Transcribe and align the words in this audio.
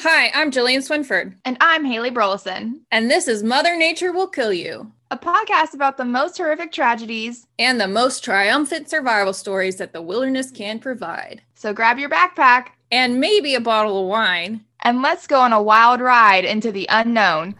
Hi, 0.00 0.30
I'm 0.34 0.50
Jillian 0.50 0.78
Swinford, 0.78 1.34
And 1.44 1.56
I'm 1.60 1.84
Haley 1.84 2.10
Burleson, 2.10 2.80
and 2.90 3.10
this 3.10 3.28
is 3.28 3.42
Mother 3.42 3.76
Nature 3.76 4.12
Will 4.12 4.28
Kill 4.28 4.52
You, 4.52 4.92
a 5.10 5.18
podcast 5.18 5.74
about 5.74 5.96
the 5.98 6.04
most 6.06 6.38
horrific 6.38 6.72
tragedies. 6.72 7.46
and 7.58 7.78
the 7.80 7.88
most 7.88 8.24
triumphant 8.24 8.88
survival 8.88 9.32
stories 9.34 9.76
that 9.76 9.92
the 9.92 10.00
wilderness 10.00 10.50
can 10.50 10.78
provide. 10.78 11.42
So 11.54 11.72
grab 11.74 11.98
your 11.98 12.08
backpack 12.08 12.68
And 12.90 13.20
maybe 13.20 13.54
a 13.54 13.60
bottle 13.60 14.02
of 14.02 14.08
wine. 14.08 14.64
and 14.82 15.02
let's 15.02 15.26
go 15.26 15.40
on 15.40 15.52
a 15.52 15.62
wild 15.62 16.00
ride 16.00 16.44
into 16.46 16.72
the 16.72 16.86
unknown. 16.90 17.54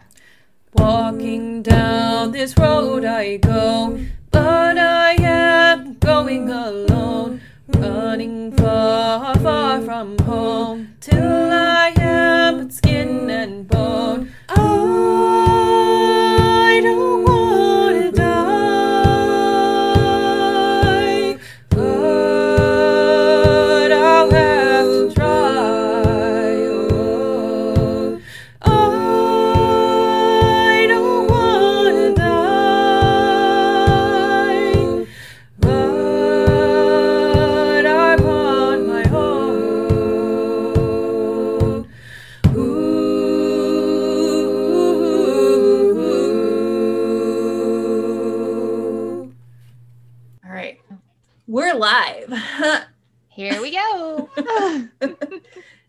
Walking 0.73 1.61
down 1.61 2.31
this 2.31 2.57
road 2.57 3.05
I 3.05 3.37
go, 3.37 3.99
but 4.31 4.77
I 4.79 5.11
am 5.19 5.95
going 5.99 6.49
alone. 6.49 7.41
Running 7.79 8.51
far, 8.57 9.35
far 9.39 9.81
from 9.81 10.17
home, 10.19 10.95
till 10.99 11.51
I 11.51 11.93
am 11.97 12.57
but 12.59 12.73
skin 12.73 13.29
and 13.29 13.67
bone. 13.67 14.31
I 14.49 15.40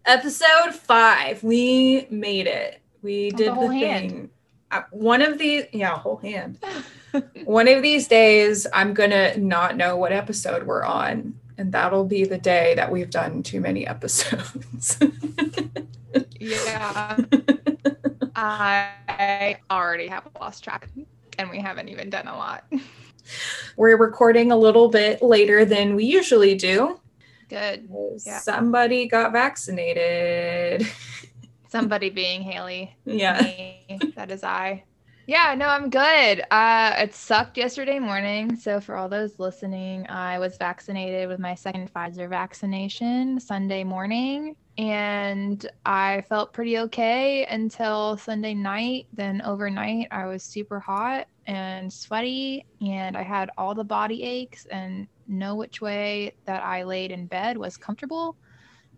Episode 0.05 0.75
five. 0.75 1.43
We 1.43 2.07
made 2.11 2.47
it. 2.47 2.81
We 3.03 3.31
did 3.31 3.55
the 3.55 3.61
the, 3.61 3.69
thing. 3.69 4.31
Uh, 4.71 4.83
one 4.91 5.23
of 5.23 5.39
these, 5.39 5.65
yeah, 5.73 5.97
whole 5.97 6.17
hand. 6.17 6.59
one 7.45 7.69
of 7.69 7.83
these 7.83 8.09
days, 8.09 8.67
I'm 8.73 8.95
gonna 8.95 9.37
not 9.37 9.77
know 9.77 9.97
what 9.97 10.13
episode 10.13 10.67
we're 10.67 10.85
on, 10.85 11.35
and 11.59 11.73
that'll 11.73 12.05
be 12.05 12.25
the 12.25 12.39
day 12.39 12.75
that 12.77 12.91
we've 12.91 13.11
done 13.11 13.43
too 13.43 13.61
many 13.61 13.87
episodes. 13.87 14.99
yeah. 16.41 17.17
I 18.35 19.59
already 19.71 20.09
have 20.09 20.27
lost 20.41 20.65
track 20.65 20.89
and 21.39 21.51
we 21.51 21.59
haven't 21.59 21.89
even 21.89 22.11
done 22.11 22.29
a 22.29 22.37
lot. 22.37 22.65
we're 23.77 23.97
recording 23.97 24.53
a 24.53 24.57
little 24.57 24.89
bit 24.89 25.23
later 25.23 25.65
than 25.65 25.95
we 25.95 26.05
usually 26.05 26.55
do. 26.55 27.01
Good. 27.53 27.91
Yeah. 28.25 28.39
Somebody 28.39 29.07
got 29.07 29.31
vaccinated. 29.33 30.87
Somebody 31.69 32.09
being 32.09 32.41
Haley. 32.41 32.97
yeah. 33.05 33.43
Me. 33.43 33.99
That 34.17 34.31
is 34.31 34.43
I. 34.43 34.85
Yeah, 35.27 35.55
no, 35.55 35.67
I'm 35.67 35.91
good. 35.91 36.43
Uh, 36.51 36.95
it 36.97 37.15
sucked 37.15 37.59
yesterday 37.59 37.99
morning. 37.99 38.57
So, 38.57 38.81
for 38.81 38.97
all 38.97 39.09
those 39.09 39.39
listening, 39.39 40.07
I 40.09 40.39
was 40.39 40.57
vaccinated 40.57 41.29
with 41.29 41.39
my 41.39 41.55
second 41.55 41.93
Pfizer 41.93 42.29
vaccination 42.29 43.39
Sunday 43.39 43.85
morning, 43.85 44.57
and 44.79 45.65
I 45.85 46.23
felt 46.29 46.55
pretty 46.55 46.79
okay 46.79 47.45
until 47.47 48.17
Sunday 48.17 48.55
night. 48.55 49.09
Then, 49.13 49.43
overnight, 49.43 50.09
I 50.11 50.25
was 50.25 50.43
super 50.43 50.81
hot 50.81 51.29
and 51.47 51.93
sweaty, 51.93 52.67
and 52.81 53.17
I 53.17 53.23
had 53.23 53.51
all 53.59 53.75
the 53.75 53.85
body 53.85 54.23
aches, 54.23 54.67
and 54.67 55.09
no 55.27 55.55
which 55.55 55.81
way 55.81 56.35
that 56.47 56.63
I 56.63 56.83
laid 56.85 57.11
in 57.11 57.27
bed 57.27 57.57
was 57.57 57.77
comfortable. 57.77 58.37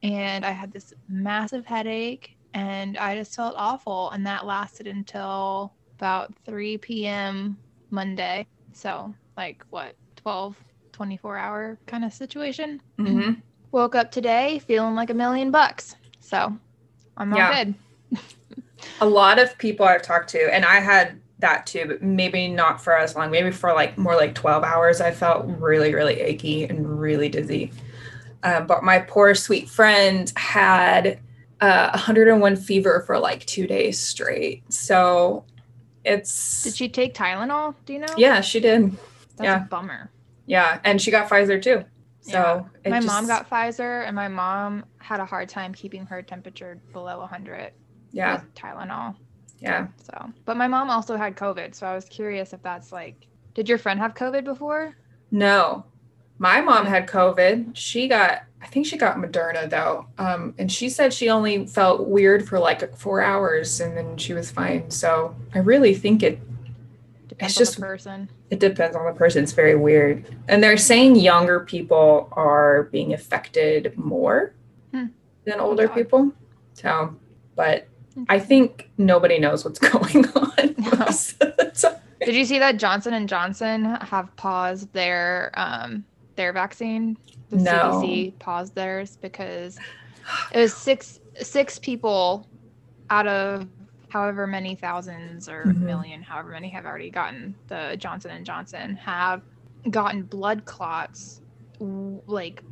And 0.03 0.45
I 0.45 0.51
had 0.51 0.73
this 0.73 0.93
massive 1.09 1.65
headache, 1.65 2.37
and 2.53 2.99
I 2.99 3.17
just 3.17 3.35
felt 3.35 3.55
awful. 3.57 4.11
And 4.11 4.27
that 4.27 4.47
lasted 4.47 4.87
until 4.87 5.75
about 5.99 6.35
3 6.45 6.79
p.m. 6.79 7.57
Monday. 7.91 8.47
So, 8.73 9.15
like, 9.37 9.65
what, 9.71 9.95
12, 10.17 10.57
24 10.93 11.39
hour 11.39 11.79
kind 11.87 12.05
of 12.05 12.13
situation. 12.13 12.81
Mm-hmm. 13.01 13.41
Woke 13.73 13.95
up 13.95 14.11
today 14.11 14.61
feeling 14.61 14.95
like 14.95 15.11
a 15.11 15.15
million 15.15 15.51
bucks. 15.51 15.97
So, 16.21 16.57
I'm 17.17 17.33
all 17.33 17.39
Yeah. 17.39 17.65
good. 17.65 17.75
A 19.01 19.07
lot 19.07 19.39
of 19.39 19.57
people 19.59 19.87
I've 19.87 20.03
talked 20.03 20.31
to, 20.31 20.55
and 20.55 20.65
I 20.65 20.81
had 20.81 21.21
that 21.45 21.67
too, 21.67 21.85
but 21.87 22.03
maybe 22.03 22.49
not 22.49 22.83
for 22.83 22.97
as 22.97 23.15
long, 23.15 23.31
maybe 23.31 23.51
for 23.51 23.73
like 23.73 23.99
more 23.99 24.17
like 24.17 24.35
12 24.35 24.65
hours. 24.65 25.01
I 25.01 25.11
felt 25.11 25.47
really, 25.47 25.95
really 25.95 26.21
achy 26.21 26.65
and 26.65 26.99
really 26.99 27.29
dizzy. 27.29 27.71
Um, 28.43 28.67
but 28.67 28.83
my 28.83 28.99
poor 28.99 29.35
sweet 29.35 29.69
friend 29.69 30.33
had 30.37 31.21
uh, 31.61 31.91
101 31.91 32.57
fever 32.57 33.05
for 33.07 33.19
like 33.19 33.45
two 33.45 33.67
days 33.67 34.01
straight. 34.01 34.65
So 34.73 35.45
it's, 36.05 36.63
Did 36.63 36.77
she 36.77 36.89
take 36.89 37.15
Tylenol? 37.15 37.75
Do 37.85 37.93
you 37.93 37.99
know? 38.01 38.15
yeah, 38.17 38.41
she 38.41 38.61
did. 38.61 38.93
That's 39.37 39.43
yeah. 39.43 39.65
a 39.65 39.69
bummer. 39.69 40.11
Yeah. 40.47 40.81
And 40.85 41.01
she 41.01 41.11
got 41.11 41.29
Pfizer 41.29 41.61
too. 41.61 41.85
So 42.21 42.67
it 42.85 42.91
my 42.91 43.01
just- 43.01 43.07
mom 43.07 43.27
got 43.27 43.51
Pfizer, 43.51 44.07
and 44.07 44.17
my 44.17 44.29
mom 44.29 44.87
had 44.97 45.21
a 45.21 45.27
hard 45.27 45.51
time 45.51 45.75
keeping 45.75 46.07
her 46.07 46.23
temperature 46.23 46.81
below 46.95 47.19
100 47.19 47.73
yeah, 48.13 48.37
with 48.37 48.55
Tylenol. 48.55 49.15
Yeah. 49.61 49.87
So, 50.03 50.31
but 50.45 50.57
my 50.57 50.69
mom 50.69 50.91
also 50.91 51.17
had 51.17 51.37
COVID. 51.37 51.75
So 51.75 51.87
I 51.87 51.95
was 51.95 52.05
curious 52.07 52.53
if 52.53 52.63
that's 52.63 52.93
like, 52.93 53.27
did 53.55 53.69
your 53.69 53.79
friend 53.79 53.99
have 54.01 54.15
COVID 54.15 54.45
before? 54.45 54.95
No, 55.31 55.85
my 56.39 56.61
mom 56.61 56.87
had 56.87 57.07
COVID. 57.09 57.71
She 57.77 58.09
got, 58.09 58.43
I 58.61 58.67
think 58.67 58.87
she 58.87 58.97
got 58.97 59.17
Moderna 59.17 59.69
though. 59.71 60.07
Um, 60.19 60.55
and 60.59 60.71
she 60.71 60.89
said 60.89 61.13
she 61.13 61.29
only 61.31 61.67
felt 61.67 62.07
weird 62.09 62.47
for 62.49 62.59
like 62.59 62.97
four 62.97 63.21
hours 63.23 63.81
and 63.81 63.97
then 63.97 64.17
she 64.17 64.33
was 64.35 64.51
fine. 64.51 64.91
So 64.91 65.35
I 65.55 65.59
really 65.61 65.95
think 65.95 66.23
it, 66.23 66.41
Depends 67.29 67.55
just- 67.57 67.77
on 67.77 67.81
the 67.81 67.87
person. 67.87 68.31
it 68.51 68.59
depends 68.61 68.97
on 68.97 69.07
the 69.07 69.13
person. 69.13 69.43
It's 69.43 69.53
very 69.53 69.75
weird. 69.75 70.25
And 70.49 70.63
they're 70.63 70.77
saying 70.77 71.17
younger 71.17 71.61
people 71.61 72.29
are 72.33 72.85
being 72.93 73.13
affected 73.15 73.97
more 73.97 74.53
Hmm. 74.93 75.07
than 75.45 75.59
older 75.61 75.89
people. 75.89 76.33
So, 76.75 77.17
but 77.57 77.87
I 78.29 78.39
think 78.39 78.91
nobody 78.99 79.39
knows 79.39 79.65
what's 79.65 79.79
going 79.93 80.27
on. 80.31 80.75
No. 80.79 81.09
Did 82.25 82.35
you 82.35 82.45
see 82.45 82.59
that 82.59 82.79
Johnson 82.79 83.13
and 83.15 83.29
Johnson 83.29 83.85
have 83.85 84.35
paused 84.37 84.93
their 84.93 85.53
um 85.55 86.05
their 86.37 86.53
vaccine? 86.53 87.17
The 87.51 87.59
No. 87.59 87.71
CDC 88.01 88.39
paused 88.39 88.75
theirs 88.75 89.19
because 89.21 89.77
it 90.53 90.59
was 90.59 90.73
six 90.75 91.19
six 91.41 91.79
people 91.79 92.49
out 93.11 93.27
of 93.27 93.69
however 94.09 94.47
many 94.47 94.75
thousands 94.77 95.49
or 95.49 95.65
Mhm. 95.67 95.81
million, 95.83 96.23
however 96.23 96.51
many 96.51 96.69
have 96.71 96.87
already 96.87 97.11
gotten 97.11 97.57
the 97.69 97.97
Johnson 97.99 98.31
and 98.31 98.47
Johnson 98.47 98.97
have 98.97 99.43
gotten 99.91 100.23
blood 100.23 100.65
clots 100.65 101.41
like 101.81 102.63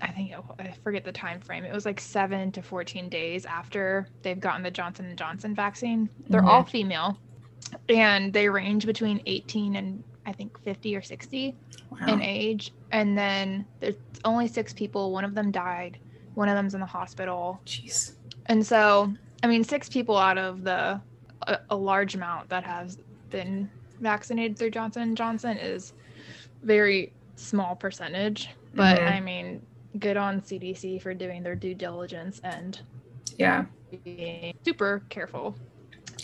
I 0.00 0.08
think 0.08 0.32
I 0.58 0.74
forget 0.82 1.04
the 1.04 1.12
time 1.12 1.40
frame. 1.40 1.64
It 1.64 1.72
was 1.72 1.86
like 1.86 2.00
7 2.00 2.52
to 2.52 2.62
14 2.62 3.08
days 3.08 3.46
after 3.46 4.06
they've 4.22 4.38
gotten 4.40 4.62
the 4.62 4.70
Johnson 4.70 5.06
and 5.06 5.16
Johnson 5.18 5.54
vaccine. 5.54 6.08
They're 6.28 6.42
Mhm. 6.42 6.46
all 6.48 6.64
female 6.64 7.18
and 7.88 8.32
they 8.32 8.48
range 8.48 8.86
between 8.86 9.20
18 9.26 9.76
and 9.76 10.02
I 10.26 10.32
think 10.32 10.58
50 10.62 10.96
or 10.96 11.02
60 11.02 11.54
wow. 11.90 11.98
in 12.08 12.22
age. 12.22 12.72
And 12.92 13.16
then 13.16 13.66
there's 13.80 13.96
only 14.24 14.48
six 14.48 14.72
people. 14.72 15.12
One 15.12 15.24
of 15.24 15.34
them 15.34 15.50
died. 15.50 15.98
One 16.34 16.48
of 16.48 16.54
them's 16.56 16.74
in 16.74 16.80
the 16.80 16.86
hospital. 16.86 17.60
Jeez. 17.66 18.14
And 18.46 18.64
so, 18.66 19.12
I 19.42 19.46
mean, 19.46 19.64
six 19.64 19.88
people 19.88 20.16
out 20.16 20.38
of 20.38 20.64
the 20.64 21.00
a, 21.46 21.58
a 21.70 21.76
large 21.76 22.14
amount 22.14 22.48
that 22.48 22.64
has 22.64 22.98
been 23.30 23.68
vaccinated 24.00 24.58
through 24.58 24.70
Johnson 24.70 25.02
and 25.02 25.16
Johnson 25.16 25.56
is 25.58 25.92
very 26.62 27.12
small 27.36 27.76
percentage. 27.76 28.48
But 28.74 28.98
Mhm. 28.98 29.12
I 29.12 29.20
mean, 29.20 29.66
good 29.98 30.16
on 30.16 30.40
CDC 30.40 31.00
for 31.02 31.14
doing 31.14 31.42
their 31.42 31.54
due 31.54 31.74
diligence 31.74 32.40
and 32.44 32.80
Yeah. 33.38 33.64
being 34.04 34.54
super 34.64 35.02
careful 35.08 35.56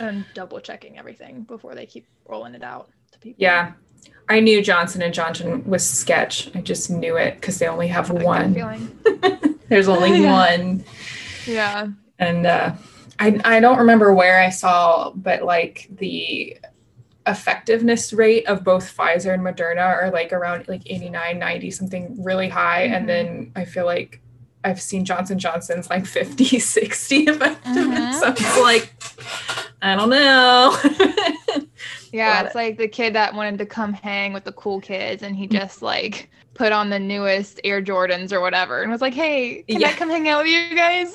and 0.01 0.25
double 0.35 0.61
checking 0.61 0.99
everything 0.99 1.43
before 1.43 1.75
they 1.75 1.87
keep 1.87 2.07
rolling 2.29 2.55
it 2.55 2.63
out 2.63 2.91
to 3.13 3.19
people. 3.19 3.37
Yeah. 3.41 3.73
I 4.29 4.41
knew 4.41 4.63
Johnson 4.63 5.03
and 5.03 5.13
Johnson 5.13 5.65
was 5.69 5.89
sketch. 5.89 6.51
I 6.55 6.61
just 6.61 6.91
knew 6.91 7.17
it 7.17 7.35
because 7.35 7.59
they 7.59 7.67
only 7.69 7.89
have 7.89 8.11
I 8.11 8.15
got 8.15 8.43
a 8.43 8.49
gut 8.49 8.65
one. 9.23 9.59
There's 9.69 9.89
only 9.89 10.19
Yeah. 10.23 10.33
one. 10.33 10.85
Yeah. 11.47 11.89
And 12.19 12.47
uh, 12.47 12.73
I, 13.19 13.41
I 13.45 13.61
don't 13.61 13.79
remember 13.79 14.13
where 14.15 14.41
I 14.41 14.51
saw, 14.51 15.11
but 15.11 15.43
like 15.43 15.89
the 15.97 16.57
effectiveness 17.27 18.13
rate 18.13 18.47
of 18.47 18.65
both 18.65 18.97
Pfizer 18.97 19.33
and 19.35 19.43
Moderna 19.43 19.85
are 19.87 20.11
like 20.11 20.33
around 20.33 20.67
like 20.69 20.83
89, 20.87 21.39
90, 21.39 21.71
something 21.71 22.23
really 22.23 22.49
high. 22.49 22.89
Mhm. 22.89 22.97
And 22.97 23.09
then 23.09 23.53
I 23.57 23.65
feel 23.65 23.85
like 23.87 24.21
I've 24.65 24.81
seen 24.81 25.05
Johnson 25.05 25.39
Johnson's 25.39 25.89
like 25.91 26.07
50, 26.07 26.45
60 26.59 27.17
effectiveness. 27.25 28.23
Mhm. 28.23 28.39
So 28.39 28.63
like, 28.63 28.93
I 29.83 29.97
don't 29.97 30.11
know. 30.11 30.77
Yeah, 32.13 32.41
But- 32.43 32.47
it's 32.47 32.55
like 32.57 32.77
the 32.77 32.89
kid 32.89 33.15
that 33.15 33.35
wanted 33.35 33.59
to 33.59 33.67
come 33.67 33.93
hang 33.93 34.33
with 34.33 34.43
the 34.43 34.51
cool 34.53 34.81
kids 34.81 35.23
and 35.23 35.37
he 35.37 35.47
just 35.47 35.81
like 35.81 36.29
put 36.55 36.73
on 36.73 36.91
the 36.91 36.99
newest 36.99 37.61
Air 37.65 37.81
Jordans 37.83 38.33
or 38.33 38.41
whatever 38.41 38.83
and 38.83 38.91
was 38.91 39.01
like, 39.01 39.15
"Hey, 39.15 39.65
can 39.69 39.79
I 39.85 39.91
Yeah. 39.91 39.97
come 39.97 40.11
hang 40.11 40.29
out 40.29 40.45
with 40.45 40.53
you 40.53 40.77
guys?" 40.77 41.15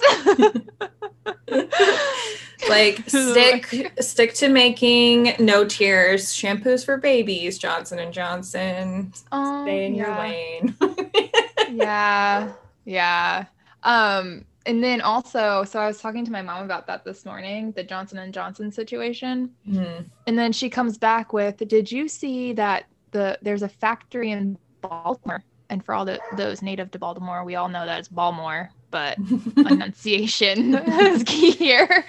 like 2.70 3.04
stick 3.10 3.92
stick 4.00 4.34
to 4.34 4.50
making 4.50 5.34
no 5.40 5.66
tears 5.66 6.28
shampoos 6.34 6.84
for 6.86 6.98
babies 6.98 7.58
johnson 7.58 8.00
and 8.00 8.14
johnson 8.14 9.12
Oh, 9.32 9.64
stay 9.64 9.86
in 9.86 9.96
your 9.96 10.16
lane 10.18 10.76
yeah 11.72 12.52
yeah 12.86 13.46
um 13.84 14.46
and 14.66 14.84
then 14.84 15.02
also 15.02 15.64
so 15.64 15.80
i 15.80 15.88
was 15.88 16.00
talking 16.02 16.26
to 16.26 16.32
my 16.32 16.42
mom 16.42 16.64
about 16.64 16.88
that 16.88 17.04
this 17.06 17.26
morning 17.26 17.72
the 17.74 17.84
johnson 17.84 18.18
and 18.18 18.34
johnson 18.34 18.72
situation 18.72 19.52
Mhm. 19.68 20.06
and 20.28 20.38
then 20.38 20.52
she 20.52 20.70
comes 20.70 20.98
back 20.98 21.34
with 21.34 21.58
did 21.68 21.92
you 21.92 22.08
see 22.08 22.54
that 22.54 22.86
the 23.12 23.38
there's 23.42 23.64
a 23.64 23.70
factory 23.70 24.32
in 24.32 24.58
baltimore 24.88 25.44
and 25.70 25.84
for 25.84 25.94
all 25.96 26.06
the, 26.06 26.20
those 26.38 26.62
native 26.62 26.92
to 26.92 27.00
baltimore 27.00 27.44
we 27.44 27.56
all 27.56 27.70
know 27.70 27.86
that 27.86 28.00
it's 28.00 28.08
baltimore 28.08 28.70
but 28.96 29.18
enunciation 29.58 30.74
is 30.88 31.24
key 31.24 31.52
here. 31.52 32.06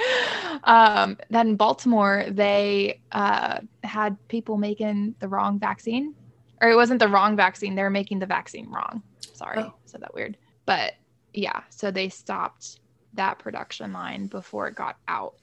Um, 0.62 1.18
that 1.30 1.44
in 1.46 1.56
Baltimore, 1.56 2.26
they 2.28 3.00
uh, 3.10 3.58
had 3.82 4.16
people 4.28 4.56
making 4.56 5.16
the 5.18 5.26
wrong 5.26 5.58
vaccine, 5.58 6.14
or 6.60 6.70
it 6.70 6.76
wasn't 6.76 7.00
the 7.00 7.08
wrong 7.08 7.34
vaccine. 7.34 7.74
They 7.74 7.82
were 7.82 7.90
making 7.90 8.20
the 8.20 8.26
vaccine 8.26 8.70
wrong. 8.70 9.02
Sorry, 9.20 9.58
Oh. 9.62 9.74
said 9.84 10.02
that 10.02 10.14
weird. 10.14 10.36
But 10.64 10.92
yeah, 11.34 11.62
so 11.70 11.90
they 11.90 12.08
stopped 12.08 12.78
that 13.14 13.40
production 13.40 13.92
line 13.92 14.28
before 14.28 14.68
it 14.68 14.76
got 14.76 14.96
out. 15.08 15.34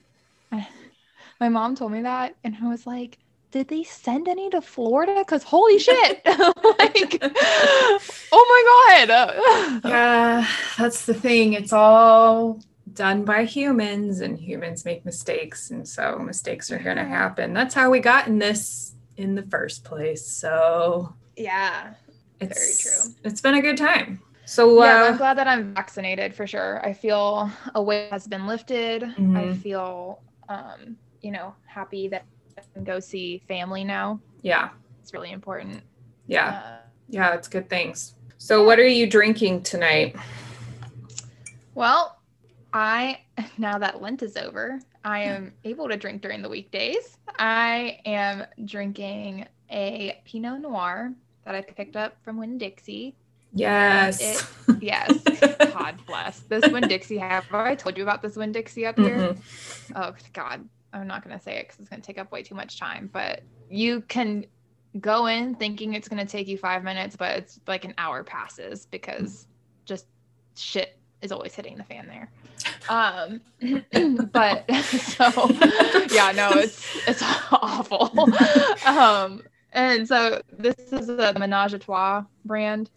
My 1.40 1.48
mom 1.50 1.74
told 1.76 1.92
me 1.92 2.02
that, 2.02 2.36
and 2.42 2.56
I 2.62 2.68
was 2.70 2.86
like, 2.86 3.18
did 3.54 3.68
they 3.68 3.84
send 3.84 4.26
any 4.26 4.50
to 4.50 4.60
Florida? 4.60 5.14
Because 5.16 5.44
holy 5.44 5.78
shit! 5.78 6.20
like, 6.26 7.18
oh 8.32 8.44
my 8.50 9.06
god! 9.06 9.80
yeah 9.84 10.48
that's 10.76 11.06
the 11.06 11.14
thing 11.14 11.52
it's 11.52 11.72
all 11.72 12.58
done 12.94 13.24
by 13.24 13.44
humans 13.44 14.22
and 14.22 14.40
humans 14.40 14.84
make 14.84 15.04
mistakes 15.04 15.70
and 15.70 15.86
so 15.86 16.18
mistakes 16.18 16.72
are 16.72 16.80
going 16.80 16.96
to 16.96 17.04
happen 17.04 17.54
that's 17.54 17.74
how 17.74 17.90
we 17.90 18.00
got 18.00 18.26
in 18.26 18.40
this 18.40 18.94
in 19.16 19.36
the 19.36 19.42
first 19.44 19.84
place 19.84 20.26
so 20.26 21.14
yeah. 21.36 21.94
it's 22.40 22.58
very 22.58 22.74
true. 22.92 23.14
it's 23.22 23.40
been 23.40 23.54
a 23.54 23.62
good 23.62 23.76
time 23.76 24.20
so 24.46 24.82
yeah, 24.82 25.04
uh, 25.04 25.06
I'm 25.10 25.16
glad 25.16 25.38
that 25.38 25.46
I'm 25.48 25.74
vaccinated 25.74 26.34
for 26.34 26.46
sure. 26.46 26.84
I 26.84 26.92
feel 26.92 27.50
a 27.74 27.82
weight 27.82 28.10
has 28.10 28.26
been 28.26 28.46
lifted. 28.46 29.02
I 29.02 29.06
Mhm. 29.08 29.56
feel, 29.56 30.20
um, 30.50 30.98
you 31.22 31.30
know, 31.30 31.54
happy 31.66 32.08
that 32.08 32.24
Can 32.74 32.84
go 32.84 33.00
see 33.00 33.42
family 33.48 33.84
now. 33.84 34.20
yeah 34.42 34.70
It's 35.02 35.12
really 35.12 35.32
important. 35.32 35.82
yeah 36.26 36.62
Uh, 36.64 36.76
yeah 37.08 37.34
it's 37.34 37.48
good 37.48 37.68
things 37.68 38.14
so 38.38 38.64
what 38.64 38.78
are 38.78 38.86
you 38.88 39.06
drinking 39.06 39.62
tonight 39.62 40.16
well, 41.74 42.18
I 42.72 43.18
now 43.58 43.78
that 43.78 44.00
Lent 44.00 44.22
is 44.22 44.36
over, 44.36 44.78
I 45.04 45.22
am 45.22 45.52
able 45.64 45.88
to 45.88 45.96
drink 45.96 46.22
during 46.22 46.40
the 46.42 46.48
weekdays. 46.48 47.18
I 47.38 47.98
am 48.06 48.44
drinking 48.64 49.46
a 49.70 50.20
Pinot 50.24 50.60
Noir 50.60 51.12
that 51.44 51.54
I 51.54 51.62
picked 51.62 51.96
up 51.96 52.16
from 52.22 52.38
Winn 52.38 52.58
Dixie. 52.58 53.16
yes 53.52 54.20
It- 54.20 54.46
Yes, 54.80 55.18
God 55.72 55.96
bless 56.06 56.40
this 56.40 56.70
Winn 56.70 56.86
Dixie. 56.88 57.16
Have 57.16 57.46
I 57.52 57.74
told 57.74 57.96
you 57.96 58.02
about 58.02 58.20
this 58.22 58.36
Winn 58.36 58.52
Dixie 58.52 58.84
up 58.86 58.98
here? 58.98 59.16
Mhm. 59.34 59.38
oh 59.96 60.14
god 60.32 60.68
i'm 60.94 61.06
not 61.06 61.24
going 61.24 61.36
to 61.36 61.42
say 61.42 61.56
it 61.56 61.66
because 61.66 61.80
it's 61.80 61.88
going 61.88 62.00
to 62.00 62.06
take 62.06 62.18
up 62.18 62.30
way 62.32 62.42
too 62.42 62.54
much 62.54 62.78
time 62.78 63.10
but 63.12 63.42
you 63.68 64.00
can 64.02 64.44
go 65.00 65.26
in 65.26 65.54
thinking 65.54 65.94
it's 65.94 66.08
going 66.08 66.24
to 66.24 66.30
take 66.30 66.46
you 66.48 66.56
five 66.56 66.84
minutes 66.84 67.16
but 67.16 67.36
it's 67.36 67.60
like 67.66 67.84
an 67.84 67.94
hour 67.98 68.22
passes 68.22 68.86
because 68.86 69.46
just 69.84 70.06
shit 70.56 70.98
is 71.20 71.32
always 71.32 71.54
hitting 71.54 71.76
the 71.76 71.84
fan 71.84 72.06
there 72.06 72.30
um 72.88 73.40
but 74.32 74.70
so 74.84 75.50
yeah 76.10 76.32
no 76.32 76.50
it's 76.52 77.08
it's 77.08 77.22
awful 77.52 78.10
um 78.86 79.42
and 79.72 80.06
so 80.06 80.40
this 80.56 80.76
is 80.92 81.08
the 81.08 81.34
menage 81.38 81.74
a 81.74 81.78
trois 81.78 82.24
brand 82.44 82.90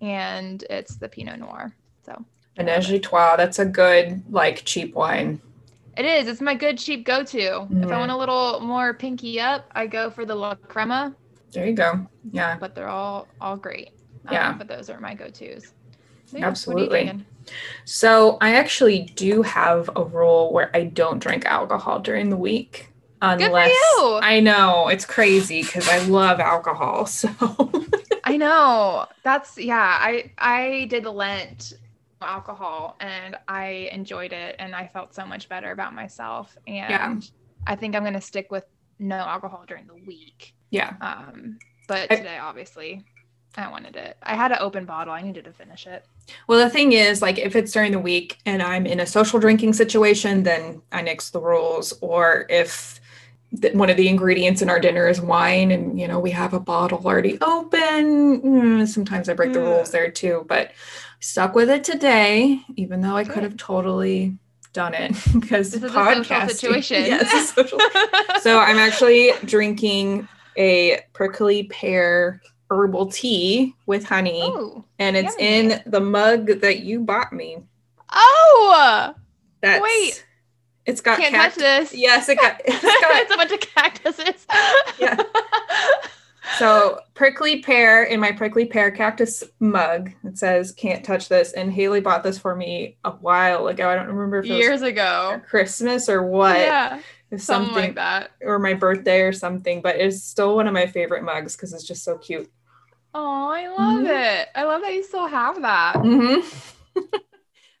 and 0.00 0.64
it's 0.68 0.96
the 0.96 1.08
pinot 1.08 1.38
noir 1.38 1.74
so 2.04 2.24
Menage 2.56 2.90
a 2.90 2.98
trois. 2.98 3.36
That's 3.36 3.58
a 3.58 3.64
good, 3.64 4.22
like, 4.30 4.64
cheap 4.64 4.94
wine. 4.94 5.40
It 5.96 6.04
is. 6.04 6.26
It's 6.26 6.40
my 6.40 6.54
good 6.54 6.78
cheap 6.78 7.04
go 7.04 7.22
to. 7.22 7.38
If. 7.38 7.90
I 7.90 7.98
want 7.98 8.10
a 8.10 8.16
little 8.16 8.60
more 8.60 8.94
pinky 8.94 9.40
up, 9.40 9.66
I 9.74 9.86
go 9.86 10.10
for 10.10 10.24
the 10.24 10.34
La 10.34 10.54
Crema, 10.54 11.14
There 11.52 11.66
you 11.66 11.74
go. 11.74 12.06
Yeah, 12.30 12.56
but 12.58 12.74
they're 12.74 12.88
all 12.88 13.28
all 13.40 13.56
great. 13.56 13.90
Um, 14.26 14.34
Yeah. 14.34 14.52
but 14.54 14.68
those 14.68 14.88
are 14.88 14.98
my 15.00 15.14
go 15.14 15.28
tos. 15.28 15.72
So, 16.26 16.38
Absolutely. 16.40 17.12
So 17.84 18.38
I 18.40 18.54
actually 18.54 19.00
do 19.16 19.42
have 19.42 19.90
a 19.96 20.02
rule 20.04 20.52
where 20.52 20.74
I 20.74 20.84
don't 20.84 21.18
drink 21.18 21.44
alcohol 21.44 21.98
during 22.00 22.30
the 22.30 22.36
week. 22.36 22.88
Unless. 23.20 23.76
I 23.98 24.40
know 24.40 24.88
it's 24.88 25.04
crazy 25.04 25.62
because 25.62 25.88
I 25.88 25.98
love 26.06 26.40
alcohol. 26.40 27.06
So 27.06 27.28
I 28.24 28.36
know. 28.36 29.06
That's 29.24 29.58
yeah. 29.58 29.98
I 30.00 30.30
I 30.38 30.86
did 30.88 31.04
the 31.04 31.10
Lent 31.10 31.72
alcohol 32.22 32.96
and 33.00 33.36
I 33.48 33.88
enjoyed 33.92 34.32
it 34.32 34.56
and 34.58 34.74
I 34.74 34.86
felt 34.88 35.14
so 35.14 35.24
much 35.26 35.48
better 35.48 35.70
about 35.72 35.94
myself. 35.94 36.56
And 36.66 36.76
Yeah. 36.90 37.20
I 37.66 37.76
think 37.76 37.94
I'm 37.94 38.04
gonna 38.04 38.20
stick 38.20 38.50
with 38.50 38.64
no 38.98 39.16
alcohol 39.16 39.64
during 39.66 39.86
the 39.86 39.94
week. 39.94 40.54
yeah, 40.70 40.94
Um, 41.00 41.58
but 41.88 42.08
today 42.10 42.38
obviously 42.38 43.04
I 43.56 43.68
wanted 43.70 43.96
it. 43.96 44.16
I 44.22 44.34
had 44.34 44.50
an 44.52 44.58
open 44.60 44.86
bottle. 44.86 45.12
I 45.12 45.20
needed 45.20 45.44
to 45.44 45.52
finish 45.52 45.86
it. 45.86 46.04
Well, 46.46 46.58
the 46.58 46.70
thing 46.70 46.92
is, 46.92 47.20
like, 47.20 47.38
if 47.38 47.54
it's 47.54 47.72
during 47.72 47.92
the 47.92 47.98
week 47.98 48.38
and 48.46 48.62
I'm 48.62 48.86
in 48.86 48.98
a 49.00 49.06
social 49.06 49.38
drinking 49.40 49.74
situation, 49.74 50.42
then 50.44 50.80
I 50.90 51.02
nix 51.02 51.28
the 51.30 51.40
rules. 51.40 51.92
Or 52.00 52.46
if 52.48 52.98
th- 53.60 53.74
one 53.74 53.90
of 53.90 53.98
the 53.98 54.08
ingredients 54.08 54.62
in 54.62 54.70
our 54.70 54.80
dinner 54.80 55.06
is 55.06 55.20
wine 55.20 55.70
and, 55.70 56.00
you 56.00 56.08
know, 56.08 56.18
we 56.18 56.30
have 56.30 56.54
a 56.54 56.60
bottle 56.60 57.02
already 57.04 57.36
open, 57.42 58.40
mm, 58.40 58.88
sometimes 58.88 59.28
I 59.28 59.34
break 59.34 59.52
the 59.52 59.58
Mm. 59.58 59.66
rules 59.66 59.90
there 59.90 60.10
too. 60.10 60.46
But 60.48 60.70
stuck 61.22 61.54
with 61.54 61.70
it 61.70 61.84
today, 61.84 62.60
even 62.76 63.00
though 63.00 63.16
I 63.16 63.24
could 63.24 63.42
have 63.44 63.56
totally 63.56 64.36
done 64.74 64.92
it 64.94 65.12
because 65.40 65.70
This 65.70 65.82
is 65.82 65.84
a 65.84 65.88
social 65.90 66.22
podcasting- 66.24 66.50
situation. 66.50 67.04
Yes, 67.06 67.54
social 67.54 67.78
so 68.40 68.58
I'm 68.58 68.76
actually 68.78 69.32
drinking 69.44 70.28
a 70.56 71.00
prickly 71.14 71.64
pear 71.64 72.40
herbal 72.70 73.06
tea 73.06 73.74
with 73.86 74.04
honey, 74.04 74.40
Oh, 74.44 74.84
and 74.98 75.16
it's 75.16 75.34
yummy. 75.38 75.72
in 75.72 75.82
the 75.86 76.00
mug 76.00 76.46
that 76.60 76.80
you 76.80 77.00
bought 77.00 77.32
me. 77.32 77.58
oh! 78.10 79.14
That's, 79.60 79.80
Wait. 79.82 80.26
it's 80.86 81.00
got 81.00 81.18
Can't 81.18 81.32
cact- 81.34 81.54
touch 81.54 81.62
this. 81.62 81.94
Yes, 81.94 82.28
it 82.28 82.36
got. 82.40 82.60
It's 82.64 82.82
it's 82.82 83.00
got 83.28 83.30
a 83.32 83.36
bunch 83.36 83.52
of 83.52 83.60
cactuses. 83.60 84.46
Yeah. 84.98 85.22
So 86.58 87.00
prickly 87.14 87.60
pear 87.62 88.02
in 88.04 88.20
my 88.20 88.32
prickly 88.32 88.64
pear 88.66 88.90
cactus 88.90 89.42
mug. 89.60 90.10
It 90.24 90.38
says 90.38 90.72
"Can't 90.72 91.04
touch 91.04 91.28
this," 91.28 91.52
and 91.52 91.72
Haley 91.72 92.00
bought 92.00 92.22
this 92.22 92.38
for 92.38 92.54
me 92.56 92.96
a 93.04 93.10
while 93.10 93.68
ago. 93.68 93.88
I 93.88 93.94
don't 93.94 94.08
remember 94.08 94.38
if 94.40 94.46
it 94.46 94.52
was 94.52 94.58
Years 94.58 94.82
ago. 94.82 95.40
Christmas 95.48 96.08
or 96.08 96.22
what. 96.22 96.56
Yeah, 96.58 96.88
something, 97.30 97.38
something 97.38 97.74
like 97.74 97.94
that. 97.96 98.30
or 98.42 98.58
my 98.58 98.74
birthday 98.74 99.20
or 99.22 99.32
something, 99.32 99.80
but 99.82 99.96
it's 99.96 100.22
still 100.22 100.56
one 100.56 100.66
of 100.66 100.74
my 100.74 100.86
favorite 100.86 101.22
mugs 101.24 101.56
because 101.56 101.72
it's 101.72 101.86
just 101.86 102.04
so 102.04 102.18
cute. 102.18 102.50
Oh, 103.14 103.50
I 103.50 103.68
love 103.68 104.04
Mhm. 104.04 104.40
it. 104.42 104.48
I 104.54 104.64
love 104.64 104.80
that 104.82 104.94
you 104.94 105.02
still 105.02 105.26
have 105.26 105.60
that. 105.62 105.96
hmm 105.96 106.40
and 106.96 107.10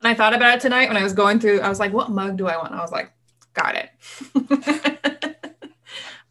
I 0.02 0.14
thought 0.14 0.34
about 0.34 0.56
it 0.56 0.60
tonight 0.60 0.88
when 0.88 0.96
I 0.96 1.02
was 1.02 1.12
going 1.14 1.38
through. 1.40 1.60
I 1.60 1.68
was 1.68 1.78
like, 1.80 1.92
"What 1.92 2.10
mug 2.10 2.36
do 2.36 2.46
I 2.48 2.56
want?" 2.56 2.70
And 2.72 2.78
I 2.80 2.82
was 2.82 2.92
like, 2.92 3.12
"Got 3.54 3.76
it." 3.76 3.90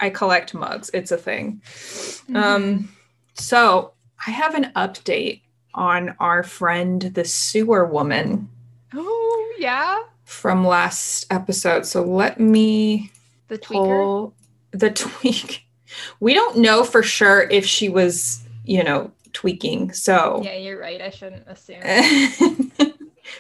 I 0.02 0.10
collect 0.10 0.54
mugs. 0.54 0.90
It's 0.94 1.12
a 1.12 1.18
thing. 1.18 1.62
Mm-hmm. 1.66 2.36
Um, 2.36 2.90
so 3.36 3.94
I 4.28 4.32
have 4.32 4.56
an 4.56 4.72
update 4.76 5.42
on 5.74 6.16
our 6.20 6.44
friend, 6.44 7.02
the 7.02 7.24
sewer 7.24 7.86
woman, 7.86 8.50
oh, 8.94 9.54
yeah. 9.58 10.00
from 10.26 10.66
last 10.68 11.26
episode. 11.32 11.86
So 11.86 12.04
let 12.04 12.40
me 12.40 13.12
The 13.48 13.58
tweaker. 13.58 13.70
pull 14.02 14.34
the 14.72 14.90
tweak. 14.92 15.66
We 16.22 16.34
don't 16.34 16.60
know 16.60 16.86
for 16.86 17.04
sure 17.04 17.42
if 17.50 17.66
she 17.66 17.90
was, 17.90 18.42
you 18.64 18.82
know, 18.82 19.12
tweaking. 19.34 19.92
So 19.92 20.42
Yeah, 20.42 20.56
you're 20.56 20.80
right. 20.80 21.02
I 21.02 21.10
shouldn't 21.10 21.46
assume. 21.48 21.82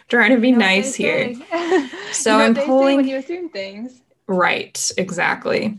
trying 0.09 0.31
to 0.31 0.37
be 0.37 0.49
You 0.49 0.53
know 0.57 0.59
nice 0.59 0.93
here. 0.93 1.33
So 2.11 2.31
You 2.31 2.37
know 2.37 2.43
I'm 2.43 2.49
what 2.49 2.55
they 2.55 2.61
say 2.61 2.65
pulling- 2.67 2.95
when 2.97 3.07
you 3.07 3.15
assume 3.17 3.49
things. 3.49 4.01
Right, 4.27 4.91
exactly. 4.97 5.77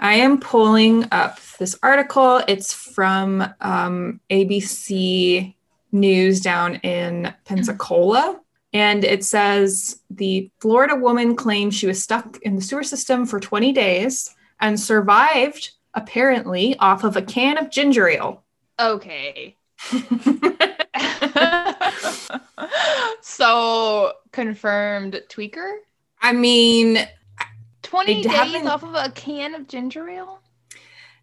I 0.00 0.14
am 0.14 0.40
pulling 0.40 1.06
up 1.12 1.40
this 1.58 1.76
article. 1.82 2.40
It's 2.46 2.72
from 2.72 3.44
um, 3.60 4.20
ABC 4.30 5.54
news 5.92 6.40
down 6.40 6.76
in 6.76 7.34
Pensacola. 7.44 8.40
And 8.72 9.04
it 9.04 9.24
says 9.24 10.00
the 10.10 10.50
Florida 10.60 10.94
woman 10.94 11.34
claims 11.34 11.74
she 11.74 11.86
was 11.86 12.02
stuck 12.02 12.38
in 12.42 12.54
the 12.54 12.62
sewer 12.62 12.82
system 12.82 13.26
for 13.26 13.40
20 13.40 13.72
days 13.72 14.34
and 14.60 14.78
survived 14.78 15.70
apparently 15.94 16.76
off 16.78 17.02
of 17.02 17.16
a 17.16 17.22
can 17.22 17.58
of 17.58 17.70
ginger 17.70 18.08
ale. 18.08 18.44
Okay. 18.78 19.56
so 23.20 24.12
confirmed 24.32 25.22
tweaker. 25.28 25.78
I 26.20 26.32
mean, 26.32 27.08
20 27.88 28.22
days 28.22 28.66
off 28.66 28.82
of 28.82 28.94
a 28.94 29.10
can 29.10 29.54
of 29.54 29.66
ginger 29.66 30.08
ale? 30.08 30.40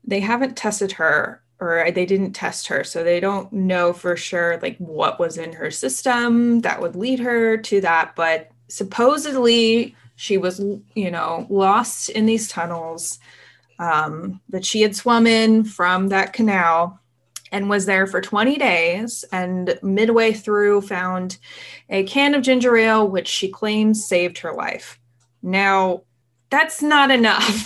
they 0.08 0.20
haven't 0.20 0.56
tested 0.56 0.94
her 0.94 1.42
or 1.60 1.90
they 1.92 2.06
didn't 2.06 2.34
test 2.34 2.68
her 2.68 2.84
so 2.84 3.04
they 3.04 3.20
don't 3.20 3.52
know 3.54 3.94
for 3.94 4.16
sure 4.16 4.60
like 4.62 4.78
what 4.78 5.20
was 5.20 5.38
in 5.38 5.54
her 5.54 5.72
system 5.72 6.62
that 6.62 6.82
would 6.82 6.96
lead 6.96 7.20
her 7.20 7.58
to 7.58 7.82
that 7.82 8.16
but 8.16 8.50
supposedly 8.68 9.96
she 10.16 10.38
was 10.38 10.60
you 10.96 11.12
know 11.12 11.46
lost 11.50 12.10
in 12.10 12.26
these 12.26 12.48
tunnels 12.48 13.20
um, 13.78 14.40
that 14.50 14.66
she 14.66 14.82
had 14.82 14.96
swum 14.96 15.28
in 15.28 15.64
from 15.64 16.08
that 16.10 16.34
canal 16.34 17.00
and 17.52 17.70
was 17.70 17.86
there 17.86 18.08
for 18.08 18.22
20 18.22 18.58
days 18.58 19.26
and 19.32 19.78
midway 19.82 20.34
through 20.34 20.82
found 20.82 21.38
a 21.90 22.04
can 22.04 22.36
of 22.36 22.42
ginger 22.42 22.76
ale 22.78 23.08
which 23.08 23.28
she 23.28 23.50
claims 23.50 24.06
saved 24.06 24.40
her 24.40 24.54
life 24.54 25.00
now 25.42 26.02
that's 26.50 26.82
not 26.82 27.12
enough 27.12 27.66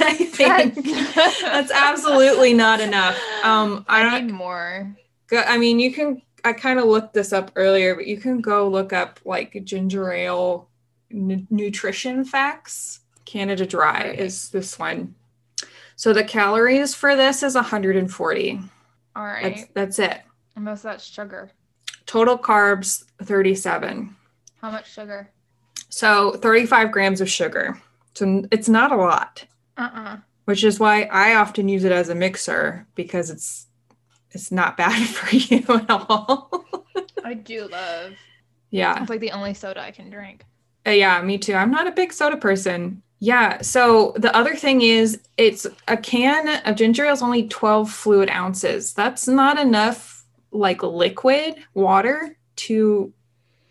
i 0.00 0.14
think 0.14 0.74
that's 1.14 1.70
absolutely 1.70 2.52
not 2.54 2.80
enough. 2.80 3.16
Um, 3.44 3.84
I 3.88 4.00
I 4.00 4.02
don't. 4.02 4.26
need 4.26 4.32
more. 4.32 4.96
go- 5.28 5.42
I 5.46 5.58
mean, 5.58 5.78
you 5.78 5.92
can. 5.92 6.20
I 6.44 6.52
kind 6.52 6.78
of 6.78 6.86
looked 6.86 7.14
this 7.14 7.32
up 7.32 7.52
earlier, 7.56 7.94
but 7.94 8.06
you 8.06 8.18
can 8.18 8.40
go 8.40 8.68
look 8.68 8.92
up 8.92 9.20
like 9.24 9.56
ginger 9.64 10.10
ale 10.12 10.68
n- 11.12 11.46
nutrition 11.50 12.24
facts. 12.24 13.00
Canada 13.24 13.64
Dry 13.64 14.08
Right. 14.08 14.18
is 14.18 14.50
this 14.50 14.78
one. 14.78 15.14
So 15.96 16.12
the 16.12 16.24
calories 16.24 16.94
for 16.94 17.14
this 17.16 17.42
is 17.42 17.54
140. 17.54 18.60
All 19.16 19.24
right. 19.24 19.66
That's 19.74 19.96
that's 19.96 19.98
it. 20.00 20.20
And 20.56 20.64
most 20.64 20.80
of 20.80 20.90
that's 20.90 21.04
sugar. 21.06 21.50
Total 22.06 22.36
carbs 22.36 23.04
37. 23.22 24.14
How 24.60 24.70
much 24.70 24.92
sugar? 24.92 25.30
So 25.88 26.32
35 26.32 26.90
grams 26.92 27.20
of 27.20 27.30
sugar. 27.30 27.80
So 28.14 28.44
it's 28.50 28.68
not 28.68 28.92
a 28.92 28.96
lot. 28.96 29.44
Uh-uh. 29.76 30.18
which 30.44 30.62
is 30.62 30.78
why 30.78 31.02
I 31.04 31.34
often 31.34 31.68
use 31.68 31.82
it 31.82 31.90
as 31.90 32.08
a 32.08 32.14
mixer 32.14 32.86
because 32.94 33.28
it's 33.28 33.66
it's 34.30 34.52
not 34.52 34.76
bad 34.82 35.08
for 35.08 35.34
you 35.34 35.64
at 35.68 35.90
all. 35.90 36.64
I 37.24 37.34
do 37.34 37.66
love. 37.68 38.12
yeah. 38.70 39.00
It's 39.00 39.10
like 39.10 39.20
the 39.20 39.32
only 39.32 39.54
soda 39.54 39.80
I 39.80 39.90
can 39.90 40.10
drink. 40.10 40.44
Uh, 40.86 40.90
yeah, 40.90 41.20
me 41.22 41.38
too. 41.38 41.54
I'm 41.54 41.70
not 41.70 41.86
a 41.86 41.92
big 41.92 42.12
soda 42.12 42.36
person. 42.36 43.02
Yeah. 43.20 43.62
So 43.62 44.12
the 44.16 44.36
other 44.36 44.54
thing 44.54 44.82
is 44.82 45.18
it's 45.38 45.66
a 45.88 45.96
can 45.96 46.60
of 46.66 46.76
ginger 46.76 47.06
ale 47.06 47.14
is 47.14 47.22
only 47.22 47.48
12 47.48 47.90
fluid 47.90 48.28
ounces. 48.30 48.92
That's 48.92 49.26
not 49.26 49.58
enough 49.58 50.24
like 50.52 50.82
liquid 50.82 51.56
water 51.74 52.36
to 52.56 53.12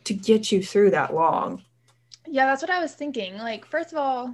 to 0.06 0.14
get 0.14 0.52
you 0.52 0.62
through 0.64 0.92
that 0.92 1.14
long. 1.14 1.62
Yeah, 2.34 2.48
that's 2.48 2.64
what 2.64 2.72
I 2.72 2.80
was 2.80 2.94
thinking. 2.96 3.38
Like, 3.38 3.64
first 3.64 3.92
of 3.92 4.00
all, 4.00 4.34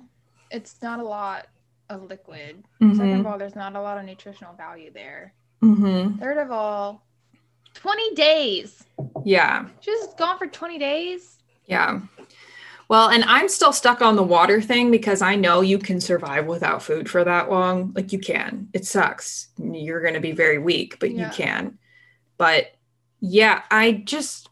it's 0.51 0.81
not 0.81 1.01
a 1.01 1.03
lot 1.03 1.47
of 1.89 2.03
liquid. 2.03 2.63
Second 2.79 2.97
Mm-hmm. 2.97 3.19
of 3.19 3.27
all, 3.27 3.37
there's 3.37 3.57
not 3.57 3.75
a 3.75 3.81
lot 3.81 3.97
of 3.97 4.05
nutritional 4.05 4.53
value 4.53 4.89
there. 4.93 5.33
Mm-hmm. 5.61 6.17
Third 6.17 6.37
of 6.37 6.49
all, 6.49 7.05
20 7.73 8.15
days. 8.15 8.85
Yeah. 9.25 9.67
She's 9.81 10.07
gone 10.17 10.37
for 10.37 10.47
20 10.47 10.77
days. 10.79 11.39
Yeah. 11.65 11.99
Well, 12.87 13.09
and 13.09 13.25
I'm 13.25 13.49
still 13.49 13.73
stuck 13.73 14.01
on 14.01 14.15
the 14.15 14.23
water 14.23 14.61
thing 14.61 14.91
because 14.91 15.21
I 15.21 15.35
know 15.35 15.59
you 15.59 15.77
can 15.77 15.99
survive 15.99 16.45
without 16.45 16.81
food 16.81 17.09
for 17.09 17.25
that 17.25 17.51
long. 17.51 17.91
Like 17.93 18.13
you 18.13 18.19
can. 18.19 18.69
It 18.73 18.85
sucks. 18.85 19.49
You're 19.61 20.01
going 20.01 20.13
to 20.13 20.21
be 20.21 20.31
very 20.31 20.57
weak, 20.57 20.99
but 21.01 21.11
Yeah. 21.11 21.27
you 21.27 21.33
can. 21.33 21.77
But 22.37 22.67
yeah, 23.19 23.63
I 23.69 23.91
just 24.05 24.47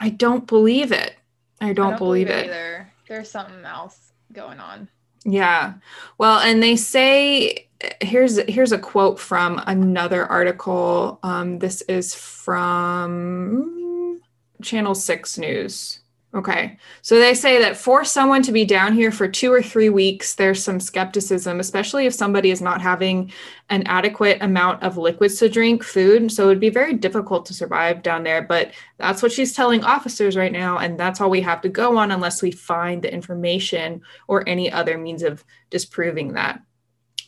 I 0.00 0.08
don't 0.08 0.46
believe 0.46 0.90
it. 0.90 1.16
I 1.60 1.72
don't, 1.72 1.98
believe, 1.98 2.28
it. 2.28 2.46
either. 2.46 2.92
There's 3.08 3.30
something 3.30 3.64
else 3.64 4.12
going 4.32 4.60
on. 4.60 4.88
Yeah. 5.24 5.74
Well, 6.18 6.38
and 6.38 6.62
they 6.62 6.76
say 6.76 7.68
here's 8.00 8.38
here's 8.48 8.72
a 8.72 8.78
quote 8.78 9.18
from 9.18 9.62
another 9.66 10.26
article. 10.26 11.18
Um, 11.22 11.58
this 11.58 11.82
is 11.82 12.14
from 12.14 14.20
Channel 14.62 14.94
Six 14.94 15.38
News. 15.38 16.00
Okay. 16.34 16.76
So 17.00 17.18
they 17.18 17.32
say 17.32 17.58
that 17.62 17.74
for 17.74 18.04
someone 18.04 18.42
to 18.42 18.52
be 18.52 18.66
down 18.66 18.92
here 18.92 19.10
for 19.10 19.26
two 19.26 19.50
or 19.50 19.62
three 19.62 19.88
weeks, 19.88 20.34
there's 20.34 20.62
some 20.62 20.78
skepticism, 20.78 21.58
especially 21.58 22.04
if 22.04 22.12
somebody 22.12 22.50
is 22.50 22.60
not 22.60 22.82
having 22.82 23.32
an 23.70 23.82
adequate 23.86 24.36
amount 24.42 24.82
of 24.82 24.98
liquids 24.98 25.38
to 25.38 25.48
drink, 25.48 25.82
food. 25.82 26.30
So 26.30 26.44
it 26.44 26.48
would 26.48 26.60
be 26.60 26.68
very 26.68 26.92
difficult 26.92 27.46
to 27.46 27.54
survive 27.54 28.02
down 28.02 28.24
there. 28.24 28.42
But 28.42 28.72
that's 28.98 29.22
what 29.22 29.32
she's 29.32 29.54
telling 29.54 29.82
officers 29.84 30.36
right 30.36 30.52
now. 30.52 30.78
And 30.78 31.00
that's 31.00 31.22
all 31.22 31.30
we 31.30 31.40
have 31.40 31.62
to 31.62 31.70
go 31.70 31.96
on 31.96 32.10
unless 32.10 32.42
we 32.42 32.50
find 32.50 33.00
the 33.00 33.12
information 33.12 34.02
or 34.26 34.46
any 34.46 34.70
other 34.70 34.98
means 34.98 35.22
of 35.22 35.42
disproving 35.70 36.34
that. 36.34 36.60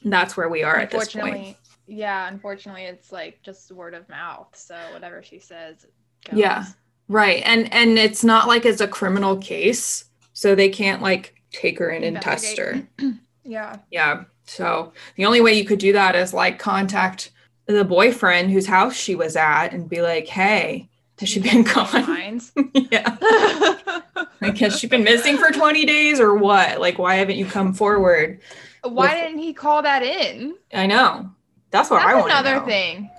That's 0.04 0.36
where 0.36 0.50
we 0.50 0.62
are 0.62 0.76
at 0.76 0.90
this 0.90 1.14
point. 1.14 1.56
Yeah, 1.86 2.28
unfortunately, 2.28 2.84
it's 2.84 3.10
like 3.10 3.40
just 3.42 3.72
word 3.72 3.94
of 3.94 4.08
mouth. 4.10 4.54
So 4.54 4.76
whatever 4.92 5.22
she 5.22 5.38
says, 5.38 5.86
goes. 6.24 6.38
Yeah. 6.38 6.66
Right. 7.10 7.42
And 7.44 7.72
and 7.74 7.98
it's 7.98 8.22
not 8.22 8.46
like 8.46 8.64
it's 8.64 8.80
a 8.80 8.86
criminal 8.86 9.36
case. 9.36 10.04
So 10.32 10.54
they 10.54 10.68
can't 10.68 11.02
like 11.02 11.34
take 11.50 11.76
her 11.80 11.90
in 11.90 12.04
and 12.04 12.22
test 12.22 12.56
her. 12.56 12.86
Yeah. 13.42 13.78
Yeah. 13.90 14.24
So 14.44 14.92
the 15.16 15.24
only 15.24 15.40
way 15.40 15.54
you 15.54 15.64
could 15.64 15.80
do 15.80 15.92
that 15.94 16.14
is 16.14 16.32
like 16.32 16.60
contact 16.60 17.32
the 17.66 17.84
boyfriend 17.84 18.52
whose 18.52 18.66
house 18.66 18.94
she 18.94 19.16
was 19.16 19.34
at 19.34 19.72
and 19.72 19.88
be 19.88 20.02
like, 20.02 20.28
hey, 20.28 20.88
has 21.18 21.28
she 21.28 21.40
been 21.40 21.64
gone? 21.64 22.40
Yeah. 22.74 23.16
Like, 24.40 24.56
has 24.58 24.78
she 24.78 24.86
been 24.86 25.04
missing 25.04 25.36
for 25.36 25.50
20 25.50 25.84
days 25.84 26.18
or 26.20 26.34
what? 26.34 26.80
Like, 26.80 26.98
why 26.98 27.16
haven't 27.16 27.36
you 27.36 27.44
come 27.44 27.74
forward? 27.74 28.40
Why 28.82 29.08
With- 29.08 29.10
didn't 29.12 29.38
he 29.38 29.52
call 29.52 29.82
that 29.82 30.02
in? 30.02 30.54
I 30.72 30.86
know. 30.86 31.30
That's 31.70 31.90
what 31.90 32.02
I 32.02 32.14
want 32.14 32.30
to 32.30 32.38
another 32.38 32.64
thing. 32.64 33.10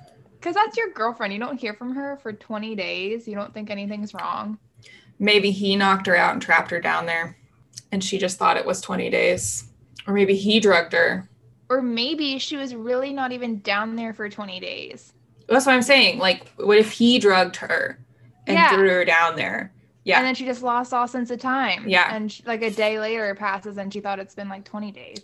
Because 0.42 0.56
that's 0.56 0.76
your 0.76 0.90
girlfriend. 0.90 1.32
You 1.34 1.40
don't 1.40 1.60
hear 1.60 1.76
from 1.76 1.94
her 1.94 2.18
for 2.18 2.34
20 2.34 2.74
days. 2.76 3.28
You 3.28 3.36
don't 3.36 3.54
think 3.54 3.70
anything's 3.70 4.12
wrong. 4.12 4.58
Maybe 5.20 5.52
he 5.52 5.76
knocked 5.76 6.08
her 6.08 6.16
out 6.16 6.34
and 6.34 6.42
trapped 6.42 6.72
her 6.72 6.82
down 6.82 7.06
there 7.06 7.38
and 7.92 8.04
she 8.04 8.18
just 8.18 8.40
thought 8.40 8.58
it 8.58 8.66
was 8.66 8.82
20 8.82 9.12
days. 9.12 9.66
Or 10.08 10.16
maybe 10.16 10.36
he 10.36 10.60
drugged 10.60 10.94
her. 10.94 11.30
Or 11.70 11.80
maybe 11.84 12.40
she 12.40 12.58
was 12.58 12.74
really 12.74 13.14
not 13.14 13.32
even 13.32 13.60
down 13.60 13.96
there 13.96 14.16
for 14.16 14.28
20 14.30 14.60
days. 14.60 15.14
That's 15.48 15.68
what 15.68 15.76
I'm 15.76 15.84
saying. 15.84 16.18
Like, 16.18 16.48
what 16.56 16.80
if 16.80 16.92
he 16.92 17.20
drugged 17.20 17.58
her 17.58 18.00
and 18.48 18.56
Yeah. 18.58 18.70
threw 18.72 18.90
her 18.90 19.06
down 19.06 19.36
there? 19.36 19.72
Yeah. 20.06 20.18
And 20.18 20.26
then 20.26 20.34
she 20.34 20.46
just 20.46 20.64
lost 20.64 20.92
all 20.92 21.08
sense 21.08 21.30
of 21.30 21.40
time. 21.40 21.88
Yeah. 21.88 22.14
And 22.16 22.32
she, 22.32 22.42
like 22.48 22.64
a 22.64 22.72
day 22.72 23.00
later 23.00 23.36
passes 23.36 23.78
and 23.78 23.94
she 23.94 24.00
thought 24.00 24.18
it's 24.18 24.34
been 24.34 24.50
like 24.50 24.64
20 24.64 24.92
days. 24.92 25.20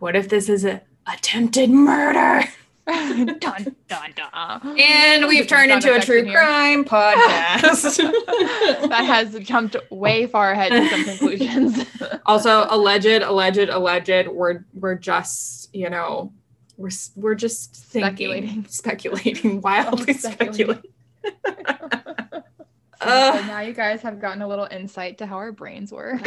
What 0.00 0.16
if 0.16 0.28
this 0.28 0.48
is 0.48 0.64
a 0.64 0.82
attempted 1.06 1.70
murder? 1.70 2.48
dun, 3.40 3.74
dun, 3.88 4.14
dun. 4.14 4.78
And 4.78 5.26
we've 5.26 5.48
turned 5.48 5.72
into 5.72 5.92
a 5.92 6.00
true 6.00 6.20
in 6.20 6.30
crime 6.30 6.84
podcast. 6.84 7.96
that 8.88 9.04
has 9.04 9.34
jumped 9.40 9.74
way 9.90 10.28
far 10.28 10.52
ahead 10.52 10.70
to 10.70 10.88
some 10.88 11.04
conclusions. 11.04 11.84
also, 12.26 12.66
alleged, 12.70 13.22
alleged, 13.22 13.68
alleged. 13.70 14.28
We're 14.28 14.64
we're 14.72 14.94
just 14.94 15.74
you 15.74 15.90
know 15.90 16.32
we're 16.76 16.90
we're 17.16 17.34
just 17.34 17.74
thinking, 17.74 18.06
Speculating. 18.08 18.66
speculating, 18.68 19.60
wildly 19.62 20.12
Speculating. 20.14 20.82
speculating. 21.24 22.02
So 23.00 23.06
now 23.06 23.58
uh. 23.58 23.60
you 23.60 23.72
guys 23.72 24.02
have 24.02 24.20
gotten 24.20 24.42
a 24.42 24.48
little 24.48 24.68
insight 24.70 25.18
to 25.18 25.26
how 25.26 25.36
our 25.36 25.52
brains 25.52 25.92
work, 25.92 26.20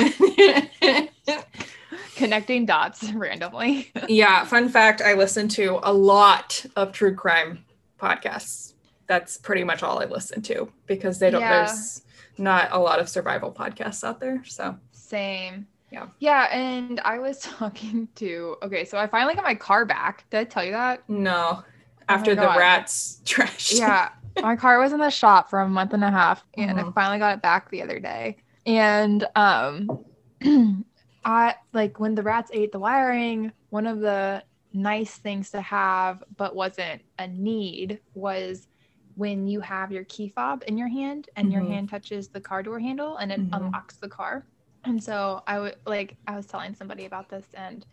connecting 2.15 2.65
dots 2.65 3.11
randomly. 3.13 3.91
yeah. 4.07 4.45
Fun 4.45 4.69
fact: 4.69 5.01
I 5.01 5.13
listen 5.13 5.47
to 5.49 5.79
a 5.83 5.93
lot 5.93 6.65
of 6.75 6.91
true 6.91 7.15
crime 7.15 7.65
podcasts. 7.99 8.73
That's 9.07 9.37
pretty 9.37 9.63
much 9.63 9.81
all 9.83 10.01
I 10.01 10.05
listen 10.05 10.41
to 10.43 10.71
because 10.85 11.19
they 11.19 11.29
don't. 11.31 11.41
Yeah. 11.41 11.65
There's 11.65 12.03
not 12.37 12.69
a 12.71 12.79
lot 12.79 12.99
of 12.99 13.09
survival 13.09 13.51
podcasts 13.51 14.03
out 14.03 14.19
there. 14.19 14.43
So 14.45 14.77
Same. 14.91 15.67
Yeah. 15.91 16.07
Yeah, 16.19 16.43
and 16.55 16.99
I 17.01 17.17
was 17.19 17.39
talking 17.57 18.07
to 18.15 18.57
okay, 18.61 18.85
so 18.85 18.97
I 18.97 19.07
finally 19.07 19.33
got 19.35 19.43
my 19.43 19.55
car 19.55 19.85
back. 19.85 20.25
Did 20.29 20.37
I 20.39 20.43
tell 20.43 20.63
you 20.63 20.71
that? 20.73 21.07
no. 21.09 21.63
Oh 22.11 22.15
After 22.15 22.33
the 22.35 22.41
Oh 22.43 22.47
God. 22.47 22.57
rats 22.59 23.21
trashed. 23.25 23.77
Yeah. 23.79 24.09
My 24.41 24.55
car 24.55 24.79
was 24.79 24.93
in 24.93 24.99
the 24.99 25.09
shop 25.09 25.49
for 25.49 25.59
a 25.59 25.67
month 25.69 25.93
and 25.93 26.03
a 26.03 26.11
half 26.11 26.45
and 26.57 26.79
I 26.79 26.83
Mhm. 26.83 26.93
finally 26.93 27.19
got 27.19 27.35
it 27.35 27.41
back 27.41 27.69
the 27.69 27.81
other 27.81 27.99
day. 27.99 28.37
And 28.65 29.25
um 29.35 30.05
I 31.25 31.55
like 31.73 31.99
when 31.99 32.15
the 32.15 32.23
rats 32.23 32.51
ate 32.53 32.71
the 32.71 32.79
wiring, 32.79 33.51
one 33.69 33.87
of 33.87 33.99
the 33.99 34.43
nice 34.73 35.17
things 35.17 35.51
to 35.51 35.61
have 35.61 36.23
but 36.37 36.55
wasn't 36.55 37.01
a 37.17 37.27
need 37.27 37.99
was 38.13 38.67
when 39.15 39.47
you 39.47 39.59
have 39.61 39.91
your 39.91 40.05
key 40.05 40.29
fob 40.29 40.63
in 40.67 40.77
your 40.77 40.87
hand 40.87 41.27
and 41.35 41.51
your 41.51 41.61
Mhm. 41.61 41.67
hand 41.67 41.89
touches 41.89 42.29
the 42.29 42.39
car 42.41 42.63
door 42.63 42.79
handle 42.79 43.17
and 43.17 43.31
it 43.31 43.39
Mhm. 43.41 43.49
unlocks 43.53 43.97
the 43.97 44.09
car. 44.09 44.45
And 44.83 45.03
so 45.03 45.41
I 45.47 45.59
would 45.59 45.75
like 45.85 46.17
I 46.27 46.35
was 46.35 46.45
telling 46.47 46.73
somebody 46.75 47.05
about 47.05 47.29
this 47.29 47.47
and 47.53 47.85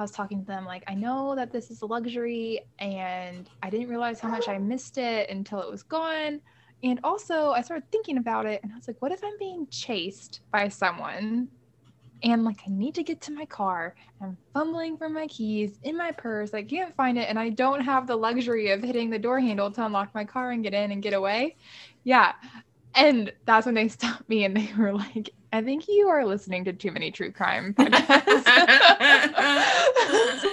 I 0.00 0.02
was 0.02 0.10
talking 0.10 0.40
to 0.40 0.46
them 0.46 0.64
like 0.64 0.82
I 0.88 0.94
know 0.94 1.34
that 1.36 1.52
this 1.52 1.70
is 1.70 1.82
a 1.82 1.86
luxury 1.86 2.62
and 2.78 3.48
I 3.62 3.70
didn't 3.70 3.88
realize 3.88 4.18
how 4.18 4.28
much 4.28 4.48
I 4.48 4.58
missed 4.58 4.98
it 4.98 5.28
until 5.30 5.60
it 5.60 5.70
was 5.70 5.82
gone. 5.82 6.40
And 6.82 7.00
also 7.04 7.50
I 7.50 7.60
started 7.60 7.90
thinking 7.92 8.16
about 8.16 8.46
it 8.46 8.60
and 8.62 8.72
I 8.72 8.76
was 8.76 8.88
like 8.88 9.00
what 9.00 9.12
if 9.12 9.22
I'm 9.22 9.38
being 9.38 9.66
chased 9.70 10.40
by 10.52 10.68
someone 10.68 11.48
and 12.22 12.44
like 12.44 12.60
I 12.66 12.70
need 12.70 12.94
to 12.94 13.02
get 13.02 13.20
to 13.22 13.32
my 13.32 13.44
car. 13.46 13.94
I'm 14.22 14.36
fumbling 14.54 14.96
for 14.96 15.08
my 15.08 15.26
keys 15.26 15.78
in 15.82 15.96
my 15.96 16.12
purse. 16.12 16.54
I 16.54 16.62
can't 16.62 16.94
find 16.94 17.18
it, 17.18 17.28
and 17.28 17.38
I 17.38 17.50
don't 17.50 17.80
have 17.80 18.06
the 18.06 18.16
luxury 18.16 18.70
of 18.70 18.82
hitting 18.82 19.10
the 19.10 19.18
door 19.18 19.40
handle 19.40 19.70
to 19.70 19.86
unlock 19.86 20.14
my 20.14 20.24
car 20.24 20.50
and 20.50 20.62
get 20.62 20.74
in 20.74 20.92
and 20.92 21.02
get 21.02 21.14
away. 21.14 21.56
Yeah. 22.04 22.32
And 22.94 23.32
that's 23.46 23.66
when 23.66 23.74
they 23.74 23.88
stopped 23.88 24.28
me 24.28 24.44
and 24.44 24.56
they 24.56 24.70
were 24.78 24.92
like, 24.92 25.30
I 25.52 25.62
think 25.62 25.88
you 25.88 26.08
are 26.08 26.24
listening 26.24 26.64
to 26.66 26.72
too 26.72 26.92
many 26.92 27.10
true 27.10 27.32
crime 27.32 27.74
podcasts. 27.78 28.26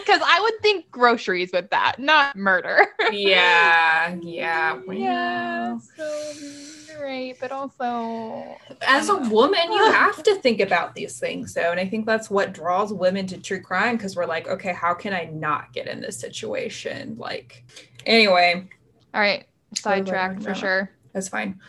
Because 0.07 0.21
I 0.25 0.39
would 0.41 0.61
think 0.61 0.89
groceries 0.91 1.51
with 1.51 1.69
that, 1.71 1.99
not 1.99 2.35
murder. 2.35 2.87
yeah, 3.11 4.15
yeah. 4.21 4.79
yeah. 4.89 5.77
So, 5.95 7.01
right. 7.01 7.35
But 7.39 7.51
also, 7.51 8.55
As 8.81 9.09
a 9.09 9.13
um, 9.13 9.29
woman, 9.29 9.71
you 9.71 9.91
have 9.91 10.23
to 10.23 10.35
think 10.35 10.61
about 10.61 10.95
these 10.95 11.19
things, 11.19 11.53
though. 11.53 11.71
And 11.71 11.79
I 11.79 11.85
think 11.87 12.05
that's 12.05 12.29
what 12.29 12.53
draws 12.53 12.93
women 12.93 13.27
to 13.27 13.37
true 13.37 13.61
crime 13.61 13.97
because 13.97 14.15
we're 14.15 14.25
like, 14.25 14.47
okay, 14.47 14.73
how 14.73 14.93
can 14.93 15.13
I 15.13 15.25
not 15.25 15.73
get 15.73 15.87
in 15.87 15.99
this 16.01 16.17
situation? 16.17 17.15
Like, 17.17 17.65
anyway, 18.05 18.67
all 19.13 19.21
right, 19.21 19.45
Totally 19.75 20.05
sidetracked 20.05 20.43
for 20.43 20.55
sure. 20.55 20.89
that's 21.13 21.29
fine. 21.29 21.59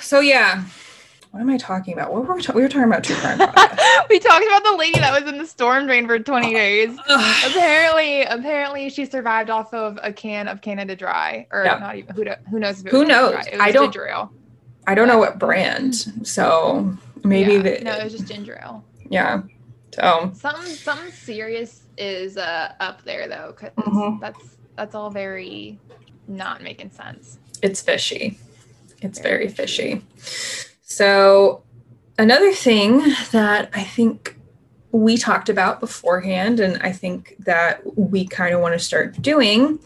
So, 0.00 0.20
yeah. 0.20 0.64
What 1.30 1.40
am 1.40 1.50
I 1.50 1.58
talking 1.58 1.92
about? 1.92 2.12
What 2.12 2.26
were 2.26 2.34
we, 2.36 2.42
ta- 2.42 2.54
we 2.54 2.62
were 2.62 2.68
talking 2.68 2.84
about 2.84 3.04
true 3.04 3.14
crime. 3.18 3.38
we 3.38 4.18
talked 4.18 4.44
about 4.46 4.64
the 4.64 4.76
lady 4.78 4.98
that 4.98 5.12
was 5.22 5.30
in 5.30 5.36
the 5.38 5.46
storm 5.46 5.86
drain 5.86 6.06
for 6.06 6.18
20 6.18 6.54
days. 6.54 6.98
Apparently, 7.46 8.22
apparently 8.22 8.88
she 8.88 9.04
survived 9.04 9.50
off 9.50 9.74
of 9.74 9.98
a 10.02 10.10
can 10.12 10.48
of 10.48 10.62
Canada 10.62 10.96
Dry, 10.96 11.46
or 11.52 11.64
Yeah. 11.64 11.78
not 11.78 11.96
even 11.96 12.14
who, 12.14 12.24
do, 12.24 12.32
who 12.50 12.58
knows? 12.58 12.82
Who 12.90 13.04
knows? 13.04 13.32
Dry. 13.32 13.42
It 13.42 13.52
was 13.52 13.60
I 13.60 13.70
don't- 13.72 13.84
ginger 13.92 14.08
ale. 14.08 14.32
I 14.86 14.94
don't 14.94 15.06
know 15.06 15.18
what 15.18 15.38
brand, 15.38 15.94
so 16.26 16.96
maybe 17.22 17.52
Yeah. 17.52 17.58
the 17.58 17.84
no, 17.84 17.92
it 17.98 18.04
was 18.04 18.12
just 18.14 18.26
ginger 18.26 18.58
ale. 18.62 18.82
yeah. 19.10 19.42
So 19.94 20.30
Something 20.34 20.72
something 20.74 21.12
serious 21.12 21.82
is 21.98 22.38
uh, 22.38 22.72
up 22.80 23.02
there 23.04 23.28
though, 23.28 23.54
because 23.54 23.74
Mhm. 23.84 24.18
that's 24.20 24.56
that's 24.76 24.94
all 24.94 25.10
very 25.10 25.78
not 26.26 26.62
making 26.62 26.90
sense. 26.90 27.38
it's 27.60 27.82
fishy. 27.82 28.38
It's 29.00 29.18
Very 29.18 29.48
fishy. 29.48 30.02
So, 30.82 31.62
another 32.18 32.52
thing 32.52 32.98
that 33.32 33.70
I 33.72 33.84
think 33.84 34.36
we 34.90 35.16
talked 35.16 35.48
about 35.48 35.80
beforehand, 35.80 36.60
and 36.60 36.82
I 36.82 36.92
think 36.92 37.36
that 37.40 37.82
we 37.96 38.26
kind 38.26 38.54
of 38.54 38.60
want 38.60 38.74
to 38.74 38.78
start 38.78 39.20
doing 39.20 39.78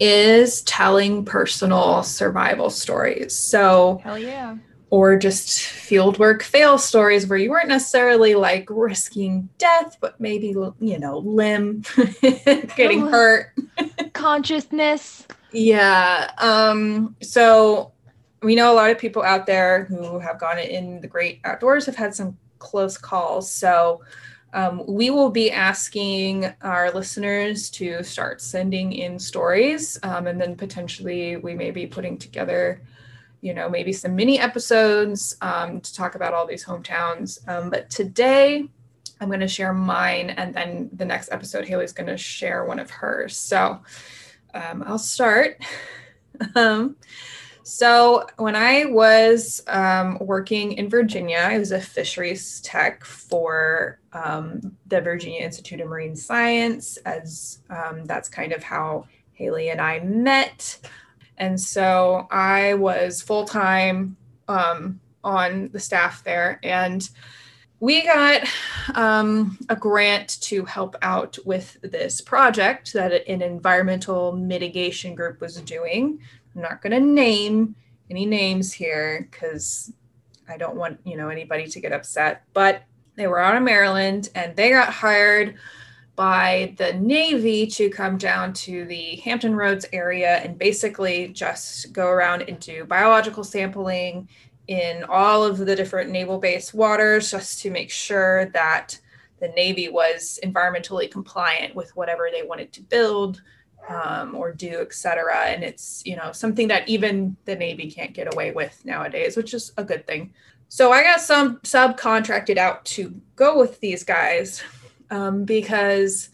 is 0.00 0.62
telling 0.62 1.24
personal 1.24 2.02
survival 2.02 2.70
stories. 2.70 3.34
So, 3.34 4.00
Hell 4.04 4.18
yeah. 4.18 4.56
or 4.90 5.16
just 5.16 5.48
fieldwork 5.60 6.42
fail 6.42 6.76
stories 6.78 7.26
where 7.26 7.38
you 7.38 7.50
weren't 7.50 7.68
necessarily 7.68 8.34
like 8.34 8.68
risking 8.70 9.48
death, 9.58 9.96
but 10.00 10.20
maybe, 10.20 10.48
you 10.80 10.98
know, 10.98 11.18
limb 11.18 11.82
getting 12.76 13.06
hurt. 13.06 13.52
Consciousness. 14.12 15.26
Yeah. 15.52 16.30
Um, 16.38 17.16
so 17.22 17.92
we 18.42 18.54
know 18.54 18.72
a 18.72 18.76
lot 18.76 18.90
of 18.90 18.98
people 18.98 19.22
out 19.22 19.46
there 19.46 19.84
who 19.84 20.18
have 20.18 20.38
gone 20.38 20.58
in 20.58 21.00
the 21.00 21.08
great 21.08 21.40
outdoors 21.44 21.86
have 21.86 21.96
had 21.96 22.14
some 22.14 22.36
close 22.58 22.96
calls. 22.96 23.50
So 23.50 24.02
um, 24.54 24.82
we 24.86 25.10
will 25.10 25.30
be 25.30 25.50
asking 25.50 26.52
our 26.62 26.90
listeners 26.90 27.68
to 27.70 28.02
start 28.02 28.40
sending 28.40 28.92
in 28.92 29.18
stories, 29.18 29.98
um, 30.02 30.26
and 30.26 30.40
then 30.40 30.56
potentially 30.56 31.36
we 31.36 31.54
may 31.54 31.70
be 31.70 31.86
putting 31.86 32.16
together, 32.16 32.80
you 33.42 33.52
know, 33.52 33.68
maybe 33.68 33.92
some 33.92 34.16
mini 34.16 34.38
episodes 34.38 35.36
um, 35.42 35.80
to 35.80 35.94
talk 35.94 36.14
about 36.14 36.32
all 36.32 36.46
these 36.46 36.64
hometowns. 36.64 37.46
Um, 37.46 37.68
but 37.68 37.90
today, 37.90 38.66
I'm 39.20 39.28
going 39.28 39.40
to 39.40 39.48
share 39.48 39.74
mine, 39.74 40.30
and 40.30 40.54
then 40.54 40.88
the 40.94 41.04
next 41.04 41.30
episode, 41.30 41.66
Haley's 41.66 41.92
going 41.92 42.06
to 42.06 42.16
share 42.16 42.64
one 42.64 42.78
of 42.78 42.90
hers. 42.90 43.36
So 43.36 43.80
um, 44.54 44.82
I'll 44.86 44.98
start. 44.98 45.62
so, 47.68 48.26
when 48.38 48.56
I 48.56 48.86
was 48.86 49.62
um, 49.66 50.16
working 50.22 50.72
in 50.72 50.88
Virginia, 50.88 51.36
I 51.36 51.58
was 51.58 51.70
a 51.70 51.78
fisheries 51.78 52.62
tech 52.62 53.04
for 53.04 54.00
um, 54.14 54.74
the 54.86 55.02
Virginia 55.02 55.42
Institute 55.42 55.80
of 55.82 55.88
Marine 55.88 56.16
Science, 56.16 56.96
as 57.04 57.58
um, 57.68 58.06
that's 58.06 58.30
kind 58.30 58.52
of 58.52 58.62
how 58.62 59.04
Haley 59.34 59.68
and 59.68 59.82
I 59.82 60.00
met. 60.00 60.78
And 61.36 61.60
so 61.60 62.26
I 62.30 62.72
was 62.72 63.20
full 63.20 63.44
time 63.44 64.16
um, 64.48 64.98
on 65.22 65.68
the 65.70 65.78
staff 65.78 66.24
there. 66.24 66.60
And 66.62 67.06
we 67.80 68.02
got 68.02 68.42
um, 68.94 69.58
a 69.68 69.76
grant 69.76 70.40
to 70.40 70.64
help 70.64 70.96
out 71.02 71.38
with 71.44 71.76
this 71.82 72.20
project 72.20 72.92
that 72.94 73.28
an 73.28 73.42
environmental 73.42 74.32
mitigation 74.32 75.14
group 75.14 75.40
was 75.40 75.60
doing. 75.60 76.18
I'm 76.58 76.62
not 76.62 76.82
going 76.82 76.90
to 76.90 77.00
name 77.00 77.76
any 78.10 78.26
names 78.26 78.72
here 78.72 79.28
because 79.30 79.92
I 80.48 80.56
don't 80.56 80.74
want 80.74 80.98
you 81.04 81.16
know 81.16 81.28
anybody 81.28 81.68
to 81.68 81.80
get 81.80 81.92
upset. 81.92 82.42
But 82.52 82.82
they 83.14 83.28
were 83.28 83.38
out 83.38 83.56
of 83.56 83.62
Maryland 83.62 84.30
and 84.34 84.56
they 84.56 84.70
got 84.70 84.92
hired 84.92 85.54
by 86.16 86.74
the 86.76 86.94
Navy 86.94 87.64
to 87.68 87.88
come 87.90 88.18
down 88.18 88.52
to 88.54 88.84
the 88.86 89.16
Hampton 89.16 89.54
Roads 89.54 89.86
area 89.92 90.38
and 90.38 90.58
basically 90.58 91.28
just 91.28 91.92
go 91.92 92.08
around 92.08 92.42
and 92.42 92.58
do 92.58 92.84
biological 92.84 93.44
sampling 93.44 94.28
in 94.66 95.04
all 95.04 95.44
of 95.44 95.58
the 95.58 95.76
different 95.76 96.10
naval 96.10 96.38
base 96.38 96.74
waters 96.74 97.30
just 97.30 97.60
to 97.60 97.70
make 97.70 97.90
sure 97.90 98.46
that 98.46 98.98
the 99.38 99.48
Navy 99.50 99.88
was 99.88 100.40
environmentally 100.42 101.08
compliant 101.08 101.76
with 101.76 101.94
whatever 101.94 102.30
they 102.32 102.42
wanted 102.42 102.72
to 102.72 102.82
build 102.82 103.42
um, 103.88 104.34
or 104.34 104.52
do, 104.52 104.78
et 104.80 104.92
cetera. 104.92 105.46
And 105.46 105.62
it's, 105.62 106.02
you 106.04 106.16
know, 106.16 106.32
something 106.32 106.68
that 106.68 106.88
even 106.88 107.36
the 107.44 107.56
Navy 107.56 107.90
can't 107.90 108.12
get 108.12 108.32
away 108.32 108.52
with 108.52 108.84
nowadays, 108.84 109.36
which 109.36 109.54
is 109.54 109.72
a 109.76 109.84
good 109.84 110.06
thing. 110.06 110.32
So 110.68 110.92
I 110.92 111.02
got 111.02 111.20
some 111.20 111.58
subcontracted 111.60 112.58
out 112.58 112.84
to 112.86 113.18
go 113.36 113.58
with 113.58 113.80
these 113.80 114.04
guys 114.04 114.62
um, 115.10 115.44
because 115.44 116.28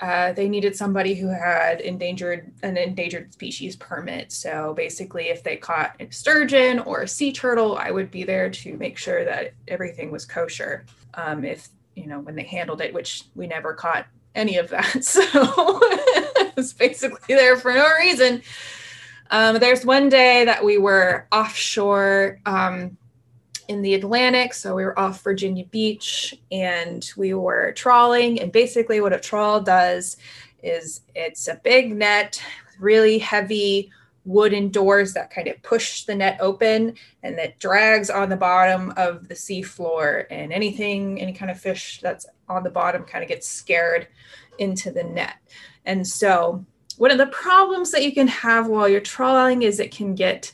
uh, 0.00 0.32
they 0.32 0.48
needed 0.48 0.76
somebody 0.76 1.14
who 1.14 1.28
had 1.28 1.80
endangered 1.80 2.52
an 2.62 2.76
endangered 2.76 3.32
species 3.32 3.76
permit. 3.76 4.32
So 4.32 4.74
basically, 4.74 5.28
if 5.28 5.42
they 5.42 5.56
caught 5.56 5.94
a 6.00 6.10
sturgeon 6.10 6.78
or 6.80 7.02
a 7.02 7.08
sea 7.08 7.32
turtle, 7.32 7.76
I 7.76 7.90
would 7.90 8.10
be 8.10 8.24
there 8.24 8.50
to 8.50 8.76
make 8.76 8.98
sure 8.98 9.24
that 9.24 9.52
everything 9.68 10.10
was 10.10 10.24
kosher. 10.24 10.86
Um, 11.14 11.44
if 11.44 11.68
you 11.96 12.06
know 12.06 12.20
when 12.20 12.34
they 12.34 12.44
handled 12.44 12.80
it, 12.80 12.94
which 12.94 13.24
we 13.34 13.46
never 13.46 13.74
caught 13.74 14.06
any 14.34 14.56
of 14.56 14.70
that, 14.70 15.04
so 15.04 15.22
it 15.24 16.56
was 16.56 16.72
basically 16.72 17.34
there 17.34 17.56
for 17.56 17.72
no 17.72 17.88
reason. 17.98 18.42
Um, 19.30 19.58
there's 19.58 19.86
one 19.86 20.08
day 20.08 20.44
that 20.44 20.64
we 20.64 20.78
were 20.78 21.26
offshore. 21.32 22.40
Um, 22.46 22.96
in 23.70 23.82
the 23.82 23.94
Atlantic. 23.94 24.52
So 24.52 24.74
we 24.74 24.84
were 24.84 24.98
off 24.98 25.22
Virginia 25.22 25.64
Beach 25.64 26.34
and 26.50 27.08
we 27.16 27.34
were 27.34 27.70
trawling. 27.76 28.40
And 28.40 28.50
basically, 28.50 29.00
what 29.00 29.12
a 29.12 29.20
trawl 29.20 29.60
does 29.60 30.16
is 30.60 31.02
it's 31.14 31.46
a 31.46 31.60
big 31.62 31.94
net 31.94 32.42
really 32.80 33.18
heavy 33.18 33.90
wooden 34.24 34.68
doors 34.68 35.14
that 35.14 35.30
kind 35.30 35.48
of 35.48 35.62
push 35.62 36.04
the 36.04 36.14
net 36.14 36.38
open 36.40 36.94
and 37.22 37.38
that 37.38 37.58
drags 37.58 38.10
on 38.10 38.28
the 38.28 38.36
bottom 38.36 38.92
of 38.96 39.28
the 39.28 39.36
sea 39.36 39.62
floor. 39.62 40.26
And 40.30 40.52
anything, 40.52 41.20
any 41.20 41.32
kind 41.32 41.50
of 41.50 41.58
fish 41.58 42.00
that's 42.02 42.26
on 42.48 42.62
the 42.62 42.70
bottom 42.70 43.04
kind 43.04 43.22
of 43.22 43.28
gets 43.28 43.48
scared 43.48 44.08
into 44.58 44.90
the 44.90 45.04
net. 45.04 45.36
And 45.84 46.06
so, 46.06 46.64
one 46.98 47.10
of 47.10 47.18
the 47.18 47.28
problems 47.28 47.92
that 47.92 48.04
you 48.04 48.12
can 48.12 48.28
have 48.28 48.66
while 48.66 48.86
you're 48.86 49.00
trawling 49.00 49.62
is 49.62 49.80
it 49.80 49.90
can 49.90 50.14
get 50.14 50.52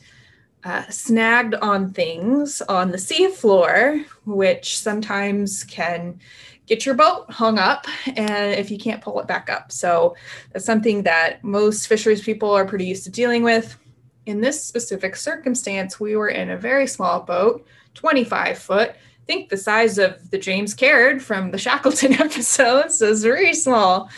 uh, 0.63 0.83
snagged 0.89 1.55
on 1.55 1.91
things 1.91 2.61
on 2.63 2.91
the 2.91 2.97
seafloor, 2.97 4.05
which 4.25 4.77
sometimes 4.77 5.65
can 5.65 6.19
get 6.67 6.85
your 6.85 6.95
boat 6.95 7.25
hung 7.31 7.57
up 7.57 7.87
and 8.05 8.53
if 8.53 8.69
you 8.69 8.77
can't 8.77 9.01
pull 9.01 9.19
it 9.19 9.27
back 9.27 9.49
up. 9.49 9.71
So 9.71 10.15
that's 10.51 10.65
something 10.65 11.03
that 11.03 11.43
most 11.43 11.87
fisheries 11.87 12.21
people 12.21 12.51
are 12.51 12.65
pretty 12.65 12.85
used 12.85 13.05
to 13.05 13.09
dealing 13.09 13.41
with. 13.41 13.77
In 14.25 14.41
this 14.41 14.63
specific 14.63 15.15
circumstance, 15.15 15.99
we 15.99 16.17
were 16.17 16.27
in 16.27 16.49
a 16.49 16.57
very 16.57 16.85
small 16.85 17.21
boat, 17.21 17.65
25 17.93 18.57
foot. 18.57 18.89
I 18.89 19.25
think 19.25 19.49
the 19.49 19.57
size 19.57 19.97
of 19.97 20.29
the 20.29 20.37
James 20.37 20.73
Caird 20.73 21.23
from 21.23 21.51
the 21.51 21.57
Shackleton 21.65 22.13
episode, 22.13 22.91
so 22.91 23.09
it's 23.09 23.23
very 23.23 23.53
small. 23.53 24.09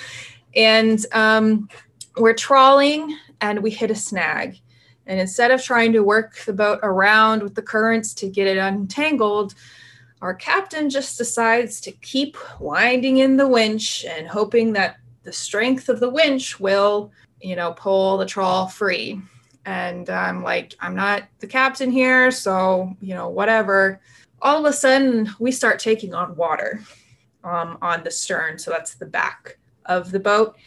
And 0.56 1.06
um, 1.12 1.70
we're 2.18 2.34
trawling 2.34 3.16
and 3.42 3.62
we 3.62 3.70
hit 3.70 3.92
a 3.92 3.96
snag 3.96 4.60
And 5.06 5.20
instead 5.20 5.52
of 5.52 5.64
trying 5.64 5.94
to 5.94 6.04
work 6.04 6.38
the 6.46 6.54
boat 6.54 6.80
around 6.82 7.44
with 7.44 7.54
the 7.54 7.62
currents 7.62 8.14
to 8.16 8.30
get 8.30 8.48
it 8.48 8.58
untangled, 8.58 9.54
our 10.22 10.34
captain 10.34 10.90
just 10.90 11.18
decides 11.18 11.80
to 11.82 11.92
keep 11.92 12.38
winding 12.60 13.18
in 13.18 13.38
the 13.38 13.48
winch 13.48 14.06
and 14.06 14.28
hoping 14.28 14.74
that 14.74 14.98
the 15.24 15.32
strength 15.32 15.90
of 15.90 16.00
the 16.00 16.10
winch 16.10 16.60
will, 16.60 17.12
you 17.42 17.56
know, 17.56 17.74
pull 17.74 18.18
the 18.18 18.26
trawl 18.26 18.68
free. 18.68 19.22
And 19.66 20.10
I'm 20.10 20.44
like, 20.44 20.76
I'm 20.80 20.96
not 20.96 21.24
the 21.40 21.48
captain 21.48 21.92
here, 21.92 22.32
so, 22.32 22.96
you 23.02 23.14
know, 23.14 23.30
whatever. 23.30 24.02
All 24.42 24.66
of 24.66 24.66
a 24.66 24.76
sudden, 24.76 25.30
we 25.40 25.52
start 25.52 25.80
taking 25.80 26.14
on 26.14 26.36
water 26.36 26.82
um, 27.44 27.78
on 27.82 28.04
the 28.04 28.12
stern. 28.12 28.58
So 28.58 28.72
that's 28.72 28.96
the 28.96 29.06
back 29.06 29.58
of 29.86 30.12
the 30.12 30.20
boat. 30.20 30.58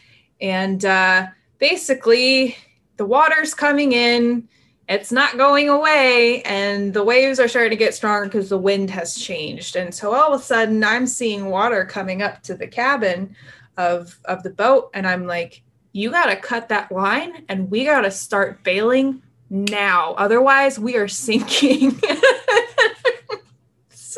And 0.41 0.85
uh, 0.85 1.27
basically, 1.59 2.57
the 2.97 3.05
water's 3.05 3.55
coming 3.55 3.93
in 3.93 4.49
it's 4.89 5.13
not 5.13 5.39
going 5.39 5.69
away 5.69 6.43
and 6.43 6.93
the 6.93 7.05
waves 7.05 7.39
are 7.39 7.49
starting 7.49 7.71
to 7.71 7.77
get 7.77 7.95
stronger 7.95 8.27
because 8.27 8.49
the 8.49 8.59
wind 8.59 8.91
has 8.91 9.15
changed. 9.15 9.77
And 9.77 9.95
so 9.95 10.15
all 10.15 10.35
of 10.35 10.41
a 10.41 10.45
sudden 10.45 10.83
i'm 10.85 11.07
seeing 11.07 11.47
water 11.47 11.85
coming 11.85 12.23
up 12.23 12.43
to 12.43 12.55
the 12.55 12.67
cabin 12.67 13.35
of 13.77 14.19
of 14.27 14.43
the 14.43 14.51
boat 14.51 14.91
and 14.93 15.07
i'm 15.07 15.27
like 15.27 15.63
you 15.93 16.11
got 16.11 16.27
to 16.27 16.37
cut 16.37 16.69
that 16.69 16.93
line 16.93 17.45
and 17.49 17.71
we 17.71 17.85
got 17.85 18.03
to 18.03 18.11
start 18.11 18.63
bailing 18.63 19.23
now 19.51 20.15
otherwise 20.15 20.79
we 20.79 20.97
are 20.97 21.09
sinking. 21.09 22.01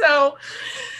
So 0.04 0.36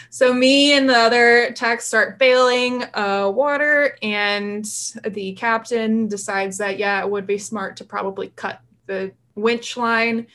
so 0.09 0.33
me 0.33 0.73
and 0.73 0.89
the 0.89 0.95
other 0.95 1.51
techs 1.51 1.85
start 1.85 2.17
bailing 2.17 2.85
uh, 2.93 3.29
water 3.29 3.97
and 4.01 4.65
the 5.03 5.33
captain 5.33 6.07
decides 6.07 6.57
that 6.59 6.79
yeah 6.79 7.01
it 7.01 7.09
would 7.09 7.27
be 7.27 7.37
smart 7.37 7.77
to 7.77 7.83
probably 7.83 8.29
cut 8.29 8.61
the 8.85 9.11
winch 9.35 9.77
line 9.77 10.27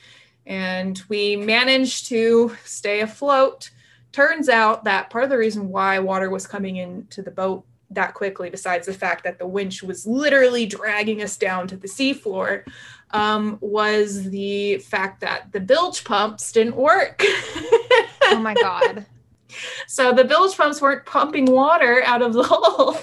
and 0.47 1.03
we 1.09 1.37
managed 1.37 2.09
to 2.09 2.57
stay 2.65 3.01
afloat. 3.01 3.71
Turns 4.13 4.49
out 4.49 4.85
that 4.85 5.11
part 5.11 5.25
of 5.25 5.31
the 5.31 5.39
reason 5.39 5.69
why 5.69 5.99
water 5.99 6.31
was 6.31 6.47
coming 6.47 6.77
into 6.77 7.23
the 7.23 7.31
boat 7.31 7.65
that 7.91 8.15
quickly, 8.15 8.51
besides 8.51 8.87
the 8.87 8.93
fact 8.93 9.25
that 9.25 9.39
the 9.39 9.47
winch 9.47 9.83
was 9.83 10.07
literally 10.07 10.67
dragging 10.67 11.23
us 11.23 11.37
down 11.37 11.67
to 11.69 11.77
the 11.77 11.89
seafloor, 11.89 12.65
um, 13.11 13.59
was 13.61 14.31
the 14.31 14.79
fact 14.79 15.21
that 15.21 15.53
the 15.53 15.61
bilge 15.61 16.05
pumps 16.05 16.53
didn't 16.53 16.77
work. 16.77 17.23
oh 17.25 18.41
my 18.41 18.55
God. 18.55 19.07
So 19.89 20.13
the 20.13 20.23
bilge 20.23 20.57
pumps 20.57 20.81
weren't 20.81 21.05
pumping 21.05 21.45
water 21.45 22.05
out 22.07 22.23
of 22.23 22.35
the 22.35 22.43
hole, 22.49 22.97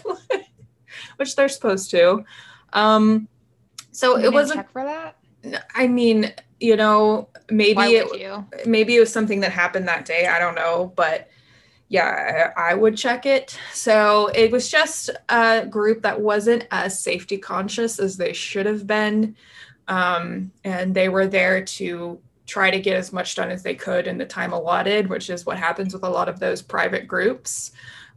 which 1.18 1.36
they're 1.36 1.50
supposed 1.50 1.92
to. 1.92 2.24
Um, 2.72 3.28
so 3.92 4.18
You 4.18 4.28
it 4.28 4.34
was 4.34 4.52
a 4.52 4.54
check 4.54 4.72
for 4.72 4.86
that. 4.86 5.18
I 5.73 5.88
mean, 5.88 6.34
you 6.60 6.76
know, 6.76 7.30
maybe 7.50 7.82
it, 7.82 8.19
you? 8.19 8.45
maybe 8.65 8.95
it 8.95 9.00
was 9.00 9.12
something 9.12 9.41
that 9.41 9.52
happened 9.52 9.88
that 9.88 10.06
day. 10.06 10.28
I 10.28 10.39
don't 10.39 10.56
know, 10.56 10.91
but 10.95 11.30
yeah, 11.89 12.52
I, 12.58 12.71
I 12.71 12.73
would 12.73 12.97
check 12.97 13.26
it. 13.26 13.58
So 13.73 14.28
it 14.28 14.52
was 14.52 14.69
just 14.69 15.10
a 15.30 15.65
group 15.65 16.02
that 16.02 16.19
wasn't 16.19 16.67
as 16.71 17.02
safety 17.02 17.38
conscious 17.38 18.00
as 18.00 18.17
they 18.17 18.34
should 18.34 18.65
have 18.65 18.86
been, 18.86 19.36
um, 19.88 20.52
and 20.63 20.93
they 20.93 21.10
were 21.10 21.28
there 21.28 21.63
to 21.63 22.19
try 22.45 22.71
to 22.71 22.80
get 22.80 22.95
as 22.95 23.13
much 23.13 23.36
done 23.36 23.52
as 23.52 23.63
they 23.63 23.76
could 23.76 24.08
in 24.08 24.17
the 24.17 24.26
time 24.26 24.54
allotted, 24.54 25.08
which 25.08 25.30
is 25.30 25.45
what 25.45 25.58
happens 25.58 25.93
with 25.93 26.04
a 26.04 26.10
lot 26.10 26.30
of 26.30 26.39
those 26.39 26.62
private 26.62 27.08
groups. 27.08 27.71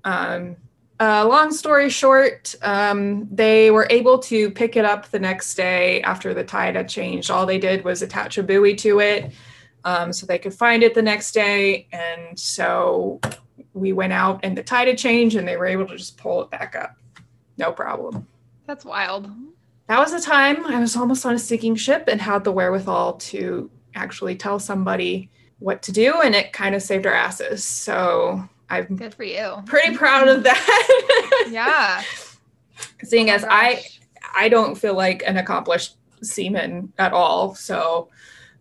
Um, 0.04 0.56
uh, 1.00 1.26
long 1.26 1.50
story 1.50 1.88
short, 1.88 2.54
um, 2.60 3.26
they 3.30 3.70
were 3.70 3.86
able 3.88 4.18
to 4.18 4.50
pick 4.50 4.76
it 4.76 4.84
up 4.84 5.08
the 5.08 5.18
next 5.18 5.54
day 5.54 6.02
after 6.02 6.34
the 6.34 6.44
tide 6.44 6.76
had 6.76 6.90
changed. 6.90 7.30
All 7.30 7.46
they 7.46 7.58
did 7.58 7.84
was 7.84 8.02
attach 8.02 8.36
a 8.36 8.42
buoy 8.42 8.74
to 8.76 9.00
it 9.00 9.32
um, 9.84 10.12
so 10.12 10.26
they 10.26 10.38
could 10.38 10.52
find 10.52 10.82
it 10.82 10.94
the 10.94 11.00
next 11.00 11.32
day. 11.32 11.88
And 11.90 12.38
so 12.38 13.18
we 13.72 13.94
went 13.94 14.12
out 14.12 14.40
and 14.42 14.56
the 14.56 14.62
tide 14.62 14.88
had 14.88 14.98
changed 14.98 15.36
and 15.36 15.48
they 15.48 15.56
were 15.56 15.66
able 15.66 15.86
to 15.86 15.96
just 15.96 16.18
pull 16.18 16.42
it 16.42 16.50
back 16.50 16.76
up. 16.76 16.96
No 17.56 17.72
problem. 17.72 18.26
That's 18.66 18.84
wild. 18.84 19.30
That 19.88 19.98
was 19.98 20.12
the 20.12 20.20
time 20.20 20.66
I 20.66 20.78
was 20.80 20.96
almost 20.96 21.24
on 21.24 21.34
a 21.34 21.38
sinking 21.38 21.76
ship 21.76 22.04
and 22.08 22.20
had 22.20 22.44
the 22.44 22.52
wherewithal 22.52 23.14
to 23.14 23.70
actually 23.94 24.36
tell 24.36 24.58
somebody 24.58 25.30
what 25.60 25.82
to 25.82 25.92
do. 25.92 26.20
And 26.20 26.34
it 26.34 26.52
kind 26.52 26.74
of 26.74 26.82
saved 26.82 27.06
our 27.06 27.14
asses. 27.14 27.64
So 27.64 28.46
I'm 28.70 28.96
Good 28.96 29.14
for 29.14 29.24
you. 29.24 29.56
pretty 29.66 29.96
proud 29.96 30.28
of 30.28 30.42
that. 30.44 31.46
Yeah. 31.50 32.02
Seeing 33.02 33.30
Oh 33.30 33.34
as 33.34 33.44
I 33.44 33.74
gosh. 33.74 34.00
I 34.34 34.48
don't 34.48 34.76
feel 34.76 34.94
like 34.94 35.22
an 35.26 35.36
accomplished 35.36 35.96
seaman 36.22 36.92
at 36.98 37.12
all. 37.12 37.54
So 37.54 38.08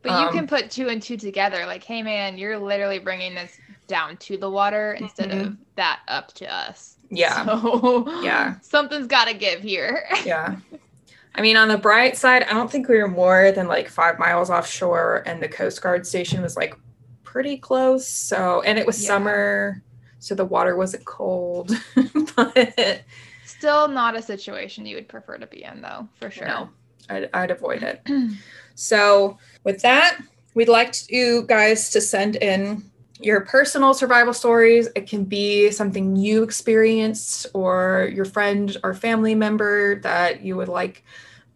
But 0.01 0.11
you 0.21 0.27
um, 0.27 0.33
can 0.33 0.47
put 0.47 0.71
two 0.71 0.87
and 0.89 1.01
two 1.01 1.17
together. 1.17 1.65
Like, 1.65 1.83
hey, 1.83 2.01
man, 2.01 2.37
you're 2.37 2.57
literally 2.57 2.99
bringing 2.99 3.35
this 3.35 3.51
down 3.87 4.17
to 4.17 4.37
the 4.37 4.49
water 4.49 4.93
instead 4.93 5.31
of 5.31 5.57
that 5.75 5.99
up 6.07 6.33
to 6.35 6.51
us. 6.53 6.97
yeah, 7.09 7.45
So, 7.45 8.21
Yeah. 8.23 8.55
Something's 8.61 9.07
got 9.07 9.27
to 9.27 9.33
give 9.33 9.61
here. 9.61 10.05
yeah. 10.25 10.55
I 11.35 11.41
mean, 11.41 11.57
on 11.57 11.67
the 11.67 11.77
bright 11.77 12.17
side, 12.17 12.43
I 12.43 12.53
don't 12.53 12.71
think 12.71 12.87
we 12.87 12.97
were 12.97 13.07
more 13.07 13.51
than 13.51 13.67
like 13.67 13.87
five 13.89 14.17
miles 14.19 14.49
offshore, 14.49 15.23
and 15.27 15.41
the 15.41 15.47
Coast 15.47 15.81
Guard 15.81 16.05
station 16.07 16.41
was 16.41 16.57
like 16.57 16.75
pretty 17.23 17.57
close. 17.57 18.07
So, 18.07 18.61
and 18.61 18.79
it 18.79 18.85
was 18.87 19.01
Yeah. 19.01 19.07
summer, 19.07 19.83
so 20.19 20.35
the 20.35 20.45
water 20.45 20.75
wasn't 20.75 21.05
cold. 21.05 21.71
but 22.35 23.01
Still 23.45 23.87
not 23.87 24.15
a 24.15 24.21
situation 24.21 24.85
you 24.85 24.95
would 24.95 25.09
prefer 25.09 25.37
to 25.37 25.47
be 25.47 25.63
in, 25.63 25.81
though, 25.81 26.07
for 26.19 26.29
sure. 26.29 26.47
no, 26.47 26.69
I'd, 27.09 27.29
I'd 27.33 27.51
avoid 27.51 27.83
it. 27.83 28.01
So, 28.75 29.37
with 29.65 29.81
that, 29.81 30.21
we'd 30.53 30.69
like 30.69 30.93
to, 30.93 31.13
you 31.13 31.43
guys 31.45 31.89
to 31.89 31.99
send 31.99 32.37
in 32.37 32.81
your 33.19 33.41
personal 33.41 33.93
survival 33.93 34.33
stories. 34.33 34.87
It 34.95 35.05
can 35.05 35.25
be 35.25 35.69
something 35.69 36.15
you 36.15 36.43
experienced 36.43 37.47
or 37.53 38.09
your 38.13 38.23
friend 38.23 38.77
or 38.81 38.93
family 38.93 39.35
member 39.35 39.99
that 39.99 40.43
you 40.43 40.55
would 40.55 40.69
like 40.69 41.03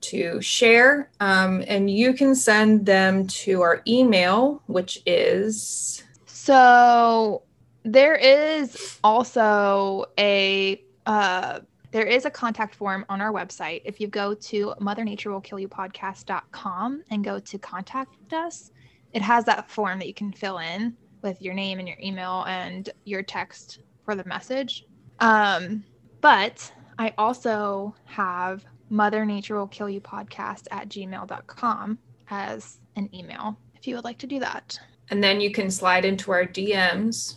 to 0.02 0.42
share. 0.42 1.10
Um, 1.22 1.64
and 1.66 1.90
you 1.90 2.12
can 2.14 2.36
send 2.36 2.86
them 2.86 3.28
to 3.28 3.62
our 3.62 3.82
email, 3.88 4.62
which 4.66 5.02
is 5.06 6.04
So 6.26 7.44
there 7.84 8.16
is 8.16 9.00
also 9.04 10.06
a 10.18 10.82
uh, 11.06 11.60
there 11.92 12.06
is 12.06 12.26
a 12.26 12.32
contact 12.32 12.76
form 12.76 13.06
on 13.10 13.22
our 13.22 13.32
website. 13.32 13.82
If 13.86 14.00
you 14.00 14.08
go 14.08 14.34
to 14.34 14.74
mothernaturewill.kill-you-podcast.com 14.82 17.04
and 17.12 17.24
go 17.24 17.40
to 17.40 17.58
contact 17.60 18.34
us, 18.34 18.72
it 19.12 19.22
has 19.22 19.46
that 19.46 19.70
form 19.70 20.00
that 20.00 20.08
you 20.08 20.14
can 20.14 20.32
fill 20.32 20.58
in 20.58 20.96
with 21.22 21.42
your 21.42 21.54
name 21.54 21.80
and 21.80 21.88
your 21.88 21.98
email 22.02 22.44
and 22.48 22.90
your 23.06 23.22
text 23.22 23.80
for 24.04 24.16
the 24.16 24.24
message. 24.26 24.86
Um, 25.20 25.84
but 26.22 26.72
I 26.98 27.14
also 27.18 27.96
have 28.06 28.66
Mother 28.90 29.26
Nature 29.26 29.56
Will 29.56 29.68
Kill 29.68 29.90
You 29.90 30.02
podcast 30.02 30.68
at 30.72 30.90
gmail.com 30.90 31.98
as 32.30 32.80
an 32.96 33.10
email 33.14 33.58
if 33.76 33.88
you 33.88 33.96
would 33.96 34.04
like 34.04 34.18
to 34.20 34.28
do 34.28 34.40
that. 34.40 34.80
and 35.10 35.24
then 35.24 35.42
you 35.42 35.52
can 35.52 35.70
slide 35.70 36.06
into 36.06 36.32
our 36.32 36.46
DMs. 36.46 37.36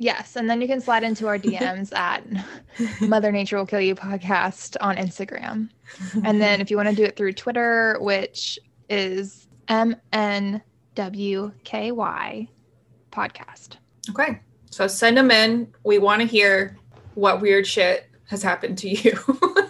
Yes, 0.00 0.36
and 0.36 0.48
then 0.48 0.62
you 0.62 0.66
can 0.66 0.80
slide 0.80 1.02
into 1.04 1.26
our 1.28 1.38
DMs 1.38 1.92
at 1.96 2.24
Mother 3.02 3.30
Nature 3.30 3.58
Will 3.58 3.66
Kill 3.66 3.82
You 3.82 3.94
podcast 3.94 4.78
on 4.80 4.96
Instagram. 4.96 5.68
And 6.24 6.40
then 6.40 6.62
if 6.62 6.70
you 6.70 6.78
want 6.78 6.88
to 6.88 6.94
do 6.94 7.04
it 7.04 7.16
through 7.16 7.34
Twitter, 7.34 7.98
which 8.00 8.58
is 8.88 9.46
MNWKY 9.68 10.62
podcast. 13.12 13.76
Okay. 14.08 14.40
So 14.70 14.86
send 14.86 15.18
them 15.18 15.30
in. 15.30 15.70
We 15.84 15.98
want 15.98 16.22
to 16.22 16.26
hear 16.26 16.78
what 17.12 17.42
weird 17.42 17.66
shit 17.66 18.08
has 18.28 18.42
happened 18.42 18.78
to 18.78 18.88
you. 18.88 19.18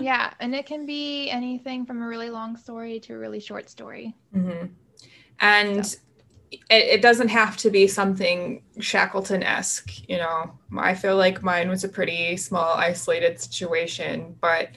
Yeah, 0.00 0.32
and 0.40 0.54
it 0.54 0.64
can 0.64 0.86
be 0.86 1.28
anything 1.28 1.84
from 1.84 2.00
a 2.02 2.06
really 2.06 2.30
long 2.30 2.56
story 2.56 3.00
to 3.00 3.14
a 3.14 3.18
really 3.18 3.38
short 3.38 3.68
story. 3.68 4.14
hmm 4.32 4.66
And 5.40 5.96
it, 6.50 6.64
it 6.70 7.02
doesn't 7.02 7.28
have 7.28 7.56
to 7.58 7.70
be 7.70 7.86
something 7.86 8.62
Shackleton 8.80 9.42
esque. 9.42 10.08
You 10.08 10.18
know, 10.18 10.50
I 10.76 10.94
feel 10.94 11.16
like 11.16 11.42
mine 11.42 11.68
was 11.68 11.84
a 11.84 11.88
pretty 11.88 12.36
small, 12.36 12.74
isolated 12.74 13.40
situation, 13.40 14.36
but 14.40 14.70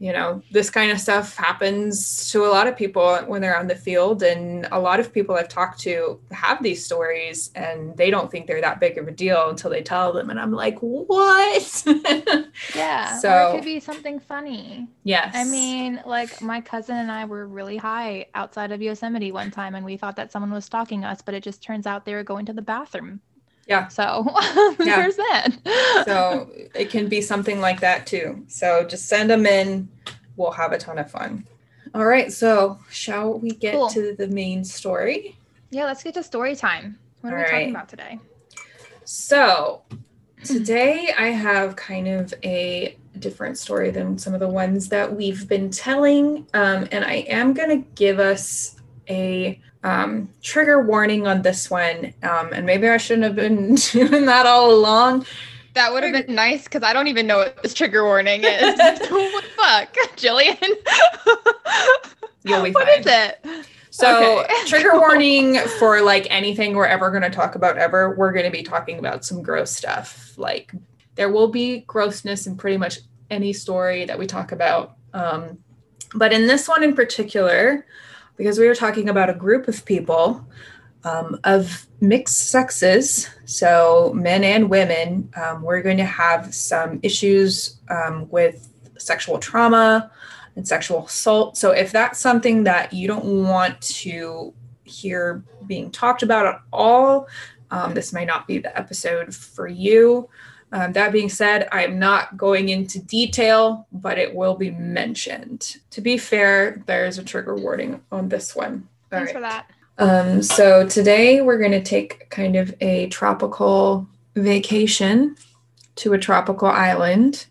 you 0.00 0.12
know, 0.12 0.40
this 0.52 0.70
kind 0.70 0.92
of 0.92 1.00
stuff 1.00 1.34
happens 1.36 2.30
to 2.30 2.44
a 2.44 2.48
lot 2.48 2.68
of 2.68 2.76
people 2.76 3.16
when 3.26 3.42
they're 3.42 3.58
on 3.58 3.66
the 3.66 3.74
field. 3.74 4.22
And 4.22 4.68
a 4.70 4.78
lot 4.78 5.00
of 5.00 5.12
people 5.12 5.34
I've 5.34 5.48
talked 5.48 5.80
to 5.80 6.20
have 6.30 6.62
these 6.62 6.84
stories 6.84 7.50
and 7.56 7.96
they 7.96 8.10
don't 8.10 8.30
think 8.30 8.46
they're 8.46 8.60
that 8.60 8.78
big 8.78 8.96
of 8.96 9.08
a 9.08 9.10
deal 9.10 9.50
until 9.50 9.70
they 9.70 9.82
tell 9.82 10.12
them. 10.12 10.30
And 10.30 10.38
I'm 10.38 10.52
like, 10.52 10.78
what? 10.78 11.84
Yeah. 12.74 13.18
So- 13.18 13.50
it 13.50 13.56
could 13.56 13.64
be 13.64 13.80
something 13.80 14.18
funny. 14.20 14.88
yes. 15.04 15.32
I 15.34 15.44
mean, 15.44 16.00
like 16.06 16.40
my 16.42 16.60
cousin 16.60 16.96
and 16.96 17.10
I 17.10 17.24
were 17.24 17.46
really 17.46 17.76
high 17.76 18.26
outside 18.34 18.72
of 18.72 18.80
Yosemite 18.82 19.32
one 19.32 19.50
time 19.50 19.74
and 19.74 19.84
we 19.84 19.96
thought 19.96 20.16
that 20.16 20.32
someone 20.32 20.50
was 20.52 20.64
stalking 20.64 21.04
us, 21.04 21.22
but 21.22 21.34
it 21.34 21.42
just 21.42 21.62
turns 21.62 21.86
out 21.86 22.04
they 22.04 22.14
were 22.14 22.24
going 22.24 22.46
to 22.46 22.52
the 22.52 22.62
bathroom. 22.62 23.20
Yeah. 23.68 23.88
So 23.88 24.24
Yeah. 24.80 24.96
there's 24.96 25.16
that. 25.16 26.04
so 26.06 26.50
it 26.74 26.90
can 26.90 27.08
be 27.08 27.20
something 27.20 27.60
like 27.60 27.80
that 27.80 28.06
too. 28.06 28.44
So 28.48 28.84
just 28.84 29.06
send 29.08 29.30
them 29.30 29.46
in. 29.46 29.88
We'll 30.36 30.52
have 30.52 30.72
a 30.72 30.78
ton 30.78 30.98
of 30.98 31.10
fun. 31.10 31.44
All 31.94 32.04
right. 32.06 32.32
So, 32.32 32.78
shall 32.90 33.38
we 33.38 33.50
get 33.50 33.74
Cool. 33.74 33.88
to 33.90 34.14
the 34.14 34.28
main 34.28 34.62
story? 34.64 35.36
Yeah, 35.70 35.84
let's 35.84 36.02
get 36.02 36.14
to 36.14 36.22
story 36.22 36.54
time. 36.54 36.98
What 37.22 37.32
are 37.32 37.36
we 37.38 37.42
All 37.44 37.50
talking 37.50 37.70
about 37.70 37.88
today? 37.88 38.18
So, 39.04 39.82
today 40.44 41.12
I 41.18 41.28
have 41.28 41.76
kind 41.76 42.06
of 42.08 42.32
a 42.44 42.96
different 43.18 43.58
story 43.58 43.90
than 43.90 44.18
some 44.18 44.34
of 44.34 44.40
the 44.40 44.48
ones 44.48 44.88
that 44.90 45.12
we've 45.14 45.48
been 45.48 45.70
telling. 45.70 46.46
Um, 46.54 46.86
and 46.92 47.04
I 47.04 47.24
am 47.28 47.52
going 47.54 47.70
to 47.82 47.88
give 47.94 48.18
us 48.20 48.76
a 49.08 49.60
um, 49.84 50.28
trigger 50.42 50.82
warning 50.82 51.26
on 51.26 51.42
this 51.42 51.70
one. 51.70 52.12
Um, 52.22 52.52
and 52.52 52.66
maybe 52.66 52.88
I 52.88 52.96
shouldn't 52.96 53.24
have 53.24 53.36
been 53.36 53.74
doing 53.92 54.26
that 54.26 54.46
all 54.46 54.72
along. 54.72 55.26
That 55.74 55.92
would 55.92 56.02
have 56.02 56.12
been 56.26 56.34
nice 56.34 56.64
because 56.64 56.82
I 56.82 56.92
don't 56.92 57.06
even 57.06 57.26
know 57.26 57.38
what 57.38 57.62
this 57.62 57.74
trigger 57.74 58.04
warning 58.04 58.42
is. 58.42 58.76
what 58.78 59.44
the 59.44 59.44
fuck, 59.56 59.94
Jillian? 60.16 60.58
You'll 62.42 62.64
be 62.64 62.72
fine. 62.72 62.88
is 63.00 63.06
it? 63.06 63.44
So, 63.90 64.40
Okay. 64.40 64.54
trigger 64.66 64.98
warning 64.98 65.58
for 65.78 66.00
like 66.02 66.26
anything 66.30 66.74
we're 66.74 66.86
ever 66.86 67.10
going 67.10 67.22
to 67.22 67.30
talk 67.30 67.54
about 67.54 67.78
ever. 67.78 68.14
We're 68.16 68.32
going 68.32 68.44
to 68.44 68.50
be 68.50 68.62
talking 68.62 68.98
about 68.98 69.24
some 69.24 69.42
gross 69.42 69.70
stuff. 69.70 70.34
Like, 70.36 70.72
there 71.16 71.30
will 71.30 71.48
be 71.48 71.80
grossness 71.80 72.46
in 72.46 72.56
pretty 72.56 72.76
much 72.76 73.00
any 73.30 73.52
story 73.52 74.04
that 74.04 74.18
we 74.18 74.26
talk 74.26 74.52
about. 74.52 74.94
Um, 75.12 75.58
but 76.14 76.32
in 76.32 76.46
this 76.46 76.68
one 76.68 76.82
in 76.82 76.94
particular, 76.94 77.86
because 78.38 78.58
we 78.58 78.66
are 78.68 78.74
talking 78.74 79.10
about 79.10 79.28
a 79.28 79.34
group 79.34 79.68
of 79.68 79.84
people 79.84 80.46
um, 81.04 81.38
of 81.44 81.86
mixed 82.00 82.48
sexes, 82.48 83.28
so 83.44 84.12
men 84.14 84.42
and 84.42 84.70
women, 84.70 85.30
um, 85.36 85.62
we're 85.62 85.82
going 85.82 85.98
to 85.98 86.04
have 86.04 86.54
some 86.54 86.98
issues 87.02 87.78
um, 87.90 88.28
with 88.30 88.68
sexual 88.96 89.38
trauma, 89.38 90.10
and 90.58 90.66
sexual 90.66 91.06
assault. 91.06 91.56
So 91.56 91.70
if 91.70 91.92
that's 91.92 92.18
something 92.18 92.64
that 92.64 92.92
you 92.92 93.06
don't 93.06 93.44
want 93.44 93.80
to 93.80 94.52
hear 94.84 95.44
being 95.66 95.90
talked 95.90 96.24
about 96.24 96.46
at 96.46 96.60
all, 96.72 97.28
um, 97.70 97.94
this 97.94 98.12
may 98.12 98.24
not 98.24 98.48
be 98.48 98.58
the 98.58 98.76
episode 98.76 99.32
for 99.34 99.68
you. 99.68 100.28
Um, 100.70 100.92
that 100.92 101.12
being 101.12 101.28
said, 101.28 101.68
I'm 101.72 101.98
not 101.98 102.36
going 102.36 102.68
into 102.68 103.00
detail, 103.00 103.86
but 103.92 104.18
it 104.18 104.34
will 104.34 104.54
be 104.54 104.70
mentioned. 104.70 105.76
To 105.90 106.00
be 106.00 106.18
fair, 106.18 106.82
there's 106.86 107.18
a 107.18 107.24
trigger 107.24 107.56
warning 107.56 108.02
on 108.12 108.28
this 108.28 108.54
one. 108.54 108.86
All 109.12 109.18
Thanks 109.18 109.32
right. 109.32 109.34
for 109.34 109.40
that. 109.40 109.70
Um, 109.98 110.42
so 110.42 110.86
today 110.86 111.40
we're 111.40 111.58
going 111.58 111.72
to 111.72 111.82
take 111.82 112.30
kind 112.30 112.54
of 112.54 112.74
a 112.80 113.08
tropical 113.08 114.06
vacation 114.36 115.36
to 115.96 116.12
a 116.12 116.18
tropical 116.18 116.68
island 116.68 117.46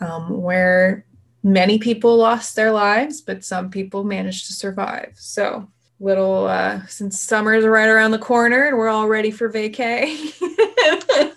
um, 0.00 0.42
where 0.42 1.04
many 1.42 1.78
people 1.78 2.16
lost 2.16 2.54
their 2.54 2.70
lives, 2.70 3.20
but 3.20 3.44
some 3.44 3.70
people 3.70 4.04
managed 4.04 4.46
to 4.46 4.52
survive. 4.52 5.12
So 5.16 5.68
little 5.98 6.46
uh, 6.46 6.84
since 6.86 7.20
summer's 7.20 7.64
right 7.64 7.88
around 7.88 8.10
the 8.10 8.18
corner 8.18 8.66
and 8.66 8.76
we're 8.76 8.88
all 8.88 9.08
ready 9.08 9.30
for 9.30 9.50
vacay. 9.50 10.32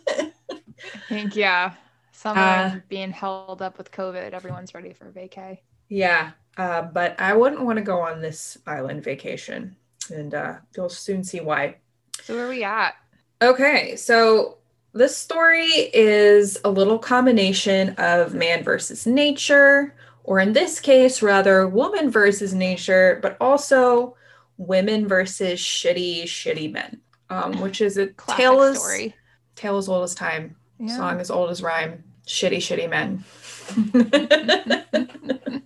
I 0.96 1.00
think 1.10 1.36
yeah. 1.36 1.74
Someone 2.12 2.44
Uh, 2.48 2.80
being 2.88 3.12
held 3.12 3.62
up 3.62 3.78
with 3.78 3.92
COVID. 3.92 4.32
Everyone's 4.32 4.74
ready 4.74 4.94
for 4.94 5.12
vacay. 5.12 5.60
yeah, 5.90 6.32
uh, 6.58 6.82
but 6.84 7.20
I 7.20 7.34
wouldn't 7.34 7.62
want 7.62 7.78
to 7.78 7.84
go 7.84 8.00
on 8.00 8.22
this 8.22 8.58
island 8.66 9.04
vacation, 9.04 9.76
and 10.14 10.34
uh, 10.34 10.56
you'll 10.76 10.90
soon 10.90 11.24
see 11.24 11.42
why. 11.42 11.76
So 12.24 12.34
where 12.36 12.46
are 12.46 12.50
we 12.50 12.64
at? 12.64 12.96
Okay, 13.42 13.98
so 13.98 14.58
this 14.94 15.18
story 15.18 15.66
is 15.94 16.58
a 16.64 16.70
little 16.70 16.98
combination 16.98 17.90
of 17.98 18.34
man 18.34 18.64
versus 18.64 19.06
nature, 19.06 19.94
or 20.24 20.40
in 20.40 20.54
this 20.54 20.80
case, 20.80 21.22
rather, 21.22 21.68
woman 21.68 22.10
versus 22.10 22.54
nature, 22.54 23.20
but 23.22 23.36
also 23.42 24.16
women 24.58 25.06
versus 25.06 25.60
shitty, 25.60 26.24
shitty 26.24 26.72
men, 26.72 27.02
um, 27.30 27.60
which 27.60 27.82
is 27.82 27.98
a 27.98 28.08
Classic 28.08 28.42
tale 28.46 28.62
as, 28.62 28.80
story. 28.80 29.14
tale 29.56 29.78
as 29.78 29.90
old 29.90 30.06
as 30.06 30.16
time, 30.16 30.56
Yeah. 30.80 30.96
song 30.96 31.20
as 31.20 31.32
old 31.32 31.50
as 31.50 31.62
rhyme, 31.62 32.04
shitty, 32.28 32.58
shitty 32.58 32.90
men. 32.90 33.24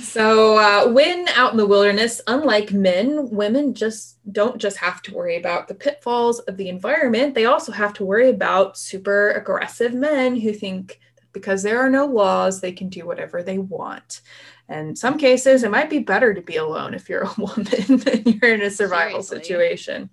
So, 0.00 0.56
uh, 0.56 0.90
when 0.90 1.28
out 1.28 1.52
in 1.52 1.58
the 1.58 1.66
wilderness, 1.66 2.20
unlike 2.26 2.72
men, 2.72 3.28
women 3.30 3.74
just 3.74 4.16
don't 4.32 4.58
just 4.58 4.76
have 4.78 5.02
to 5.02 5.14
worry 5.14 5.36
about 5.36 5.68
the 5.68 5.74
pitfalls 5.74 6.40
of 6.40 6.56
the 6.56 6.68
environment. 6.68 7.34
They 7.34 7.44
also 7.44 7.72
have 7.72 7.92
to 7.94 8.04
worry 8.04 8.30
about 8.30 8.78
super 8.78 9.32
aggressive 9.32 9.94
men 9.94 10.34
who 10.36 10.52
think 10.52 10.98
because 11.32 11.62
there 11.62 11.78
are 11.78 11.90
no 11.90 12.06
laws, 12.06 12.60
they 12.60 12.72
can 12.72 12.88
do 12.88 13.06
whatever 13.06 13.42
they 13.42 13.58
want. 13.58 14.22
And 14.68 14.88
in 14.88 14.96
some 14.96 15.18
cases, 15.18 15.62
it 15.62 15.70
might 15.70 15.90
be 15.90 16.00
better 16.00 16.34
to 16.34 16.40
be 16.42 16.56
alone 16.56 16.94
if 16.94 17.08
you're 17.08 17.22
a 17.22 17.34
woman 17.38 17.66
and 17.88 18.26
you're 18.26 18.54
in 18.54 18.62
a 18.62 18.70
survival 18.70 19.22
Seriously. 19.22 19.38
situation. 19.38 20.10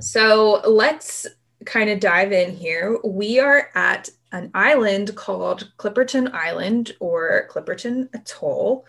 So, 0.00 0.62
let's 0.66 1.26
kind 1.64 1.90
of 1.90 2.00
dive 2.00 2.32
in 2.32 2.54
here. 2.54 2.98
We 3.04 3.38
are 3.40 3.70
at 3.74 4.10
an 4.32 4.50
island 4.54 5.14
called 5.14 5.70
Clipperton 5.78 6.32
Island 6.34 6.92
or 7.00 7.48
Clipperton 7.50 8.08
Atoll. 8.14 8.84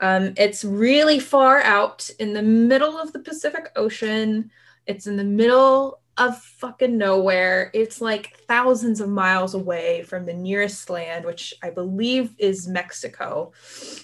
Um, 0.00 0.34
it's 0.36 0.64
really 0.64 1.20
far 1.20 1.60
out 1.60 2.10
in 2.18 2.32
the 2.32 2.42
middle 2.42 2.98
of 2.98 3.12
the 3.12 3.20
Pacific 3.20 3.70
Ocean. 3.76 4.50
It's 4.86 5.06
in 5.06 5.16
the 5.16 5.24
middle 5.24 6.00
of 6.16 6.36
fucking 6.42 6.98
nowhere. 6.98 7.70
It's 7.72 8.00
like 8.00 8.36
thousands 8.48 9.00
of 9.00 9.08
miles 9.08 9.54
away 9.54 10.02
from 10.02 10.26
the 10.26 10.34
nearest 10.34 10.90
land, 10.90 11.24
which 11.24 11.54
I 11.62 11.70
believe 11.70 12.34
is 12.38 12.66
Mexico. 12.66 13.52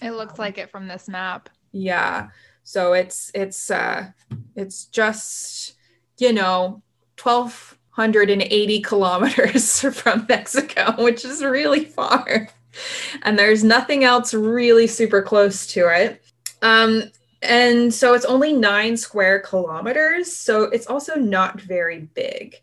It 0.00 0.12
looks 0.12 0.38
like 0.38 0.58
it 0.58 0.70
from 0.70 0.86
this 0.86 1.08
map. 1.08 1.48
Yeah. 1.72 2.28
So 2.62 2.92
it's 2.92 3.32
it's 3.34 3.70
uh 3.70 4.10
it's 4.54 4.86
just, 4.86 5.74
you 6.18 6.32
know, 6.32 6.82
1280 7.94 8.80
kilometers 8.80 9.80
from 9.94 10.26
Mexico, 10.28 11.02
which 11.02 11.24
is 11.24 11.42
really 11.42 11.84
far. 11.84 12.48
And 13.22 13.38
there's 13.38 13.62
nothing 13.62 14.02
else 14.02 14.34
really 14.34 14.86
super 14.86 15.22
close 15.22 15.66
to 15.68 15.88
it. 15.88 16.24
Um 16.62 17.04
and 17.44 17.92
so 17.92 18.14
it's 18.14 18.24
only 18.24 18.52
nine 18.52 18.96
square 18.96 19.40
kilometers. 19.40 20.34
So 20.34 20.64
it's 20.64 20.86
also 20.86 21.16
not 21.16 21.60
very 21.60 22.08
big. 22.14 22.56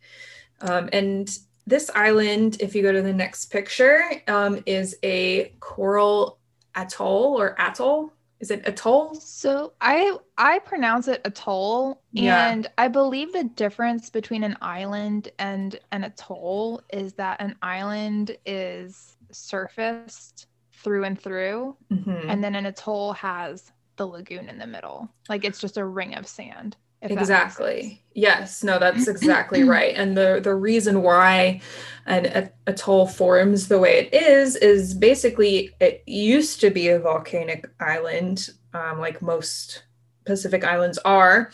Um, 0.62 0.89
and 0.91 1.30
this 1.67 1.91
island, 1.94 2.58
if 2.60 2.74
you 2.74 2.82
go 2.82 2.91
to 2.91 3.02
the 3.02 3.13
next 3.13 3.46
picture, 3.46 4.04
um, 4.28 4.63
is 4.65 4.98
a 5.04 5.54
coral 5.60 6.39
atoll 6.76 7.39
or 7.39 7.56
atoll. 7.60 8.12
Is 8.41 8.49
it 8.51 8.67
atoll? 8.67 9.13
So 9.15 9.73
I 9.80 10.17
I 10.38 10.60
pronounce 10.60 11.08
it 11.08 11.21
atoll, 11.25 12.01
Yeah. 12.12 12.47
and 12.49 12.67
I 12.77 12.88
believe 12.88 13.32
the 13.32 13.43
difference 13.43 14.10
between 14.10 14.43
an 14.43 14.58
island 14.62 15.30
and 15.38 15.80
an 15.91 16.04
atoll 16.04 16.82
is 16.91 17.13
that 17.13 17.39
an 17.39 17.56
island 17.62 18.36
is 18.45 19.15
surfaced 19.32 20.47
through 20.73 21.04
and 21.04 21.21
through, 21.21 21.77
Mhm. 21.91 22.25
and 22.27 22.43
then 22.43 22.56
an 22.56 22.65
atoll 22.65 23.13
has 23.13 23.71
the 23.97 24.08
lagoon 24.08 24.49
in 24.49 24.58
the 24.58 24.65
middle. 24.65 25.08
Like 25.30 25.45
it's 25.45 25.60
just 25.62 25.77
a 25.77 25.86
ring 25.86 26.15
of 26.15 26.25
sand. 26.27 26.75
If 27.02 27.14
that 27.16 27.28
makes 27.28 27.58
sense. 27.58 27.60
Exactly. 27.60 28.04
Yes. 28.14 28.64
No, 28.64 28.80
that's 28.80 29.08
exactly 29.08 29.64
right. 29.68 29.96
And 29.96 30.16
the 30.18 30.40
the 30.44 30.56
reason 30.56 31.02
why 31.02 31.62
an 32.06 32.50
atoll 32.68 33.08
forms 33.08 33.68
the 33.68 33.80
way 33.80 34.00
it 34.00 34.14
is 34.14 34.56
is 34.56 34.94
basically 34.94 35.72
it 35.80 36.04
used 36.06 36.60
to 36.62 36.70
be 36.70 36.90
a 36.90 37.00
volcanic 37.00 37.70
island, 37.80 38.50
um, 38.74 39.00
like 39.00 39.22
most 39.22 39.84
Pacific 40.26 40.64
islands 40.64 41.00
are, 41.00 41.52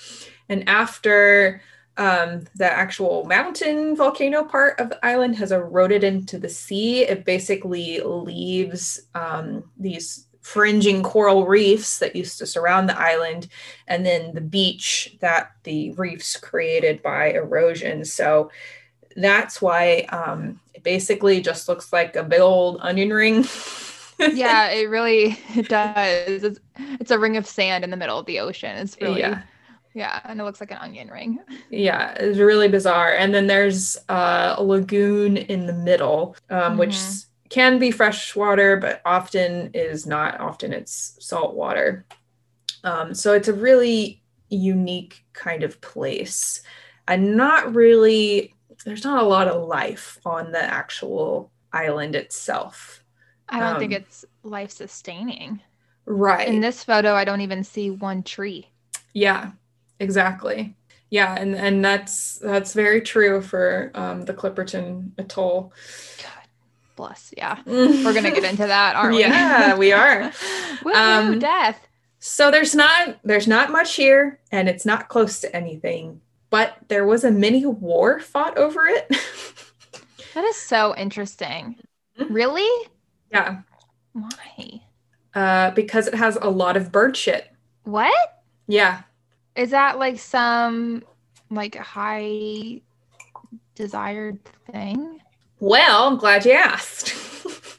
and 0.49 0.67
after 0.67 1.61
um, 1.97 2.43
the 2.55 2.71
actual 2.71 3.25
mountain 3.25 3.95
volcano 3.95 4.43
part 4.43 4.79
of 4.79 4.89
the 4.89 5.05
island 5.05 5.35
has 5.37 5.51
eroded 5.51 6.03
into 6.03 6.37
the 6.37 6.49
sea, 6.49 7.01
it 7.01 7.25
basically 7.25 7.99
leaves 8.01 9.01
um, 9.15 9.63
these 9.77 10.26
fringing 10.47 11.03
coral 11.03 11.45
reefs 11.45 11.99
that 11.99 12.15
used 12.15 12.37
to 12.37 12.45
surround 12.45 12.87
the 12.87 12.97
island 12.97 13.49
and 13.85 14.05
then 14.05 14.33
the 14.33 14.39
beach 14.39 15.13
that 15.19 15.51
the 15.63 15.91
reefs 15.91 16.37
created 16.37 17.03
by 17.03 17.31
erosion. 17.31 18.05
So 18.05 18.49
that's 19.17 19.61
why 19.61 20.03
um, 20.03 20.61
it 20.73 20.83
basically 20.83 21.41
just 21.41 21.67
looks 21.67 21.91
like 21.91 22.15
a 22.15 22.23
big 22.23 22.39
old 22.39 22.77
onion 22.79 23.09
ring. 23.09 23.45
yeah, 24.19 24.69
it 24.69 24.87
really 24.89 25.37
it 25.53 25.67
does. 25.67 26.43
It's, 26.45 26.59
it's 26.77 27.11
a 27.11 27.19
ring 27.19 27.35
of 27.35 27.45
sand 27.45 27.83
in 27.83 27.89
the 27.89 27.97
middle 27.97 28.17
of 28.17 28.25
the 28.25 28.39
ocean. 28.39 28.77
It's 28.77 28.95
really 29.01 29.19
yeah, 29.19 29.41
yeah, 29.93 30.21
and 30.23 30.39
it 30.39 30.45
looks 30.45 30.61
like 30.61 30.71
an 30.71 30.77
onion 30.77 31.09
ring. 31.09 31.39
yeah, 31.69 32.13
it's 32.13 32.39
really 32.39 32.69
bizarre. 32.69 33.11
And 33.13 33.35
then 33.35 33.47
there's 33.47 33.97
uh, 34.07 34.55
a 34.57 34.63
lagoon 34.63 35.35
in 35.35 35.65
the 35.65 35.73
middle, 35.73 36.37
um, 36.49 36.77
which 36.77 36.91
Mhm. 36.91 37.25
Can 37.49 37.79
be 37.79 37.91
fresh 37.91 38.35
water, 38.35 38.77
but 38.77 39.01
often 39.05 39.71
is 39.73 40.05
not. 40.05 40.39
Often 40.39 40.73
it's 40.73 41.17
salt 41.19 41.55
water. 41.55 42.05
Um, 42.83 43.13
so 43.13 43.33
it's 43.33 43.47
a 43.47 43.53
really 43.53 44.21
unique 44.49 45.23
kind 45.33 45.63
of 45.63 45.81
place. 45.81 46.61
And 47.07 47.35
not 47.37 47.73
really, 47.75 48.53
there's 48.85 49.03
not 49.03 49.23
a 49.23 49.27
lot 49.27 49.47
of 49.47 49.67
life 49.67 50.19
on 50.25 50.51
the 50.51 50.63
actual 50.63 51.51
island 51.73 52.15
itself. 52.15 53.03
I 53.49 53.59
don't 53.59 53.79
think 53.79 53.93
Um, 53.93 54.01
it's 54.01 54.25
life 54.43 54.71
sustaining. 54.71 55.61
Right. 56.05 56.47
In 56.47 56.59
this 56.61 56.83
photo, 56.83 57.13
I 57.13 57.25
don't 57.25 57.41
even 57.41 57.63
see 57.63 57.89
one 57.91 58.23
tree. 58.23 58.69
Yeah, 59.13 59.51
exactly. 59.99 60.75
Yeah, 61.09 61.35
and 61.35 61.55
and 61.55 61.83
that's 61.83 62.37
that's 62.39 62.73
very 62.73 63.01
true 63.01 63.41
for 63.41 63.91
um, 63.95 64.23
the 64.23 64.33
Clipperton 64.33 65.11
Atoll. 65.17 65.73
Bless. 66.97 67.33
Yeah. 67.37 67.59
We're 67.65 68.13
gonna 68.13 68.31
get 68.31 68.43
into 68.43 68.67
that, 68.67 68.95
aren't 68.97 69.15
we? 69.15 69.21
Yeah, 69.21 69.77
we 69.77 69.93
are. 69.93 70.31
Um, 70.93 71.39
death. 71.39 71.87
So 72.19 72.49
there's 72.51 72.73
not 72.75 73.19
there's 73.23 73.47
not 73.47 73.71
much 73.71 73.95
here, 73.95 74.39
and 74.51 74.67
it's 74.67 74.85
not 74.85 75.07
close 75.07 75.39
to 75.41 75.55
anything. 75.55 76.19
But 76.49 76.75
there 76.87 77.05
was 77.05 77.23
a 77.23 77.31
mini 77.31 77.65
war 77.65 78.19
fought 78.19 78.57
over 78.57 78.85
it. 78.87 79.07
That 80.33 80.43
is 80.43 80.55
so 80.55 80.95
interesting. 80.95 81.77
Mhm. 82.19 82.27
Really? 82.29 82.87
yeah, 83.31 83.61
Why? 84.13 84.81
uh, 85.33 85.71
because 85.71 86.05
it 86.07 86.13
has 86.13 86.37
a 86.39 86.49
lot 86.49 86.77
of 86.77 86.91
bird 86.91 87.17
shit. 87.17 87.51
What? 87.85 88.13
Yeah, 88.67 89.01
Is 89.55 89.71
that 89.71 89.97
like 89.97 90.19
some 90.19 91.03
like 91.49 91.75
high 91.75 92.81
desired 93.73 94.37
thing? 94.71 95.19
Well, 95.59 96.07
I'm 96.07 96.17
glad 96.17 96.45
you 96.45 96.53
asked. 96.53 97.13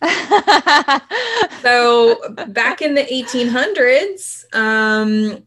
so 1.63 2.17
back 2.49 2.83
in 2.83 2.95
the 2.95 3.03
1800s, 3.05 4.45
um, 4.55 5.43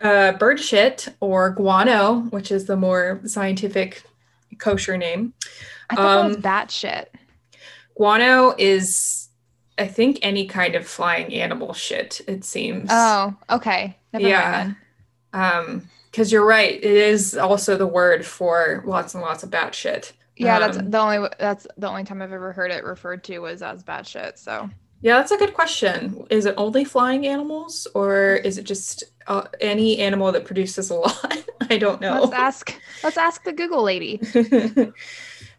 uh, 0.00 0.32
bird 0.32 0.58
shit 0.60 1.08
or 1.20 1.50
guano, 1.50 2.20
which 2.30 2.50
is 2.50 2.64
the 2.66 2.76
more 2.76 3.20
scientific 3.26 4.02
kosher 4.58 4.96
name, 4.96 5.34
I 5.90 5.96
thought 5.96 6.22
that 6.22 6.26
was 6.28 6.36
Um, 6.36 6.42
bat 6.42 6.70
shit. 6.70 7.14
guano 7.94 8.54
is, 8.58 9.28
I 9.78 9.86
think, 9.86 10.18
any 10.22 10.46
kind 10.46 10.74
of 10.74 10.86
flying 10.86 11.32
animal 11.34 11.74
shit. 11.74 12.20
It 12.26 12.44
seems. 12.44 12.88
Oh, 12.90 13.34
okay. 13.50 13.96
Never 14.12 14.26
Yeah. 14.28 14.70
Um, 15.32 15.88
because 16.10 16.32
you're 16.32 16.46
right, 16.46 16.72
it 16.72 16.82
is 16.84 17.36
also 17.36 17.76
the 17.76 17.86
word 17.86 18.24
for 18.24 18.82
lots 18.86 19.12
and 19.12 19.22
lots 19.22 19.42
of 19.42 19.50
bat 19.50 19.74
shit. 19.74 20.14
Yeah, 20.36 20.58
that's 20.58 20.76
Um, 20.78 20.90
the 20.90 20.98
only 20.98 21.28
that's 21.38 21.66
the 21.76 21.88
only 21.88 22.04
time 22.04 22.22
I've 22.22 22.32
ever 22.32 22.52
heard 22.52 22.70
it 22.70 22.84
referred 22.84 23.24
to 23.24 23.38
was 23.40 23.62
as 23.62 23.82
bad 23.82 24.06
shit. 24.06 24.38
So 24.38 24.68
Yeah, 25.00 25.16
that's 25.18 25.30
a 25.32 25.36
good 25.38 25.54
question. 25.54 26.26
Is 26.30 26.46
it 26.46 26.54
only 26.56 26.84
flying 26.84 27.26
animals, 27.26 27.86
or 27.94 28.34
is 28.36 28.58
it 28.58 28.64
just 28.64 29.04
uh, 29.26 29.44
any 29.60 29.98
animal 29.98 30.32
that 30.32 30.44
produces 30.44 30.90
a 30.90 30.94
lot? 30.94 31.36
I 31.70 31.78
don't 31.78 32.00
know. 32.00 32.20
let's 32.20 32.32
ask 32.32 32.74
let's 33.02 33.16
ask 33.16 33.42
the 33.44 33.52
Google 33.52 33.82
lady. 33.82 34.20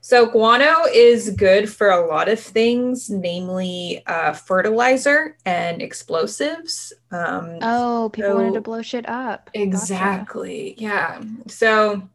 so 0.02 0.26
guano 0.28 0.86
is 0.94 1.32
good 1.32 1.70
for 1.70 1.90
a 1.90 2.08
lot 2.08 2.30
of 2.30 2.40
things, 2.40 3.10
namely 3.10 4.04
uh, 4.08 4.34
fertilizer 4.34 5.38
and 5.46 5.82
explosives. 5.82 6.94
Um, 7.12 7.58
Oh, 7.62 8.10
people 8.14 8.36
wanted 8.36 8.54
to 8.54 8.62
blow 8.62 8.82
shit 8.82 9.08
up. 9.10 9.48
Gotcha. 9.54 9.62
Exactly. 9.64 10.76
Yeah. 10.78 11.22
So 11.48 12.08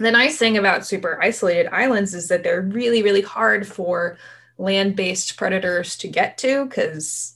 the 0.00 0.10
nice 0.10 0.38
thing 0.38 0.56
about 0.56 0.86
super 0.86 1.22
isolated 1.22 1.68
islands 1.72 2.14
is 2.14 2.28
that 2.28 2.42
they're 2.42 2.62
really, 2.62 3.02
really 3.02 3.20
hard 3.20 3.66
for 3.66 4.16
land 4.56 4.96
based 4.96 5.36
predators 5.36 5.96
to 5.98 6.08
get 6.08 6.38
to 6.38 6.64
because 6.64 7.34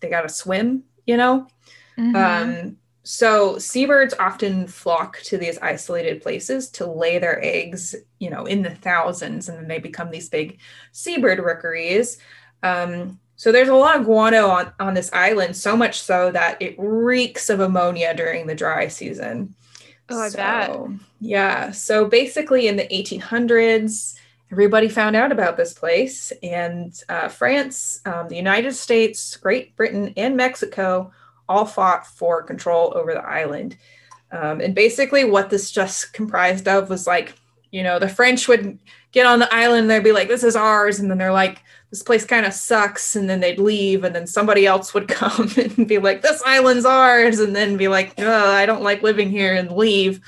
they 0.00 0.10
got 0.10 0.22
to 0.22 0.28
swim, 0.28 0.84
you 1.06 1.16
know? 1.16 1.46
Mhm. 1.98 2.14
Um, 2.14 2.76
so 3.02 3.58
seabirds 3.58 4.14
often 4.18 4.66
flock 4.66 5.20
to 5.22 5.38
these 5.38 5.58
isolated 5.58 6.22
places 6.22 6.68
to 6.70 6.86
lay 6.86 7.18
their 7.18 7.42
eggs, 7.44 7.94
you 8.18 8.30
know, 8.30 8.44
in 8.44 8.62
the 8.62 8.74
thousands, 8.74 9.48
and 9.48 9.58
then 9.58 9.68
they 9.68 9.78
become 9.78 10.10
these 10.10 10.28
big 10.28 10.58
seabird 10.92 11.38
rookeries. 11.38 12.18
Um, 12.62 13.18
so 13.36 13.50
there's 13.50 13.68
a 13.68 13.74
lot 13.74 13.98
of 13.98 14.04
guano 14.04 14.48
on, 14.48 14.72
on 14.78 14.94
this 14.94 15.10
island, 15.12 15.56
so 15.56 15.76
much 15.76 16.00
so 16.00 16.30
that 16.30 16.60
it 16.60 16.76
reeks 16.78 17.50
of 17.50 17.60
ammonia 17.60 18.14
during 18.14 18.46
the 18.46 18.54
dry 18.54 18.86
season. 18.88 19.54
Oh, 20.08 20.20
I 20.20 20.30
bet. 20.30 20.76
Yeah. 21.20 21.70
So 21.70 22.06
basically, 22.06 22.68
in 22.68 22.76
the 22.76 22.86
1800s, 22.88 24.16
everybody 24.50 24.88
found 24.88 25.16
out 25.16 25.32
about 25.32 25.56
this 25.56 25.72
place, 25.72 26.32
and 26.42 27.02
uh, 27.08 27.28
France, 27.28 28.00
um, 28.04 28.28
the 28.28 28.36
United 28.36 28.74
States, 28.74 29.36
Great 29.36 29.74
Britain, 29.76 30.12
and 30.16 30.36
Mexico 30.36 31.12
all 31.48 31.64
fought 31.64 32.06
for 32.06 32.42
control 32.42 32.92
over 32.94 33.12
the 33.12 33.24
island. 33.24 33.76
Um, 34.30 34.60
and 34.60 34.74
basically, 34.74 35.24
what 35.24 35.50
this 35.50 35.70
just 35.70 36.12
comprised 36.12 36.68
of 36.68 36.90
was 36.90 37.06
like, 37.06 37.34
you 37.70 37.82
know, 37.82 37.98
the 37.98 38.08
French 38.08 38.48
would 38.48 38.78
get 39.12 39.26
on 39.26 39.38
the 39.38 39.54
island, 39.54 39.82
and 39.82 39.90
they'd 39.90 40.04
be 40.04 40.12
like, 40.12 40.28
"This 40.28 40.44
is 40.44 40.56
ours," 40.56 40.98
and 41.00 41.10
then 41.10 41.18
they're 41.18 41.32
like, 41.32 41.62
"This 41.92 42.02
place 42.02 42.24
kind 42.24 42.44
of 42.44 42.52
sucks," 42.52 43.14
and 43.14 43.30
then 43.30 43.38
they'd 43.38 43.60
leave, 43.60 44.02
and 44.02 44.12
then 44.12 44.26
somebody 44.26 44.66
else 44.66 44.92
would 44.94 45.06
come 45.20 45.48
and 45.56 45.86
be 45.86 45.98
like, 45.98 46.22
"This 46.22 46.42
island's 46.44 46.84
ours," 46.84 47.38
and 47.38 47.54
then 47.54 47.76
be 47.76 47.86
like, 47.86 48.14
"Oh, 48.18 48.50
I 48.50 48.66
don't 48.66 48.82
like 48.82 49.02
living 49.02 49.30
here," 49.30 49.54
and 49.54 49.70
leave. 49.70 50.20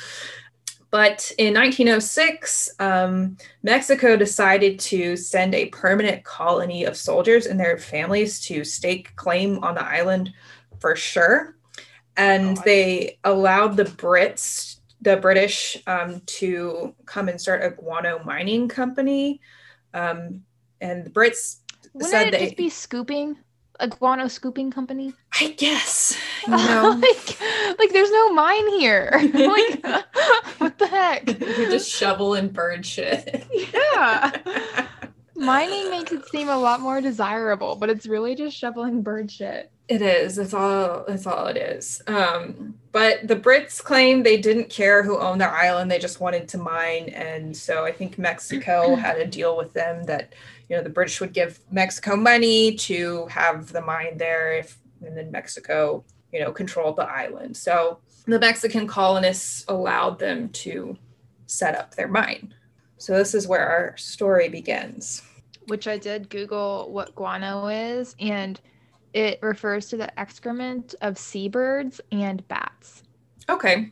But 0.95 1.33
in 1.39 1.55
1906, 1.55 2.71
um, 2.79 3.37
Mexico 3.65 4.17
decided 4.17 4.79
to 4.79 5.17
send 5.17 5.53
a 5.53 5.67
permanent 5.71 6.23
colony 6.23 6.85
of 6.85 6.97
soldiers 6.97 7.47
and 7.47 7.59
their 7.59 7.79
families 7.79 8.39
to 8.43 8.63
stake 8.63 9.17
claim 9.17 9.59
on 9.65 9.75
the 9.75 9.85
island 9.85 10.33
for 10.79 10.95
sure. 10.95 11.57
And 12.17 12.55
God. 12.55 12.65
they 12.65 13.19
allowed 13.25 13.77
the 13.77 13.87
Brits, 13.87 14.77
the 15.01 15.17
British, 15.17 15.77
um, 15.89 16.21
to 16.27 16.95
come 17.07 17.29
and 17.29 17.41
start 17.41 17.65
a 17.65 17.71
guano 17.71 18.23
mining 18.23 18.69
company. 18.69 19.41
Um, 19.95 20.45
and 20.81 21.05
the 21.05 21.11
Brits 21.11 21.59
Wouldn't 21.93 22.11
said 22.11 22.29
it 22.29 22.33
they, 22.33 22.45
just 22.45 22.57
be 22.57 22.69
scooping? 22.69 23.37
A 23.81 23.89
guano 23.89 24.29
scooping 24.29 24.71
company? 24.71 25.15
I 25.41 25.51
guess, 25.51 26.17
you 26.47 26.53
know, 26.53 26.99
like, 27.01 27.41
like 27.79 27.93
there's 27.93 28.11
no 28.11 28.33
mine 28.33 28.69
here. 28.79 29.11
like, 29.35 29.85
what 30.59 30.79
the 30.79 30.87
heck? 30.87 31.27
you're 31.27 31.71
just 31.71 31.91
shoveling 31.91 32.49
bird 32.49 32.87
shit. 32.87 33.45
yeah. 33.73 34.87
Mining 35.37 35.91
makes 35.91 36.13
it 36.13 36.25
seem 36.29 36.49
a 36.49 36.57
lot 36.57 36.81
more 36.81 37.01
desirable, 37.01 37.75
but 37.75 37.91
it's 37.91 38.07
really 38.07 38.37
just 38.37 38.57
shoveling 38.57 39.03
bird 39.03 39.31
shit. 39.31 39.73
It 39.87 40.01
is. 40.01 40.37
That's 40.37 40.55
all. 40.55 41.05
That's 41.07 41.27
all 41.27 41.47
it 41.47 41.59
is. 41.59 42.01
Um, 42.07 42.75
but 42.91 43.29
the 43.29 43.37
Brits 43.37 43.83
claim 43.83 44.23
they 44.23 44.39
didn't 44.39 44.71
care 44.71 45.03
who 45.03 45.19
owned 45.19 45.43
their 45.43 45.51
island; 45.51 45.91
they 45.91 45.99
just 45.99 46.21
wanted 46.21 46.49
to 46.49 46.59
mine, 46.59 47.11
and 47.11 47.55
so 47.55 47.85
I 47.85 47.93
think 47.93 48.19
Mexico 48.19 48.95
had 48.95 49.19
a 49.19 49.27
deal 49.27 49.59
with 49.59 49.75
them 49.75 50.05
that 50.05 50.35
you 50.69 50.77
know 50.77 50.83
the 50.83 50.91
British 50.91 51.21
would 51.21 51.33
give 51.33 51.61
Mexico 51.71 52.17
money 52.17 52.75
to 52.75 53.27
have 53.27 53.73
the 53.73 53.81
mine 53.81 54.19
there, 54.19 54.57
if 54.59 54.79
and 55.05 55.17
then 55.17 55.31
Mexico 55.31 56.05
you 56.33 56.41
know 56.41 56.53
controlled 56.53 56.97
the 56.97 57.05
island. 57.05 57.57
So 57.57 57.99
the 58.27 58.39
Mexican 58.39 58.87
colonists 58.87 59.65
allowed 59.69 60.19
them 60.19 60.49
to 60.51 60.97
set 61.47 61.77
up 61.77 61.95
their 61.95 62.09
mine. 62.09 62.55
So 62.99 63.17
this 63.17 63.35
is 63.35 63.47
where 63.47 63.69
our 63.69 63.97
story 63.97 64.49
begins. 64.49 65.23
Which 65.67 65.87
I 65.87 65.99
did 65.99 66.31
Google 66.31 66.91
what 66.91 67.15
guano 67.15 67.69
is, 67.69 68.17
and 68.19 68.61
it 69.13 69.39
refers 69.43 69.89
to 69.91 69.97
the 69.97 70.19
excrement 70.19 70.95
of 71.01 71.17
seabirds 71.19 72.01
and 72.13 72.47
bats. 72.49 73.03
Okay. 73.49 73.91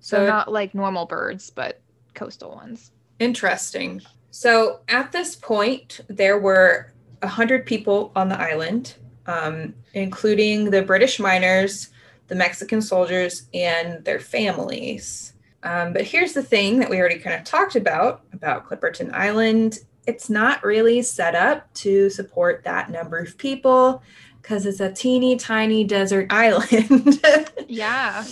So, 0.00 0.18
So 0.18 0.26
not 0.26 0.52
like 0.52 0.74
normal 0.74 1.06
birds, 1.06 1.50
but 1.50 1.80
coastal 2.14 2.50
ones. 2.52 2.92
Interesting. 3.18 4.02
So 4.36 4.80
at 4.88 5.12
this 5.12 5.36
point, 5.36 6.00
there 6.08 6.40
were 6.40 6.92
a 7.22 7.28
hundred 7.28 7.66
people 7.66 8.10
on 8.16 8.28
the 8.28 8.40
island, 8.40 8.96
um, 9.26 9.74
including 9.92 10.70
the 10.70 10.82
British 10.82 11.20
miners, 11.20 11.90
the 12.26 12.34
Mexican 12.34 12.82
soldiers, 12.82 13.46
and 13.54 14.04
their 14.04 14.18
families. 14.18 15.34
Um, 15.62 15.92
but 15.92 16.02
here's 16.02 16.32
the 16.32 16.42
thing 16.42 16.80
that 16.80 16.90
we 16.90 16.98
already 16.98 17.20
kind 17.20 17.36
of 17.36 17.44
talked 17.44 17.76
about 17.76 18.22
about 18.32 18.68
Clipperton 18.68 19.12
Island. 19.12 19.78
It's 20.04 20.28
not 20.28 20.64
really 20.64 21.00
set 21.02 21.36
up 21.36 21.72
to 21.74 22.10
support 22.10 22.64
that 22.64 22.90
number 22.90 23.18
of 23.18 23.38
people 23.38 24.02
because 24.42 24.66
it's 24.66 24.80
a 24.80 24.90
teeny 24.90 25.36
tiny 25.36 25.84
desert 25.84 26.26
island. 26.30 27.24
Yeah. 27.68 28.24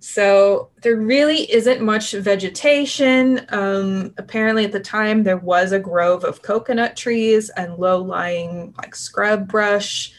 So 0.00 0.70
there 0.82 0.96
really 0.96 1.50
isn't 1.52 1.80
much 1.80 2.12
vegetation. 2.12 3.44
Um, 3.48 4.14
apparently, 4.16 4.64
at 4.64 4.72
the 4.72 4.80
time, 4.80 5.24
there 5.24 5.38
was 5.38 5.72
a 5.72 5.78
grove 5.78 6.24
of 6.24 6.42
coconut 6.42 6.96
trees 6.96 7.48
and 7.50 7.78
low 7.78 8.00
lying 8.00 8.74
like 8.78 8.94
scrub 8.94 9.48
brush, 9.48 10.12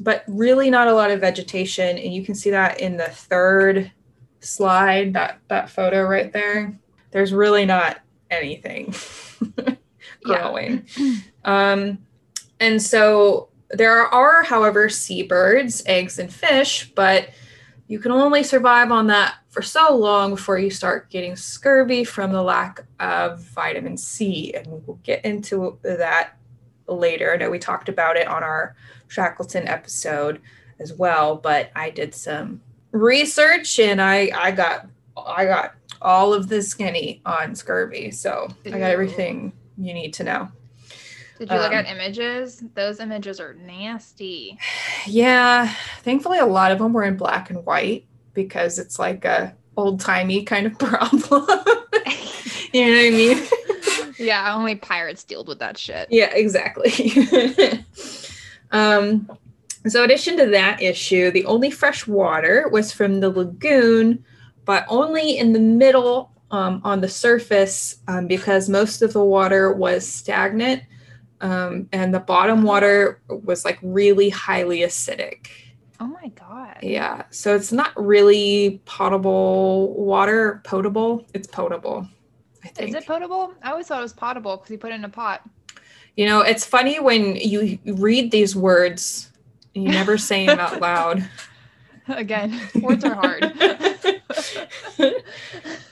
but 0.00 0.24
really 0.26 0.70
not 0.70 0.88
a 0.88 0.94
lot 0.94 1.10
of 1.10 1.20
vegetation. 1.20 1.98
And 1.98 2.14
you 2.14 2.24
can 2.24 2.34
see 2.34 2.50
that 2.50 2.80
in 2.80 2.96
the 2.96 3.08
third 3.08 3.92
slide, 4.40 5.12
that, 5.12 5.40
that 5.48 5.68
photo 5.68 6.02
right 6.04 6.32
there. 6.32 6.78
There's 7.10 7.34
really 7.34 7.66
not 7.66 8.00
anything 8.30 8.94
growing. 10.24 10.86
Um, 11.44 11.98
and 12.58 12.80
so 12.80 13.50
there 13.68 14.06
are, 14.06 14.42
however, 14.42 14.88
seabirds, 14.88 15.82
eggs, 15.84 16.18
and 16.18 16.32
fish, 16.32 16.90
but 16.94 17.28
you 17.92 17.98
can 17.98 18.10
only 18.10 18.42
survive 18.42 18.90
on 18.90 19.08
that 19.08 19.34
for 19.50 19.60
so 19.60 19.94
long 19.94 20.30
before 20.30 20.58
you 20.58 20.70
start 20.70 21.10
getting 21.10 21.36
scurvy 21.36 22.04
from 22.04 22.32
the 22.32 22.42
lack 22.42 22.86
of 22.98 23.42
vitamin 23.42 23.98
C. 23.98 24.54
And 24.54 24.66
we'll 24.86 24.98
get 25.02 25.22
into 25.26 25.78
that 25.82 26.38
later. 26.86 27.34
I 27.34 27.36
know 27.36 27.50
we 27.50 27.58
talked 27.58 27.90
about 27.90 28.16
it 28.16 28.26
on 28.26 28.42
our 28.42 28.74
Shackleton 29.08 29.68
episode 29.68 30.40
as 30.80 30.94
well. 30.94 31.36
But 31.36 31.70
I 31.76 31.90
did 31.90 32.14
some 32.14 32.62
research 32.92 33.78
and 33.78 34.00
I 34.00 34.30
I 34.34 34.52
got 34.52 34.86
I 35.14 35.44
got 35.44 35.74
all 36.00 36.32
of 36.32 36.48
the 36.48 36.62
skinny 36.62 37.20
on 37.26 37.54
scurvy. 37.54 38.10
So 38.10 38.48
I 38.64 38.70
got 38.70 38.90
everything 38.90 39.52
you 39.76 39.92
need 39.92 40.14
to 40.14 40.24
know. 40.24 40.48
Did 41.42 41.50
you 41.50 41.58
look 41.58 41.72
Um, 41.72 41.78
at 41.78 41.88
images? 41.88 42.62
Those 42.76 43.00
images 43.00 43.40
are 43.40 43.54
nasty. 43.54 44.56
Yeah, 45.08 45.74
thankfully 46.04 46.38
a 46.38 46.46
lot 46.46 46.70
of 46.70 46.78
them 46.78 46.92
were 46.92 47.02
in 47.02 47.16
black 47.16 47.50
and 47.50 47.66
white 47.66 48.04
because 48.32 48.78
it's 48.78 48.96
like 48.96 49.24
a 49.24 49.52
old 49.76 49.98
timey 49.98 50.44
kind 50.44 50.68
of 50.68 50.78
problem. 50.78 51.44
you 52.72 52.86
know 52.86 52.92
what 52.92 53.06
I 53.06 53.10
mean? 53.10 53.42
yeah, 54.18 54.54
only 54.54 54.76
pirates 54.76 55.24
dealt 55.24 55.48
with 55.48 55.58
that 55.58 55.76
shit. 55.76 56.06
Yeah, 56.12 56.32
exactly. 56.32 56.92
um, 58.70 59.28
so, 59.88 59.98
in 59.98 60.10
addition 60.12 60.36
to 60.36 60.46
that 60.50 60.80
issue, 60.80 61.32
the 61.32 61.44
only 61.46 61.72
fresh 61.72 62.06
water 62.06 62.68
was 62.70 62.92
from 62.92 63.18
the 63.18 63.30
lagoon, 63.30 64.24
but 64.64 64.84
only 64.88 65.38
in 65.38 65.54
the 65.54 65.58
middle 65.58 66.30
um, 66.52 66.80
on 66.84 67.00
the 67.00 67.08
surface 67.08 67.96
um, 68.06 68.28
because 68.28 68.68
most 68.68 69.02
of 69.02 69.12
the 69.12 69.24
water 69.24 69.72
was 69.72 70.06
stagnant 70.06 70.84
um, 71.42 71.88
and 71.92 72.14
the 72.14 72.20
bottom 72.20 72.62
water 72.62 73.20
was 73.28 73.64
like 73.64 73.78
really 73.82 74.30
highly 74.30 74.78
acidic. 74.78 75.48
Oh 76.00 76.06
my 76.06 76.28
god. 76.28 76.78
Yeah, 76.82 77.24
so 77.30 77.54
it's 77.54 77.72
not 77.72 77.92
really 77.96 78.80
potable 78.86 79.94
water, 79.94 80.60
potable. 80.64 81.26
It's 81.34 81.46
potable. 81.46 82.06
I 82.64 82.68
think. 82.68 82.90
Is 82.90 82.94
it 82.94 83.06
potable? 83.06 83.54
I 83.62 83.72
always 83.72 83.88
thought 83.88 83.98
it 83.98 84.02
was 84.02 84.12
potable 84.12 84.56
because 84.56 84.70
you 84.70 84.78
put 84.78 84.92
it 84.92 84.94
in 84.94 85.04
a 85.04 85.08
pot. 85.08 85.42
You 86.16 86.26
know, 86.26 86.40
it's 86.40 86.64
funny 86.64 87.00
when 87.00 87.36
you 87.36 87.78
read 87.84 88.30
these 88.30 88.54
words, 88.54 89.30
and 89.74 89.84
you 89.84 89.90
never 89.90 90.16
say 90.18 90.46
them 90.46 90.60
out 90.60 90.80
loud. 90.80 91.28
Again, 92.08 92.60
words 92.80 93.04
are 93.04 93.14
hard. 93.14 93.52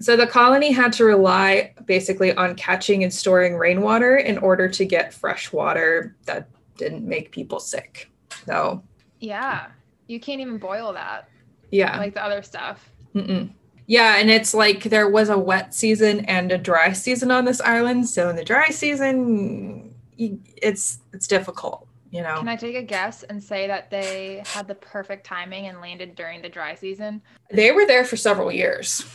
So 0.00 0.16
the 0.16 0.26
colony 0.26 0.72
had 0.72 0.92
to 0.94 1.04
rely 1.04 1.74
basically 1.84 2.34
on 2.34 2.54
catching 2.54 3.02
and 3.02 3.12
storing 3.12 3.56
rainwater 3.56 4.16
in 4.16 4.38
order 4.38 4.68
to 4.68 4.84
get 4.84 5.12
fresh 5.12 5.52
water 5.52 6.16
that 6.26 6.48
didn't 6.76 7.06
make 7.06 7.32
people 7.32 7.60
sick. 7.60 8.10
So, 8.46 8.82
yeah. 9.20 9.68
You 10.06 10.20
can't 10.20 10.40
even 10.40 10.58
boil 10.58 10.92
that 10.94 11.28
yeah. 11.70 11.98
like 11.98 12.14
the 12.14 12.24
other 12.24 12.42
stuff. 12.42 12.90
Mm-mm. 13.14 13.50
Yeah, 13.86 14.16
and 14.16 14.30
it's 14.30 14.52
like 14.52 14.84
there 14.84 15.08
was 15.08 15.30
a 15.30 15.38
wet 15.38 15.74
season 15.74 16.24
and 16.26 16.52
a 16.52 16.58
dry 16.58 16.92
season 16.92 17.30
on 17.30 17.44
this 17.44 17.60
island. 17.60 18.08
So 18.08 18.28
in 18.28 18.36
the 18.36 18.44
dry 18.44 18.68
season, 18.68 19.94
it's 20.18 20.98
it's 21.12 21.26
difficult, 21.26 21.86
you 22.10 22.20
know. 22.22 22.36
Can 22.38 22.48
I 22.48 22.56
take 22.56 22.76
a 22.76 22.82
guess 22.82 23.22
and 23.22 23.42
say 23.42 23.66
that 23.66 23.90
they 23.90 24.42
had 24.46 24.68
the 24.68 24.74
perfect 24.74 25.24
timing 25.24 25.68
and 25.68 25.80
landed 25.80 26.16
during 26.16 26.42
the 26.42 26.50
dry 26.50 26.74
season? 26.74 27.22
They 27.50 27.72
were 27.72 27.86
there 27.86 28.04
for 28.04 28.16
several 28.16 28.52
years. 28.52 29.06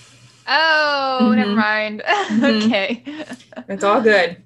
Oh, 0.47 1.33
never 1.35 1.51
Mhm. 1.51 1.55
mind. 1.55 2.03
Mhm. 2.07 2.65
okay. 2.65 3.03
It's 3.69 3.83
all 3.83 4.01
good. 4.01 4.37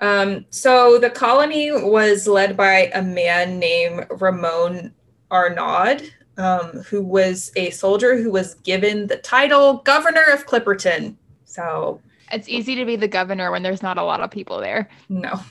Um, 0.00 0.46
so 0.50 0.98
the 0.98 1.10
colony 1.10 1.70
was 1.70 2.26
led 2.26 2.56
by 2.56 2.90
a 2.94 3.02
man 3.02 3.58
named 3.58 4.06
Ramon 4.10 4.92
Arnaud, 5.30 5.98
um, 6.38 6.82
who 6.88 7.02
was 7.02 7.52
a 7.56 7.70
soldier 7.70 8.16
who 8.20 8.30
was 8.32 8.54
given 8.56 9.06
the 9.06 9.16
title 9.16 9.74
Governor 9.84 10.24
of 10.32 10.46
Clipperton. 10.46 11.14
So 11.44 12.00
It's 12.32 12.48
easy 12.48 12.74
to 12.76 12.84
be 12.84 12.96
the 12.96 13.06
governor 13.08 13.50
when 13.50 13.62
there's 13.62 13.82
not 13.82 13.96
a 13.98 14.02
lot 14.02 14.20
of 14.20 14.30
people 14.30 14.60
there. 14.60 14.88
no. 15.08 15.40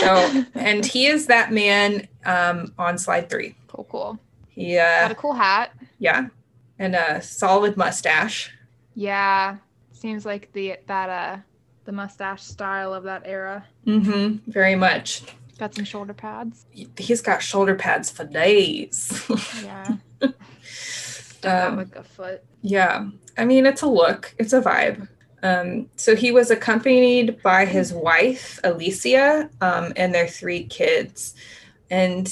So 0.00 0.44
and 0.54 0.84
he 0.84 1.06
is 1.06 1.26
that 1.26 1.52
man 1.52 2.08
um, 2.24 2.72
on 2.76 2.98
slide 2.98 3.28
three. 3.30 3.54
cool, 3.68 3.84
cool. 3.88 4.18
He 4.48 4.74
Got 4.74 5.10
uh, 5.10 5.12
a 5.12 5.14
cool 5.14 5.32
hat. 5.34 5.70
yeah, 6.00 6.26
and 6.80 6.96
a 6.96 7.20
solid 7.22 7.76
mustache. 7.76 8.50
Yeah. 8.94 9.56
Seems 9.92 10.26
like 10.26 10.52
the 10.52 10.76
that 10.86 11.08
uh 11.08 11.38
the 11.84 11.92
mustache 11.92 12.42
style 12.42 12.94
of 12.94 13.04
that 13.04 13.22
era. 13.24 13.64
Mm-hmm. 13.86 14.50
Very 14.50 14.74
much. 14.74 15.22
Got 15.58 15.74
some 15.74 15.84
shoulder 15.84 16.14
pads. 16.14 16.66
He's 16.98 17.20
got 17.20 17.42
shoulder 17.42 17.74
pads 17.74 18.10
for 18.10 18.24
days. 18.24 19.24
Yeah. 19.62 19.96
Um, 21.44 21.76
like 21.76 21.96
a 21.96 22.02
foot. 22.02 22.42
Yeah, 22.62 23.08
I 23.36 23.44
mean, 23.44 23.66
it's 23.66 23.82
a 23.82 23.86
look, 23.86 24.34
it's 24.38 24.52
a 24.52 24.60
vibe. 24.60 25.08
Um, 25.42 25.90
so 25.96 26.16
he 26.16 26.32
was 26.32 26.50
accompanied 26.50 27.42
by 27.42 27.66
his 27.66 27.92
wife, 27.92 28.58
Alicia, 28.64 29.50
um, 29.60 29.92
and 29.96 30.14
their 30.14 30.26
three 30.26 30.64
kids. 30.64 31.34
And 31.90 32.28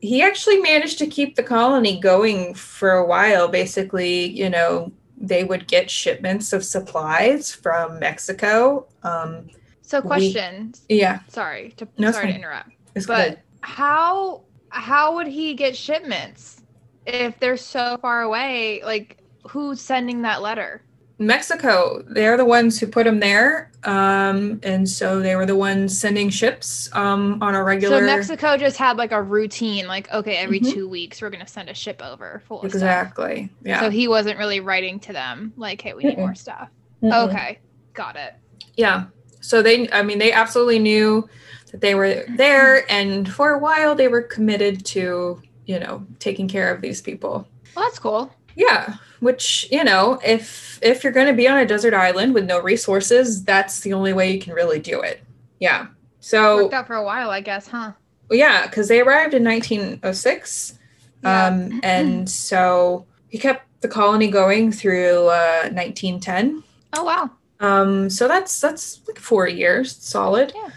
he 0.00 0.22
actually 0.22 0.58
managed 0.58 0.98
to 0.98 1.06
keep 1.06 1.34
the 1.34 1.42
colony 1.42 1.98
going 1.98 2.54
for 2.54 2.92
a 2.92 3.04
while. 3.04 3.48
Basically, 3.48 4.26
you 4.26 4.48
know, 4.48 4.92
they 5.28 5.44
would 5.44 5.66
get 5.66 5.90
shipments 5.90 6.52
of 6.52 6.64
supplies 6.64 7.52
from 7.52 7.98
Mexico. 7.98 8.86
Um, 9.02 9.48
So 9.82 10.00
we- 10.00 10.06
question. 10.06 10.72
yeah, 10.88 11.20
Sorry 11.28 11.74
to 11.76 11.88
No, 11.98 12.10
sorry 12.12 12.28
to 12.32 12.34
interrupt. 12.38 12.70
it's 12.94 13.06
But 13.06 13.28
good. 13.30 13.38
how 13.62 14.42
how 14.70 15.14
would 15.14 15.28
he 15.28 15.54
get 15.54 15.76
shipments 15.76 16.60
if 17.06 17.38
they're 17.38 17.56
so 17.56 17.96
far 18.02 18.22
away? 18.22 18.82
Like 18.84 19.18
who's 19.48 19.80
sending 19.80 20.22
that 20.22 20.42
letter? 20.42 20.82
Mexico, 21.26 22.02
they're 22.08 22.36
the 22.36 22.44
ones 22.44 22.78
who 22.78 22.86
put 22.86 23.04
them 23.04 23.20
there. 23.20 23.70
Um, 23.84 24.60
and 24.62 24.88
so 24.88 25.20
they 25.20 25.36
were 25.36 25.44
the 25.46 25.56
ones 25.56 25.98
sending 25.98 26.30
ships 26.30 26.88
um, 26.94 27.42
on 27.42 27.54
a 27.54 27.62
regular. 27.62 27.98
So 28.00 28.06
Mexico 28.06 28.56
just 28.56 28.76
had 28.78 28.96
like 28.96 29.12
a 29.12 29.20
routine, 29.22 29.86
like 29.86 30.10
okay, 30.12 30.36
every 30.36 30.60
Mhm. 30.60 30.72
two 30.72 30.88
weeks 30.88 31.20
we're 31.20 31.30
gonna 31.30 31.46
send 31.46 31.68
a 31.68 31.74
ship 31.74 32.00
over 32.02 32.42
full 32.46 32.62
of 32.62 32.70
stuff. 32.70 32.74
Exactly. 32.74 33.50
Yeah. 33.62 33.80
So 33.80 33.90
he 33.90 34.08
wasn't 34.08 34.38
really 34.38 34.60
writing 34.60 34.98
to 35.00 35.12
them 35.12 35.52
like, 35.56 35.80
hey, 35.82 35.92
we 35.94 36.04
need 36.04 36.16
Mm-mm. 36.16 36.20
more 36.20 36.34
stuff. 36.34 36.68
Mm-mm. 37.02 37.28
Okay, 37.28 37.58
got 37.92 38.16
it. 38.16 38.34
Yeah. 38.76 39.04
So 39.40 39.60
they, 39.60 39.90
I 39.90 40.02
mean, 40.02 40.18
they 40.18 40.32
absolutely 40.32 40.78
knew 40.78 41.28
that 41.70 41.82
they 41.82 41.94
were 41.94 42.24
there, 42.36 42.90
and 42.90 43.30
for 43.30 43.50
a 43.50 43.58
while 43.58 43.94
they 43.94 44.08
were 44.08 44.22
committed 44.22 44.86
to, 44.86 45.42
you 45.66 45.78
know, 45.78 46.06
taking 46.18 46.48
care 46.48 46.74
of 46.74 46.80
these 46.80 47.02
people. 47.02 47.46
Well, 47.76 47.84
that's 47.84 47.98
cool. 47.98 48.32
Yeah. 48.56 48.94
Which 49.20 49.66
you 49.70 49.84
know, 49.84 50.20
if 50.24 50.78
if 50.82 51.02
you're 51.02 51.12
going 51.12 51.26
to 51.28 51.32
be 51.32 51.48
on 51.48 51.58
a 51.58 51.66
desert 51.66 51.94
island 51.94 52.34
with 52.34 52.44
no 52.44 52.60
resources, 52.60 53.42
that's 53.44 53.80
the 53.80 53.92
only 53.94 54.12
way 54.12 54.32
you 54.32 54.40
can 54.40 54.52
really 54.52 54.78
do 54.78 55.00
it. 55.00 55.22
Yeah. 55.60 55.86
So 56.20 56.62
Worked 56.64 56.74
out 56.74 56.86
for 56.86 56.94
a 56.96 57.04
while, 57.04 57.30
I 57.30 57.40
guess, 57.40 57.68
huh? 57.68 57.92
yeah, 58.30 58.66
because 58.66 58.88
they 58.88 59.00
arrived 59.00 59.34
in 59.34 59.44
1906, 59.44 60.78
Yeah. 61.22 61.46
um, 61.46 61.80
and 61.82 62.28
so 62.50 63.06
he 63.28 63.38
kept 63.38 63.66
the 63.80 63.88
colony 63.88 64.28
going 64.28 64.72
through 64.72 65.26
uh, 65.28 65.68
1910. 65.72 66.62
Oh 66.94 67.04
wow. 67.04 67.30
Um, 67.60 68.10
so 68.10 68.28
that's 68.28 68.60
that's 68.60 69.00
like 69.06 69.18
four 69.18 69.48
years, 69.48 69.96
solid. 69.96 70.52
Yeah. 70.54 70.70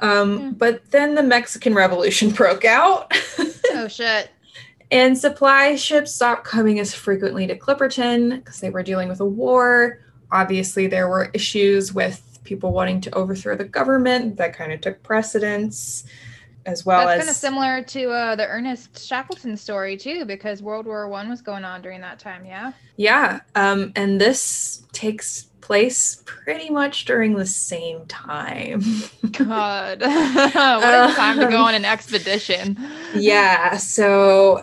Um, 0.00 0.38
Yeah. 0.40 0.50
But 0.56 0.90
then 0.90 1.14
the 1.14 1.22
Mexican 1.22 1.74
Revolution 1.74 2.30
broke 2.42 2.64
out, 2.64 3.12
Oh 3.72 3.88
shit. 3.88 4.30
And 4.92 5.16
supply 5.16 5.74
ships 5.74 6.14
stopped 6.14 6.44
coming 6.44 6.78
as 6.78 6.94
frequently 6.94 7.46
to 7.46 7.58
Clipperton 7.58 8.36
because 8.36 8.60
they 8.60 8.68
were 8.68 8.82
dealing 8.82 9.08
with 9.08 9.20
a 9.20 9.24
war. 9.24 10.00
Obviously, 10.30 10.86
there 10.86 11.08
were 11.08 11.30
issues 11.32 11.94
with 11.94 12.38
people 12.44 12.72
wanting 12.72 13.00
to 13.00 13.14
overthrow 13.14 13.56
the 13.56 13.64
government 13.64 14.36
that 14.36 14.54
kind 14.54 14.70
of 14.70 14.82
took 14.82 15.02
precedence, 15.02 16.04
as 16.66 16.84
well 16.84 17.06
That's 17.06 17.20
as 17.20 17.24
kind 17.24 17.30
of 17.30 17.36
similar 17.36 17.82
to 17.82 18.10
uh, 18.10 18.36
the 18.36 18.46
Ernest 18.46 19.04
Shackleton 19.04 19.56
story 19.56 19.96
too, 19.96 20.26
because 20.26 20.62
World 20.62 20.84
War 20.84 21.08
One 21.08 21.30
was 21.30 21.40
going 21.40 21.64
on 21.64 21.80
during 21.80 22.02
that 22.02 22.18
time. 22.18 22.44
Yeah. 22.44 22.72
Yeah, 22.96 23.40
um, 23.54 23.92
and 23.96 24.20
this 24.20 24.84
takes 24.92 25.44
place 25.62 26.22
pretty 26.26 26.68
much 26.68 27.06
during 27.06 27.34
the 27.34 27.46
same 27.46 28.04
time. 28.06 28.82
God, 29.30 30.00
what 30.02 31.10
a 31.10 31.14
time 31.14 31.38
to 31.38 31.46
go 31.46 31.62
on 31.62 31.74
an 31.74 31.86
expedition. 31.86 32.76
yeah, 33.14 33.78
so 33.78 34.62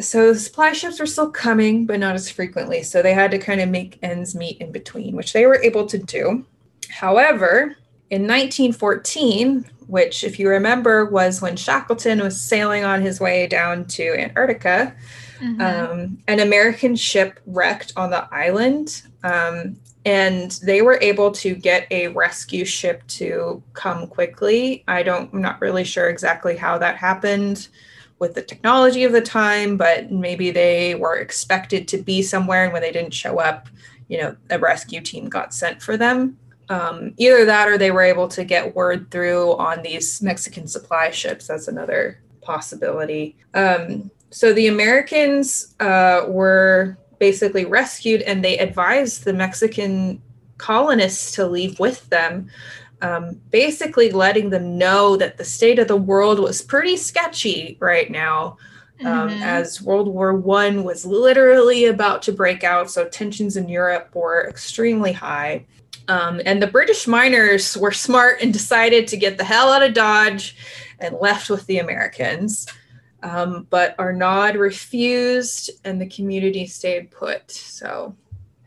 so 0.00 0.32
the 0.32 0.38
supply 0.38 0.72
ships 0.72 1.00
were 1.00 1.06
still 1.06 1.30
coming, 1.30 1.84
but 1.86 1.98
not 1.98 2.14
as 2.14 2.30
frequently. 2.30 2.82
So 2.82 3.02
they 3.02 3.14
had 3.14 3.30
to 3.32 3.38
kind 3.38 3.60
of 3.60 3.68
make 3.68 3.98
ends 4.02 4.34
meet 4.34 4.58
in 4.58 4.70
between, 4.72 5.16
which 5.16 5.32
they 5.32 5.46
were 5.46 5.60
able 5.62 5.86
to 5.86 5.98
do. 5.98 6.44
However, 6.90 7.76
in 8.10 8.22
1914, 8.26 9.64
which, 9.86 10.22
if 10.24 10.38
you 10.38 10.48
remember, 10.48 11.06
was 11.06 11.42
when 11.42 11.56
Shackleton 11.56 12.20
was 12.20 12.40
sailing 12.40 12.84
on 12.84 13.00
his 13.02 13.20
way 13.20 13.46
down 13.46 13.86
to 13.86 14.14
Antarctica, 14.18 14.94
Mhm. 15.40 15.60
um, 15.60 16.18
an 16.28 16.40
American 16.40 16.94
ship 16.96 17.40
wrecked 17.46 17.92
on 17.96 18.10
the 18.10 18.26
island, 18.32 19.02
um, 19.24 19.76
and 20.04 20.52
they 20.62 20.80
were 20.82 20.98
able 21.00 21.30
to 21.32 21.54
get 21.54 21.86
a 21.90 22.08
rescue 22.08 22.64
ship 22.64 23.02
to 23.08 23.62
come 23.74 24.06
quickly. 24.06 24.84
I 24.88 25.02
don't, 25.02 25.32
I'm 25.32 25.42
not 25.42 25.60
really 25.60 25.84
sure 25.84 26.08
exactly 26.08 26.56
how 26.56 26.78
that 26.78 26.96
happened 26.96 27.68
with 28.18 28.34
the 28.34 28.42
technology 28.42 29.04
of 29.04 29.12
the 29.12 29.20
time, 29.20 29.76
but 29.76 30.10
maybe 30.10 30.50
they 30.50 30.94
were 30.94 31.16
expected 31.16 31.86
to 31.88 31.98
be 31.98 32.22
somewhere, 32.22 32.64
and 32.64 32.72
when 32.72 32.82
they 32.82 32.92
didn't 32.92 33.14
show 33.14 33.38
up, 33.38 33.68
you 34.08 34.18
know, 34.18 34.36
a 34.50 34.58
rescue 34.58 35.00
team 35.00 35.28
got 35.28 35.54
sent 35.54 35.82
for 35.82 35.96
them. 35.96 36.38
Um, 36.70 37.14
either 37.16 37.44
that, 37.44 37.68
or 37.68 37.78
they 37.78 37.90
were 37.90 38.02
able 38.02 38.28
to 38.28 38.44
get 38.44 38.74
word 38.74 39.10
through 39.10 39.56
on 39.56 39.82
these 39.82 40.20
Mexican 40.20 40.66
supply 40.66 41.10
ships. 41.10 41.46
That's 41.46 41.68
another 41.68 42.20
possibility. 42.42 43.36
Um, 43.54 44.10
so 44.30 44.52
the 44.52 44.66
Americans 44.66 45.74
uh, 45.80 46.24
were 46.28 46.98
basically 47.18 47.64
rescued 47.64 48.22
and 48.22 48.44
they 48.44 48.58
advised 48.58 49.24
the 49.24 49.32
Mexican 49.32 50.20
colonists 50.58 51.32
to 51.32 51.46
leave 51.46 51.78
with 51.78 52.08
them, 52.10 52.50
um, 53.00 53.40
basically 53.50 54.10
letting 54.10 54.50
them 54.50 54.76
know 54.76 55.16
that 55.16 55.36
the 55.36 55.44
state 55.44 55.78
of 55.78 55.88
the 55.88 55.96
world 55.96 56.38
was 56.38 56.62
pretty 56.62 56.96
sketchy 56.96 57.76
right 57.80 58.10
now. 58.10 58.56
Um, 59.04 59.30
Mhm. 59.30 59.42
As 59.42 59.80
World 59.80 60.08
War 60.08 60.32
One 60.34 60.82
was 60.82 61.06
literally 61.06 61.84
about 61.84 62.20
to 62.22 62.32
break 62.32 62.64
out, 62.64 62.90
so 62.90 63.06
tensions 63.06 63.56
in 63.56 63.68
Europe 63.68 64.10
were 64.14 64.48
extremely 64.48 65.12
high. 65.12 65.66
Um, 66.08 66.40
and 66.44 66.60
the 66.60 66.66
British 66.66 67.06
miners 67.06 67.76
were 67.76 67.92
smart 67.92 68.40
and 68.40 68.52
decided 68.52 69.06
to 69.08 69.16
get 69.16 69.38
the 69.38 69.44
hell 69.44 69.70
out 69.70 69.82
of 69.82 69.94
Dodge 69.94 70.56
and 70.98 71.14
left 71.20 71.48
with 71.48 71.66
the 71.66 71.78
Americans. 71.78 72.66
Um, 73.22 73.66
but 73.70 73.94
Arnaud 73.98 74.54
refused 74.54 75.70
and 75.84 76.00
the 76.00 76.08
community 76.08 76.66
stayed 76.66 77.10
put. 77.10 77.50
So, 77.50 78.16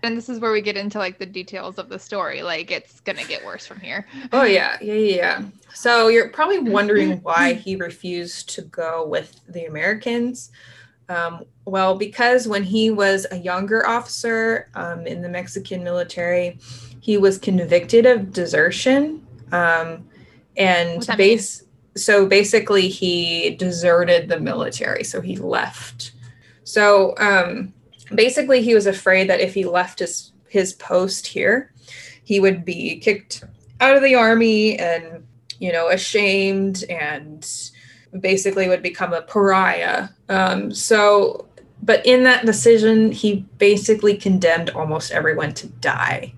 And 0.04 0.18
this 0.18 0.30
is 0.30 0.40
where 0.40 0.52
we 0.52 0.62
get 0.62 0.78
into 0.78 0.98
like 0.98 1.20
the 1.20 1.26
details 1.26 1.78
of 1.78 1.90
the 1.90 2.00
story. 2.00 2.42
Like 2.42 2.72
it's 2.72 3.00
gonna 3.02 3.24
get 3.26 3.46
worse 3.46 3.66
from 3.68 3.80
here. 3.80 4.08
oh, 4.34 4.44
yeah, 4.44 4.78
yeah, 4.82 4.94
yeah. 4.94 5.16
yeah. 5.16 5.44
So, 5.74 6.08
you're 6.08 6.30
probably 6.30 6.60
wondering 6.72 7.22
why 7.22 7.54
he 7.54 7.76
refused 7.76 8.50
to 8.56 8.64
go 8.64 9.06
with 9.06 9.40
the 9.48 9.66
Americans. 9.66 10.52
Um, 11.10 11.44
well, 11.66 11.96
because 11.96 12.48
when 12.48 12.64
he 12.64 12.90
was 12.90 13.28
a 13.32 13.38
younger 13.38 13.86
officer 13.86 14.70
um, 14.76 15.06
in 15.06 15.22
the 15.22 15.30
Mexican 15.30 15.84
military, 15.84 16.58
he 17.02 17.18
was 17.18 17.38
convicted 17.38 18.06
of 18.06 18.32
desertion. 18.32 19.26
Um, 19.52 20.08
and 20.56 21.06
base, 21.18 21.64
so 21.96 22.26
basically, 22.26 22.88
he 22.88 23.56
deserted 23.56 24.30
the 24.30 24.40
military. 24.40 25.04
So 25.04 25.20
he 25.20 25.36
left. 25.36 26.14
So 26.64 27.16
um, 27.18 27.74
basically, 28.16 28.62
he 28.62 28.74
was 28.74 28.88
afraid 28.88 29.30
that 29.30 29.40
if 29.40 29.54
he 29.54 29.66
left 29.66 30.00
his 30.00 30.32
his 30.48 30.74
post 30.74 31.28
here, 31.28 31.74
he 32.24 32.40
would 32.40 32.66
be 32.66 33.00
kicked 33.00 33.44
out 33.80 33.96
of 33.96 34.04
the 34.04 34.16
army 34.16 34.78
and 34.78 35.26
you 35.60 35.72
know 35.72 35.90
ashamed 35.90 36.84
and 36.90 37.48
basically 38.20 38.68
would 38.68 38.84
become 38.84 39.14
a 39.14 39.22
pariah. 39.22 40.10
Um, 40.30 40.74
so, 40.74 41.48
but 41.82 42.06
in 42.06 42.24
that 42.26 42.46
decision, 42.46 43.12
he 43.12 43.46
basically 43.58 44.18
condemned 44.18 44.70
almost 44.72 45.12
everyone 45.12 45.54
to 45.56 45.68
die 45.68 46.34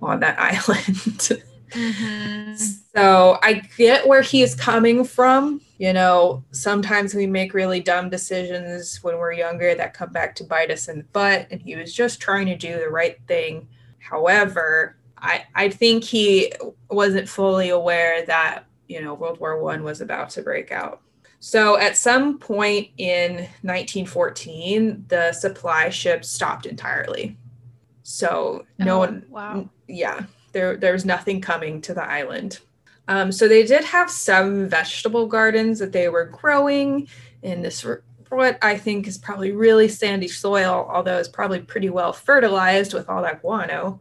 on 0.00 0.20
that 0.20 0.38
island. 0.40 1.42
Mhm. 1.70 2.56
So 2.94 3.38
I 3.42 3.62
get 3.76 4.06
where 4.06 4.20
he 4.22 4.42
is 4.42 4.54
coming 4.54 5.04
from. 5.04 5.60
You 5.82 5.92
know, 5.92 6.44
sometimes 6.52 7.12
we 7.12 7.26
make 7.26 7.54
really 7.54 7.80
dumb 7.80 8.08
decisions 8.08 9.02
when 9.02 9.18
we're 9.18 9.32
younger 9.32 9.74
that 9.74 9.94
come 9.94 10.12
back 10.12 10.32
to 10.36 10.44
bite 10.44 10.70
us 10.70 10.86
in 10.86 10.98
the 10.98 11.04
butt, 11.12 11.48
and 11.50 11.60
he 11.60 11.74
was 11.74 11.92
just 11.92 12.20
trying 12.20 12.46
to 12.46 12.56
do 12.56 12.78
the 12.78 12.88
right 12.88 13.18
thing. 13.26 13.66
However, 13.98 14.94
I, 15.18 15.42
I 15.56 15.70
think 15.70 16.04
he 16.04 16.52
wasn't 16.88 17.28
fully 17.28 17.70
aware 17.70 18.24
that, 18.26 18.66
you 18.86 19.02
know, 19.02 19.14
World 19.14 19.40
War 19.40 19.60
One 19.60 19.82
was 19.82 20.00
about 20.00 20.30
to 20.30 20.42
break 20.42 20.70
out. 20.70 21.00
So 21.40 21.76
at 21.76 21.96
some 21.96 22.38
point 22.38 22.90
in 22.98 23.48
1914, 23.62 25.06
the 25.08 25.32
supply 25.32 25.88
ships 25.88 26.28
stopped 26.28 26.64
entirely. 26.66 27.36
So 28.04 28.66
no 28.78 28.94
Oh, 28.94 28.98
one 29.00 29.26
Wow. 29.28 29.68
yeah 29.88 30.26
there 30.52 30.76
there 30.76 30.92
was 30.92 31.04
nothing 31.04 31.40
coming 31.40 31.80
to 31.80 31.92
the 31.92 32.04
island 32.04 32.60
um, 33.12 33.30
so 33.32 33.46
they 33.48 33.64
did 33.72 33.84
have 33.84 34.10
some 34.10 34.68
vegetable 34.68 35.26
gardens 35.26 35.78
that 35.78 35.92
they 35.92 36.08
were 36.08 36.24
growing 36.40 37.08
in 37.42 37.62
this 37.62 37.84
what 38.30 38.56
i 38.62 38.74
think 38.78 39.06
is 39.06 39.18
probably 39.18 39.52
really 39.52 39.88
sandy 39.88 40.28
soil 40.28 40.88
although 40.94 41.18
it's 41.18 41.28
probably 41.28 41.60
pretty 41.60 41.90
well 41.90 42.12
fertilized 42.12 42.92
with 42.94 43.08
all 43.08 43.22
that 43.22 43.40
guano 43.42 44.00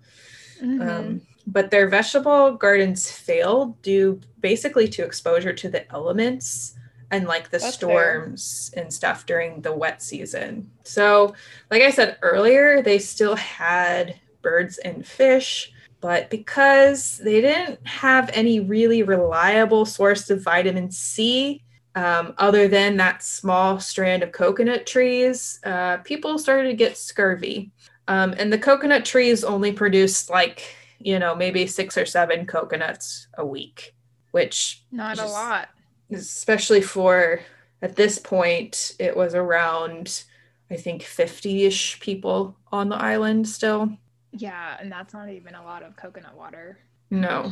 Mhm. 0.62 0.90
um, 0.90 1.22
but 1.48 1.72
their 1.72 1.88
vegetable 1.90 2.54
gardens 2.54 3.10
failed 3.12 3.82
due 3.82 4.20
basically 4.40 4.88
to 4.90 5.04
exposure 5.04 5.54
to 5.54 5.68
the 5.70 5.92
elements 5.92 6.76
and 7.10 7.28
like 7.28 7.46
the 7.50 7.58
That's 7.58 7.76
fair. 7.76 8.22
storms 8.22 8.72
and 8.78 8.94
stuff 8.94 9.26
during 9.26 9.62
the 9.62 9.74
wet 9.74 10.02
season. 10.02 10.70
So, 10.84 11.34
like 11.72 11.82
I 11.82 11.90
said 11.90 12.18
earlier, 12.22 12.82
they 12.84 13.00
still 13.00 13.36
had 13.36 14.16
birds 14.44 14.78
and 14.78 15.06
fish, 15.06 15.71
but 16.02 16.30
because 16.32 17.18
they 17.20 17.42
didn't 17.42 17.86
have 17.88 18.30
any 18.34 18.60
really 18.60 19.04
reliable 19.04 19.86
source 19.86 20.30
of 20.30 20.44
vitamin 20.44 20.92
C, 20.92 21.64
um, 21.94 22.34
other 22.38 22.68
than 22.68 22.98
that 22.98 23.22
small 23.22 23.80
strand 23.80 24.24
of 24.24 24.32
coconut 24.32 24.88
trees, 24.88 25.60
uh, 25.64 25.98
people 25.98 26.40
started 26.40 26.70
to 26.70 26.76
get 26.76 26.98
scurvy. 26.98 27.72
Um, 28.08 28.34
and 28.38 28.52
the 28.52 28.58
coconut 28.58 29.06
trees 29.06 29.44
only 29.44 29.72
produced 29.72 30.30
like, 30.30 30.76
you 31.00 31.20
know, 31.20 31.36
maybe 31.36 31.68
six 31.68 31.98
or 31.98 32.06
seven 32.06 32.46
coconuts 32.46 33.28
a 33.38 33.46
week, 33.46 33.94
which, 34.32 34.84
Not 34.92 35.20
a 35.20 35.26
lot. 35.26 35.70
especially 36.12 36.82
for 36.82 37.42
at 37.82 37.96
this 37.96 38.18
point, 38.18 38.96
it 39.00 39.16
was 39.16 39.36
around, 39.36 40.24
I 40.70 40.76
think, 40.76 41.04
50 41.04 41.66
ish 41.66 42.00
people 42.00 42.56
on 42.72 42.90
the 42.90 42.96
island 42.96 43.48
still. 43.48 43.98
Yeah, 44.32 44.78
and 44.80 44.92
that's 44.92 45.14
not 45.14 45.30
even 45.30 45.56
a 45.56 45.64
lot 45.64 45.84
of 45.84 45.96
coconut 45.96 46.38
water. 46.38 46.80
No. 47.10 47.52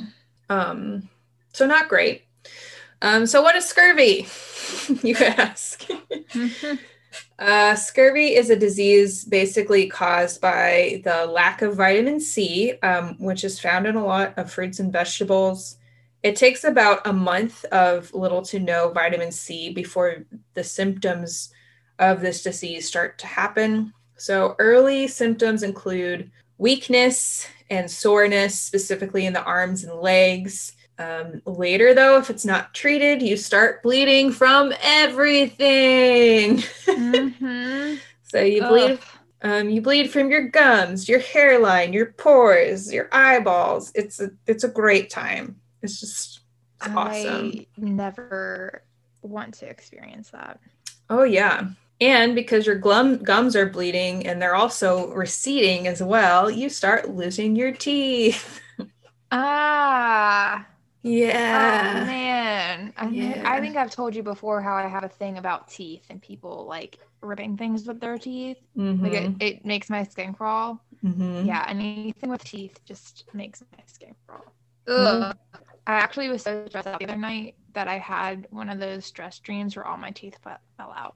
Um, 0.50 1.10
so 1.54 1.66
not 1.66 1.90
great. 1.90 2.24
Um, 3.02 3.26
so 3.26 3.42
what 3.42 3.56
is 3.56 3.66
scurvy? 3.66 4.28
you 5.08 5.16
ask. 5.16 5.86
Uh, 7.40 7.74
scurvy 7.74 8.36
is 8.36 8.50
a 8.50 8.56
disease 8.56 9.24
basically 9.24 9.88
caused 9.88 10.42
by 10.42 11.02
the 11.06 11.26
lack 11.26 11.62
of 11.62 11.76
vitamin 11.76 12.20
C, 12.20 12.74
um, 12.84 13.16
which 13.18 13.46
is 13.46 13.60
found 13.60 13.88
in 13.88 13.96
a 13.96 14.06
lot 14.06 14.38
of 14.38 14.52
fruits 14.52 14.80
and 14.80 14.92
vegetables. 14.92 15.78
It 16.22 16.36
takes 16.36 16.66
about 16.66 17.08
a 17.08 17.14
month 17.14 17.64
of 17.66 18.14
little 18.14 18.42
to 18.44 18.60
no 18.60 18.90
vitamin 18.90 19.32
C 19.32 19.72
before 19.72 20.26
the 20.54 20.66
symptoms 20.66 21.54
of 21.98 22.20
this 22.20 22.44
disease 22.44 22.88
start 22.88 23.18
to 23.20 23.28
happen. 23.28 23.94
So, 24.18 24.56
early 24.60 25.08
symptoms 25.08 25.64
include 25.64 26.30
weakness 26.60 27.48
and 27.72 27.90
soreness, 27.90 28.60
specifically 28.60 29.26
in 29.26 29.34
the 29.34 29.44
arms 29.44 29.84
and 29.84 30.00
legs. 30.00 30.74
Um, 31.00 31.42
later, 31.46 31.94
though, 31.94 32.18
if 32.18 32.30
it's 32.30 32.46
not 32.46 32.74
treated, 32.74 33.22
you 33.22 33.38
start 33.38 33.82
bleeding 33.82 34.32
from 34.32 34.74
everything. 34.82 36.58
Mhm. 36.86 38.00
So 38.32 38.42
you 38.42 38.62
bleed 38.68 39.00
um, 39.42 39.70
you 39.70 39.82
bleed 39.82 40.12
from 40.12 40.30
your 40.30 40.50
gums, 40.50 41.08
your 41.08 41.20
hairline, 41.20 41.94
your 41.94 42.08
pores, 42.14 42.94
your 42.94 43.08
eyeballs. 43.12 43.92
It's 43.96 44.20
a 44.20 44.30
it's 44.46 44.64
a 44.64 44.68
great 44.68 45.10
time. 45.10 45.60
It's 45.82 46.00
just 46.00 46.42
it's 46.82 46.96
awesome. 46.96 47.54
I 47.56 47.66
never 47.78 48.84
want 49.22 49.56
to 49.56 49.66
experience 49.68 50.30
that. 50.32 50.60
Oh 51.10 51.24
yeah. 51.24 51.70
And 52.02 52.34
because 52.34 52.66
your 52.66 52.78
glum, 52.78 53.18
gums 53.24 53.56
are 53.56 53.66
bleeding 53.66 54.26
and 54.26 54.42
they're 54.42 54.56
also 54.56 55.12
receding 55.12 55.86
as 55.88 56.02
well, 56.02 56.50
you 56.50 56.70
start 56.70 57.10
losing 57.10 57.56
your 57.56 57.72
teeth. 57.72 58.62
Ah. 59.32 60.66
Yeah. 61.04 62.02
Oh 62.02 62.06
man. 62.08 62.94
I, 62.98 63.08
Yeah. 63.10 63.44
I 63.46 63.60
think 63.62 63.76
I've 63.78 63.92
told 63.92 64.16
you 64.16 64.24
before 64.24 64.60
how 64.60 64.74
I 64.74 64.88
have 64.88 65.04
a 65.04 65.10
thing 65.10 65.38
about 65.38 65.68
teeth 65.70 66.04
and 66.10 66.20
people 66.20 66.66
like 66.68 66.98
ripping 67.22 67.56
things 67.56 67.86
with 67.86 68.00
their 68.00 68.18
teeth. 68.18 68.58
Like 68.76 69.14
it, 69.14 69.30
Mhm, 69.30 69.42
it 69.42 69.66
makes 69.66 69.88
my 69.90 70.04
skin 70.04 70.34
crawl. 70.34 70.84
mhm. 71.06 71.46
Yeah, 71.46 71.64
anything 71.68 72.30
with 72.32 72.44
teeth 72.44 72.80
just 72.86 73.26
makes 73.34 73.62
my 73.72 73.84
skin 73.86 74.16
crawl. 74.26 74.44
Ugh. 74.88 75.36
I 75.86 75.94
actually 75.94 76.30
was 76.30 76.42
so 76.42 76.66
stressed 76.68 76.88
out 76.88 77.00
the 77.00 77.06
other 77.06 77.16
night 77.18 77.56
that 77.74 77.88
I 77.88 78.00
had 78.00 78.48
one 78.50 78.70
of 78.70 78.80
those 78.80 79.06
stress 79.06 79.38
dreams 79.40 79.76
where 79.76 79.86
all 79.86 79.98
my 79.98 80.12
teeth 80.12 80.38
fell 80.44 80.60
out. 80.98 81.16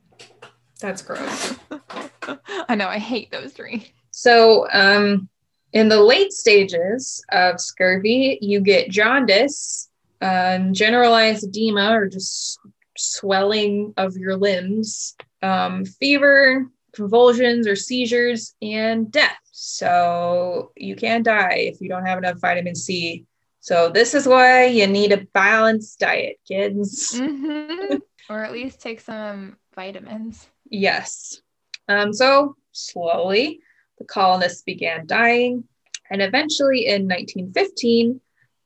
That's 0.84 1.02
gross. 1.02 1.56
I 2.68 2.76
know, 2.76 2.90
I 2.90 2.98
hate 2.98 3.32
those 3.32 3.54
dreams. 3.54 3.86
So, 4.12 4.68
um, 4.74 5.30
in 5.72 5.88
the 5.88 6.02
late 6.02 6.34
stages 6.34 7.24
of 7.32 7.62
scurvy, 7.62 8.38
you 8.42 8.60
get 8.60 8.90
jaundice, 8.90 9.90
um, 10.22 10.74
generalized 10.74 11.46
edema, 11.46 11.98
or 11.98 12.08
just 12.10 12.60
swelling 12.98 13.94
of 13.96 14.18
your 14.18 14.36
limbs, 14.36 15.16
um, 15.42 15.86
fever, 15.86 16.68
convulsions 16.92 17.66
or 17.66 17.78
seizures, 17.78 18.54
and 18.62 19.10
death. 19.10 19.40
So, 19.54 20.74
you 20.76 20.98
can 20.98 21.24
die 21.24 21.70
if 21.72 21.80
you 21.80 21.88
don't 21.88 22.06
have 22.06 22.18
enough 22.18 22.42
vitamin 22.42 22.76
C. 22.76 23.26
So, 23.62 23.90
this 23.90 24.14
is 24.14 24.28
why 24.28 24.66
you 24.66 24.86
need 24.88 25.14
a 25.14 25.26
balanced 25.34 26.00
diet, 26.00 26.40
kids. 26.46 27.18
Mhm. 27.18 28.02
or 28.30 28.44
at 28.44 28.52
least 28.52 28.82
take 28.82 29.00
some 29.00 29.56
vitamins. 29.74 30.50
Yes. 30.74 31.40
Um, 31.88 32.14
so 32.14 32.56
slowly, 32.72 33.60
the 34.00 34.06
colonists 34.06 34.64
began 34.64 35.06
dying, 35.06 35.66
and 36.10 36.20
eventually 36.20 36.88
in 36.88 37.04
1915, 37.04 38.20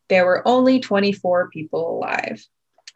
there 0.07 0.25
were 0.25 0.47
only 0.47 0.79
24 0.79 1.49
people 1.49 1.97
alive. 1.97 2.41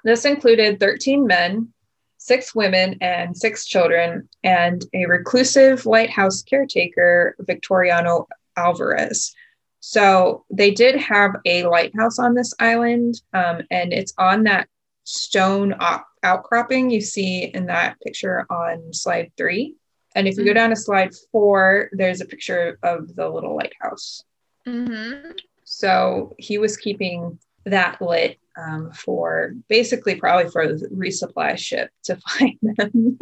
This 0.05 0.23
included 0.23 0.79
13 0.79 1.27
men, 1.27 1.73
six 2.19 2.55
women 2.55 2.99
and 3.01 3.35
six 3.35 3.65
children, 3.65 4.29
and 4.45 4.85
a 4.93 5.05
reclusive 5.07 5.85
lighthouse 5.85 6.41
caretaker, 6.41 7.35
Victoriano 7.41 8.29
Alvarez. 8.55 9.35
So 9.81 10.45
they 10.49 10.71
did 10.71 10.95
have 10.95 11.31
a 11.45 11.65
lighthouse 11.65 12.17
on 12.17 12.33
this 12.33 12.53
island, 12.59 13.21
um, 13.33 13.63
and 13.69 13.91
it's 13.91 14.13
on 14.17 14.43
that 14.43 14.69
stone 15.03 15.73
op- 15.79 16.07
outcropping 16.23 16.89
you 16.89 17.01
see 17.01 17.43
in 17.45 17.65
that 17.67 17.99
picture 18.01 18.45
on 18.49 18.93
slide 18.93 19.31
three. 19.37 19.75
And 20.15 20.27
if 20.27 20.37
you 20.37 20.43
go 20.45 20.51
Mhm. 20.51 20.55
down 20.55 20.69
to 20.71 20.75
slide 20.75 21.11
four, 21.31 21.89
there's 21.93 22.21
a 22.21 22.25
picture 22.25 22.77
of 22.83 23.15
the 23.15 23.29
little 23.29 23.55
lighthouse. 23.55 24.23
Mm-hmm. 24.67 25.31
So 25.63 26.35
he 26.37 26.57
was 26.57 26.77
keeping 26.77 27.39
that 27.65 28.01
lit 28.01 28.37
um, 28.57 28.91
for 28.91 29.53
basically 29.69 30.15
probably 30.15 30.51
for 30.51 30.67
the 30.67 30.87
resupply 30.89 31.57
ship 31.57 31.89
to 32.03 32.17
find 32.27 32.57
them. 32.61 33.17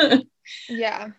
Yeah. 0.67 1.09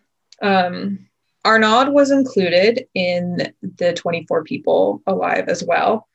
um, 0.41 1.07
Arnaud 1.45 1.91
was 1.91 2.11
included 2.11 2.85
in 2.93 3.53
the 3.61 3.93
24 3.93 4.43
people 4.43 5.01
alive 5.07 5.47
as 5.47 5.63
well. 5.63 6.07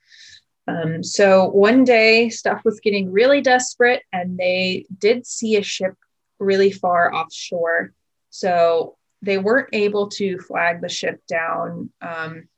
Um, 0.69 1.03
so 1.03 1.49
one 1.49 1.85
day, 1.85 2.29
stuff 2.29 2.63
was 2.65 2.81
getting 2.81 3.13
really 3.13 3.41
desperate, 3.41 4.03
and 4.13 4.37
they 4.37 4.87
did 4.99 5.27
see 5.27 5.57
a 5.57 5.63
ship 5.63 5.95
really 6.39 6.73
far 6.73 7.15
offshore. 7.15 7.93
So 8.31 8.97
they 9.23 9.39
weren't 9.39 9.71
able 9.73 10.09
to 10.09 10.39
flag 10.39 10.81
the 10.81 10.89
ship 10.89 11.21
down 11.27 11.91
um, 12.03 12.49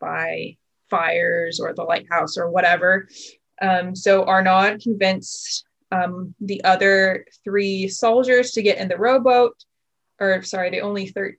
by 0.00 0.56
fires 0.88 1.60
or 1.60 1.72
the 1.72 1.84
lighthouse 1.84 2.36
or 2.36 2.50
whatever. 2.50 3.08
Um, 3.62 3.94
so 3.94 4.24
Arnaud 4.24 4.78
convinced 4.82 5.64
um, 5.92 6.34
the 6.40 6.64
other 6.64 7.26
three 7.44 7.88
soldiers 7.88 8.52
to 8.52 8.62
get 8.62 8.78
in 8.78 8.88
the 8.88 8.96
rowboat, 8.96 9.54
or 10.18 10.42
sorry, 10.42 10.70
the 10.70 10.80
only 10.80 11.08
third, 11.08 11.36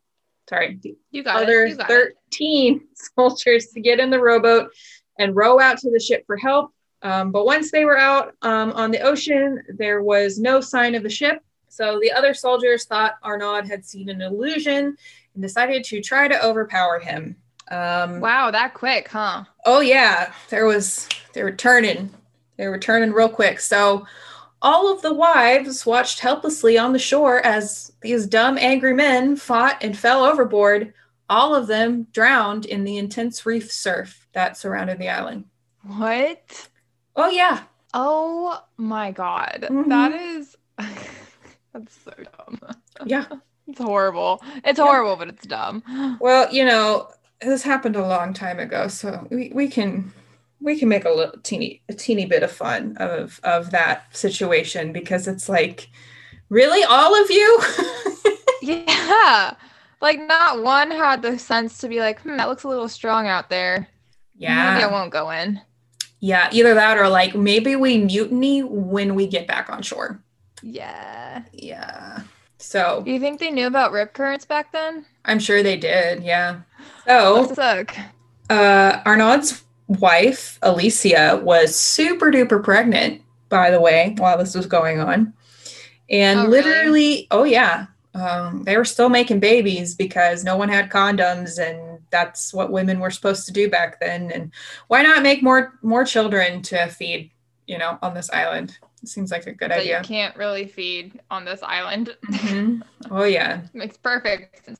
sorry, 0.49 0.79
the 0.81 0.95
You 1.09 1.23
got 1.23 1.43
other 1.43 1.65
it. 1.65 1.69
You 1.71 1.75
got 1.77 1.89
it. 1.89 2.13
13 2.31 2.81
soldiers 3.17 3.67
to 3.67 3.81
get 3.81 3.99
in 3.99 4.09
the 4.09 4.19
rowboat 4.19 4.71
and 5.17 5.35
row 5.35 5.59
out 5.59 5.77
to 5.79 5.91
the 5.91 5.99
ship 5.99 6.25
for 6.25 6.37
help. 6.37 6.71
Um, 7.03 7.31
but 7.31 7.45
once 7.45 7.71
they 7.71 7.85
were 7.85 7.97
out 7.97 8.35
um, 8.41 8.71
on 8.73 8.91
the 8.91 8.99
ocean, 8.99 9.61
there 9.77 10.03
was 10.03 10.39
no 10.39 10.61
sign 10.61 10.95
of 10.95 11.03
the 11.03 11.09
ship. 11.09 11.43
So 11.67 11.99
the 11.99 12.11
other 12.11 12.33
soldiers 12.33 12.85
thought 12.85 13.15
Arnaud 13.23 13.63
had 13.63 13.85
seen 13.85 14.09
an 14.09 14.21
illusion 14.21 14.95
and 15.33 15.41
decided 15.41 15.83
to 15.85 16.01
try 16.01 16.27
to 16.27 16.45
overpower 16.45 16.99
him. 16.99 17.37
Um, 17.69 18.19
Wow, 18.19 18.51
that 18.51 18.73
quick, 18.73 19.07
huh? 19.07 19.45
Oh 19.65 19.79
yeah, 19.79 20.33
there 20.49 20.65
was 20.65 21.07
they 21.33 21.43
were 21.43 21.53
turning. 21.53 22.11
They 22.57 22.67
were 22.67 22.77
turning 22.77 23.13
real 23.13 23.29
quick. 23.29 23.59
So 23.61 24.05
all 24.61 24.93
of 24.93 25.01
the 25.01 25.13
wives 25.13 25.85
watched 25.85 26.19
helplessly 26.19 26.77
on 26.77 26.93
the 26.93 26.99
shore 26.99 27.39
as 27.39 27.93
these 28.01 28.27
dumb 28.27 28.57
angry 28.59 28.93
men 28.93 29.35
fought 29.35 29.77
and 29.81 29.97
fell 29.97 30.23
overboard. 30.23 30.93
All 31.29 31.55
of 31.55 31.67
them 31.67 32.07
drowned 32.11 32.65
in 32.65 32.83
the 32.83 32.97
intense 32.97 33.45
reef 33.45 33.71
surf 33.71 34.20
that 34.33 34.57
surrounded 34.57 34.99
the 34.99 35.09
island. 35.09 35.45
What? 35.83 36.69
Oh 37.15 37.29
yeah. 37.29 37.63
Oh 37.93 38.63
my 38.77 39.11
god. 39.11 39.67
Mhm. 39.69 39.89
That 39.89 40.13
is 40.13 40.57
that's 41.73 41.97
so 42.03 42.13
dumb. 42.37 42.59
Yeah. 43.05 43.25
It's 43.67 43.79
horrible. 43.79 44.41
It's 44.65 44.79
Yeah. 44.79 44.85
horrible, 44.85 45.15
but 45.15 45.29
it's 45.29 45.45
dumb. 45.45 45.83
Well, 46.19 46.51
you 46.53 46.65
know, 46.65 47.09
this 47.41 47.63
happened 47.63 47.95
a 47.95 48.05
long 48.05 48.33
time 48.33 48.59
ago, 48.59 48.87
so 48.89 49.27
we, 49.31 49.51
we 49.53 49.67
can 49.69 50.11
we 50.59 50.77
can 50.77 50.89
make 50.89 51.05
a 51.05 51.09
little 51.09 51.39
teeny 51.41 51.81
a 51.87 51.93
teeny 51.93 52.25
bit 52.25 52.43
of 52.43 52.51
fun 52.51 52.97
of 52.97 53.39
of 53.43 53.71
that 53.71 54.13
situation 54.15 54.91
because 54.91 55.27
it's 55.27 55.47
like 55.47 55.89
really 56.49 56.83
all 56.83 57.15
of 57.21 57.31
you 57.31 57.61
Yeah. 58.61 59.55
Like 60.01 60.19
not 60.19 60.63
one 60.63 60.91
had 60.91 61.21
the 61.21 61.37
sense 61.39 61.77
to 61.79 61.87
be 61.87 61.99
like, 61.99 62.21
hmm, 62.21 62.37
that 62.37 62.47
looks 62.49 62.63
a 62.63 62.67
little 62.67 62.89
strong 62.89 63.27
out 63.27 63.49
there. 63.49 63.87
Maybe 64.49 64.83
I 64.83 64.87
won't 64.91 65.11
go 65.11 65.29
in. 65.29 65.61
Yeah, 66.19 66.49
either 66.51 66.73
that 66.75 66.97
or 66.97 67.09
like 67.09 67.33
maybe 67.35 67.75
we 67.75 67.97
mutiny 67.97 68.61
when 68.63 69.15
we 69.15 69.25
get 69.27 69.47
back 69.47 69.69
on 69.69 69.81
shore. 69.81 70.21
Yeah. 70.61 71.43
Yeah. 71.53 72.21
So 72.59 73.01
Do 73.03 73.11
you 73.11 73.19
think 73.19 73.39
they 73.39 73.49
knew 73.49 73.65
about 73.67 73.91
rip 73.91 74.13
currents 74.13 74.45
back 74.45 74.71
then? 74.71 75.05
I'm 75.25 75.39
sure 75.39 75.63
they 75.63 75.77
did. 75.77 76.21
Yeah. 76.23 76.61
So 77.07 77.51
suck. 77.53 77.95
uh, 78.51 79.01
Arnaud's 79.05 79.63
wife, 79.87 80.59
Alicia, 80.61 81.41
was 81.43 81.75
super 81.75 82.31
duper 82.31 82.63
pregnant, 82.63 83.21
by 83.49 83.71
the 83.71 83.81
way, 83.81 84.13
while 84.19 84.37
this 84.37 84.53
was 84.53 84.67
going 84.67 84.99
on. 84.99 85.33
And 86.09 86.41
Oh, 86.41 86.43
really? 86.45 86.61
literally, 86.63 87.27
oh, 87.31 87.43
yeah. 87.45 87.87
Um, 88.13 88.63
they 88.63 88.77
were 88.77 88.85
still 88.85 89.09
making 89.09 89.39
babies 89.39 89.95
because 89.95 90.43
no 90.43 90.55
one 90.57 90.69
had 90.69 90.91
condoms 90.91 91.57
and 91.57 91.90
that's 92.11 92.53
what 92.53 92.71
women 92.71 92.99
were 92.99 93.09
supposed 93.11 93.45
to 93.47 93.53
do 93.53 93.69
back 93.69 93.99
then. 93.99 94.31
And 94.31 94.51
why 94.87 95.01
not 95.01 95.23
make 95.23 95.41
more 95.41 95.79
more 95.81 96.03
children 96.05 96.61
to 96.63 96.87
feed, 96.87 97.31
you 97.67 97.77
know, 97.77 97.97
on 98.01 98.13
this 98.13 98.29
island? 98.31 98.77
It 99.01 99.09
seems 99.09 99.31
like 99.31 99.47
a 99.47 99.51
good 99.53 99.71
That 99.71 99.79
idea. 99.79 99.97
you 99.99 100.03
can't 100.03 100.35
really 100.35 100.67
feed 100.67 101.19
on 101.31 101.43
this 101.45 101.61
island. 101.63 102.15
Mhm. 102.31 102.81
Oh 103.11 103.23
yeah. 103.23 103.61
Makes 103.73 103.97
perfect 103.97 104.65
sense. 104.65 104.79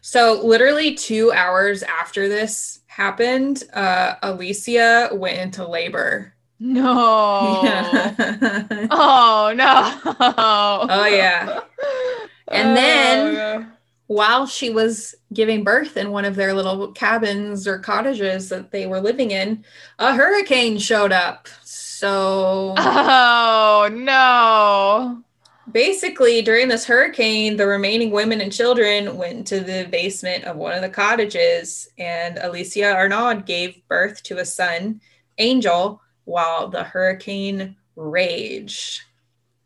So 0.00 0.40
literally 0.44 0.94
two 0.94 1.32
hours 1.32 1.82
after 1.84 2.28
this 2.28 2.80
happened, 2.86 3.62
uh, 3.72 4.16
Alicia 4.22 5.10
went 5.12 5.38
into 5.38 5.66
labor. 5.66 6.34
No. 6.58 7.60
Yeah. 7.64 8.86
Oh 8.90 9.52
no. 9.54 10.00
Oh, 10.20 11.06
yeah. 11.06 11.60
And 12.48 12.76
then- 12.76 13.36
Oh, 13.36 13.66
While 14.12 14.46
she 14.46 14.68
was 14.68 15.14
giving 15.32 15.64
birth 15.64 15.96
in 15.96 16.10
one 16.10 16.26
of 16.26 16.36
their 16.36 16.52
little 16.52 16.92
cabins 16.92 17.66
or 17.66 17.78
cottages 17.78 18.50
that 18.50 18.70
they 18.70 18.86
were 18.86 19.00
living 19.00 19.30
in, 19.30 19.64
a 19.98 20.14
hurricane 20.14 20.76
showed 20.76 21.12
up. 21.12 21.48
So 21.62 22.74
oh 22.76 23.88
no. 23.90 25.22
basically, 25.70 26.42
during 26.42 26.68
this 26.68 26.84
hurricane, 26.84 27.56
the 27.56 27.66
remaining 27.66 28.10
women 28.10 28.42
and 28.42 28.52
children 28.52 29.16
went 29.16 29.46
to 29.46 29.60
the 29.60 29.88
basement 29.90 30.44
of 30.44 30.58
one 30.58 30.74
of 30.74 30.82
the 30.82 30.90
cottages, 30.90 31.88
and 31.96 32.36
Alicia 32.36 32.94
Arnaud 32.94 33.44
gave 33.46 33.80
birth 33.88 34.22
to 34.24 34.38
a 34.38 34.44
son, 34.44 35.00
Angel, 35.38 36.02
while 36.24 36.68
the 36.68 36.84
hurricane 36.84 37.76
raged. 37.96 39.00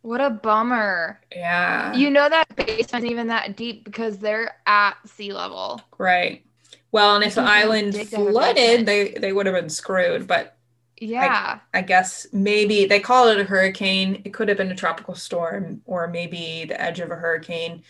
What 0.06 0.20
a 0.20 0.30
bummer. 0.30 1.18
Yeah. 1.34 1.92
You 1.92 2.10
know 2.10 2.28
that 2.28 2.54
basement's 2.54 3.10
even 3.10 3.26
that 3.26 3.56
deep 3.56 3.84
because 3.84 4.18
they're 4.18 4.54
at 4.64 4.92
sea 5.04 5.32
level. 5.32 5.80
right. 5.98 6.44
Well, 6.92 7.16
and 7.16 7.24
if 7.24 7.34
the 7.34 7.42
island 7.42 7.92
dig 7.92 8.10
down 8.10 8.28
a 8.28 8.30
flooded, 8.30 8.86
they 8.86 9.14
they 9.14 9.32
would 9.32 9.46
have 9.46 9.56
been 9.56 9.68
screwed. 9.68 10.28
But 10.28 10.56
Yeah. 11.00 11.58
I 11.74 11.82
guess 11.82 12.28
maybe 12.32 12.86
they 12.86 13.00
call 13.00 13.26
it 13.28 13.40
a 13.40 13.44
hurricane. 13.44 14.22
It 14.24 14.32
could 14.32 14.48
have 14.48 14.56
been 14.56 14.70
a 14.70 14.76
tropical 14.76 15.16
storm 15.16 15.82
or 15.86 16.06
maybe 16.06 16.66
the 16.68 16.80
edge 16.80 17.00
of 17.00 17.10
a 17.10 17.16
hurricane. 17.16 17.82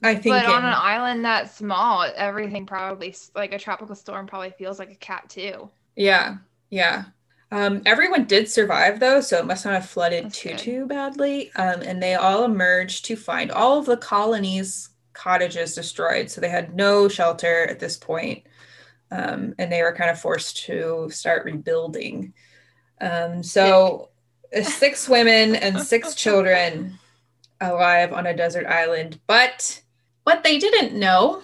I 0.00 0.14
think. 0.14 0.36
but 0.36 0.46
on 0.46 0.64
an 0.64 0.74
island 0.76 1.24
that 1.24 1.52
small, 1.52 2.08
everything 2.14 2.66
probably 2.66 3.16
like 3.34 3.52
a 3.52 3.58
tropical 3.58 3.96
storm 3.96 4.28
probably 4.28 4.50
feels 4.50 4.78
like 4.78 4.92
a 4.92 4.96
cat 4.96 5.28
too. 5.28 5.68
Yeah, 5.96 6.36
yeah. 6.70 7.06
Um, 7.52 7.82
everyone 7.84 8.24
did 8.24 8.48
survive 8.48 8.98
though, 8.98 9.20
so 9.20 9.38
it 9.38 9.44
must 9.44 9.66
not 9.66 9.74
have 9.74 9.88
flooded 9.88 10.24
That's 10.24 10.38
too 10.38 10.48
good. 10.48 10.58
too 10.58 10.86
badly. 10.86 11.52
Um, 11.54 11.82
and 11.82 12.02
they 12.02 12.14
all 12.14 12.44
emerged 12.44 13.04
to 13.04 13.16
find 13.16 13.50
all 13.52 13.78
of 13.78 13.84
the 13.84 13.98
colonies' 13.98 14.88
cottages 15.12 15.74
destroyed, 15.74 16.30
so 16.30 16.40
they 16.40 16.48
had 16.48 16.74
no 16.74 17.08
shelter 17.08 17.66
at 17.68 17.78
this 17.78 17.98
point. 17.98 18.44
Um, 19.10 19.54
and 19.58 19.70
they 19.70 19.82
were 19.82 19.92
kind 19.92 20.08
of 20.08 20.18
forced 20.18 20.64
to 20.64 21.10
start 21.12 21.44
rebuilding. 21.44 22.32
Um, 23.02 23.42
so 23.42 24.08
uh, 24.56 24.62
six 24.62 25.06
women 25.06 25.54
and 25.54 25.78
six 25.78 26.14
children 26.16 26.98
alive 27.60 28.14
on 28.14 28.24
a 28.24 28.34
desert 28.34 28.64
island, 28.66 29.20
but 29.26 29.82
what 30.24 30.42
they 30.42 30.58
didn't 30.58 30.98
know 30.98 31.42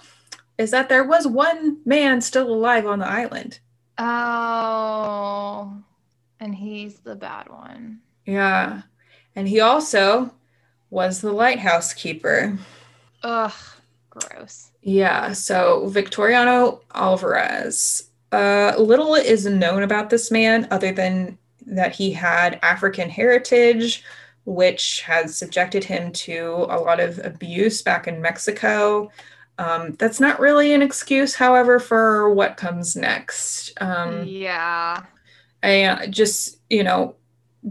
is 0.57 0.71
that 0.71 0.89
there 0.89 1.03
was 1.03 1.27
one 1.27 1.81
man 1.85 2.19
still 2.19 2.51
alive 2.51 2.87
on 2.87 2.97
the 2.97 3.07
island. 3.07 3.59
Oh, 3.99 5.83
and 6.39 6.55
he's 6.55 6.99
the 6.99 7.15
bad 7.15 7.49
one. 7.49 7.99
Yeah. 8.25 8.83
And 9.35 9.47
he 9.47 9.59
also 9.59 10.31
was 10.89 11.21
the 11.21 11.31
lighthouse 11.31 11.93
keeper. 11.93 12.57
Ugh, 13.23 13.53
gross. 14.09 14.71
Yeah. 14.81 15.33
So 15.33 15.87
Victoriano 15.87 16.81
Alvarez. 16.93 18.09
Uh, 18.31 18.73
little 18.77 19.15
is 19.15 19.45
known 19.45 19.83
about 19.83 20.09
this 20.09 20.29
man 20.29 20.67
other 20.71 20.91
than 20.91 21.37
that 21.65 21.95
he 21.95 22.11
had 22.11 22.59
African 22.61 23.09
heritage, 23.09 24.03
which 24.45 25.01
has 25.01 25.37
subjected 25.37 25.83
him 25.83 26.11
to 26.11 26.67
a 26.69 26.79
lot 26.79 26.99
of 26.99 27.19
abuse 27.23 27.81
back 27.81 28.07
in 28.07 28.21
Mexico. 28.21 29.11
Um, 29.57 29.93
that's 29.99 30.19
not 30.19 30.39
really 30.39 30.73
an 30.73 30.81
excuse, 30.81 31.35
however, 31.35 31.79
for 31.79 32.33
what 32.33 32.55
comes 32.57 32.95
next. 32.95 33.73
Um, 33.81 34.23
yeah. 34.25 35.03
I 35.63 35.83
uh, 35.83 36.07
just, 36.07 36.59
you 36.69 36.83
know, 36.83 37.15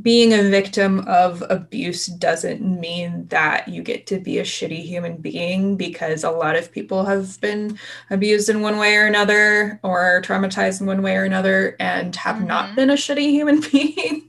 being 0.02 0.34
a 0.34 0.42
victim 0.42 1.00
of 1.08 1.42
abuse 1.48 2.06
doesn't 2.06 2.60
mean 2.60 3.26
that 3.28 3.68
you 3.68 3.82
get 3.82 4.06
to 4.08 4.20
be 4.20 4.38
a 4.38 4.42
shitty 4.42 4.82
human 4.82 5.16
being 5.16 5.76
because 5.76 6.24
a 6.24 6.30
lot 6.30 6.56
of 6.56 6.70
people 6.70 7.06
have 7.06 7.40
been 7.40 7.78
abused 8.10 8.50
in 8.50 8.60
one 8.60 8.76
way 8.76 8.96
or 8.96 9.06
another 9.06 9.80
or 9.82 10.20
traumatized 10.22 10.82
in 10.82 10.86
one 10.86 11.00
way 11.00 11.16
or 11.16 11.24
another 11.24 11.74
and 11.80 12.14
have 12.16 12.36
mm-hmm. 12.36 12.46
not 12.46 12.76
been 12.76 12.90
a 12.90 12.94
shitty 12.94 13.30
human 13.30 13.60
being. 13.72 14.28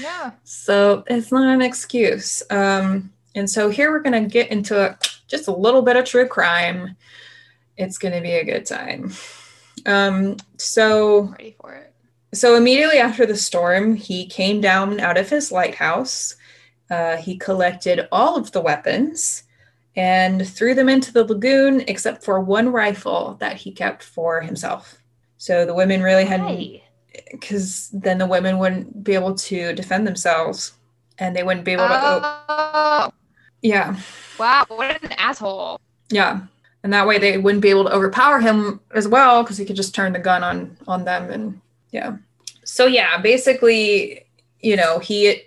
Yeah. 0.00 0.32
So 0.44 1.02
it's 1.08 1.32
not 1.32 1.52
an 1.52 1.62
excuse. 1.62 2.42
Um, 2.50 3.12
and 3.34 3.50
so 3.50 3.70
here 3.70 3.90
we're 3.90 4.00
going 4.00 4.22
to 4.22 4.28
get 4.28 4.50
into 4.50 4.80
a, 4.80 4.98
just 5.26 5.48
a 5.48 5.52
little 5.52 5.82
bit 5.82 5.96
of 5.96 6.04
true 6.04 6.28
crime. 6.28 6.96
It's 7.76 7.98
going 7.98 8.14
to 8.14 8.20
be 8.20 8.32
a 8.32 8.44
good 8.44 8.66
time. 8.66 9.12
Um, 9.84 10.36
so 10.58 11.24
I'm 11.24 11.32
ready 11.32 11.56
for 11.60 11.72
it. 11.72 11.91
So 12.34 12.56
immediately 12.56 12.98
after 12.98 13.26
the 13.26 13.36
storm, 13.36 13.94
he 13.94 14.26
came 14.26 14.60
down 14.60 15.00
out 15.00 15.18
of 15.18 15.28
his 15.28 15.52
lighthouse. 15.52 16.36
Uh, 16.90 17.16
he 17.16 17.36
collected 17.36 18.08
all 18.10 18.36
of 18.36 18.52
the 18.52 18.60
weapons 18.60 19.44
and 19.96 20.48
threw 20.48 20.74
them 20.74 20.88
into 20.88 21.12
the 21.12 21.24
lagoon, 21.24 21.82
except 21.88 22.24
for 22.24 22.40
one 22.40 22.70
rifle 22.70 23.36
that 23.40 23.56
he 23.56 23.70
kept 23.70 24.02
for 24.02 24.40
himself. 24.40 24.98
So 25.36 25.66
the 25.66 25.74
women 25.74 26.02
really 26.02 26.24
had, 26.24 26.80
because 27.30 27.90
then 27.92 28.16
the 28.16 28.26
women 28.26 28.58
wouldn't 28.58 29.04
be 29.04 29.14
able 29.14 29.34
to 29.34 29.74
defend 29.74 30.06
themselves, 30.06 30.72
and 31.18 31.36
they 31.36 31.42
wouldn't 31.42 31.66
be 31.66 31.72
able 31.72 31.88
to. 31.88 32.42
Oh. 32.48 33.12
Yeah. 33.60 33.96
Wow, 34.38 34.64
what 34.68 35.02
an 35.04 35.12
asshole. 35.12 35.80
Yeah, 36.08 36.40
and 36.82 36.92
that 36.92 37.06
way 37.06 37.18
they 37.18 37.36
wouldn't 37.36 37.62
be 37.62 37.70
able 37.70 37.84
to 37.84 37.92
overpower 37.92 38.40
him 38.40 38.80
as 38.92 39.06
well, 39.06 39.42
because 39.42 39.58
he 39.58 39.66
could 39.66 39.76
just 39.76 39.94
turn 39.94 40.14
the 40.14 40.18
gun 40.18 40.42
on 40.42 40.78
on 40.88 41.04
them 41.04 41.30
and 41.30 41.60
yeah. 41.92 42.16
So 42.64 42.86
yeah, 42.86 43.18
basically, 43.18 44.24
you 44.60 44.76
know, 44.76 44.98
he 44.98 45.42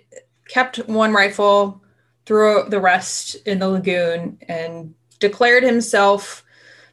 kept 0.48 0.78
one 0.88 1.12
rifle, 1.12 1.82
threw 2.24 2.64
the 2.68 2.80
rest 2.80 3.36
in 3.46 3.58
the 3.58 3.68
lagoon, 3.68 4.38
and 4.48 4.94
declared 5.18 5.62
himself 5.62 6.44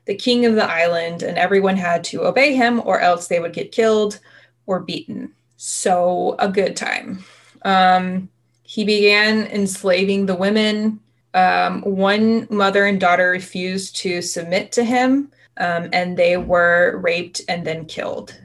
the 0.05 0.15
king 0.15 0.45
of 0.45 0.55
the 0.55 0.69
island, 0.69 1.23
and 1.23 1.37
everyone 1.37 1.77
had 1.77 2.03
to 2.05 2.25
obey 2.25 2.55
him, 2.55 2.81
or 2.83 2.99
else 2.99 3.27
they 3.27 3.39
would 3.39 3.53
get 3.53 3.71
killed 3.71 4.19
or 4.65 4.79
beaten. 4.79 5.31
So 5.57 6.35
a 6.39 6.49
good 6.49 6.75
time. 6.75 7.23
Um, 7.63 8.29
he 8.63 8.83
began 8.83 9.47
enslaving 9.47 10.25
the 10.25 10.35
women. 10.35 10.99
Um, 11.33 11.81
one 11.83 12.47
mother 12.49 12.85
and 12.85 12.99
daughter 12.99 13.29
refused 13.29 13.95
to 13.97 14.21
submit 14.21 14.71
to 14.73 14.83
him, 14.83 15.31
um, 15.57 15.89
and 15.93 16.17
they 16.17 16.37
were 16.37 16.97
raped 16.97 17.41
and 17.47 17.65
then 17.65 17.85
killed. 17.85 18.37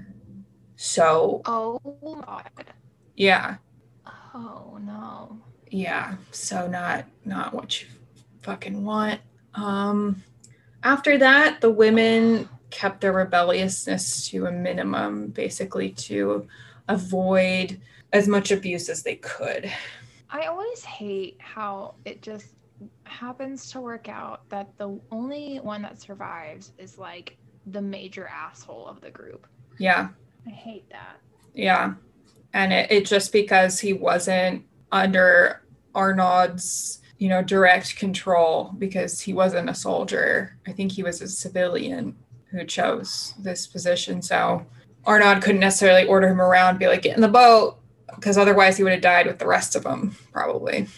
So 0.81 1.43
Oh 1.45 1.81
god. 2.05 2.51
Yeah. 3.17 3.57
Oh 4.33 4.79
no. 4.81 5.41
Yeah. 5.71 6.15
So 6.31 6.69
not 6.69 7.05
not 7.25 7.53
what 7.53 7.83
you 7.83 7.89
fucking 8.43 8.85
want. 8.85 9.21
Um 9.55 10.23
after 10.85 11.19
that, 11.19 11.61
the 11.61 11.71
women 11.71 12.49
kept 12.71 13.01
their 13.01 13.13
rebelliousness 13.13 14.29
to 14.29 14.47
a 14.47 14.53
minimum, 14.53 15.29
basically 15.29 15.91
to 15.91 16.47
avoid 16.87 17.81
as 18.13 18.29
much 18.29 18.53
abuse 18.53 18.89
as 18.89 19.03
they 19.03 19.17
could. 19.17 19.69
I 20.31 20.47
always 20.47 20.85
hate 20.85 21.39
how 21.41 21.97
it 22.05 22.23
just 22.23 22.55
happens 23.03 23.69
to 23.73 23.81
work 23.81 24.09
out 24.09 24.49
that 24.51 24.79
the 24.79 25.01
only 25.11 25.57
one 25.57 25.83
that 25.83 26.01
survives 26.01 26.73
is 26.79 26.99
like 26.99 27.37
the 27.67 27.83
major 27.83 28.29
asshole 28.29 28.87
of 28.87 29.01
the 29.01 29.11
group. 29.11 29.49
Yeah. 29.79 30.11
I 30.49 30.51
hate 30.51 30.91
that. 30.91 31.19
Yeah. 31.55 31.95
And 32.55 32.73
it, 32.73 32.91
it 32.91 33.07
just 33.07 33.33
because 33.33 33.79
he 33.79 33.93
wasn't 33.93 34.65
under 34.91 35.63
Arnaud's, 35.95 37.01
you 37.19 37.29
know, 37.29 37.43
direct 37.43 37.97
control 37.97 38.73
because 38.79 39.21
he 39.21 39.33
wasn't 39.33 39.69
a 39.69 39.75
soldier. 39.75 40.57
I 40.67 40.73
think 40.73 40.93
he 40.93 41.03
was 41.03 41.21
a 41.21 41.29
civilian 41.29 42.17
who 42.51 42.65
chose 42.65 43.35
this 43.39 43.67
position. 43.67 44.23
So 44.23 44.65
Arnaud 45.05 45.41
couldn't 45.41 45.61
necessarily 45.61 46.07
order 46.07 46.29
him 46.29 46.41
around, 46.41 46.79
be 46.79 46.87
like, 46.87 47.03
get 47.03 47.17
in 47.17 47.23
the 47.23 47.29
boat, 47.29 47.79
because 48.15 48.39
otherwise 48.39 48.77
he 48.77 48.83
would 48.83 48.93
have 48.93 49.03
died 49.03 49.27
with 49.27 49.39
the 49.39 49.47
rest 49.47 49.77
of 49.77 49.83
them, 49.83 50.17
probably. 50.33 50.89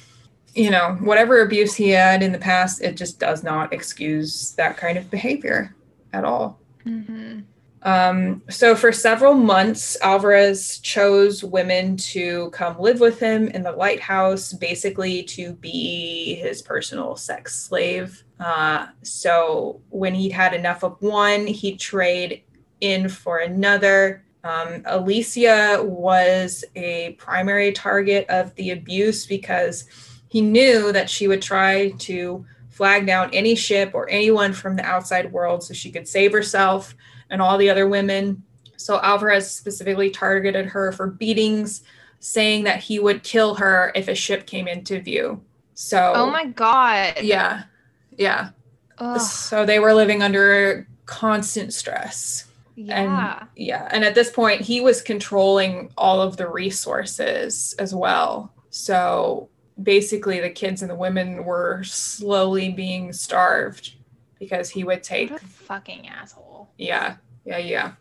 You 0.54 0.70
know, 0.70 0.96
whatever 1.00 1.42
abuse 1.42 1.74
he 1.74 1.90
had 1.90 2.22
in 2.22 2.32
the 2.32 2.38
past, 2.38 2.82
it 2.82 2.96
just 2.96 3.18
does 3.18 3.42
not 3.42 3.72
excuse 3.72 4.52
that 4.52 4.76
kind 4.76 4.98
of 4.98 5.10
behavior 5.10 5.74
at 6.12 6.24
all. 6.24 6.58
Mm-hmm. 6.84 7.40
Um, 7.82 8.42
so 8.50 8.74
for 8.76 8.92
several 8.92 9.34
months, 9.34 9.96
Alvarez 10.02 10.78
chose 10.80 11.42
women 11.42 11.96
to 11.96 12.50
come 12.50 12.78
live 12.78 13.00
with 13.00 13.18
him 13.18 13.48
in 13.48 13.62
the 13.62 13.72
lighthouse, 13.72 14.52
basically 14.52 15.22
to 15.24 15.54
be 15.54 16.34
his 16.34 16.60
personal 16.60 17.16
sex 17.16 17.58
slave. 17.58 18.22
Uh, 18.38 18.88
so 19.02 19.80
when 19.88 20.14
he'd 20.14 20.32
had 20.32 20.52
enough 20.52 20.82
of 20.82 21.00
one, 21.00 21.46
he'd 21.46 21.80
trade 21.80 22.42
in 22.80 23.08
for 23.08 23.38
another. 23.38 24.24
Um, 24.44 24.82
Alicia 24.86 25.82
was 25.82 26.64
a 26.74 27.12
primary 27.12 27.72
target 27.72 28.26
of 28.28 28.54
the 28.54 28.70
abuse 28.70 29.26
because 29.26 29.84
he 30.28 30.40
knew 30.40 30.92
that 30.92 31.10
she 31.10 31.28
would 31.28 31.42
try 31.42 31.90
to 31.90 32.44
flag 32.68 33.06
down 33.06 33.28
any 33.34 33.54
ship 33.54 33.90
or 33.92 34.08
anyone 34.08 34.52
from 34.52 34.76
the 34.76 34.84
outside 34.84 35.32
world 35.32 35.62
so 35.62 35.74
she 35.74 35.90
could 35.90 36.08
save 36.08 36.32
herself 36.32 36.94
and 37.30 37.40
all 37.40 37.56
the 37.56 37.70
other 37.70 37.88
women. 37.88 38.42
So 38.76 39.00
Alvarez 39.00 39.50
specifically 39.50 40.10
targeted 40.10 40.66
her 40.66 40.92
for 40.92 41.06
beatings, 41.06 41.82
saying 42.18 42.64
that 42.64 42.80
he 42.80 42.98
would 42.98 43.22
kill 43.22 43.54
her 43.56 43.92
if 43.94 44.08
a 44.08 44.14
ship 44.14 44.46
came 44.46 44.68
into 44.68 45.00
view. 45.00 45.42
So 45.74 46.12
Oh 46.14 46.30
my 46.30 46.46
god. 46.46 47.20
Yeah. 47.22 47.64
Yeah. 48.10 48.50
Ugh. 48.98 49.20
So 49.20 49.64
they 49.64 49.78
were 49.78 49.94
living 49.94 50.22
under 50.22 50.86
constant 51.06 51.72
stress. 51.72 52.46
Yeah. 52.76 53.40
And 53.40 53.48
yeah, 53.56 53.88
and 53.90 54.04
at 54.04 54.14
this 54.14 54.30
point 54.30 54.62
he 54.62 54.80
was 54.80 55.02
controlling 55.02 55.90
all 55.98 56.22
of 56.22 56.36
the 56.36 56.48
resources 56.48 57.74
as 57.78 57.94
well. 57.94 58.54
So 58.70 59.50
basically 59.82 60.40
the 60.40 60.50
kids 60.50 60.82
and 60.82 60.90
the 60.90 60.94
women 60.94 61.44
were 61.44 61.82
slowly 61.84 62.70
being 62.70 63.12
starved 63.12 63.94
because 64.38 64.70
he 64.70 64.84
would 64.84 65.02
take 65.02 65.38
fucking 65.38 66.08
asshole. 66.08 66.49
Yeah, 66.80 67.16
yeah, 67.44 67.58
yeah. 67.58 67.92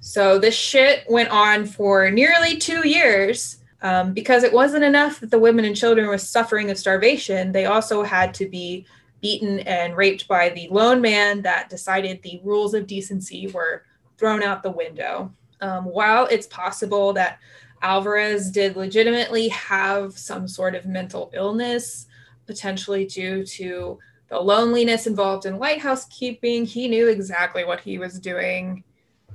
So 0.00 0.38
this 0.38 0.54
shit 0.54 1.04
went 1.08 1.30
on 1.30 1.66
for 1.66 2.10
nearly 2.10 2.56
two 2.56 2.86
years. 2.86 3.58
Um, 3.82 4.14
because 4.14 4.42
it 4.42 4.54
wasn't 4.54 4.84
enough 4.84 5.20
that 5.20 5.30
the 5.30 5.38
women 5.38 5.64
and 5.64 5.76
children 5.76 6.08
were 6.08 6.18
suffering 6.18 6.70
of 6.70 6.78
starvation, 6.78 7.52
they 7.52 7.66
also 7.66 8.02
had 8.02 8.32
to 8.34 8.48
be 8.48 8.86
beaten 9.20 9.60
and 9.60 9.96
raped 9.96 10.26
by 10.26 10.48
the 10.48 10.66
lone 10.70 11.00
man 11.00 11.42
that 11.42 11.68
decided 11.68 12.22
the 12.22 12.40
rules 12.42 12.72
of 12.74 12.86
decency 12.86 13.46
were 13.48 13.84
thrown 14.16 14.42
out 14.42 14.62
the 14.62 14.70
window. 14.70 15.30
Um, 15.60 15.84
while 15.84 16.26
it's 16.26 16.46
possible 16.46 17.12
that 17.12 17.38
Alvarez 17.82 18.50
did 18.50 18.76
legitimately 18.76 19.48
have 19.48 20.16
some 20.18 20.48
sort 20.48 20.74
of 20.74 20.86
mental 20.86 21.30
illness, 21.34 22.06
potentially 22.46 23.04
due 23.04 23.44
to 23.44 23.98
the 24.28 24.38
loneliness 24.40 25.06
involved 25.06 25.46
in 25.46 25.58
lighthouse 25.58 26.04
keeping. 26.06 26.64
He 26.64 26.88
knew 26.88 27.08
exactly 27.08 27.64
what 27.64 27.80
he 27.80 27.98
was 27.98 28.18
doing. 28.18 28.82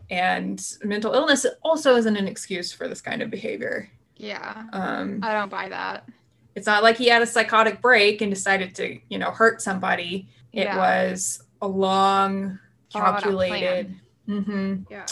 And 0.10 0.62
mental 0.84 1.14
illness 1.14 1.46
also 1.64 1.96
isn't 1.96 2.18
an 2.18 2.28
excuse 2.28 2.74
for 2.74 2.88
this 2.88 3.00
kind 3.02 3.22
of 3.22 3.30
behavior. 3.30 3.90
Yeah. 4.18 4.66
Um, 4.74 5.20
I 5.24 5.34
don't 5.34 5.50
buy 5.50 5.70
that. 5.70 6.08
It's 6.56 6.68
not 6.68 6.84
like 6.84 6.98
he 6.98 7.08
had 7.08 7.22
a 7.22 7.26
psychotic 7.26 7.82
break 7.82 8.22
and 8.22 8.30
decided 8.32 8.76
to, 8.76 9.00
you 9.10 9.18
know, 9.18 9.32
hurt 9.32 9.62
somebody. 9.62 10.28
It 10.52 10.64
Yeah. 10.66 10.78
was 10.78 11.44
a 11.62 11.68
long, 11.68 12.60
calculated. 12.92 13.96
hmm 14.26 14.78
Yeah. 14.90 15.06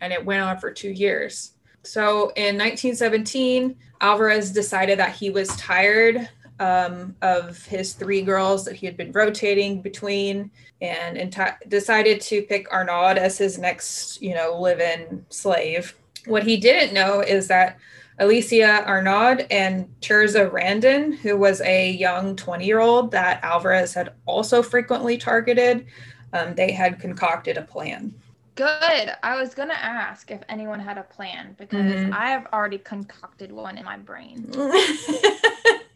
and 0.00 0.12
it 0.12 0.24
went 0.24 0.42
on 0.42 0.58
for 0.58 0.70
two 0.72 0.90
years. 0.90 1.52
So 1.84 2.30
in 2.36 2.56
1917, 2.58 3.76
Alvarez 4.00 4.50
decided 4.50 4.98
that 4.98 5.14
he 5.14 5.30
was 5.30 5.48
tired 5.56 6.28
um, 6.60 7.16
of 7.22 7.64
his 7.64 7.94
three 7.94 8.22
girls 8.22 8.64
that 8.66 8.76
he 8.76 8.86
had 8.86 8.96
been 8.96 9.10
rotating 9.12 9.80
between 9.80 10.50
and 10.80 11.16
enti- 11.16 11.56
decided 11.68 12.20
to 12.20 12.42
pick 12.42 12.70
Arnaud 12.72 13.14
as 13.18 13.38
his 13.38 13.58
next, 13.58 14.20
you 14.22 14.34
know, 14.34 14.60
live 14.60 14.78
in 14.80 15.24
slave. 15.30 15.96
What 16.26 16.42
he 16.44 16.58
didn't 16.58 16.92
know 16.94 17.20
is 17.20 17.48
that 17.48 17.78
Alicia 18.18 18.84
Arnaud 18.86 19.46
and 19.50 19.88
Tirza 20.02 20.50
Rendon, 20.50 21.14
who 21.16 21.38
was 21.38 21.62
a 21.62 21.90
young 21.92 22.36
20 22.36 22.66
year 22.66 22.80
old 22.80 23.10
that 23.12 23.42
Alvarez 23.42 23.94
had 23.94 24.12
also 24.26 24.62
frequently 24.62 25.16
targeted, 25.16 25.86
um, 26.34 26.54
they 26.54 26.72
had 26.72 27.00
concocted 27.00 27.56
a 27.56 27.62
plan. 27.62 28.14
Good. 28.56 29.12
I 29.22 29.40
was 29.40 29.54
gonna 29.54 29.72
ask 29.72 30.30
if 30.30 30.42
anyone 30.50 30.80
had 30.80 30.98
a 30.98 31.02
plan 31.04 31.56
because 31.58 31.80
Mhm. 31.80 32.12
I 32.12 32.28
have 32.30 32.46
already 32.52 32.76
concocted 32.76 33.50
one 33.50 33.78
in 33.78 33.86
my 33.86 33.96
brain. 33.96 34.52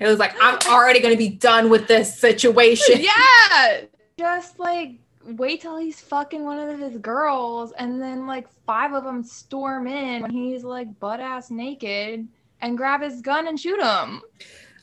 it 0.00 0.06
was 0.06 0.18
like, 0.18 0.34
I'm 0.40 0.58
already 0.68 1.00
going 1.00 1.14
to 1.14 1.18
be 1.18 1.28
done 1.28 1.70
with 1.70 1.88
this 1.88 2.18
situation. 2.18 2.96
yeah. 3.00 3.82
Just 4.18 4.58
like 4.58 4.98
wait 5.26 5.60
till 5.60 5.78
he's 5.78 6.00
fucking 6.00 6.44
one 6.44 6.58
of 6.58 6.78
his 6.78 6.98
girls, 6.98 7.72
and 7.72 8.00
then 8.00 8.26
like 8.26 8.46
five 8.66 8.92
of 8.92 9.04
them 9.04 9.22
storm 9.22 9.86
in 9.86 10.22
when 10.22 10.30
he's 10.30 10.64
like 10.64 10.98
butt 11.00 11.20
ass 11.20 11.50
naked, 11.50 12.28
and 12.60 12.76
grab 12.78 13.02
his 13.02 13.20
gun 13.20 13.48
and 13.48 13.58
shoot 13.58 13.80
him. 13.80 14.22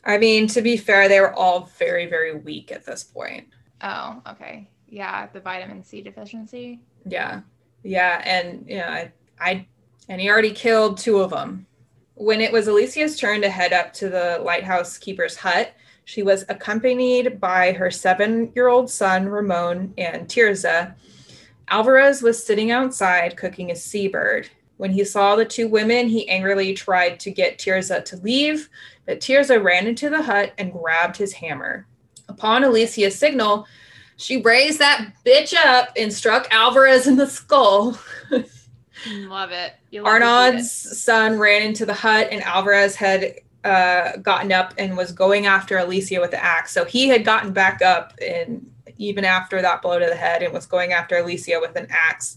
I 0.04 0.18
mean, 0.18 0.46
to 0.48 0.62
be 0.62 0.76
fair, 0.76 1.08
they 1.08 1.20
were 1.20 1.32
all 1.34 1.70
very, 1.78 2.06
very 2.06 2.34
weak 2.34 2.72
at 2.72 2.84
this 2.84 3.04
point. 3.04 3.48
Oh, 3.82 4.20
okay. 4.28 4.68
Yeah, 4.88 5.26
the 5.32 5.40
vitamin 5.40 5.84
C 5.84 6.02
deficiency. 6.02 6.80
Yeah. 7.06 7.40
Yeah. 7.82 8.20
And, 8.24 8.64
you 8.68 8.78
know, 8.78 8.86
I, 8.86 9.12
I, 9.40 9.66
and 10.08 10.20
he 10.20 10.28
already 10.28 10.50
killed 10.50 10.98
two 10.98 11.18
of 11.18 11.30
them. 11.30 11.66
When 12.14 12.40
it 12.40 12.52
was 12.52 12.68
Alicia's 12.68 13.18
turn 13.18 13.40
to 13.42 13.48
head 13.48 13.72
up 13.72 13.92
to 13.94 14.08
the 14.08 14.40
lighthouse 14.44 14.98
keeper's 14.98 15.36
hut, 15.36 15.74
she 16.04 16.22
was 16.22 16.44
accompanied 16.48 17.40
by 17.40 17.72
her 17.72 17.90
seven 17.90 18.52
year 18.54 18.68
old 18.68 18.90
son, 18.90 19.28
Ramon, 19.28 19.94
and 19.96 20.28
Tirza. 20.28 20.94
Alvarez 21.68 22.22
was 22.22 22.44
sitting 22.44 22.70
outside 22.70 23.36
cooking 23.36 23.70
a 23.70 23.76
seabird. 23.76 24.50
When 24.76 24.90
he 24.90 25.04
saw 25.04 25.36
the 25.36 25.44
two 25.44 25.68
women, 25.68 26.08
he 26.08 26.28
angrily 26.28 26.74
tried 26.74 27.20
to 27.20 27.30
get 27.30 27.58
Tirza 27.58 28.04
to 28.04 28.16
leave, 28.16 28.68
but 29.06 29.20
Tirza 29.20 29.62
ran 29.62 29.86
into 29.86 30.10
the 30.10 30.22
hut 30.22 30.52
and 30.58 30.72
grabbed 30.72 31.16
his 31.16 31.32
hammer. 31.32 31.86
Upon 32.28 32.64
Alicia's 32.64 33.18
signal, 33.18 33.66
she 34.16 34.42
raised 34.42 34.78
that 34.80 35.12
bitch 35.24 35.54
up 35.54 35.90
and 35.96 36.12
struck 36.12 36.48
Alvarez 36.50 37.06
in 37.06 37.16
the 37.16 37.26
skull. 37.26 37.98
Love 39.10 39.50
it. 39.50 39.74
You 39.90 40.02
love 40.02 40.12
to 40.12 40.18
see 40.18 40.24
Arnaud's 40.24 41.02
son 41.02 41.38
ran 41.38 41.62
into 41.62 41.86
the 41.86 41.94
hut, 41.94 42.28
and 42.30 42.42
Alvarez 42.42 42.94
had 42.96 43.34
uh, 43.64 44.16
gotten 44.18 44.52
up 44.52 44.74
and 44.78 44.96
was 44.96 45.12
going 45.12 45.46
after 45.46 45.78
Alicia 45.78 46.20
with 46.20 46.30
the 46.30 46.42
axe. 46.42 46.72
So 46.72 46.84
he 46.84 47.08
had 47.08 47.24
gotten 47.24 47.52
back 47.52 47.82
up, 47.82 48.12
and 48.20 48.70
even 48.98 49.24
after 49.24 49.62
that 49.62 49.82
blow 49.82 49.98
to 49.98 50.06
the 50.06 50.14
head, 50.14 50.42
and 50.42 50.52
was 50.52 50.66
going 50.66 50.92
after 50.92 51.16
Alicia 51.16 51.58
with 51.60 51.76
an 51.76 51.86
axe. 51.90 52.36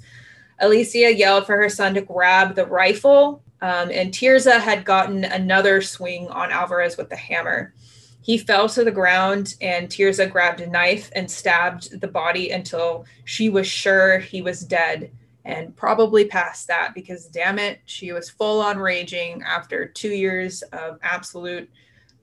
Alicia 0.59 1.13
yelled 1.13 1.45
for 1.45 1.57
her 1.57 1.69
son 1.69 1.93
to 1.95 2.01
grab 2.01 2.55
the 2.55 2.65
rifle, 2.65 3.43
um, 3.61 3.89
and 3.91 4.11
Tirza 4.11 4.59
had 4.59 4.85
gotten 4.85 5.25
another 5.25 5.81
swing 5.81 6.27
on 6.29 6.51
Alvarez 6.51 6.97
with 6.97 7.09
the 7.09 7.15
hammer. 7.15 7.73
He 8.21 8.37
fell 8.37 8.67
to 8.69 8.83
the 8.83 8.91
ground, 8.91 9.55
and 9.61 9.87
Tirza 9.87 10.31
grabbed 10.31 10.61
a 10.61 10.67
knife 10.67 11.11
and 11.15 11.29
stabbed 11.29 11.99
the 12.01 12.07
body 12.07 12.49
until 12.51 13.05
she 13.23 13.49
was 13.49 13.67
sure 13.67 14.17
he 14.17 14.41
was 14.41 14.61
dead 14.61 15.11
and 15.45 15.75
probably 15.75 16.25
past 16.25 16.67
that 16.67 16.93
because 16.95 17.27
damn 17.27 17.59
it 17.59 17.79
she 17.85 18.11
was 18.11 18.29
full 18.29 18.59
on 18.61 18.77
raging 18.77 19.41
after 19.43 19.85
two 19.87 20.09
years 20.09 20.61
of 20.73 20.97
absolute 21.03 21.69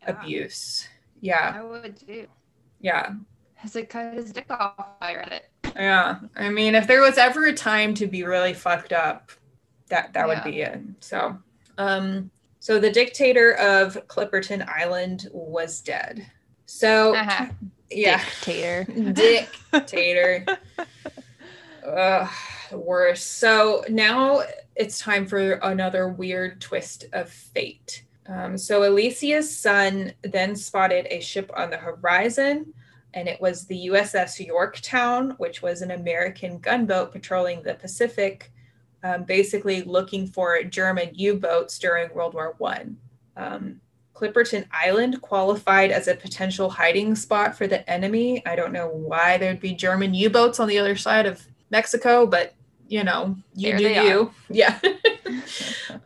Yeah. 0.03 0.11
abuse 0.11 0.89
yeah 1.21 1.55
I 1.57 1.63
would 1.63 1.97
too. 2.07 2.27
yeah 2.81 3.11
Has 3.55 3.77
it 3.77 3.89
cut 3.89 4.13
his 4.15 4.33
dick 4.33 4.47
off? 4.51 4.75
I 5.01 5.15
read 5.15 5.33
it. 5.33 5.73
yeah 5.77 6.19
i 6.37 6.51
mean 6.51 6.75
if 6.75 6.87
there 6.87 7.01
was 7.01 7.17
ever 7.17 7.47
a 7.47 7.53
time 7.55 7.95
to 7.95 8.07
be 8.07 8.25
really 8.25 8.55
fucked 8.55 8.93
up 8.93 9.31
that 9.89 10.13
that 10.15 10.27
would 10.27 10.43
be 10.45 10.63
it 10.63 10.81
so 11.01 11.39
um 11.79 12.31
so 12.59 12.79
the 12.79 12.91
dictator 12.91 13.55
of 13.55 13.95
clipperton 14.09 14.67
island 14.69 15.29
was 15.33 15.81
dead 15.81 16.27
so 16.67 17.15
Uh-huh. 17.15 17.47
yeah 17.91 18.19
Dictator. 18.45 19.13
dictator 19.73 20.45
Ugh, 21.87 22.29
worse. 22.73 23.23
So 23.23 23.85
now 23.89 24.43
it's 24.77 24.99
time 24.99 25.27
for 25.27 25.53
another 25.55 26.09
weird 26.09 26.61
twist 26.61 27.07
of 27.13 27.29
fate. 27.29 28.05
Um, 28.27 28.57
so 28.57 28.85
Alicia's 28.85 29.55
son 29.55 30.13
then 30.23 30.55
spotted 30.55 31.07
a 31.11 31.21
ship 31.21 31.51
on 31.57 31.71
the 31.71 31.77
horizon, 31.77 32.73
and 33.15 33.29
it 33.29 33.41
was 33.41 33.67
the 33.67 33.89
USS 33.89 34.45
Yorktown, 34.45 35.33
which 35.39 35.61
was 35.61 35.83
an 35.83 35.91
American 35.91 36.59
gunboat 36.59 37.13
patrolling 37.13 37.63
the 37.63 37.75
Pacific, 37.75 38.53
um, 39.03 39.25
basically 39.25 39.83
looking 39.83 40.27
for 40.27 40.63
German 40.63 41.11
U-boats 41.15 41.79
during 41.79 42.13
World 42.15 42.35
War 42.35 42.55
One. 42.59 42.97
Um, 43.37 43.81
Clipperton 44.15 44.67
Island 44.71 45.21
qualified 45.21 45.91
as 45.91 46.07
a 46.07 46.15
potential 46.15 46.71
hiding 46.71 47.17
spot 47.17 47.57
for 47.57 47.67
the 47.67 47.89
enemy. 47.91 48.45
I 48.47 48.55
don't 48.55 48.73
know 48.73 48.89
why 48.89 49.37
there'd 49.37 49.59
be 49.59 49.75
German 49.75 50.15
U-boats 50.15 50.61
on 50.61 50.69
the 50.69 50.79
other 50.79 50.97
side 50.97 51.27
of 51.27 51.45
Mexico, 51.71 52.27
but 52.27 52.55
you 52.93 53.03
know, 53.03 53.35
you 53.55 53.71
There 53.71 53.79
do 53.79 53.85
they 53.85 53.99
are. 53.99 54.05
you. 54.07 54.35
Yeah. 54.51 54.79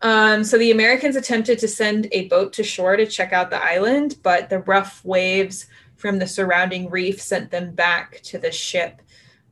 um, 0.03 0.45
so 0.45 0.57
the 0.57 0.70
Americans 0.70 1.16
attempted 1.16 1.59
to 1.59 1.66
send 1.66 2.07
a 2.12 2.28
boat 2.28 2.53
to 2.55 2.62
shore 2.62 2.97
to 2.97 3.05
check 3.07 3.32
out 3.32 3.51
the 3.51 3.61
island, 3.62 4.18
but 4.22 4.49
the 4.49 4.61
rough 4.61 5.05
waves 5.05 5.66
from 5.97 6.20
the 6.20 6.28
surrounding 6.28 6.89
reef 6.89 7.20
sent 7.20 7.51
them 7.51 7.72
back 7.72 8.20
to 8.22 8.39
the 8.39 8.53
ship. 8.53 9.03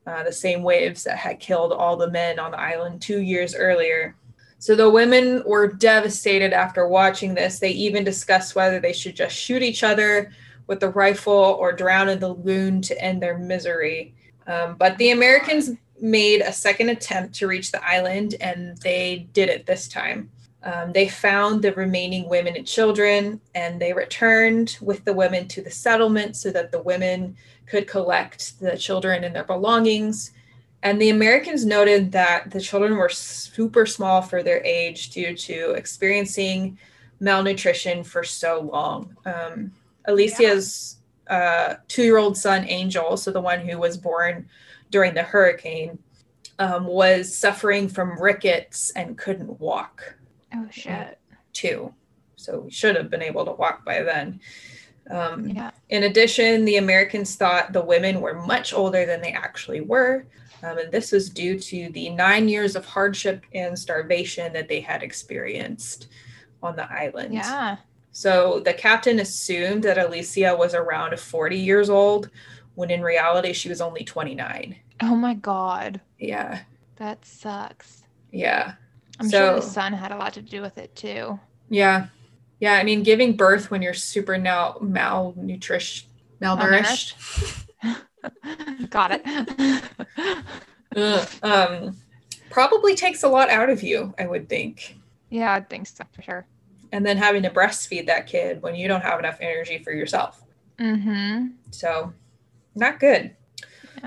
Uh, 0.06 0.22
the 0.22 0.30
same 0.32 0.62
waves 0.62 1.02
that 1.02 1.16
had 1.16 1.40
killed 1.40 1.72
all 1.72 1.96
the 1.96 2.10
men 2.10 2.38
on 2.38 2.52
the 2.52 2.60
island 2.60 3.02
two 3.02 3.20
years 3.20 3.54
earlier. 3.56 4.14
So 4.60 4.76
the 4.76 4.88
women 4.88 5.42
were 5.44 5.66
devastated 5.66 6.52
after 6.52 6.86
watching 6.86 7.34
this. 7.34 7.58
They 7.58 7.70
even 7.70 8.04
discussed 8.04 8.54
whether 8.54 8.78
they 8.78 8.92
should 8.92 9.16
just 9.16 9.34
shoot 9.34 9.62
each 9.62 9.82
other 9.82 10.30
with 10.68 10.78
the 10.78 10.90
rifle 10.90 11.56
or 11.58 11.72
drown 11.72 12.08
in 12.10 12.20
the 12.20 12.28
lagoon 12.28 12.80
to 12.82 13.02
end 13.02 13.20
their 13.20 13.38
misery. 13.38 14.14
Um, 14.46 14.76
but 14.76 14.96
the 14.98 15.10
Americans 15.10 15.70
made 16.00 16.40
a 16.40 16.52
second 16.52 16.88
attempt 16.88 17.34
to 17.36 17.46
reach 17.46 17.72
the 17.72 17.84
island, 17.84 18.34
and 18.40 18.76
they 18.78 19.28
did 19.32 19.48
it 19.48 19.66
this 19.66 19.88
time. 19.88 20.30
Um, 20.62 20.92
they 20.92 21.08
found 21.08 21.60
the 21.60 21.72
remaining 21.74 22.28
women 22.28 22.56
and 22.56 22.66
children, 22.66 23.40
and 23.54 23.80
they 23.80 23.92
returned 23.92 24.78
with 24.80 25.04
the 25.04 25.12
women 25.12 25.46
to 25.48 25.62
the 25.62 25.70
settlement 25.70 26.36
so 26.36 26.50
that 26.52 26.72
the 26.72 26.82
women 26.82 27.36
could 27.66 27.86
collect 27.86 28.58
the 28.60 28.76
children 28.76 29.24
and 29.24 29.34
their 29.34 29.44
belongings. 29.44 30.32
And 30.82 31.00
the 31.00 31.10
Americans 31.10 31.64
noted 31.64 32.12
that 32.12 32.50
the 32.50 32.60
children 32.60 32.96
were 32.96 33.08
super 33.08 33.86
small 33.86 34.22
for 34.22 34.42
their 34.42 34.62
age 34.64 35.10
due 35.10 35.34
to 35.34 35.72
experiencing 35.72 36.78
malnutrition 37.20 38.04
for 38.04 38.24
so 38.24 38.60
long. 38.60 39.16
Um, 39.26 39.72
Alicia's 40.06 40.96
uh, 41.28 41.74
two 41.88 42.02
year 42.02 42.18
old 42.18 42.36
son, 42.36 42.66
Angel, 42.68 43.16
so 43.16 43.30
the 43.30 43.40
one 43.40 43.60
who 43.60 43.78
was 43.78 43.96
born 43.96 44.48
during 44.94 45.12
the 45.12 45.24
hurricane, 45.24 45.98
um, 46.60 46.86
was 46.86 47.36
suffering 47.36 47.88
from 47.88 48.16
rickets 48.22 48.92
and 48.94 49.18
couldn't 49.18 49.58
walk 49.58 50.14
Oh 50.54 50.68
shit. 50.70 51.18
too. 51.52 51.92
So 52.36 52.60
we 52.60 52.70
should 52.70 52.94
have 52.94 53.10
been 53.10 53.20
able 53.22 53.44
to 53.44 53.50
walk 53.50 53.84
by 53.84 54.04
then. 54.04 54.38
Um, 55.10 55.48
Yeah. 55.48 55.72
in 55.88 56.04
addition, 56.04 56.64
the 56.64 56.76
Americans 56.76 57.34
thought 57.34 57.72
the 57.72 57.82
women 57.82 58.20
were 58.20 58.34
much 58.34 58.72
older 58.72 59.04
than 59.04 59.20
they 59.20 59.32
actually 59.32 59.80
were. 59.80 60.26
Um, 60.62 60.78
and 60.78 60.92
this 60.92 61.10
was 61.10 61.28
due 61.28 61.58
to 61.58 61.88
the 61.90 62.10
nine 62.10 62.48
years 62.48 62.76
of 62.76 62.84
hardship 62.86 63.42
and 63.52 63.76
starvation 63.76 64.52
that 64.52 64.68
they 64.68 64.78
had 64.80 65.02
experienced 65.02 66.06
on 66.62 66.76
the 66.76 66.88
island. 66.90 67.34
Yeah. 67.34 67.78
So 68.12 68.60
the 68.60 68.72
captain 68.74 69.18
assumed 69.18 69.82
that 69.82 69.98
Alicia 69.98 70.54
was 70.56 70.72
around 70.72 71.18
40 71.18 71.58
years 71.58 71.90
old, 71.90 72.30
when 72.76 72.90
in 72.90 73.02
reality, 73.02 73.52
she 73.52 73.68
was 73.68 73.80
only 73.80 74.04
29. 74.04 74.76
Oh 75.00 75.14
my 75.16 75.34
god. 75.34 76.00
Yeah. 76.18 76.60
That 76.96 77.24
sucks. 77.24 78.02
Yeah. 78.30 78.74
I'm 79.20 79.30
sure 79.30 79.54
the 79.54 79.60
sun 79.62 79.92
had 79.92 80.12
a 80.12 80.16
lot 80.16 80.34
to 80.34 80.42
do 80.42 80.60
with 80.60 80.78
it 80.78 80.94
too. 80.96 81.38
Yeah. 81.68 82.06
Yeah. 82.60 82.74
I 82.74 82.84
mean, 82.84 83.02
giving 83.02 83.36
birth 83.36 83.70
when 83.70 83.82
you're 83.82 83.94
super 83.94 84.38
now 84.38 84.76
malnutrition, 84.80 86.08
malnourished. 86.40 87.14
Got 88.90 89.20
it. 89.24 89.82
Um, 91.42 91.96
probably 92.50 92.94
takes 92.94 93.24
a 93.24 93.28
lot 93.28 93.50
out 93.50 93.68
of 93.68 93.82
you, 93.82 94.14
I 94.16 94.26
would 94.26 94.48
think. 94.48 94.96
yeah, 95.28 95.52
I 95.52 95.60
think 95.60 95.88
so 95.88 96.04
for 96.12 96.22
sure. 96.22 96.46
And 96.92 97.04
then 97.04 97.16
having 97.16 97.42
to 97.42 97.50
breastfeed 97.50 98.06
that 98.06 98.28
kid 98.28 98.62
when 98.62 98.76
you 98.76 98.86
don't 98.86 99.00
have 99.00 99.18
enough 99.18 99.38
energy 99.40 99.78
for 99.78 99.90
yourself. 99.92 100.44
Mm-hmm. 100.78 101.46
So, 101.72 102.12
not 102.76 103.00
good. 103.00 103.34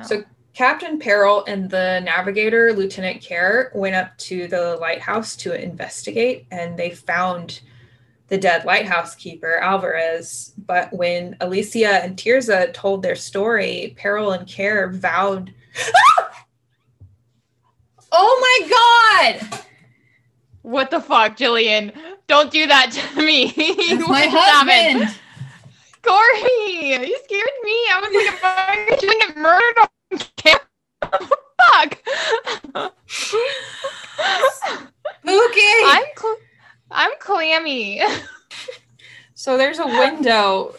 So, 0.03 0.23
Captain 0.57 0.97
Perrill 0.97 1.45
and 1.45 1.69
the 1.69 1.99
navigator, 1.99 2.73
Lieutenant 2.73 3.23
Kerr, 3.23 3.71
went 3.75 3.93
up 3.93 4.17
to 4.17 4.47
the 4.47 4.75
lighthouse 4.77 5.35
to 5.35 5.53
investigate 5.53 6.47
and 6.49 6.75
they 6.75 6.89
found 6.89 7.59
the 8.29 8.39
dead 8.39 8.65
lighthouse 8.65 9.13
keeper, 9.13 9.57
Alvarez. 9.57 10.53
But 10.57 10.91
when 10.91 11.37
Alicia 11.41 12.03
and 12.03 12.17
Tirza 12.17 12.73
told 12.73 13.03
their 13.03 13.15
story, 13.15 13.93
Perrill 13.99 14.31
and 14.31 14.51
Kerr 14.51 14.89
vowed. 14.93 15.53
oh 18.11 18.39
my 18.41 19.37
God! 19.37 19.61
what 20.63 20.89
the 20.89 20.99
fuck, 20.99 21.37
Jillian? 21.37 21.93
Don't 22.25 22.49
do 22.49 22.65
that 22.65 22.91
to 22.93 23.21
me. 23.21 23.53
My 23.55 24.07
What 24.07 24.29
happened? 24.31 25.03
husband! 25.03 25.21
Corey, 26.01 27.07
you 27.07 27.19
scared 27.25 27.57
me. 27.61 27.77
I 27.91 28.01
was 28.01 28.11
like, 28.15 28.33
am 28.33 28.39
I 28.43 28.85
going 28.89 28.99
to 28.99 29.27
get 29.27 29.37
Fuck. 30.11 32.03
Spooky! 35.21 35.61
I'm 35.85 36.03
cl- 36.17 36.37
I'm 36.91 37.11
clammy. 37.19 38.01
So 39.33 39.57
there's 39.57 39.79
a 39.79 39.85
window. 39.85 40.73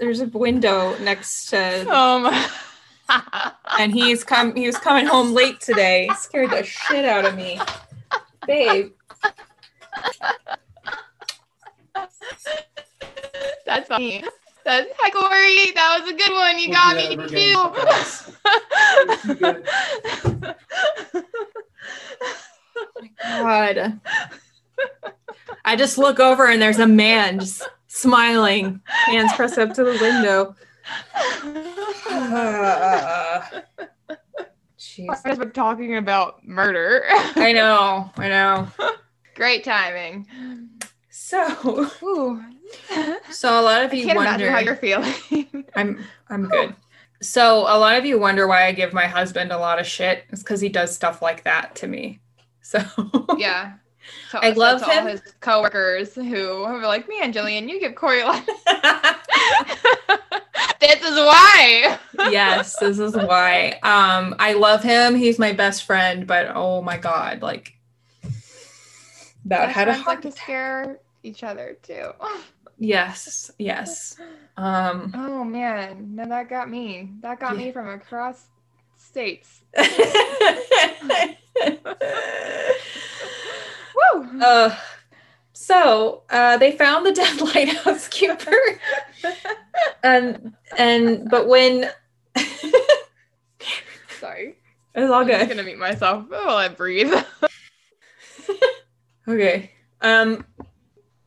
There's 0.00 0.20
a 0.20 0.26
window 0.26 0.96
next 0.98 1.46
to 1.50 1.88
Um. 1.94 2.32
and 3.78 3.92
he's 3.92 4.24
come 4.24 4.54
he 4.56 4.66
was 4.66 4.78
coming 4.78 5.06
home 5.06 5.34
late 5.34 5.60
today 5.60 6.08
scared 6.18 6.50
the 6.50 6.62
shit 6.64 7.04
out 7.04 7.26
of 7.26 7.36
me 7.36 7.60
babe 8.46 8.92
That's 13.66 13.88
funny. 13.88 14.24
That's 14.64 14.88
hi 14.98 15.10
Corey. 15.10 15.72
That 15.74 16.00
was 16.00 16.10
a 16.10 16.14
good 16.16 16.32
one. 16.32 16.58
You 16.58 16.70
got 16.72 16.96
Yeah, 16.96 17.08
me 17.10 17.16
we're 17.16 17.28
too. 17.28 17.52
God. 23.22 24.00
I 25.64 25.76
just 25.76 25.98
look 25.98 26.20
over 26.20 26.46
and 26.48 26.60
there's 26.60 26.78
a 26.78 26.86
man 26.86 27.40
just 27.40 27.62
smiling, 27.86 28.80
hands 28.86 29.32
pressed 29.34 29.58
up 29.58 29.72
to 29.74 29.84
the 29.84 29.98
window. 30.00 30.54
Uh, 32.10 33.42
jeez. 34.78 35.38
We're 35.38 35.50
talking 35.50 35.96
about 35.96 36.46
murder. 36.46 37.04
I 37.08 37.52
know, 37.52 38.10
I 38.16 38.28
know. 38.28 38.68
Great 39.34 39.64
timing. 39.64 40.26
So, 41.10 41.88
Ooh. 42.02 42.42
So 43.30 43.60
a 43.60 43.62
lot 43.62 43.82
of 43.82 43.92
I 43.92 43.94
you 43.94 44.14
wonder. 44.14 44.50
how 44.50 44.58
you're 44.58 44.76
feeling. 44.76 45.64
I'm 45.76 46.04
I'm 46.28 46.48
good. 46.48 46.74
So 47.22 47.60
a 47.60 47.78
lot 47.78 47.96
of 47.96 48.04
you 48.04 48.18
wonder 48.18 48.46
why 48.46 48.66
I 48.66 48.72
give 48.72 48.92
my 48.92 49.06
husband 49.06 49.52
a 49.52 49.58
lot 49.58 49.78
of 49.78 49.86
shit. 49.86 50.24
It's 50.30 50.42
because 50.42 50.60
he 50.60 50.68
does 50.68 50.94
stuff 50.94 51.22
like 51.22 51.44
that 51.44 51.74
to 51.76 51.86
me. 51.86 52.20
So 52.66 52.80
yeah. 53.36 53.74
So, 54.30 54.38
I 54.40 54.54
so 54.54 54.58
love 54.58 54.80
to 54.80 54.86
all 54.86 54.92
him. 54.92 55.06
his 55.06 55.20
coworkers 55.40 56.14
who 56.14 56.62
are 56.62 56.80
like, 56.86 57.06
"Me 57.08 57.18
and 57.22 57.34
Jillian, 57.34 57.68
you 57.68 57.78
give 57.78 57.94
Corey 57.94 58.22
a 58.22 58.26
lot." 58.26 58.46
this 60.80 61.02
is 61.02 61.14
why. 61.14 61.98
yes, 62.30 62.76
this 62.76 62.98
is 62.98 63.14
why. 63.14 63.78
Um, 63.82 64.34
I 64.38 64.54
love 64.54 64.82
him. 64.82 65.14
He's 65.14 65.38
my 65.38 65.52
best 65.52 65.84
friend, 65.84 66.26
but 66.26 66.52
oh 66.54 66.80
my 66.80 66.96
god, 66.96 67.42
like 67.42 67.74
that 69.44 69.66
Best 69.66 69.74
had 69.74 69.88
a 69.88 69.94
heart 69.94 70.06
like 70.06 70.22
to 70.22 70.28
attack. 70.28 70.42
scare 70.44 71.00
each 71.24 71.42
other 71.42 71.76
too. 71.82 72.10
Yes, 72.76 73.52
yes. 73.56 74.16
Um, 74.56 75.12
Oh 75.14 75.44
man, 75.44 76.16
no, 76.16 76.26
that 76.28 76.48
got 76.50 76.68
me. 76.68 77.12
That 77.20 77.38
got 77.38 77.52
Yeah. 77.52 77.66
me 77.66 77.72
from 77.72 77.88
across 77.88 78.48
states. 78.96 79.62
Woo! 83.94 84.40
uh, 84.42 84.76
so 85.52 86.24
uh, 86.30 86.56
they 86.56 86.72
found 86.72 87.06
the 87.06 87.12
dead 87.20 87.40
lighthouse 87.40 88.08
keeper, 88.08 88.56
and 90.02 90.52
and 90.76 91.30
but 91.30 91.46
when 91.46 91.88
Sorry. 94.20 94.56
it's 94.96 95.10
all 95.10 95.22
I'm 95.22 95.48
gonna 95.48 95.62
meet 95.62 95.78
myself 95.78 96.24
while 96.28 96.56
I 96.56 96.68
breathe. 96.68 97.14
Okay. 99.28 99.70
Um 100.00 100.44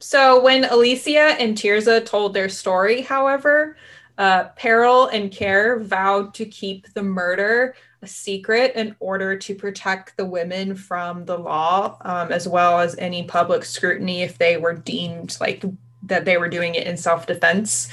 so 0.07 0.41
when 0.41 0.63
Alicia 0.63 1.35
and 1.37 1.57
Tirza 1.57 2.05
told 2.05 2.33
their 2.33 2.47
story, 2.47 3.01
however, 3.01 3.75
uh 4.17 4.45
Perrill 4.55 5.07
and 5.07 5.29
Care 5.29 5.79
vowed 5.79 6.33
to 6.35 6.45
keep 6.45 6.93
the 6.93 7.03
murder 7.03 7.75
a 8.01 8.07
secret 8.07 8.71
in 8.75 8.95
order 9.01 9.37
to 9.37 9.53
protect 9.53 10.15
the 10.15 10.25
women 10.25 10.75
from 10.75 11.25
the 11.25 11.37
law, 11.37 11.97
um, 12.01 12.31
as 12.31 12.47
well 12.47 12.79
as 12.79 12.95
any 12.97 13.23
public 13.23 13.65
scrutiny 13.65 14.21
if 14.21 14.37
they 14.37 14.55
were 14.55 14.75
deemed 14.75 15.35
like 15.41 15.65
that 16.03 16.23
they 16.23 16.37
were 16.37 16.47
doing 16.47 16.75
it 16.75 16.87
in 16.87 16.95
self-defense. 16.95 17.89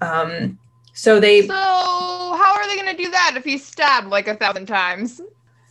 Um 0.00 0.58
so 0.92 1.20
they 1.20 1.46
so 1.46 1.54
how 1.54 2.52
are 2.56 2.66
they 2.66 2.76
gonna 2.76 2.96
do 2.96 3.12
that 3.12 3.34
if 3.36 3.44
he's 3.44 3.64
stabbed 3.64 4.08
like 4.08 4.26
a 4.26 4.34
thousand 4.34 4.66
times? 4.66 5.20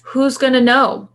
who's 0.03 0.37
gonna 0.37 0.61
know? 0.61 1.09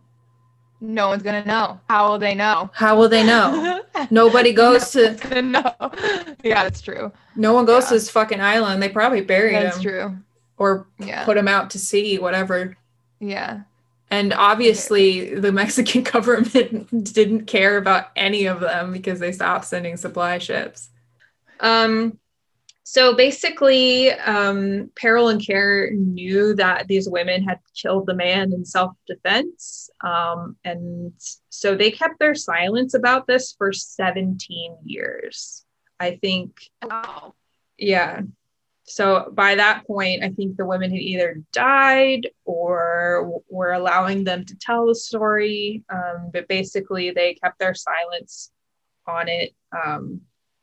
No 0.81 1.09
one's 1.09 1.23
gonna 1.23 1.43
know. 1.45 1.79
How 1.89 2.09
will 2.09 2.19
they 2.19 2.33
know? 2.35 2.69
How 2.73 2.97
will 2.97 3.09
they 3.09 3.23
know? 3.23 3.81
Nobody 4.11 4.53
goes 4.53 4.95
No 4.95 5.13
to 5.15 5.41
know. 5.41 5.73
Yeah, 6.43 6.63
that's 6.63 6.81
true. 6.81 7.11
no 7.35 7.53
one 7.53 7.65
goes 7.65 7.83
Yeah. 7.83 7.87
to 7.89 7.93
this 7.95 8.09
fucking 8.09 8.39
island. 8.39 8.81
They 8.81 8.89
probably 8.89 9.21
buried 9.21 9.55
That's 9.55 9.77
him. 9.77 9.83
true. 9.83 10.17
or 10.57 10.87
Yeah. 10.99 11.23
put 11.25 11.35
them 11.35 11.47
out 11.47 11.69
to 11.71 11.79
sea, 11.79 12.17
whatever. 12.19 12.75
Yeah. 13.19 13.61
And 14.11 14.33
obviously, 14.33 15.35
the 15.35 15.51
Mexican 15.51 16.03
government 16.13 17.13
didn't 17.13 17.45
care 17.45 17.77
about 17.77 18.07
any 18.15 18.45
of 18.45 18.59
them 18.59 18.91
because 18.91 19.19
they 19.19 19.31
stopped 19.31 19.65
sending 19.65 19.97
supply 19.97 20.37
ships. 20.37 20.89
Um, 21.59 22.17
so 22.83 23.13
basically, 23.15 24.11
um, 24.13 24.89
Perrill 24.95 25.29
and 25.29 25.45
Care 25.45 25.91
knew 25.91 26.55
that 26.55 26.87
these 26.87 27.07
women 27.07 27.43
had 27.43 27.59
killed 27.79 28.07
the 28.07 28.15
man 28.15 28.51
in 28.51 28.65
self 28.65 28.93
defense. 29.07 29.88
Um, 30.01 30.55
and 30.63 31.13
so 31.49 31.75
they 31.75 31.91
kept 31.91 32.19
their 32.19 32.35
silence 32.35 32.93
about 32.93 33.27
this 33.27 33.53
for 33.57 33.73
17 33.73 34.77
years. 34.83 35.65
I 35.99 36.15
think 36.21 36.61
Wow. 36.83 37.35
yeah. 37.77 38.21
So 38.85 39.29
by 39.31 39.55
that 39.55 39.85
point, 39.85 40.23
I 40.23 40.29
think 40.29 40.57
the 40.57 40.65
women 40.65 40.89
had 40.89 40.99
either 40.99 41.43
died 41.53 42.29
or 42.43 43.41
were 43.49 43.73
allowing 43.73 44.23
them 44.23 44.45
to 44.45 44.57
tell 44.57 44.87
the 44.87 44.95
story. 44.95 45.83
Um, 45.89 46.31
but 46.33 46.47
basically, 46.47 47.11
they 47.11 47.35
kept 47.35 47.59
their 47.59 47.75
silence 47.75 48.51
on 49.05 49.27
it 49.27 49.53
um, 49.71 50.21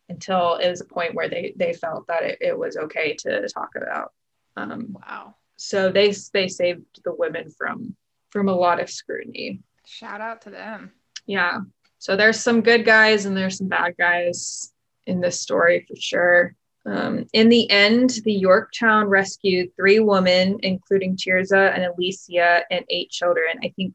until 0.08 0.56
it 0.56 0.68
was 0.68 0.80
a 0.80 0.84
point 0.86 1.14
where 1.14 1.28
they 1.28 1.52
they 1.56 1.72
felt 1.72 2.06
that 2.08 2.22
it, 2.24 2.38
it 2.40 2.58
was 2.58 2.76
okay 2.76 3.14
to 3.20 3.46
talk 3.48 3.70
about. 3.76 4.12
Um, 4.56 4.96
Wow. 5.06 5.34
so 5.56 5.92
they 5.92 6.12
they 6.32 6.48
saved 6.48 6.82
the 7.04 7.14
women 7.14 7.50
from 7.50 7.94
from 8.36 8.50
a 8.50 8.54
lot 8.54 8.82
of 8.82 8.90
scrutiny. 8.90 9.62
Shout 9.86 10.20
out 10.20 10.42
to 10.42 10.50
them. 10.50 10.92
Yeah. 11.24 11.60
So 11.96 12.16
there's 12.16 12.38
some 12.38 12.60
good 12.60 12.84
guys 12.84 13.24
and 13.24 13.34
there's 13.34 13.56
some 13.56 13.68
bad 13.68 13.94
guys 13.96 14.74
in 15.06 15.22
this 15.22 15.40
story 15.40 15.86
for 15.88 15.96
sure. 15.98 16.54
Um, 16.84 17.24
in 17.32 17.48
the 17.48 17.70
end, 17.70 18.10
the 18.24 18.34
Yorktown 18.34 19.06
rescued 19.06 19.74
three 19.74 20.00
women, 20.00 20.58
including 20.62 21.16
Tirza 21.16 21.74
and 21.74 21.86
Alicia, 21.86 22.64
and 22.70 22.84
eight 22.90 23.08
children. 23.08 23.58
I 23.64 23.72
think 23.74 23.94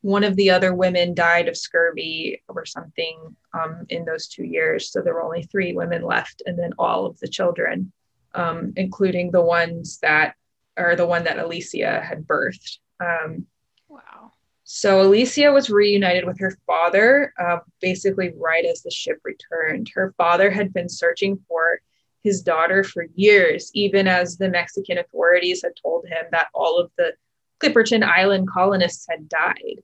one 0.00 0.24
of 0.24 0.34
the 0.36 0.48
other 0.48 0.72
women 0.74 1.12
died 1.12 1.46
of 1.46 1.56
scurvy 1.58 2.42
or 2.48 2.64
something 2.64 3.36
um, 3.52 3.84
in 3.90 4.06
those 4.06 4.28
two 4.28 4.44
years. 4.44 4.90
So 4.90 5.02
there 5.02 5.12
were 5.12 5.22
only 5.22 5.42
three 5.42 5.74
women 5.74 6.02
left, 6.02 6.42
and 6.46 6.58
then 6.58 6.72
all 6.78 7.04
of 7.04 7.20
the 7.20 7.28
children, 7.28 7.92
um, 8.34 8.72
including 8.76 9.30
the 9.30 9.42
ones 9.42 9.98
that 10.00 10.36
are 10.78 10.96
the 10.96 11.06
one 11.06 11.24
that 11.24 11.38
Alicia 11.38 12.00
had 12.00 12.26
birthed. 12.26 12.78
Um, 12.98 13.46
Wow. 13.94 14.32
so 14.64 15.00
Alicia 15.02 15.52
was 15.52 15.70
reunited 15.70 16.24
with 16.24 16.38
her 16.40 16.56
father, 16.66 17.32
uh, 17.38 17.58
basically 17.80 18.32
right 18.36 18.64
as 18.64 18.82
the 18.82 18.90
ship 18.90 19.20
returned. 19.24 19.90
Her 19.94 20.12
father 20.16 20.50
had 20.50 20.72
been 20.72 20.88
searching 20.88 21.38
for 21.48 21.80
his 22.22 22.42
daughter 22.42 22.82
for 22.82 23.06
years, 23.14 23.70
even 23.74 24.08
as 24.08 24.36
the 24.38 24.48
Mexican 24.48 24.98
authorities 24.98 25.62
had 25.62 25.72
told 25.80 26.06
him 26.06 26.24
that 26.32 26.48
all 26.54 26.78
of 26.78 26.90
the 26.96 27.12
Clipperton 27.60 28.02
Island 28.02 28.48
colonists 28.48 29.06
had 29.08 29.28
died. 29.28 29.82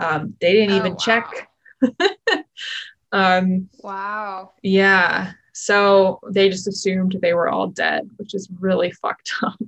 Um, 0.00 0.34
they 0.40 0.52
didn't 0.52 0.74
Oh, 0.74 0.76
even 0.78 0.92
wow. 0.92 0.98
check. 0.98 1.48
um, 3.12 3.68
Wow. 3.82 4.52
yeah, 4.62 5.32
so 5.52 6.20
they 6.30 6.48
just 6.48 6.68
assumed 6.68 7.16
they 7.22 7.34
were 7.34 7.48
all 7.48 7.68
dead, 7.68 8.08
which 8.16 8.34
is 8.34 8.48
really 8.60 8.90
fucked 9.02 9.32
up. 9.42 9.58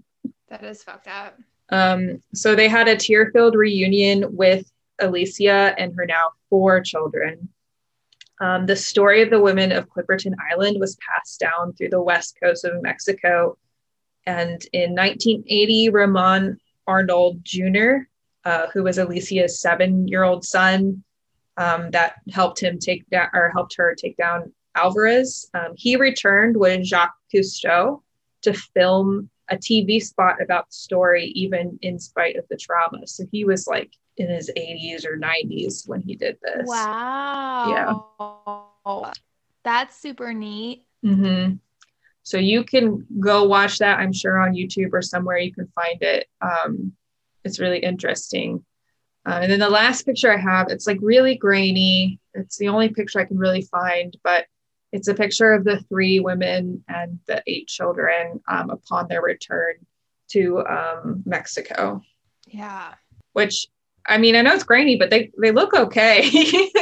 That 0.48 0.64
is 0.64 0.82
fucked 0.82 1.08
up. 1.08 1.38
Um, 1.70 2.22
so 2.34 2.54
they 2.54 2.68
had 2.68 2.88
a 2.88 2.96
tear 2.96 3.30
filled 3.32 3.54
reunion 3.54 4.36
with 4.36 4.70
Alicia 5.00 5.74
and 5.78 5.94
her 5.96 6.06
now 6.06 6.30
four 6.48 6.80
children. 6.80 7.48
Um, 8.40 8.66
the 8.66 8.76
story 8.76 9.22
of 9.22 9.30
the 9.30 9.40
women 9.40 9.70
of 9.70 9.88
Clipperton 9.88 10.34
Island 10.50 10.78
was 10.80 10.96
passed 10.96 11.40
down 11.40 11.74
through 11.74 11.90
the 11.90 12.02
west 12.02 12.36
coast 12.42 12.64
of 12.64 12.82
Mexico. 12.82 13.58
And 14.26 14.62
in 14.72 14.94
1980, 14.94 15.90
Ramon 15.90 16.58
Arnold 16.86 17.44
Jr., 17.44 18.06
uh, 18.44 18.68
who 18.72 18.82
was 18.82 18.98
Alicia's 18.98 19.60
seven 19.60 20.08
year 20.08 20.24
old 20.24 20.44
son, 20.44 21.04
um, 21.56 21.90
that 21.90 22.14
helped 22.32 22.60
him 22.60 22.78
take 22.78 23.08
down 23.10 23.28
or 23.34 23.50
helped 23.50 23.76
her 23.76 23.94
take 23.94 24.16
down 24.16 24.52
Alvarez, 24.74 25.50
um, 25.54 25.72
he 25.76 25.96
returned 25.96 26.56
with 26.56 26.84
Jacques 26.84 27.16
Cousteau 27.32 28.02
to 28.42 28.52
film 28.52 29.28
a 29.50 29.56
TV 29.56 30.00
spot 30.00 30.40
about 30.40 30.66
the 30.68 30.74
story, 30.74 31.26
even 31.34 31.78
in 31.82 31.98
spite 31.98 32.36
of 32.36 32.44
the 32.48 32.56
trauma. 32.56 33.06
So 33.06 33.24
he 33.32 33.44
was 33.44 33.66
like 33.66 33.92
in 34.16 34.28
his 34.28 34.50
80s 34.56 35.04
or 35.04 35.16
90s 35.16 35.84
when 35.86 36.02
he 36.02 36.14
did 36.14 36.38
this. 36.42 36.68
Wow. 36.68 38.04
Yeah. 38.86 39.12
That's 39.64 39.96
super 39.96 40.32
neat. 40.32 40.84
hmm 41.02 41.52
So 42.22 42.38
you 42.38 42.64
can 42.64 43.06
go 43.18 43.44
watch 43.44 43.78
that, 43.78 43.98
I'm 43.98 44.12
sure, 44.12 44.38
on 44.40 44.54
YouTube 44.54 44.90
or 44.92 45.02
somewhere 45.02 45.38
you 45.38 45.52
can 45.52 45.68
find 45.74 46.00
it. 46.02 46.26
Um, 46.40 46.92
it's 47.44 47.60
really 47.60 47.78
interesting. 47.78 48.64
Uh, 49.26 49.40
and 49.42 49.52
then 49.52 49.58
the 49.58 49.68
last 49.68 50.06
picture 50.06 50.32
I 50.32 50.38
have, 50.38 50.68
it's 50.70 50.86
like 50.86 50.98
really 51.02 51.34
grainy. 51.36 52.18
It's 52.34 52.56
the 52.56 52.68
only 52.68 52.88
picture 52.88 53.20
I 53.20 53.26
can 53.26 53.36
really 53.36 53.62
find, 53.62 54.16
but 54.24 54.46
it's 54.92 55.08
a 55.08 55.14
picture 55.14 55.52
of 55.52 55.64
the 55.64 55.80
three 55.88 56.20
women 56.20 56.84
and 56.88 57.20
the 57.26 57.42
eight 57.46 57.68
children 57.68 58.40
um, 58.48 58.70
upon 58.70 59.06
their 59.08 59.22
return 59.22 59.74
to 60.30 60.64
um, 60.66 61.22
Mexico. 61.24 62.02
Yeah. 62.48 62.94
Which, 63.32 63.68
I 64.06 64.18
mean, 64.18 64.34
I 64.34 64.42
know 64.42 64.54
it's 64.54 64.64
grainy, 64.64 64.96
but 64.96 65.10
they 65.10 65.30
they 65.40 65.52
look 65.52 65.74
okay. 65.74 66.28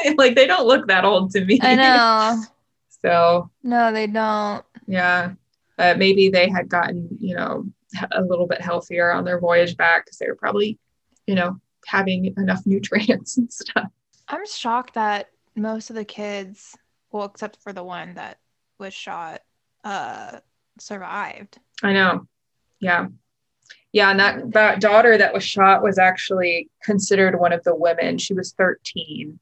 like 0.16 0.34
they 0.34 0.46
don't 0.46 0.66
look 0.66 0.88
that 0.88 1.04
old 1.04 1.30
to 1.32 1.44
me. 1.44 1.58
I 1.62 1.74
know. 1.74 2.42
So 3.00 3.48
No, 3.62 3.92
they 3.92 4.08
don't. 4.08 4.64
yeah, 4.88 5.34
uh, 5.78 5.94
maybe 5.96 6.30
they 6.30 6.48
had 6.48 6.68
gotten 6.68 7.08
you 7.20 7.36
know 7.36 7.64
a 8.10 8.22
little 8.22 8.48
bit 8.48 8.60
healthier 8.60 9.12
on 9.12 9.24
their 9.24 9.38
voyage 9.38 9.76
back 9.76 10.04
because 10.04 10.18
they 10.18 10.26
were 10.26 10.34
probably 10.34 10.80
you 11.26 11.36
know 11.36 11.60
having 11.86 12.34
enough 12.36 12.62
nutrients 12.66 13.36
and 13.38 13.52
stuff. 13.52 13.88
I'm 14.26 14.44
shocked 14.48 14.94
that 14.94 15.30
most 15.54 15.90
of 15.90 15.96
the 15.96 16.04
kids, 16.04 16.76
well, 17.10 17.26
except 17.26 17.62
for 17.62 17.72
the 17.72 17.84
one 17.84 18.14
that 18.14 18.38
was 18.78 18.94
shot, 18.94 19.42
uh, 19.84 20.38
survived. 20.78 21.58
I 21.82 21.92
know. 21.92 22.26
Yeah. 22.80 23.08
Yeah, 23.92 24.10
and 24.10 24.20
that, 24.20 24.52
that 24.52 24.80
daughter 24.80 25.16
that 25.16 25.32
was 25.32 25.44
shot 25.44 25.82
was 25.82 25.98
actually 25.98 26.68
considered 26.82 27.38
one 27.38 27.52
of 27.52 27.64
the 27.64 27.74
women. 27.74 28.18
She 28.18 28.34
was 28.34 28.52
13. 28.52 29.38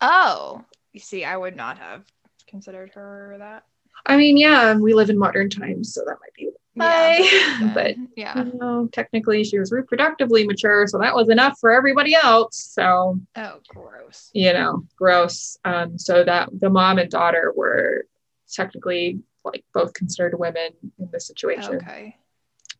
Oh, 0.00 0.64
you 0.92 1.00
see, 1.00 1.24
I 1.24 1.36
would 1.36 1.56
not 1.56 1.78
have 1.78 2.04
considered 2.48 2.90
her 2.94 3.36
that. 3.38 3.64
I 4.08 4.16
mean, 4.16 4.36
yeah, 4.36 4.74
we 4.74 4.94
live 4.94 5.10
in 5.10 5.18
modern 5.18 5.50
times, 5.50 5.94
so 5.94 6.02
that 6.06 6.16
might 6.20 6.34
be 6.34 6.48
Yeah, 6.74 7.70
but 7.74 7.96
yeah. 8.16 8.44
you 8.44 8.58
know, 8.58 8.88
technically 8.90 9.44
she 9.44 9.58
was 9.58 9.70
reproductively 9.70 10.46
mature, 10.46 10.86
so 10.86 10.98
that 10.98 11.14
was 11.14 11.28
enough 11.28 11.58
for 11.60 11.70
everybody 11.70 12.14
else. 12.14 12.56
So, 12.56 13.20
Oh, 13.36 13.60
gross. 13.68 14.30
you 14.32 14.52
know, 14.52 14.86
gross. 14.96 15.58
Um, 15.64 15.98
so 15.98 16.24
that 16.24 16.48
the 16.52 16.70
mom 16.70 16.98
and 16.98 17.10
daughter 17.10 17.52
were 17.54 18.06
technically 18.50 19.20
like 19.44 19.64
both 19.74 19.92
considered 19.92 20.38
women 20.38 20.70
in 20.98 21.08
the 21.12 21.20
situation. 21.20 21.76
Okay. 21.76 22.16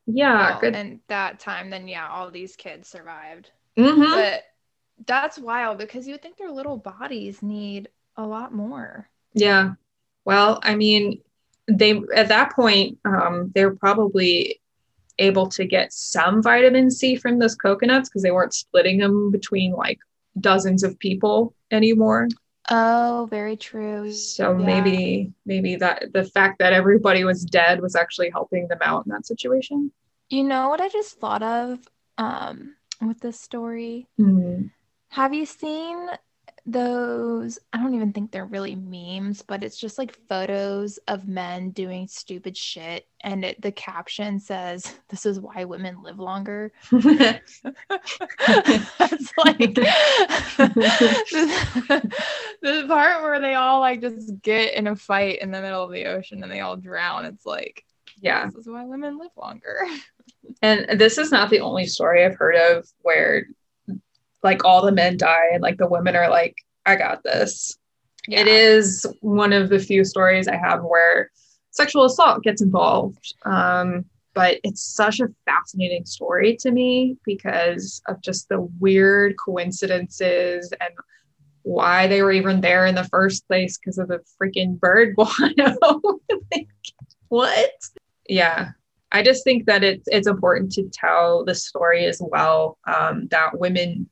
Yeah, 0.06 0.50
Well, 0.52 0.60
good. 0.60 0.76
And 0.76 1.00
that 1.08 1.38
time, 1.40 1.68
then 1.68 1.86
yeah, 1.86 2.08
all 2.08 2.30
these 2.30 2.56
kids 2.56 2.88
survived. 2.88 3.50
Mhm. 3.76 4.14
But 4.14 4.44
that's 5.06 5.38
wild 5.38 5.78
because 5.78 6.06
you 6.06 6.14
would 6.14 6.22
think 6.22 6.38
their 6.38 6.50
little 6.50 6.78
bodies 6.78 7.42
need 7.42 7.88
a 8.16 8.26
lot 8.26 8.52
more. 8.52 9.08
Yeah. 9.34 9.74
Well, 10.28 10.60
I 10.62 10.76
mean, 10.76 11.22
they 11.68 12.02
at 12.14 12.28
that 12.28 12.52
point, 12.54 12.98
um, 13.06 13.50
they 13.54 13.64
were 13.64 13.74
probably 13.74 14.60
able 15.18 15.48
to 15.48 15.64
get 15.64 15.90
some 15.90 16.42
vitamin 16.42 16.90
C 16.90 17.16
from 17.16 17.38
those 17.38 17.54
coconuts 17.54 18.10
because 18.10 18.24
they 18.24 18.30
weren't 18.30 18.52
splitting 18.52 18.98
them 18.98 19.30
between 19.30 19.72
like 19.72 19.98
dozens 20.38 20.82
of 20.82 20.98
people 20.98 21.54
anymore. 21.70 22.28
Oh, 22.68 23.26
very 23.30 23.56
true. 23.56 24.12
So 24.12 24.50
Yeah. 24.50 24.66
maybe 24.66 25.32
maybe 25.46 25.76
that 25.76 26.12
the 26.12 26.24
fact 26.24 26.58
that 26.58 26.74
everybody 26.74 27.24
was 27.24 27.42
dead 27.46 27.80
was 27.80 27.96
actually 27.96 28.28
helping 28.28 28.68
them 28.68 28.80
out 28.82 29.06
in 29.06 29.12
that 29.12 29.24
situation. 29.24 29.90
You 30.28 30.44
know 30.44 30.68
what 30.68 30.82
I 30.82 30.90
just 30.90 31.18
thought 31.18 31.42
of 31.42 31.78
um, 32.18 32.74
with 33.00 33.20
this 33.20 33.40
story? 33.40 34.08
Mm. 34.20 34.72
Have 35.08 35.32
you 35.32 35.46
seen 35.46 36.10
those? 36.72 37.58
I 37.72 37.78
don't 37.78 37.94
even 37.94 38.12
think 38.12 38.30
they're 38.30 38.44
really 38.44 38.74
memes, 38.74 39.42
but 39.42 39.64
it's 39.64 39.78
just 39.78 39.98
like 39.98 40.18
photos 40.28 40.98
of 41.08 41.28
men 41.28 41.70
doing 41.70 42.08
stupid 42.08 42.56
shit. 42.56 43.06
And 43.22 43.44
it, 43.44 43.60
the 43.60 43.72
caption 43.72 44.38
says, 44.38 44.94
This 45.08 45.26
is 45.26 45.40
why 45.40 45.64
women 45.64 46.02
live 46.02 46.18
longer. 46.18 46.72
It's 46.92 47.62
like 49.44 49.58
the, 49.58 49.88
the 52.62 52.84
part 52.86 53.22
where 53.22 53.40
they 53.40 53.54
all 53.54 53.80
like 53.80 54.00
just 54.00 54.40
get 54.42 54.74
in 54.74 54.86
a 54.86 54.96
fight 54.96 55.40
in 55.40 55.50
the 55.50 55.60
middle 55.60 55.82
of 55.82 55.92
the 55.92 56.06
ocean 56.06 56.42
and 56.42 56.52
they 56.52 56.60
all 56.60 56.76
drown. 56.76 57.24
It's 57.24 57.46
like, 57.46 57.84
yeah. 58.20 58.46
This 58.46 58.56
is 58.56 58.68
why 58.68 58.84
women 58.84 59.18
live 59.18 59.30
longer. 59.36 59.86
And 60.62 60.98
this 60.98 61.18
is 61.18 61.30
not 61.30 61.50
the 61.50 61.60
only 61.60 61.86
story 61.86 62.24
I've 62.24 62.36
heard 62.36 62.56
of 62.56 62.88
where 63.02 63.46
like 64.42 64.64
all 64.64 64.84
the 64.84 64.92
men 64.92 65.16
die 65.16 65.48
and 65.52 65.62
like 65.62 65.78
the 65.78 65.88
women 65.88 66.16
are 66.16 66.30
like, 66.30 66.56
I 66.86 66.96
got 66.96 67.22
this. 67.22 67.78
It 68.28 68.46
is 68.46 69.06
one 69.20 69.52
of 69.52 69.68
the 69.68 69.78
few 69.78 70.04
stories 70.04 70.48
I 70.48 70.56
have 70.56 70.82
where 70.82 71.30
sexual 71.70 72.04
assault 72.04 72.42
gets 72.42 72.62
involved. 72.62 73.34
Um, 73.44 74.04
but 74.34 74.60
it's 74.62 74.82
such 74.82 75.20
a 75.20 75.28
fascinating 75.46 76.04
story 76.04 76.56
to 76.60 76.70
me 76.70 77.16
because 77.24 78.00
of 78.06 78.22
just 78.22 78.48
the 78.48 78.60
weird 78.78 79.34
coincidences 79.44 80.72
and 80.80 80.90
why 81.62 82.06
they 82.06 82.22
were 82.22 82.32
even 82.32 82.60
there 82.60 82.86
in 82.86 82.94
the 82.94 83.04
first 83.04 83.46
place 83.48 83.78
because 83.78 83.98
of 83.98 84.08
the 84.08 84.20
freaking 84.40 84.78
bird 84.78 85.14
guano. 85.16 85.76
Like, 86.54 86.68
what? 87.28 87.70
Yeah. 88.28 88.70
I 89.10 89.22
just 89.22 89.42
think 89.42 89.66
that 89.66 89.82
it's 89.82 90.06
it's 90.06 90.28
important 90.28 90.72
to 90.72 90.88
tell 90.92 91.44
the 91.44 91.54
story 91.54 92.04
as 92.04 92.20
well 92.22 92.78
um, 92.86 93.26
that 93.30 93.58
women 93.58 94.08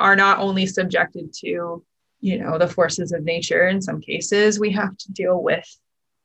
are 0.00 0.16
not 0.16 0.38
only 0.38 0.66
subjected 0.66 1.32
to 1.34 1.84
you 2.22 2.38
know 2.38 2.58
the 2.58 2.68
forces 2.68 3.12
of 3.12 3.24
nature. 3.24 3.68
In 3.68 3.80
some 3.80 4.00
cases 4.00 4.58
we 4.58 4.72
have 4.72 4.96
to 4.98 5.12
deal 5.12 5.42
with 5.42 5.66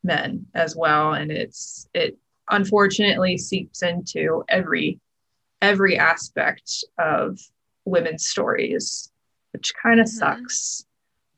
men 0.03 0.45
as 0.53 0.75
well. 0.75 1.13
And 1.13 1.31
it's 1.31 1.87
it 1.93 2.17
unfortunately 2.49 3.37
seeps 3.37 3.81
into 3.83 4.43
every 4.49 4.99
every 5.61 5.97
aspect 5.97 6.83
of 6.97 7.39
women's 7.85 8.25
stories 8.25 9.11
which 9.51 9.73
kind 9.81 9.99
of 10.01 10.07
Mhm. 10.07 10.09
sucks. 10.09 10.85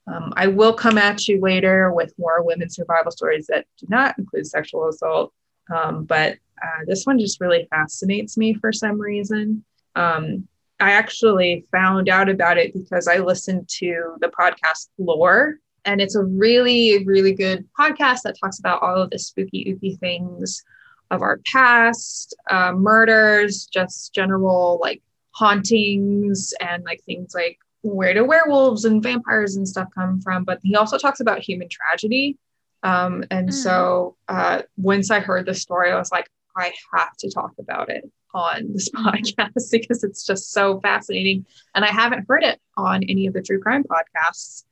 Um, 0.07 0.33
i 0.37 0.47
will 0.47 0.73
come 0.73 0.97
at 0.97 1.27
you 1.27 1.39
later 1.41 1.91
with 1.93 2.17
more 2.17 2.41
women's 2.41 2.75
survival 2.75 3.11
stories 3.11 3.45
that 3.47 3.65
do 3.77 3.85
not 3.89 4.17
include 4.17 4.47
sexual 4.47 4.87
assault. 4.87 5.33
Um, 5.69 6.05
but 6.05 6.37
uh, 6.63 6.85
this 6.87 7.05
one 7.05 7.19
just 7.19 7.39
really 7.41 7.67
fascinates 7.69 8.37
me 8.37 8.53
for 8.55 8.71
some 8.71 8.99
reason. 8.99 9.63
Um, 9.95 10.47
I 10.79 10.91
actually 10.91 11.65
found 11.71 12.07
out 12.07 12.29
about 12.29 12.57
it 12.57 12.73
because 12.73 13.07
I 13.07 13.17
listened 13.17 13.67
to 13.79 14.15
the 14.21 14.27
podcast 14.27 14.89
Lore, 14.99 15.55
and 15.85 16.01
it's 16.01 16.15
a 16.15 16.23
really, 16.23 17.03
really 17.05 17.33
good 17.33 17.67
podcast 17.79 18.21
that 18.23 18.37
talks 18.39 18.59
about 18.59 18.81
all 18.81 19.01
of 19.01 19.09
the 19.09 19.17
spooky, 19.17 19.65
ooky 19.65 19.97
things 19.99 20.63
of 21.09 21.21
our 21.21 21.39
past, 21.51 22.35
uh, 22.49 22.73
murders, 22.73 23.65
just 23.67 24.13
general 24.13 24.79
like 24.81 25.01
hauntings, 25.31 26.53
and 26.59 26.83
like 26.83 27.01
things 27.05 27.33
like 27.33 27.57
where 27.81 28.13
do 28.13 28.25
werewolves 28.25 28.85
and 28.85 29.01
vampires 29.01 29.55
and 29.55 29.67
stuff 29.67 29.87
come 29.95 30.21
from. 30.21 30.43
But 30.43 30.59
he 30.61 30.75
also 30.75 30.97
talks 30.97 31.21
about 31.21 31.39
human 31.39 31.69
tragedy. 31.69 32.37
Um, 32.83 33.23
and 33.31 33.49
Mm. 33.49 33.53
so 33.53 34.15
uh, 34.27 34.61
once 34.75 35.09
I 35.09 35.21
heard 35.21 35.45
the 35.45 35.53
story, 35.55 35.91
I 35.91 35.97
was 35.97 36.11
like, 36.11 36.29
I 36.55 36.73
have 36.93 37.15
to 37.17 37.31
talk 37.31 37.51
about 37.59 37.89
it 37.89 38.03
on 38.33 38.73
this 38.73 38.89
podcast 38.95 39.71
because 39.71 40.03
it's 40.03 40.25
just 40.25 40.51
so 40.51 40.79
fascinating. 40.81 41.45
And 41.75 41.83
I 41.85 41.89
haven't 41.89 42.25
heard 42.27 42.43
it 42.43 42.59
on 42.75 43.03
any 43.03 43.27
of 43.27 43.33
the 43.33 43.41
true 43.41 43.59
crime 43.59 43.83
podcasts, 43.83 44.63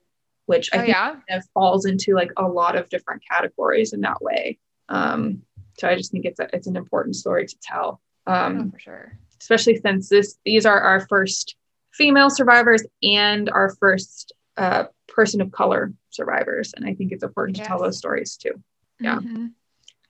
which 0.46 0.70
I 0.72 0.76
Oh, 0.76 0.80
think 0.80 0.88
yeah. 0.90 1.10
kind 1.10 1.40
of 1.40 1.44
falls 1.54 1.84
into 1.86 2.14
like 2.14 2.32
a 2.36 2.46
lot 2.46 2.76
of 2.76 2.88
different 2.88 3.22
categories 3.30 3.92
in 3.92 4.00
that 4.02 4.20
way. 4.22 4.58
Um, 4.88 5.42
so 5.78 5.88
I 5.88 5.96
just 5.96 6.12
think 6.12 6.24
it's 6.24 6.40
a, 6.40 6.48
it's 6.54 6.66
an 6.68 6.76
important 6.76 7.16
story 7.16 7.46
to 7.46 7.56
tell, 7.60 8.00
Oh, 8.26 8.32
um, 8.32 8.70
for 8.70 8.78
sure. 8.78 9.18
especially 9.40 9.76
since 9.76 10.08
this 10.08 10.38
these 10.44 10.64
are 10.66 10.80
our 10.80 11.06
first 11.06 11.56
female 11.92 12.30
survivors 12.30 12.82
and 13.02 13.48
our 13.50 13.74
first 13.76 14.32
uh, 14.56 14.84
person 15.08 15.40
of 15.40 15.50
color 15.50 15.92
survivors, 16.10 16.72
and 16.74 16.84
I 16.86 16.94
think 16.94 17.12
it's 17.12 17.22
important 17.22 17.56
to 17.58 17.62
tell 17.64 17.78
those 17.78 17.98
stories 17.98 18.36
too 18.36 18.52
yeah. 19.00 19.16
Mhm. 19.18 19.52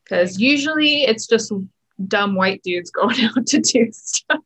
because 0.05 0.39
usually 0.41 1.03
it's 1.03 1.27
just 1.27 1.53
dumb 2.05 2.35
white 2.35 2.63
dudes 2.63 2.91
going 2.91 3.17
out 3.25 3.47
to 3.47 3.61
do 3.61 3.89
stuff. 3.93 4.41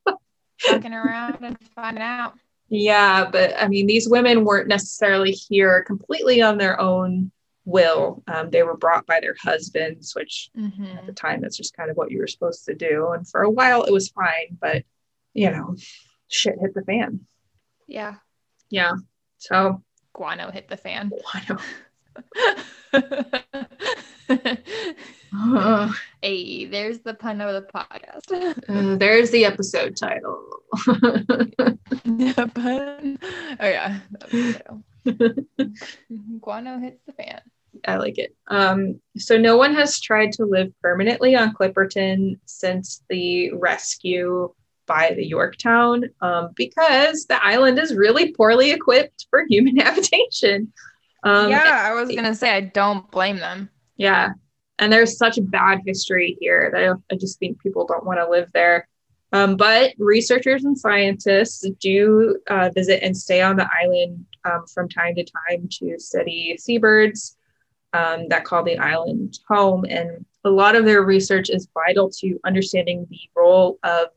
Fucking 0.59 0.93
around 0.93 1.37
and 1.41 1.57
finding 1.75 2.03
out. 2.03 2.33
Yeah, 2.69 3.29
but 3.29 3.53
I 3.61 3.67
mean, 3.67 3.87
these 3.87 4.07
women 4.07 4.45
weren't 4.45 4.67
necessarily 4.67 5.31
here 5.31 5.83
completely 5.83 6.41
on 6.41 6.57
their 6.57 6.79
own 6.79 7.31
will. 7.65 8.23
Um, 8.27 8.49
they 8.49 8.63
were 8.63 8.77
brought 8.77 9.05
by 9.05 9.19
their 9.19 9.35
husbands, 9.41 10.15
which 10.15 10.49
Mhm. 10.57 10.97
at 10.97 11.05
the 11.05 11.13
time 11.13 11.41
that's 11.41 11.57
just 11.57 11.75
kind 11.75 11.91
of 11.91 11.97
what 11.97 12.11
you 12.11 12.19
were 12.19 12.27
supposed 12.27 12.65
to 12.65 12.73
do. 12.73 13.11
And 13.11 13.27
for 13.27 13.41
a 13.41 13.49
while 13.49 13.83
it 13.83 13.91
was 13.91 14.09
fine, 14.09 14.57
but 14.59 14.83
you 15.33 15.49
know, 15.49 15.75
shit 16.27 16.55
hit 16.59 16.73
the 16.73 16.83
fan. 16.83 17.21
Yeah. 17.87 18.15
Yeah. 18.69 18.93
So 19.37 19.83
Guano 20.13 20.51
hit 20.51 20.69
the 20.69 20.77
fan. 20.77 21.11
uh, 25.33 25.91
hey, 26.21 26.65
there's 26.65 26.99
the 26.99 27.13
pun 27.13 27.41
of 27.41 27.53
the 27.53 27.67
podcast. 27.71 28.31
uh, 28.67 28.95
there's 28.97 29.31
the 29.31 29.45
episode 29.45 29.95
title. 29.95 30.45
Yeah, 32.05 32.45
pun. 32.53 33.19
Oh 33.59 33.67
yeah. 33.67 33.99
that 34.11 34.31
was 34.31 34.55
the 35.05 35.43
title. 35.59 36.39
Guano 36.39 36.79
hits 36.79 37.01
the 37.05 37.13
fan. 37.13 37.41
I 37.85 37.97
like 37.97 38.17
it. 38.17 38.35
Um, 38.47 38.99
so 39.17 39.37
no 39.37 39.57
one 39.57 39.73
has 39.75 39.99
tried 39.99 40.31
to 40.33 40.45
live 40.45 40.71
permanently 40.81 41.35
on 41.35 41.53
Clipperton 41.53 42.39
since 42.45 43.03
the 43.09 43.51
rescue 43.53 44.53
by 44.87 45.13
the 45.15 45.25
Yorktown 45.25 46.05
um, 46.21 46.49
because 46.55 47.25
the 47.25 47.43
island 47.43 47.79
is 47.79 47.95
really 47.95 48.33
poorly 48.33 48.71
equipped 48.71 49.27
for 49.29 49.45
human 49.49 49.77
habitation. 49.77 50.71
Um, 51.23 51.49
yeah, 51.49 51.87
I 51.89 51.93
was 51.93 52.13
gonna 52.13 52.35
say 52.35 52.49
I 52.51 52.61
don't 52.61 53.09
blame 53.11 53.37
them. 53.37 53.69
yeah. 53.97 54.29
And 54.81 54.91
there's 54.91 55.15
such 55.15 55.37
a 55.37 55.43
bad 55.43 55.81
history 55.85 56.35
here 56.41 56.69
that 56.73 56.83
I, 56.83 57.13
I 57.13 57.17
just 57.17 57.37
think 57.39 57.61
people 57.61 57.85
don't 57.85 58.05
want 58.05 58.19
to 58.19 58.27
live 58.27 58.49
there. 58.51 58.87
Um, 59.31 59.55
but 59.55 59.93
researchers 59.97 60.65
and 60.65 60.77
scientists 60.77 61.65
do 61.79 62.37
uh, 62.49 62.69
visit 62.75 63.01
and 63.03 63.15
stay 63.15 63.41
on 63.41 63.55
the 63.55 63.69
island 63.81 64.25
um, 64.43 64.65
from 64.73 64.89
time 64.89 65.15
to 65.15 65.23
time 65.23 65.69
to 65.79 65.97
study 65.99 66.57
seabirds 66.57 67.37
um, 67.93 68.27
that 68.29 68.43
call 68.43 68.63
the 68.63 68.77
island 68.77 69.39
home. 69.47 69.85
And 69.87 70.25
a 70.43 70.49
lot 70.49 70.75
of 70.75 70.83
their 70.83 71.03
research 71.03 71.49
is 71.49 71.69
vital 71.73 72.09
to 72.19 72.39
understanding 72.43 73.05
the 73.09 73.19
role 73.35 73.77
of 73.83 74.07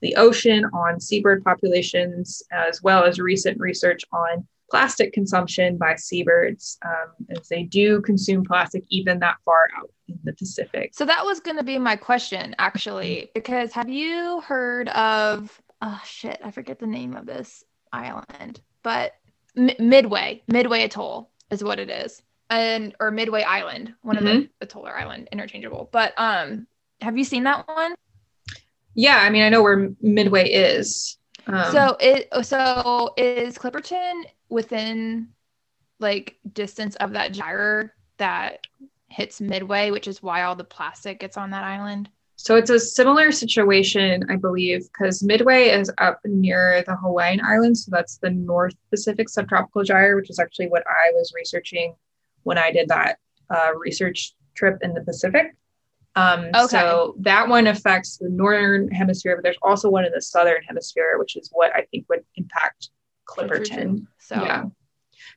the 0.00 0.16
ocean 0.16 0.64
on 0.72 0.98
seabird 0.98 1.44
populations, 1.44 2.42
as 2.50 2.82
well 2.82 3.04
as 3.04 3.18
recent 3.18 3.60
research 3.60 4.02
on 4.12 4.46
plastic 4.70 5.12
consumption 5.12 5.76
by 5.76 5.94
seabirds, 5.94 6.78
um, 6.84 7.12
as 7.30 7.48
they 7.48 7.62
do 7.62 8.00
consume 8.02 8.44
plastic 8.44 8.84
even 8.88 9.18
that 9.20 9.36
far 9.44 9.68
out 9.76 9.90
in 10.08 10.18
the 10.24 10.32
Pacific. 10.32 10.90
So 10.94 11.04
that 11.04 11.24
was 11.24 11.40
going 11.40 11.56
to 11.56 11.62
be 11.64 11.78
my 11.78 11.96
question, 11.96 12.54
actually, 12.58 13.30
because 13.34 13.72
have 13.72 13.88
you 13.88 14.40
heard 14.40 14.88
of, 14.88 15.60
oh 15.82 16.00
shit, 16.04 16.40
I 16.42 16.50
forget 16.50 16.78
the 16.78 16.86
name 16.86 17.16
of 17.16 17.26
this 17.26 17.64
island, 17.92 18.60
but 18.82 19.14
M- 19.56 19.70
Midway, 19.78 20.42
Midway 20.48 20.82
Atoll 20.82 21.30
is 21.50 21.62
what 21.62 21.78
it 21.78 21.90
is. 21.90 22.22
And 22.48 22.94
or 23.00 23.10
Midway 23.10 23.42
Island, 23.42 23.94
one 24.02 24.16
Mm-hmm. 24.16 24.26
of 24.26 24.34
the 24.34 24.48
atoll 24.60 24.86
or 24.86 24.96
island, 24.96 25.28
interchangeable. 25.32 25.88
But 25.90 26.14
um, 26.16 26.68
have 27.00 27.18
you 27.18 27.24
seen 27.24 27.42
that 27.42 27.66
one? 27.66 27.94
Yeah, 28.94 29.16
I 29.16 29.30
mean, 29.30 29.42
I 29.42 29.48
know 29.48 29.64
where 29.64 29.90
Midway 30.00 30.48
is. 30.50 31.18
Um, 31.48 31.72
so 31.72 31.96
it 31.98 32.28
so 32.44 33.14
is 33.16 33.58
Clipperton 33.58 34.22
within 34.48 35.28
like 35.98 36.36
distance 36.52 36.96
of 36.96 37.12
that 37.12 37.32
gyre 37.32 37.94
that 38.18 38.60
hits 39.08 39.40
Midway, 39.40 39.90
which 39.90 40.08
is 40.08 40.22
why 40.22 40.42
all 40.42 40.56
the 40.56 40.64
plastic 40.64 41.20
gets 41.20 41.36
on 41.36 41.50
that 41.50 41.64
island. 41.64 42.08
So 42.38 42.54
it's 42.54 42.70
a 42.70 42.78
similar 42.78 43.32
situation, 43.32 44.22
I 44.28 44.36
believe, 44.36 44.86
because 44.92 45.22
Midway 45.22 45.68
is 45.70 45.90
up 45.98 46.20
near 46.24 46.84
the 46.86 46.94
Hawaiian 46.96 47.40
Islands. 47.42 47.86
So 47.86 47.90
that's 47.90 48.18
the 48.18 48.30
North 48.30 48.74
Pacific 48.90 49.30
Subtropical 49.30 49.84
Gyre, 49.84 50.16
which 50.16 50.28
is 50.28 50.38
actually 50.38 50.68
what 50.68 50.84
I 50.86 51.12
was 51.14 51.32
researching 51.34 51.94
when 52.42 52.58
I 52.58 52.70
did 52.70 52.88
that 52.88 53.18
uh, 53.48 53.70
research 53.78 54.34
trip 54.54 54.78
in 54.82 54.92
the 54.92 55.00
Pacific. 55.00 55.56
Um, 56.14 56.50
Okay. 56.54 56.66
So 56.68 57.14
that 57.20 57.48
one 57.48 57.66
affects 57.66 58.18
the 58.18 58.28
northern 58.28 58.90
hemisphere, 58.90 59.36
but 59.36 59.42
there's 59.42 59.58
also 59.62 59.88
one 59.88 60.04
in 60.04 60.12
the 60.12 60.20
southern 60.20 60.62
hemisphere, 60.62 61.16
which 61.18 61.36
is 61.36 61.48
what 61.52 61.74
I 61.74 61.86
think 61.90 62.06
would 62.08 62.24
impact 62.36 62.90
Clipperton. 63.26 64.06
So 64.18 64.36
Yeah. 64.36 64.64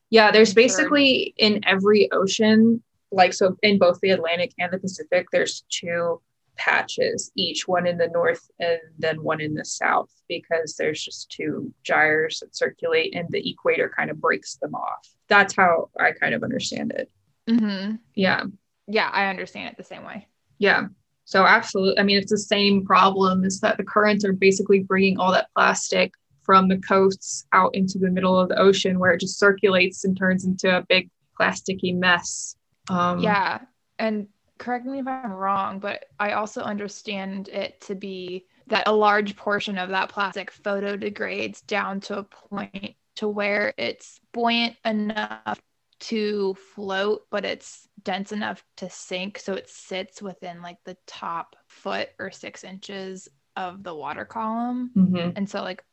Yeah, 0.10 0.32
there's 0.32 0.54
basically 0.54 1.34
in 1.38 1.62
every 1.66 2.12
ocean, 2.12 2.84
like 3.12 3.34
so 3.34 3.58
in 3.64 3.78
both 3.78 4.00
the 4.02 4.12
Atlantic 4.12 4.54
and 4.60 4.72
the 4.72 4.80
Pacific, 4.80 5.28
there's 5.32 5.64
two 5.70 6.22
patches, 6.58 7.32
each 7.36 7.68
one 7.68 7.88
in 7.88 7.98
the 7.98 8.10
north 8.10 8.50
and 8.60 8.80
then 8.98 9.24
one 9.24 9.40
in 9.40 9.54
the 9.54 9.64
south, 9.64 10.12
because 10.28 10.76
there's 10.76 11.02
just 11.04 11.32
two 11.32 11.74
gyres 11.84 12.40
that 12.40 12.56
circulate 12.56 13.16
and 13.16 13.28
the 13.30 13.50
equator 13.50 13.92
kind 13.96 14.12
of 14.12 14.20
breaks 14.20 14.56
them 14.56 14.76
off. 14.76 15.08
That's 15.28 15.56
how 15.56 15.90
I 16.00 16.12
kind 16.12 16.34
of 16.34 16.44
understand 16.44 16.92
it. 16.92 17.10
hmm 17.48 17.96
Yeah. 18.16 18.44
yeah, 18.88 19.10
I 19.14 19.28
understand 19.28 19.70
it 19.70 19.78
the 19.78 19.84
same 19.84 20.04
way. 20.04 20.28
Yeah. 20.58 20.88
So 21.24 21.46
absolutely. 21.46 22.00
I 22.00 22.04
mean, 22.04 22.18
it's 22.18 22.32
the 22.32 22.38
same 22.38 22.86
problem 22.86 23.44
is 23.44 23.60
that 23.62 23.78
the 23.78 23.84
currents 23.84 24.26
are 24.26 24.34
basically 24.34 24.80
bringing 24.80 25.20
all 25.20 25.32
that 25.32 25.48
plastic 25.56 26.14
from 26.50 26.68
the 26.68 26.80
coasts 26.80 27.46
out 27.54 27.76
into 27.76 28.00
the 28.00 28.10
middle 28.10 28.36
of 28.40 28.50
the 28.50 28.58
ocean 28.58 28.98
where 28.98 29.12
it 29.12 29.20
just 29.20 29.38
circulates 29.38 30.04
and 30.04 30.18
turns 30.18 30.46
into 30.46 30.76
a 30.76 30.82
big 30.82 31.12
plasticky 31.40 31.96
mess. 31.96 32.56
Um, 32.90 33.20
Yeah. 33.20 33.60
And 34.00 34.30
correct 34.58 34.88
me 34.88 34.98
if 34.98 35.08
I'm 35.08 35.32
wrong, 35.32 35.78
but 35.78 36.06
I 36.20 36.32
also 36.32 36.62
understand 36.64 37.50
it 37.50 37.80
to 37.82 37.94
be 37.94 38.48
that 38.66 38.88
a 38.88 38.92
large 38.92 39.36
portion 39.36 39.78
of 39.78 39.90
that 39.90 40.10
plastic 40.10 40.50
photo 40.50 40.98
degrades 40.98 41.62
down 41.62 42.00
to 42.00 42.18
a 42.18 42.24
point 42.24 42.96
to 43.18 43.28
where 43.28 43.76
it's 43.78 44.20
buoyant 44.32 44.76
enough 44.84 45.62
to 46.00 46.56
float, 46.74 47.28
but 47.30 47.46
it's 47.46 47.88
dense 48.02 48.32
enough 48.32 48.64
to 48.78 48.90
sink. 48.90 49.38
So 49.38 49.54
it 49.54 49.70
sits 49.70 50.20
within 50.20 50.64
like 50.64 50.78
the 50.84 50.98
top 51.06 51.56
foot 51.68 52.10
or 52.18 52.32
six 52.32 52.64
inches 52.64 53.28
of 53.56 53.84
the 53.84 53.94
water 53.94 54.26
column. 54.26 54.90
mhm. 54.98 55.34
And 55.36 55.48
so, 55.48 55.62
like, 55.62 55.84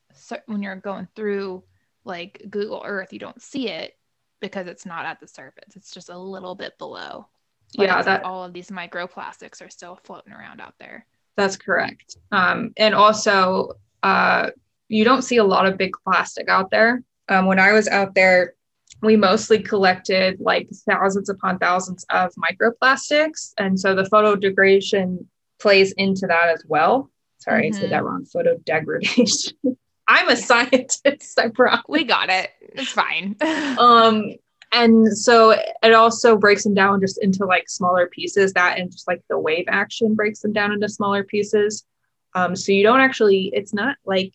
when 0.46 0.62
you're 0.62 0.76
going 0.76 1.08
through 1.14 1.64
like 2.04 2.42
Google 2.50 2.82
Earth, 2.84 3.12
you 3.12 3.18
don't 3.18 3.40
see 3.42 3.68
it 3.68 3.96
because 4.40 4.66
it's 4.66 4.86
not 4.86 5.06
at 5.06 5.20
the 5.20 5.26
surface. 5.28 5.76
It's 5.76 5.92
just 5.92 6.08
a 6.10 6.18
little 6.18 6.54
bit 6.54 6.78
below. 6.78 7.26
But 7.76 7.84
Yeah, 7.88 8.02
that 8.02 8.24
all 8.24 8.44
of 8.44 8.52
these 8.52 8.70
microplastics 8.70 9.64
are 9.64 9.70
still 9.70 9.98
floating 10.04 10.32
around 10.32 10.60
out 10.60 10.74
there. 10.78 11.06
that's 11.36 11.56
correct. 11.56 12.16
Um, 12.32 12.72
and 12.76 12.94
also, 12.94 13.72
uh, 14.02 14.50
you 14.88 15.04
don't 15.04 15.22
see 15.22 15.36
a 15.38 15.44
lot 15.44 15.66
of 15.66 15.76
big 15.76 15.92
plastic 16.04 16.48
out 16.48 16.70
there. 16.70 17.02
Um, 17.28 17.46
when 17.46 17.58
I 17.58 17.72
was 17.72 17.88
out 17.88 18.14
there, 18.14 18.54
we 19.02 19.16
mostly 19.16 19.58
collected 19.62 20.38
like 20.40 20.68
thousands 20.88 21.28
upon 21.28 21.58
thousands 21.58 22.06
of 22.10 22.32
microplastics. 22.36 23.52
And 23.58 23.78
so 23.78 23.94
the 23.94 24.04
photo 24.06 24.36
degradation 24.36 25.28
plays 25.58 25.92
into 25.92 26.26
that 26.28 26.48
as 26.48 26.64
well. 26.68 27.10
Sorry, 27.38 27.66
I 27.66 27.70
Mhm. 27.70 27.74
said 27.74 27.90
that 27.90 28.04
wrong. 28.04 28.24
Photo 28.24 28.56
degradation. 28.58 29.56
I'm 30.08 30.28
a 30.28 30.36
scientist, 30.36 31.38
I 31.38 31.48
promise. 31.48 31.84
We 31.88 32.04
got 32.04 32.28
it. 32.30 32.50
It's 32.60 32.92
fine. 32.92 33.36
Um, 33.78 34.34
and 34.72 35.16
so 35.16 35.50
it 35.82 35.92
also 35.94 36.36
breaks 36.36 36.64
them 36.64 36.74
down 36.74 37.00
just 37.00 37.22
into 37.22 37.44
like 37.44 37.68
smaller 37.68 38.06
pieces. 38.08 38.52
That 38.54 38.78
and 38.78 38.90
just 38.90 39.06
like 39.06 39.22
the 39.28 39.38
wave 39.38 39.66
action 39.68 40.14
breaks 40.14 40.40
them 40.40 40.52
down 40.52 40.72
into 40.72 40.88
smaller 40.88 41.24
pieces. 41.24 41.84
Um, 42.34 42.56
so 42.56 42.72
you 42.72 42.82
don't 42.82 43.00
actually. 43.00 43.50
It's 43.54 43.72
not 43.72 43.96
like 44.04 44.32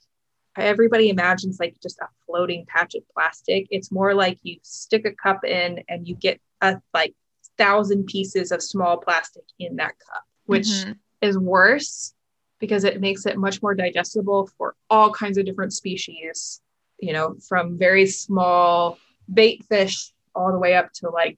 everybody 0.57 1.09
imagines 1.09 1.59
like 1.59 1.75
just 1.81 1.99
a 1.99 2.07
floating 2.25 2.65
patch 2.67 2.95
of 2.95 3.03
plastic. 3.13 3.67
It's 3.71 3.91
more 3.91 4.13
like 4.13 4.39
you 4.43 4.57
stick 4.63 5.05
a 5.05 5.11
cup 5.11 5.43
in 5.43 5.83
and 5.89 6.07
you 6.07 6.15
get 6.15 6.39
a 6.61 6.79
like 6.93 7.13
thousand 7.57 8.05
pieces 8.05 8.51
of 8.51 8.61
small 8.63 8.97
plastic 8.97 9.43
in 9.59 9.75
that 9.77 9.93
cup, 9.99 10.23
which 10.45 10.67
Mhm. 10.67 10.95
is 11.21 11.37
worse 11.37 12.13
because 12.61 12.85
it 12.85 13.01
makes 13.01 13.25
it 13.25 13.37
much 13.37 13.61
more 13.61 13.75
digestible 13.75 14.47
for 14.57 14.75
all 14.89 15.11
kinds 15.11 15.37
of 15.37 15.45
different 15.45 15.73
species, 15.73 16.61
you 16.99 17.11
know, 17.11 17.35
from 17.49 17.77
very 17.77 18.05
small 18.05 18.97
bait 19.33 19.65
fish 19.65 20.13
all 20.33 20.51
the 20.53 20.59
way 20.59 20.75
up 20.75 20.93
to 20.93 21.09
like 21.09 21.37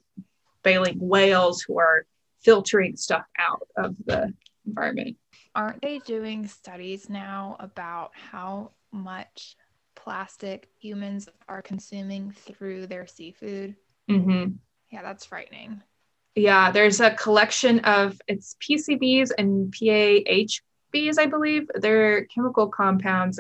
baleen 0.64 1.00
whales 1.00 1.62
who 1.62 1.80
are 1.80 2.06
filtering 2.42 2.96
stuff 2.96 3.26
out 3.40 3.66
of 3.78 3.96
the 4.06 4.34
environment. 4.68 5.18
aren't 5.56 5.82
they 5.82 6.00
doing 6.00 6.48
studies 6.48 7.10
now 7.10 7.56
about 7.60 8.12
how 8.32 8.72
much 8.92 9.56
plastic 9.96 10.68
humans 10.80 11.30
are 11.48 11.62
consuming 11.62 12.32
through 12.32 12.88
their 12.88 13.08
seafood? 13.08 13.76
Mm-hmm. 14.10 14.54
Yeah, 14.92 15.02
that's 15.02 15.26
frightening. 15.26 15.82
Yeah, 16.36 16.72
there's 16.72 17.00
a 17.00 17.12
collection 17.12 17.80
of 17.80 18.20
it's 18.28 18.56
PCBs 18.60 19.32
and 19.38 19.72
PAHBs, 20.94 21.20
I 21.20 21.26
believe. 21.26 21.70
They're 21.76 22.26
chemical 22.26 22.68
compounds 22.68 23.40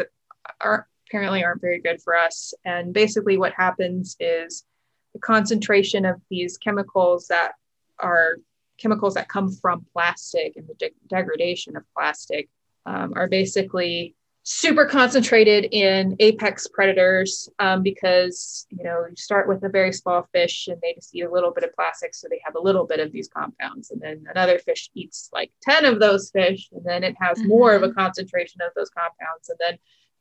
are 0.61 0.87
apparently 1.07 1.43
aren't 1.43 1.61
very 1.61 1.79
good 1.79 2.01
for 2.01 2.15
us. 2.15 2.53
And 2.65 2.93
basically, 2.93 3.37
what 3.37 3.53
happens 3.53 4.15
is 4.19 4.65
the 5.13 5.19
concentration 5.19 6.05
of 6.05 6.19
these 6.29 6.57
chemicals 6.57 7.27
that 7.27 7.53
are 7.99 8.37
chemicals 8.79 9.13
that 9.13 9.29
come 9.29 9.51
from 9.51 9.85
plastic 9.93 10.55
and 10.55 10.67
the 10.67 10.73
de- 10.73 10.91
degradation 11.07 11.75
of 11.75 11.83
plastic 11.95 12.49
um, 12.85 13.13
are 13.15 13.27
basically 13.27 14.15
super 14.43 14.85
concentrated 14.85 15.69
in 15.71 16.17
apex 16.19 16.67
predators 16.67 17.49
um, 17.59 17.81
because 17.81 18.67
you 18.69 18.83
know 18.83 19.05
you 19.09 19.15
start 19.15 19.47
with 19.47 19.63
a 19.63 19.69
very 19.69 19.93
small 19.93 20.27
fish 20.33 20.67
and 20.67 20.79
they 20.81 20.93
just 20.93 21.15
eat 21.15 21.23
a 21.23 21.31
little 21.31 21.51
bit 21.51 21.63
of 21.63 21.73
plastic 21.73 22.13
so 22.13 22.27
they 22.29 22.41
have 22.43 22.55
a 22.55 22.59
little 22.59 22.85
bit 22.85 22.99
of 22.99 23.11
these 23.13 23.29
compounds. 23.29 23.91
And 23.91 24.01
then 24.01 24.25
another 24.29 24.59
fish 24.59 24.89
eats 24.93 25.29
like 25.31 25.51
10 25.61 25.85
of 25.85 25.99
those 25.99 26.29
fish 26.29 26.69
and 26.73 26.83
then 26.83 27.05
it 27.05 27.15
has 27.21 27.41
more 27.43 27.73
of 27.73 27.83
a 27.83 27.93
concentration 27.93 28.59
of 28.61 28.73
those 28.75 28.89
compounds. 28.89 29.49
And 29.49 29.57
then 29.59 29.77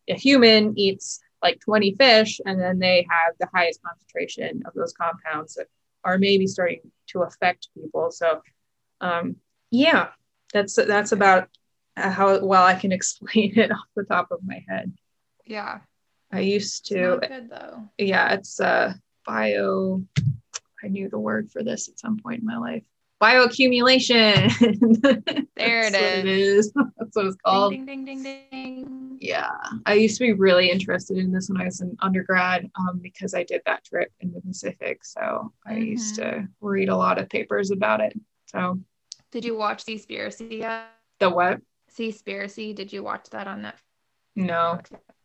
a 0.09 0.19
human 0.19 0.79
eats 0.79 1.21
like 1.43 1.59
20 1.61 1.97
fish 1.97 2.41
and 2.47 2.61
then 2.61 2.79
they 2.79 3.05
have 3.11 3.35
the 3.41 3.49
highest 3.53 3.83
concentration 3.83 4.63
of 4.67 4.73
those 4.75 4.93
compounds 4.93 5.55
that 5.55 5.67
are 6.05 6.19
maybe 6.19 6.47
starting 6.47 6.81
to 7.09 7.23
affect 7.23 7.69
people. 7.75 8.13
So 8.13 8.41
um, 9.01 9.37
yeah 9.73 10.11
that's 10.53 10.77
that's 10.77 11.13
about 11.13 11.49
how 11.97 12.45
well 12.45 12.65
I 12.65 12.75
can 12.75 12.93
explain 12.93 13.53
it 13.59 13.71
off 13.71 13.87
the 13.97 14.05
top 14.05 14.31
of 14.31 14.41
my 14.45 14.65
head. 14.69 14.93
Yeah. 15.45 15.81
I 16.31 16.41
used 16.41 16.87
to, 16.87 17.19
good 17.21 17.51
though. 17.51 17.89
yeah, 17.99 18.33
it's 18.33 18.59
uh, 18.59 18.95
bio. 19.27 20.03
I 20.83 20.89
knew 20.89 21.11
the 21.11 21.19
word 21.19 21.51
for 21.51 21.63
this 21.63 21.89
at 21.89 21.99
some 21.99 22.19
point 22.19 22.41
in 22.41 22.47
my 22.47 22.57
life. 22.57 22.85
Bioaccumulation. 23.23 25.47
There 25.55 25.85
it 25.85 25.93
what 25.93 26.27
is. 26.27 26.73
That's 26.99 27.15
what 27.15 27.27
it's 27.27 27.37
called. 27.37 27.73
Ding 27.73 27.87
ding 27.87 28.05
ding 28.05 28.23
ding 28.23 28.47
ding. 28.51 29.19
Yeah, 29.21 29.53
I 29.87 29.95
used 29.95 30.19
to 30.19 30.25
be 30.25 30.33
really 30.33 30.71
interested 30.71 31.19
in 31.19 31.31
this 31.31 31.49
when 31.49 31.61
I 31.61 31.67
was 31.67 31.81
in 31.81 31.97
undergrad 32.01 32.69
um, 32.77 32.99
because 33.01 33.33
I 33.33 33.45
did 33.45 33.61
that 33.67 33.85
trip 33.85 34.11
in 34.19 34.33
the 34.33 34.41
Pacific. 34.41 35.05
So 35.05 35.53
I 35.65 35.77
used 35.77 36.17
to 36.17 36.49
read 36.61 36.89
a 36.89 36.97
lot 36.97 37.19
of 37.19 37.29
papers 37.29 37.71
about 37.71 38.01
it. 38.01 38.19
So 38.47 38.81
Did 39.31 39.45
you 39.45 39.57
watch 39.57 39.85
Seaspiracy 39.85 40.59
yet? 40.59 40.87
the 41.21 41.31
what? 41.31 41.61
Seaspiracy, 41.97 42.75
did 42.75 42.93
you 42.93 43.03
watch 43.03 43.31
that 43.31 43.47
on 43.47 43.63
Netflix? 43.63 43.83
No. 44.37 44.81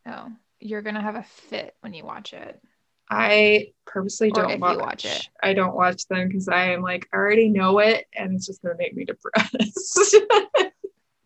Oh, 0.08 0.32
you're 0.60 0.82
gonna 0.82 1.02
have 1.02 1.16
a 1.16 1.24
fit 1.24 1.76
when 1.82 1.94
you 1.94 2.04
watch 2.04 2.34
it. 2.34 2.62
I 3.10 3.68
purposely 3.86 4.30
Or 4.32 4.34
don't 4.34 4.60
watch, 4.60 4.78
watch 4.80 5.06
it. 5.06 5.30
I 5.42 5.54
don't 5.54 5.76
watch 5.76 6.08
them 6.08 6.28
because 6.28 6.50
I 6.50 6.72
am 6.72 6.82
like, 6.82 7.08
I 7.14 7.18
already 7.18 7.50
know 7.50 7.80
it 7.80 8.06
and 8.14 8.34
it's 8.34 8.48
just 8.48 8.62
gonna 8.62 8.76
make 8.78 8.96
me 8.96 9.06
depressed. 9.06 10.16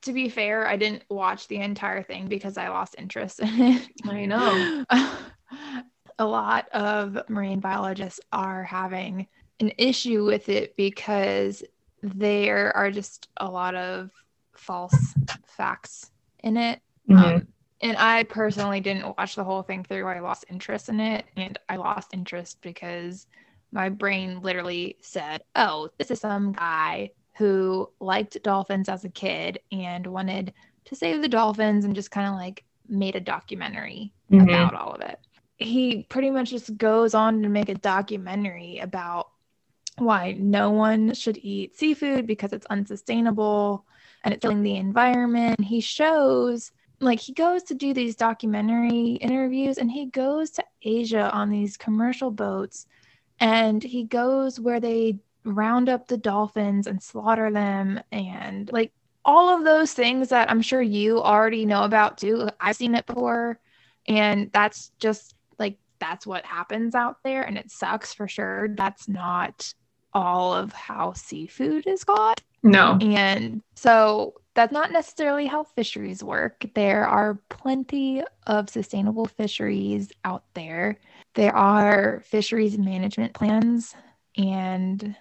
To 0.04 0.14
be 0.14 0.30
fair, 0.30 0.68
I 0.68 0.78
didn't 0.78 1.04
watch 1.12 1.48
the 1.48 1.58
entire 1.58 2.02
thing 2.02 2.28
because 2.28 2.58
I 2.58 2.70
lost 2.70 2.96
interest 2.98 3.40
in 3.40 3.50
it. 3.50 3.88
I 4.04 4.26
know. 4.26 4.84
a 6.18 6.26
lot 6.26 6.68
of 6.70 7.30
marine 7.30 7.60
biologists 7.60 8.20
are 8.32 8.64
having 8.64 9.28
an 9.60 9.72
issue 9.78 10.26
with 10.26 10.50
it 10.50 10.76
because 10.76 11.64
there 12.02 12.76
are 12.76 12.90
just 12.90 13.30
a 13.38 13.48
lot 13.48 13.76
of 13.76 14.10
false 14.58 15.16
facts 15.46 16.12
in 16.40 16.58
it. 16.58 16.82
Mhm. 17.10 17.36
Um, 17.36 17.48
and 17.82 17.98
I 17.98 18.24
personally 18.24 18.80
didn't 18.80 19.18
watch 19.18 19.36
the 19.36 19.44
whole 19.44 19.64
thing 19.64 19.84
through. 19.84 20.08
I 20.08 20.20
lost 20.20 20.46
interest 20.50 20.90
in 20.90 21.00
it, 21.00 21.26
and 21.36 21.58
I 21.68 21.78
lost 21.78 22.14
interest 22.14 22.60
because 22.62 23.28
my 23.72 23.90
brain 23.90 24.42
literally 24.42 24.98
said, 25.02 25.44
"Oh, 25.56 25.90
this 25.98 26.12
is 26.12 26.20
some 26.20 26.52
guy 26.52 27.12
who 27.38 27.90
liked 28.00 28.42
dolphins 28.44 28.90
as 28.90 29.04
a 29.04 29.10
kid 29.10 29.60
and 29.72 30.06
wanted 30.06 30.54
to 30.86 30.96
save 30.96 31.22
the 31.22 31.28
dolphins 31.30 31.86
and 31.86 31.96
just 31.96 32.12
kind 32.12 32.28
of 32.28 32.36
like 32.36 32.64
made 32.88 33.16
a 33.16 33.22
documentary 33.22 34.14
Mhm. 34.30 34.44
about 34.44 34.76
all 34.76 34.94
of 34.94 35.02
it." 35.02 35.20
He 35.58 36.04
pretty 36.04 36.30
much 36.30 36.50
just 36.50 36.78
goes 36.78 37.14
on 37.14 37.42
to 37.44 37.50
make 37.50 37.70
a 37.70 37.76
documentary 37.76 38.80
about 38.80 39.30
why 39.98 40.34
no 40.34 40.72
one 40.72 41.14
should 41.14 41.38
eat 41.38 41.76
seafood 41.76 42.26
because 42.26 42.54
it's 42.54 42.66
unsustainable 42.68 43.86
and 44.24 44.34
it's 44.34 44.42
killing 44.42 44.64
the 44.64 44.76
environment. 44.76 45.62
He 45.62 45.82
shows 45.82 46.72
like 47.00 47.20
he 47.20 47.34
goes 47.34 47.64
to 47.64 47.74
do 47.74 47.94
these 47.94 48.16
documentary 48.16 49.14
interviews 49.14 49.78
and 49.78 49.92
he 49.92 50.06
goes 50.06 50.52
to 50.52 50.64
Asia 50.84 51.32
on 51.32 51.50
these 51.50 51.76
commercial 51.76 52.30
boats 52.30 52.86
and 53.40 53.82
he 53.82 54.04
goes 54.04 54.60
where 54.60 54.80
they 54.80 55.20
round 55.44 55.90
up 55.90 56.08
the 56.08 56.18
dolphins 56.18 56.86
and 56.86 57.02
slaughter 57.02 57.52
them 57.52 58.00
and 58.12 58.72
like 58.72 58.94
all 59.26 59.50
of 59.50 59.64
those 59.64 59.94
things 59.94 60.30
that 60.30 60.50
I'm 60.50 60.62
sure 60.62 60.82
you 60.82 61.20
already 61.20 61.66
know 61.66 61.84
about 61.84 62.20
too. 62.20 62.50
I've 62.60 62.76
seen 62.76 62.94
it 62.96 63.08
before 63.08 63.60
and 64.08 64.52
that's 64.54 64.92
just 65.00 65.36
like 65.58 65.78
that's 66.00 66.28
what 66.28 66.46
happens 66.46 66.94
out 66.94 67.18
there 67.24 67.42
and 67.44 67.58
it 67.58 67.72
sucks 67.72 68.14
for 68.14 68.28
sure. 68.28 68.70
That's 68.70 69.08
not 69.08 69.74
all 70.14 70.54
of 70.54 70.72
how 70.74 71.14
seafood 71.14 71.88
is 71.88 72.04
caught. 72.04 72.42
No. 72.64 72.98
And 73.02 73.62
so 73.76 74.34
that's 74.54 74.72
not 74.74 74.92
necessarily 74.92 75.48
how 75.48 75.64
fisheries 75.64 76.24
work. 76.24 76.66
There 76.76 77.08
are 77.08 77.36
plenty 77.50 78.22
of 78.48 78.70
sustainable 78.70 79.26
fisheries 79.26 80.12
out 80.26 80.44
there. 80.54 80.98
There 81.36 81.56
are 81.56 82.22
fisheries 82.26 82.78
management 82.78 83.34
plans, 83.34 83.96
and 84.38 85.16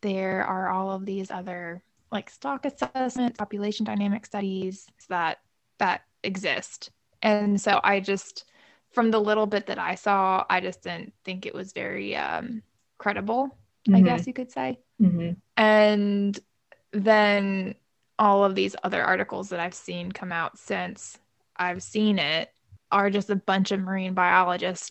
there 0.00 0.44
are 0.44 0.68
all 0.70 0.90
of 0.92 1.04
these 1.06 1.30
other 1.30 1.82
like 2.12 2.30
stock 2.30 2.64
assessment, 2.64 3.36
population 3.36 3.84
dynamic 3.84 4.24
studies 4.24 4.86
that 5.08 5.38
that 5.78 6.02
exist. 6.22 6.90
And 7.22 7.60
so 7.60 7.80
I 7.84 8.00
just 8.00 8.44
from 8.90 9.10
the 9.10 9.20
little 9.20 9.46
bit 9.46 9.66
that 9.66 9.78
I 9.78 9.94
saw, 9.96 10.44
I 10.48 10.60
just 10.60 10.82
didn't 10.82 11.12
think 11.24 11.44
it 11.46 11.54
was 11.54 11.72
very 11.72 12.16
um 12.16 12.62
credible, 12.98 13.56
I 13.92 14.00
Mhm. 14.00 14.04
guess 14.04 14.26
you 14.26 14.32
could 14.32 14.50
say 14.52 14.78
Mhm. 15.00 15.36
and 15.56 16.38
then 16.92 17.74
all 18.18 18.44
of 18.44 18.54
these 18.54 18.74
other 18.82 19.02
articles 19.02 19.50
that 19.50 19.60
I've 19.60 19.74
seen 19.74 20.12
come 20.12 20.32
out 20.32 20.58
since 20.58 21.18
I've 21.56 21.82
seen 21.82 22.18
it 22.18 22.50
are 22.90 23.10
just 23.10 23.30
a 23.30 23.36
bunch 23.36 23.70
of 23.70 23.80
marine 23.80 24.14
biologists 24.14 24.90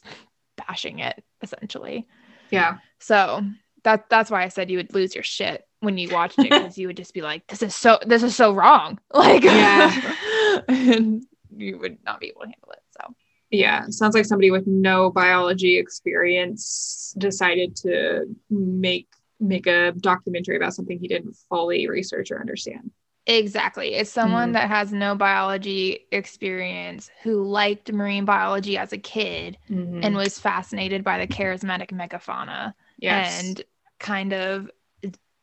bashing 0.55 0.99
it 0.99 1.23
essentially. 1.41 2.07
Yeah. 2.49 2.77
So 2.99 3.43
that 3.83 4.09
that's 4.09 4.31
why 4.31 4.43
I 4.43 4.47
said 4.49 4.69
you 4.69 4.77
would 4.77 4.93
lose 4.93 5.15
your 5.15 5.23
shit 5.23 5.65
when 5.79 5.97
you 5.97 6.09
watched 6.09 6.39
it 6.39 6.49
because 6.49 6.77
you 6.77 6.87
would 6.87 6.97
just 6.97 7.13
be 7.13 7.21
like 7.21 7.45
this 7.47 7.61
is 7.61 7.75
so 7.75 7.99
this 8.05 8.23
is 8.23 8.35
so 8.35 8.53
wrong. 8.53 8.99
Like 9.13 9.43
Yeah. 9.43 10.13
and 10.67 11.23
you 11.55 11.77
would 11.79 11.97
not 12.03 12.19
be 12.19 12.27
able 12.27 12.41
to 12.41 12.47
handle 12.47 12.71
it. 12.71 12.83
So 12.91 13.13
Yeah. 13.51 13.85
Sounds 13.89 14.15
like 14.15 14.25
somebody 14.25 14.51
with 14.51 14.67
no 14.67 15.11
biology 15.11 15.77
experience 15.77 17.13
decided 17.17 17.75
to 17.77 18.25
make 18.49 19.07
make 19.39 19.67
a 19.67 19.91
documentary 19.93 20.55
about 20.57 20.73
something 20.73 20.97
he 20.99 21.07
didn't 21.07 21.35
fully 21.49 21.87
research 21.87 22.31
or 22.31 22.39
understand. 22.39 22.91
Exactly. 23.25 23.93
It's 23.93 24.09
someone 24.09 24.51
Mm. 24.51 24.53
that 24.53 24.69
has 24.69 24.93
no 24.93 25.13
biology 25.13 26.07
experience 26.11 27.11
who 27.23 27.43
liked 27.43 27.91
marine 27.91 28.23
biology 28.25 28.77
as 28.77 28.93
a 28.93 28.97
kid 28.97 29.57
Mhm. 29.69 30.03
and 30.03 30.15
was 30.15 30.39
fascinated 30.39 31.03
by 31.03 31.19
the 31.19 31.27
charismatic 31.27 31.91
megafauna 31.91 32.73
yes. 32.97 33.43
and 33.43 33.63
kind 33.99 34.31
of 34.33 34.71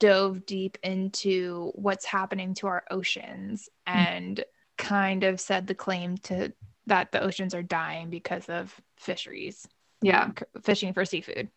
dove 0.01 0.45
deep 0.47 0.79
into 0.83 1.71
what's 1.75 2.05
happening 2.05 2.55
to 2.55 2.66
our 2.66 2.85
oceans 2.91 3.69
Mm. 3.87 3.95
and 3.95 4.45
kind 4.79 5.23
of 5.23 5.39
said 5.39 5.66
the 5.66 5.75
claim 5.75 6.16
to 6.19 6.53
that 6.87 7.12
the 7.12 7.23
oceans 7.23 7.55
are 7.55 7.62
dying 7.62 8.11
because 8.11 8.49
of 8.49 8.79
fisheries 8.97 9.66
yeah. 10.03 10.31
fishing 10.62 10.93
for 10.93 11.05
seafood 11.05 11.49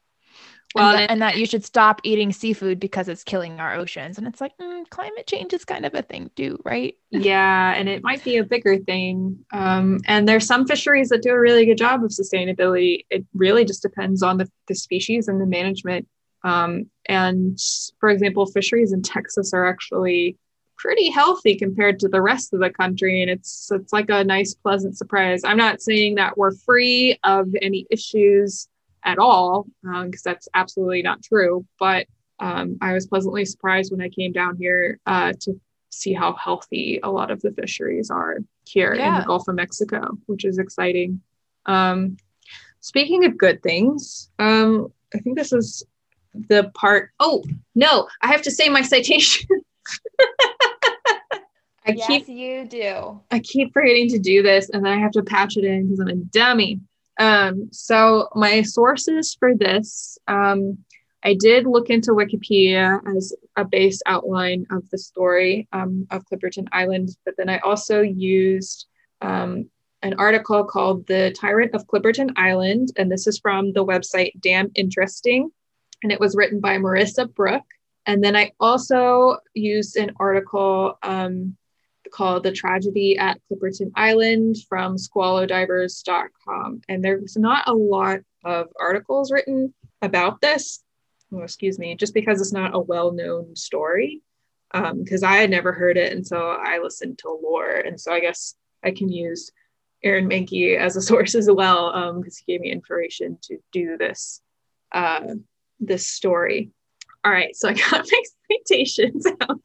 Well, 0.75 0.89
and, 0.89 0.99
that, 0.99 1.11
and 1.11 1.21
that 1.21 1.37
you 1.37 1.45
should 1.45 1.63
stop 1.63 2.01
eating 2.03 2.31
seafood 2.31 2.79
because 2.79 3.07
it's 3.07 3.23
killing 3.23 3.59
our 3.59 3.75
oceans 3.75 4.17
and 4.17 4.27
it's 4.27 4.41
like 4.41 4.51
mm, 4.61 4.87
climate 4.89 5.25
change 5.25 5.53
is 5.53 5.63
kind 5.63 5.85
of 5.85 5.93
a 5.95 6.01
thing 6.01 6.29
too 6.35 6.59
right 6.65 6.95
yeah, 7.11 7.73
and 7.75 7.87
it 7.87 8.03
might 8.03 8.23
be 8.23 8.37
a 8.37 8.43
bigger 8.43 8.77
thing. 8.77 9.45
Um, 9.53 9.99
and 10.05 10.27
there's 10.27 10.45
some 10.45 10.67
fisheries 10.67 11.09
that 11.09 11.21
do 11.21 11.31
a 11.31 11.39
really 11.39 11.65
good 11.65 11.77
job 11.77 12.03
of 12.03 12.11
sustainability. 12.11 13.05
It 13.09 13.25
really 13.33 13.63
just 13.63 13.81
depends 13.81 14.21
on 14.21 14.37
the, 14.37 14.49
the 14.67 14.75
species 14.75 15.29
and 15.29 15.39
the 15.39 15.45
management. 15.45 16.07
Um, 16.43 16.89
and 17.07 17.57
for 17.99 18.09
example, 18.09 18.45
fisheries 18.45 18.91
in 18.91 19.01
Texas 19.03 19.53
are 19.53 19.65
actually 19.65 20.37
pretty 20.77 21.09
healthy 21.09 21.55
compared 21.55 21.99
to 21.99 22.09
the 22.09 22.21
rest 22.21 22.53
of 22.53 22.59
the 22.59 22.69
country, 22.69 23.21
and 23.21 23.31
it's 23.31 23.71
it's 23.71 23.93
like 23.93 24.09
a 24.09 24.25
nice, 24.25 24.53
pleasant 24.53 24.97
surprise. 24.97 25.41
I'm 25.45 25.57
not 25.57 25.81
saying 25.81 26.15
that 26.15 26.37
we're 26.37 26.55
free 26.55 27.17
of 27.23 27.47
any 27.61 27.87
issues 27.89 28.67
at 29.03 29.19
all, 29.19 29.67
because 29.81 30.21
that's 30.23 30.47
absolutely 30.53 31.01
not 31.01 31.23
true. 31.23 31.65
But 31.79 32.07
um, 32.39 32.77
I 32.81 32.93
was 32.93 33.07
pleasantly 33.07 33.45
surprised 33.45 33.91
when 33.91 34.01
I 34.01 34.09
came 34.09 34.31
down 34.31 34.57
here 34.57 34.99
uh, 35.05 35.33
to 35.41 35.59
see 35.89 36.13
how 36.13 36.33
healthy 36.33 36.99
a 37.01 37.09
lot 37.09 37.31
of 37.31 37.41
the 37.41 37.51
fisheries 37.51 38.11
are 38.11 38.37
here 38.65 38.93
in 38.93 39.15
the 39.15 39.23
Gulf 39.25 39.47
of 39.47 39.55
Mexico, 39.55 40.17
which 40.25 40.45
is 40.45 40.59
exciting. 40.59 41.21
Um, 41.65 42.17
speaking 42.79 43.25
of 43.25 43.37
good 43.37 43.63
things, 43.63 44.29
um, 44.39 44.91
I 45.13 45.19
think 45.19 45.37
this 45.37 45.53
is 45.53 45.85
the 46.33 46.71
part. 46.73 47.11
Oh 47.19 47.43
no, 47.75 48.07
I 48.21 48.27
have 48.27 48.41
to 48.43 48.51
say 48.51 48.69
my 48.69 48.81
citation. 48.81 49.47
I 51.85 51.93
keep 51.93 52.27
you 52.27 52.65
do 52.65 53.21
I 53.31 53.39
keep 53.39 53.71
forgetting 53.71 54.09
to 54.09 54.19
do 54.19 54.43
this, 54.43 54.69
and 54.69 54.85
then 54.85 54.91
I 54.91 54.99
have 54.99 55.11
to 55.11 55.23
patch 55.23 55.55
it 55.55 55.63
in 55.63 55.85
because 55.85 55.99
I'm 56.01 56.09
a 56.09 56.15
dummy. 56.15 56.81
Um, 57.19 57.69
so 57.71 58.29
my 58.35 58.61
sources 58.61 59.35
for 59.39 59.55
this, 59.55 60.17
um, 60.27 60.79
I 61.23 61.33
did 61.33 61.65
look 61.65 61.89
into 61.89 62.11
Wikipedia 62.11 63.01
as 63.17 63.33
a 63.55 63.65
base 63.65 64.01
outline 64.05 64.65
of 64.71 64.87
the 64.89 64.97
story 64.97 65.67
um, 65.73 66.07
of 66.11 66.23
Clipperton 66.25 66.67
Island, 66.71 67.09
but 67.25 67.35
then 67.37 67.49
I 67.49 67.57
also 67.59 68.01
used 68.01 68.85
um, 69.21 69.69
an 70.03 70.13
article 70.19 70.63
called 70.63 71.07
"The 71.07 71.35
Tyrant 71.37 71.73
of 71.73 71.87
Clipperton 71.87 72.33
Island," 72.37 72.89
and 72.97 73.11
this 73.11 73.25
is 73.25 73.39
from 73.39 73.73
the 73.73 73.83
website 73.83 74.39
Damn 74.39 74.71
Interesting, 74.75 75.49
and 76.03 76.11
it 76.11 76.19
was 76.19 76.35
written 76.35 76.59
by 76.59 76.77
Marissa 76.77 77.33
Brook. 77.33 77.63
And 78.05 78.23
then 78.23 78.35
I 78.35 78.51
also 78.59 79.37
used 79.53 79.97
an 79.97 80.11
article 80.19 80.97
um, 81.03 81.57
called 82.11 82.43
The 82.43 82.51
Tragedy 82.51 83.17
at 83.17 83.39
Clipperton 83.49 83.91
Island 83.95 84.57
from 84.67 84.97
squallowdivers.com. 84.97 86.81
And 86.87 87.03
there's 87.03 87.37
not 87.37 87.67
a 87.67 87.73
lot 87.73 88.19
of 88.43 88.67
articles 88.79 89.31
written 89.31 89.73
about 90.01 90.41
this. 90.41 90.83
Oh, 91.33 91.41
excuse 91.41 91.77
me, 91.77 91.95
just 91.95 92.13
because 92.13 92.39
it's 92.39 92.53
not 92.53 92.75
a 92.75 92.79
well 92.79 93.11
known 93.11 93.55
story. 93.55 94.21
Because 94.73 95.23
I 95.23 95.37
had 95.37 95.49
never 95.49 95.71
heard 95.71 95.97
it. 95.97 96.27
So 96.27 96.49
I 96.49 96.79
listened 96.79 97.19
to 97.19 97.39
lore. 97.41 97.71
And 97.71 97.99
so 97.99 98.11
I 98.11 98.19
guess 98.19 98.55
I 98.83 98.91
can 98.91 99.09
use 99.09 99.51
Aaron 100.03 100.29
Mahnke 100.29 100.77
as 100.77 100.95
a 100.95 101.01
source 101.11 101.35
as 101.35 101.49
well 101.49 102.13
because 102.13 102.37
he 102.37 102.53
gave 102.53 102.61
me 102.61 102.71
information 102.71 103.37
to 103.43 103.57
do 103.71 103.97
this 103.97 104.41
uh, 104.91 105.35
this 105.79 106.07
story. 106.07 106.71
All 107.23 107.31
right, 107.31 107.55
so 107.55 107.69
I 107.69 107.73
got 107.73 108.07
my 108.11 108.23
citations 108.51 109.25
out. 109.41 109.59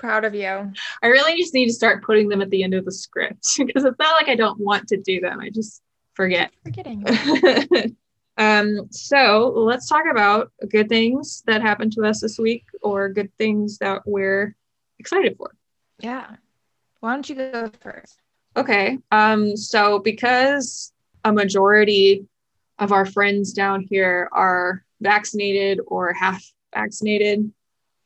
Proud 0.00 0.24
of 0.24 0.34
you 0.34 0.72
I 1.02 1.06
really 1.06 1.36
just 1.36 1.54
need 1.54 1.66
to 1.66 1.72
start 1.72 2.02
putting 2.02 2.28
them 2.28 2.42
at 2.42 2.50
the 2.50 2.64
end 2.64 2.74
of 2.74 2.84
the 2.84 2.92
script 2.92 3.46
because 3.58 3.84
it's 3.84 3.98
not 3.98 4.20
like 4.20 4.28
I 4.28 4.34
don't 4.34 4.58
want 4.58 4.88
to 4.88 4.96
do 4.96 5.20
them. 5.20 5.38
I 5.40 5.50
just 5.50 5.82
forget. 6.14 6.50
forgetting 6.64 7.04
um, 8.36 8.88
so 8.90 9.52
let's 9.54 9.88
talk 9.88 10.04
about 10.10 10.50
good 10.68 10.88
things 10.88 11.42
that 11.46 11.62
happened 11.62 11.92
to 11.92 12.04
us 12.04 12.20
this 12.20 12.38
week 12.38 12.64
or 12.82 13.08
good 13.08 13.30
things 13.38 13.78
that 13.78 14.02
we're 14.04 14.56
excited 14.98 15.36
for. 15.36 15.54
yeah 16.00 16.36
why 16.98 17.14
don't 17.14 17.28
you 17.28 17.36
go 17.36 17.70
first 17.80 18.20
Okay. 18.56 18.98
Um, 19.12 19.56
so 19.56 19.98
because 19.98 20.92
a 21.24 21.32
majority 21.32 22.26
of 22.78 22.92
our 22.92 23.06
friends 23.06 23.52
down 23.52 23.86
here 23.88 24.28
are 24.32 24.84
vaccinated 25.00 25.80
or 25.86 26.12
half 26.12 26.42
vaccinated. 26.74 27.52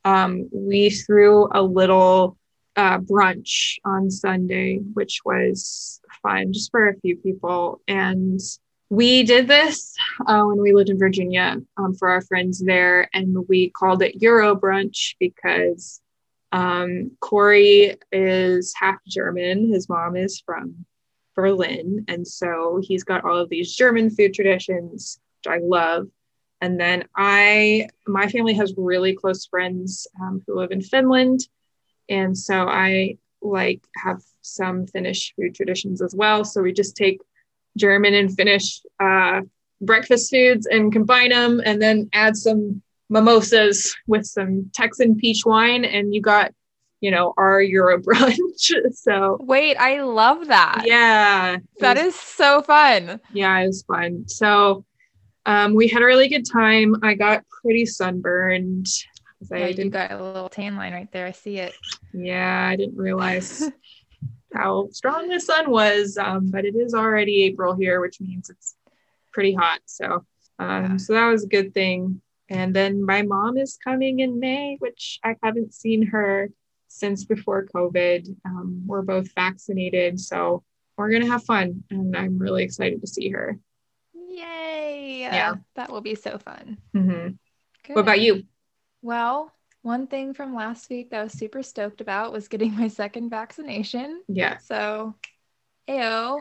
Um, 0.05 0.49
we 0.53 0.91
threw 0.91 1.49
a 1.53 1.63
little 1.63 2.37
uh, 2.77 2.99
brunch 2.99 3.79
on 3.85 4.11
Sunday, 4.11 4.79
which 4.95 5.21
was 5.25 6.01
fun 6.23 6.53
just 6.53 6.71
for 6.71 6.89
a 6.89 7.01
few 7.01 7.17
people. 7.17 7.81
And 7.89 8.41
we 8.91 9.23
did 9.23 9.49
this 9.49 9.95
uh, 10.27 10.43
when 10.43 10.61
we 10.61 10.73
lived 10.73 10.91
in 10.91 10.99
Virginia 10.99 11.57
um, 11.77 11.95
for 11.95 12.09
our 12.11 12.21
friends 12.21 12.63
there, 12.63 13.09
and 13.15 13.37
we 13.49 13.71
called 13.71 14.03
it 14.03 14.23
Euro 14.23 14.55
Brunch 14.55 15.15
because 15.19 16.01
um, 16.53 17.11
Corey 17.21 17.97
is 18.13 18.75
half 18.77 18.99
German. 19.07 19.73
His 19.73 19.89
mom 19.89 20.17
is 20.17 20.41
from 20.45 20.85
Berlin. 21.35 22.05
And 22.09 22.27
so 22.27 22.81
he's 22.83 23.05
got 23.05 23.25
all 23.25 23.37
of 23.37 23.49
these 23.49 23.75
German 23.75 24.11
food 24.11 24.35
traditions, 24.35 25.19
which 25.45 25.53
I 25.53 25.59
love. 25.63 26.07
And 26.65 26.81
then 26.81 27.05
I, 27.15 27.89
my 28.07 28.27
family 28.27 28.55
has 28.55 28.73
really 28.79 29.15
close 29.15 29.45
friends 29.45 30.07
um, 30.23 30.43
who 30.47 30.59
live 30.59 30.71
in 30.71 30.81
Finland. 30.81 31.41
And 32.09 32.37
so 32.37 32.67
I 32.67 33.19
like 33.43 33.83
have 34.03 34.23
some 34.41 34.87
Finnish 34.87 35.35
food 35.37 35.55
traditions 35.55 36.01
as 36.01 36.15
well. 36.15 36.43
So 36.43 36.63
we 36.63 36.73
just 36.73 36.97
take 36.97 37.21
German 37.77 38.15
and 38.15 38.35
Finnish 38.35 38.81
uh, 38.99 39.43
breakfast 39.83 40.31
foods 40.31 40.65
and 40.65 40.91
combine 40.91 41.29
them 41.29 41.61
and 41.67 41.83
then 41.83 42.09
add 42.15 42.35
some 42.35 42.81
mimosas 43.11 43.95
with 44.07 44.25
some 44.25 44.71
Texan 44.73 45.17
peach 45.17 45.43
wine. 45.45 45.85
And 45.85 46.15
you 46.15 46.23
got 46.23 46.51
you 47.03 47.11
know, 47.11 47.35
our 47.37 47.61
Euro 47.61 47.99
brunch. 48.07 48.73
so 48.95 49.37
wait, 49.43 49.77
I 49.77 50.01
love 50.01 50.47
that. 50.47 50.85
Yeah. 50.87 51.59
That 51.81 51.99
was, 51.99 52.07
is 52.07 52.15
so 52.15 52.63
fun. 52.63 53.21
Yeah, 53.35 53.59
it 53.59 53.67
was 53.67 53.83
fun. 53.83 54.27
So 54.29 54.87
um, 55.47 55.75
we 55.75 55.89
had 55.89 56.03
a 56.03 56.07
really 56.07 56.29
good 56.29 56.47
time. 56.51 56.97
I 57.03 57.15
got 57.15 57.45
pretty 57.49 57.87
sunburned. 57.87 58.87
Yeah, 59.51 59.67
you 59.67 59.91
got 59.91 60.11
a 60.11 60.23
little 60.23 60.49
tan 60.49 60.77
line 60.77 60.93
right 60.93 61.11
there. 61.13 61.27
I 61.27 61.33
see 61.33 61.59
it. 61.59 61.75
Yeah, 62.13 62.69
I 62.71 62.77
didn't 62.77 62.97
realize 62.97 63.71
how 64.55 64.89
strong 64.91 65.29
the 65.29 65.41
sun 65.41 65.71
was, 65.71 66.17
um, 66.17 66.51
but 66.51 66.65
it 66.65 66.75
is 66.75 66.95
already 66.95 67.45
April 67.45 67.75
here, 67.75 68.01
which 68.01 68.21
means 68.21 68.49
it's 68.49 68.77
pretty 69.33 69.53
hot. 69.53 69.81
So, 69.85 70.25
um, 70.59 70.85
yeah. 70.85 70.97
so 70.97 71.13
that 71.13 71.29
was 71.29 71.45
a 71.45 71.49
good 71.49 71.75
thing. 71.75 72.23
And 72.49 72.75
then 72.75 73.05
my 73.05 73.23
mom 73.23 73.57
is 73.59 73.79
coming 73.83 74.21
in 74.21 74.39
May, 74.39 74.77
which 74.79 75.19
I 75.25 75.37
haven't 75.43 75.75
seen 75.75 76.07
her 76.07 76.51
since 76.89 77.25
before 77.25 77.67
COVID. 77.67 78.35
Um, 78.45 78.85
we're 78.87 79.03
both 79.03 79.35
vaccinated, 79.35 80.21
so 80.21 80.63
we're 80.97 81.11
gonna 81.11 81.27
have 81.27 81.45
fun, 81.45 81.85
and 81.91 82.17
I'm 82.17 82.39
really 82.39 82.63
excited 82.63 83.01
to 83.01 83.07
see 83.07 83.31
her. 83.31 83.59
Yay! 84.15 84.74
Yeah, 85.05 85.55
that 85.77 85.91
will 85.91 86.01
be 86.01 86.15
so 86.15 86.39
fun. 86.39 86.79
Mm-hmm. 86.95 87.93
What 87.93 88.01
about 88.01 88.21
you? 88.21 88.45
Well, 89.03 89.53
one 89.83 90.07
thing 90.07 90.33
from 90.33 90.55
last 90.55 90.89
week 90.89 91.11
that 91.11 91.21
I 91.21 91.25
was 91.25 91.35
super 91.35 91.63
stoked 91.63 92.01
about 92.01 92.33
was 92.33 92.49
getting 92.49 92.75
my 92.75 92.89
second 92.89 93.29
vaccination. 93.29 94.23
Yeah. 94.29 94.59
So, 94.59 95.15
ayo. 95.89 96.41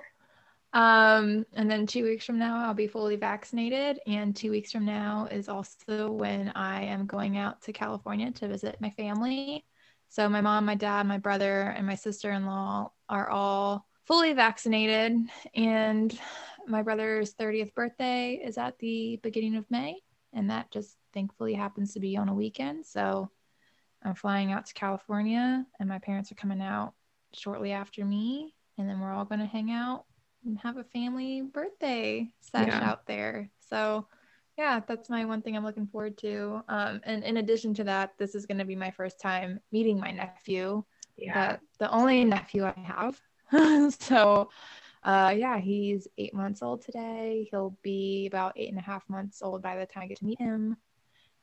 Um, 0.71 1.45
and 1.53 1.69
then 1.69 1.85
two 1.85 2.03
weeks 2.03 2.25
from 2.25 2.39
now, 2.39 2.65
I'll 2.65 2.73
be 2.73 2.87
fully 2.87 3.15
vaccinated. 3.17 3.99
And 4.07 4.35
two 4.35 4.49
weeks 4.49 4.71
from 4.71 4.85
now 4.85 5.27
is 5.29 5.49
also 5.49 6.09
when 6.09 6.51
I 6.55 6.85
am 6.85 7.05
going 7.05 7.37
out 7.37 7.61
to 7.63 7.73
California 7.73 8.31
to 8.31 8.47
visit 8.47 8.77
my 8.79 8.89
family. 8.91 9.65
So 10.09 10.29
my 10.29 10.41
mom, 10.41 10.65
my 10.65 10.75
dad, 10.75 11.05
my 11.05 11.17
brother, 11.17 11.61
and 11.61 11.85
my 11.85 11.95
sister-in-law 11.95 12.91
are 13.09 13.29
all 13.29 13.85
fully 14.05 14.33
vaccinated 14.33 15.17
and 15.55 16.19
my 16.67 16.81
brother's 16.81 17.33
30th 17.33 17.73
birthday 17.73 18.41
is 18.43 18.57
at 18.57 18.77
the 18.79 19.19
beginning 19.23 19.55
of 19.55 19.69
May 19.69 19.97
and 20.33 20.49
that 20.49 20.71
just 20.71 20.97
thankfully 21.13 21.53
happens 21.53 21.93
to 21.93 21.99
be 21.99 22.17
on 22.17 22.29
a 22.29 22.33
weekend. 22.33 22.85
So 22.85 23.29
I'm 24.03 24.15
flying 24.15 24.51
out 24.51 24.65
to 24.67 24.73
California 24.73 25.65
and 25.79 25.89
my 25.89 25.99
parents 25.99 26.31
are 26.31 26.35
coming 26.35 26.61
out 26.61 26.93
shortly 27.33 27.71
after 27.71 28.05
me 28.05 28.53
and 28.77 28.89
then 28.89 28.99
we're 28.99 29.13
all 29.13 29.25
going 29.25 29.39
to 29.39 29.45
hang 29.45 29.71
out 29.71 30.05
and 30.45 30.57
have 30.59 30.77
a 30.77 30.83
family 30.83 31.41
birthday 31.41 32.29
sesh 32.41 32.67
yeah. 32.67 32.89
out 32.89 33.05
there. 33.05 33.49
So 33.59 34.07
yeah, 34.57 34.81
that's 34.85 35.09
my 35.09 35.25
one 35.25 35.41
thing 35.41 35.55
I'm 35.57 35.63
looking 35.63 35.87
forward 35.87 36.17
to. 36.19 36.61
Um, 36.67 37.01
and 37.03 37.23
in 37.23 37.37
addition 37.37 37.73
to 37.75 37.83
that, 37.85 38.13
this 38.19 38.35
is 38.35 38.45
going 38.45 38.59
to 38.59 38.65
be 38.65 38.75
my 38.75 38.91
first 38.91 39.19
time 39.19 39.59
meeting 39.71 39.99
my 39.99 40.11
nephew. 40.11 40.83
Yeah. 41.17 41.57
the 41.79 41.91
only 41.91 42.23
nephew 42.23 42.65
I 42.65 42.73
have. 42.79 43.19
so, 43.99 44.49
uh, 45.03 45.33
yeah, 45.37 45.59
he's 45.59 46.07
eight 46.17 46.33
months 46.33 46.61
old 46.61 46.81
today. 46.81 47.47
He'll 47.51 47.77
be 47.83 48.27
about 48.27 48.53
eight 48.55 48.69
and 48.69 48.79
a 48.79 48.83
half 48.83 49.03
months 49.09 49.41
old 49.41 49.61
by 49.61 49.77
the 49.77 49.85
time 49.85 50.03
I 50.03 50.07
get 50.07 50.19
to 50.19 50.25
meet 50.25 50.39
him. 50.39 50.77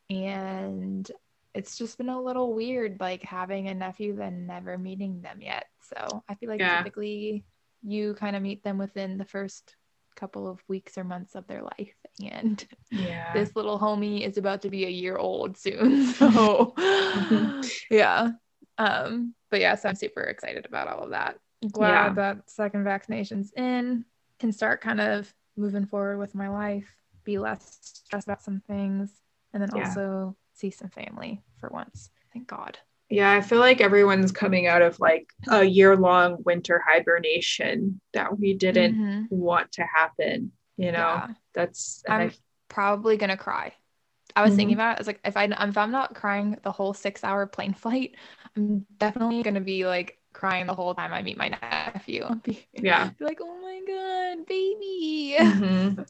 And 0.09 1.11
it's 1.55 1.77
just 1.77 1.99
been 1.99 2.09
a 2.09 2.21
little 2.21 2.55
weird, 2.55 2.99
like 3.01 3.23
having 3.23 3.69
a 3.69 3.75
nephew 3.75 4.17
then 4.17 4.47
never 4.47 4.79
meeting 4.79 5.21
them 5.21 5.41
yet. 5.41 5.67
So 5.83 6.23
I 6.29 6.35
feel 6.35 6.49
like 6.49 6.61
yeah. 6.61 6.79
typically 6.79 7.45
you 7.83 8.15
kind 8.15 8.37
of 8.37 8.43
meet 8.43 8.63
them 8.63 8.79
within 8.79 9.19
the 9.19 9.25
first 9.25 9.77
couple 10.17 10.49
of 10.49 10.61
weeks 10.69 10.99
or 10.99 11.05
months 11.05 11.35
of 11.35 11.47
their 11.47 11.63
life 11.63 11.95
and 12.31 12.67
yeah. 12.91 13.33
this 13.33 13.55
little 13.57 13.79
homie 13.79 14.27
is 14.27 14.37
about 14.37 14.63
to 14.63 14.69
be 14.69 14.85
a 14.85 14.91
year 14.91 15.17
old 15.17 15.57
soon 15.57 16.07
so 16.13 16.75
yeah 17.91 18.31
um 18.79 19.35
but 19.51 19.61
yeah 19.61 19.75
so 19.75 19.89
i'm 19.89 19.95
super 19.95 20.23
excited 20.23 20.67
about 20.67 20.89
all 20.89 21.05
of 21.05 21.11
that 21.11 21.39
glad 21.69 22.09
yeah. 22.09 22.13
that 22.15 22.51
second 22.51 22.85
vaccination's 22.85 23.53
in 23.57 24.05
can 24.39 24.53
start 24.53 24.81
kind 24.81 25.01
of 25.01 25.33
moving 25.57 25.87
forward 25.87 26.19
with 26.19 26.35
my 26.35 26.49
life 26.49 26.89
be 27.25 27.39
less 27.39 27.79
stressed 27.83 28.27
about 28.27 28.43
some 28.43 28.63
things 28.67 29.21
and 29.53 29.63
then 29.63 29.71
yeah. 29.75 29.87
also 29.87 30.37
see 30.55 30.71
some 30.71 30.89
family 30.89 31.43
for 31.59 31.69
once 31.69 32.11
thank 32.33 32.47
god 32.47 32.79
yeah, 33.11 33.33
I 33.33 33.41
feel 33.41 33.59
like 33.59 33.81
everyone's 33.81 34.31
coming 34.31 34.69
out 34.69 34.83
of 34.83 35.01
like 35.01 35.29
a 35.51 35.65
year 35.65 35.97
long 35.97 36.37
winter 36.45 36.81
hibernation 36.87 38.01
that 38.13 38.39
we 38.39 38.55
didn't 38.55 38.95
mm-hmm. 38.95 39.25
want 39.31 39.73
to 39.73 39.83
happen. 39.83 40.53
You 40.77 40.93
know, 40.93 40.99
yeah. 40.99 41.29
that's 41.53 42.05
I'm 42.09 42.29
I, 42.29 42.33
probably 42.69 43.17
gonna 43.17 43.37
cry. 43.37 43.75
I 44.37 44.43
was 44.43 44.51
mm-hmm. 44.51 44.57
thinking 44.59 44.75
about 44.75 44.93
it. 44.93 44.99
I 44.99 45.01
was 45.01 45.07
like, 45.09 45.21
if 45.25 45.37
I 45.37 45.45
if 45.47 45.77
I'm 45.77 45.91
not 45.91 46.15
crying 46.15 46.57
the 46.63 46.71
whole 46.71 46.95
six 46.95 47.25
hour 47.25 47.47
plane 47.47 47.75
flight, 47.79 48.15
I'm 48.57 48.87
definitely 48.97 49.43
gonna 49.43 49.61
be 49.61 49.87
like 49.87 50.20
crying 50.41 50.67
the 50.67 50.75
whole 50.75 50.95
time 50.95 51.13
I 51.13 51.21
meet 51.21 51.37
my 51.37 51.49
nephew. 51.49 52.27
Yeah, 52.73 53.11
be 53.19 53.25
like, 53.25 53.41
oh 53.43 53.61
my 53.61 53.81
god, 53.87 54.47
baby. 54.47 55.37
Mm-hmm. 55.39 56.03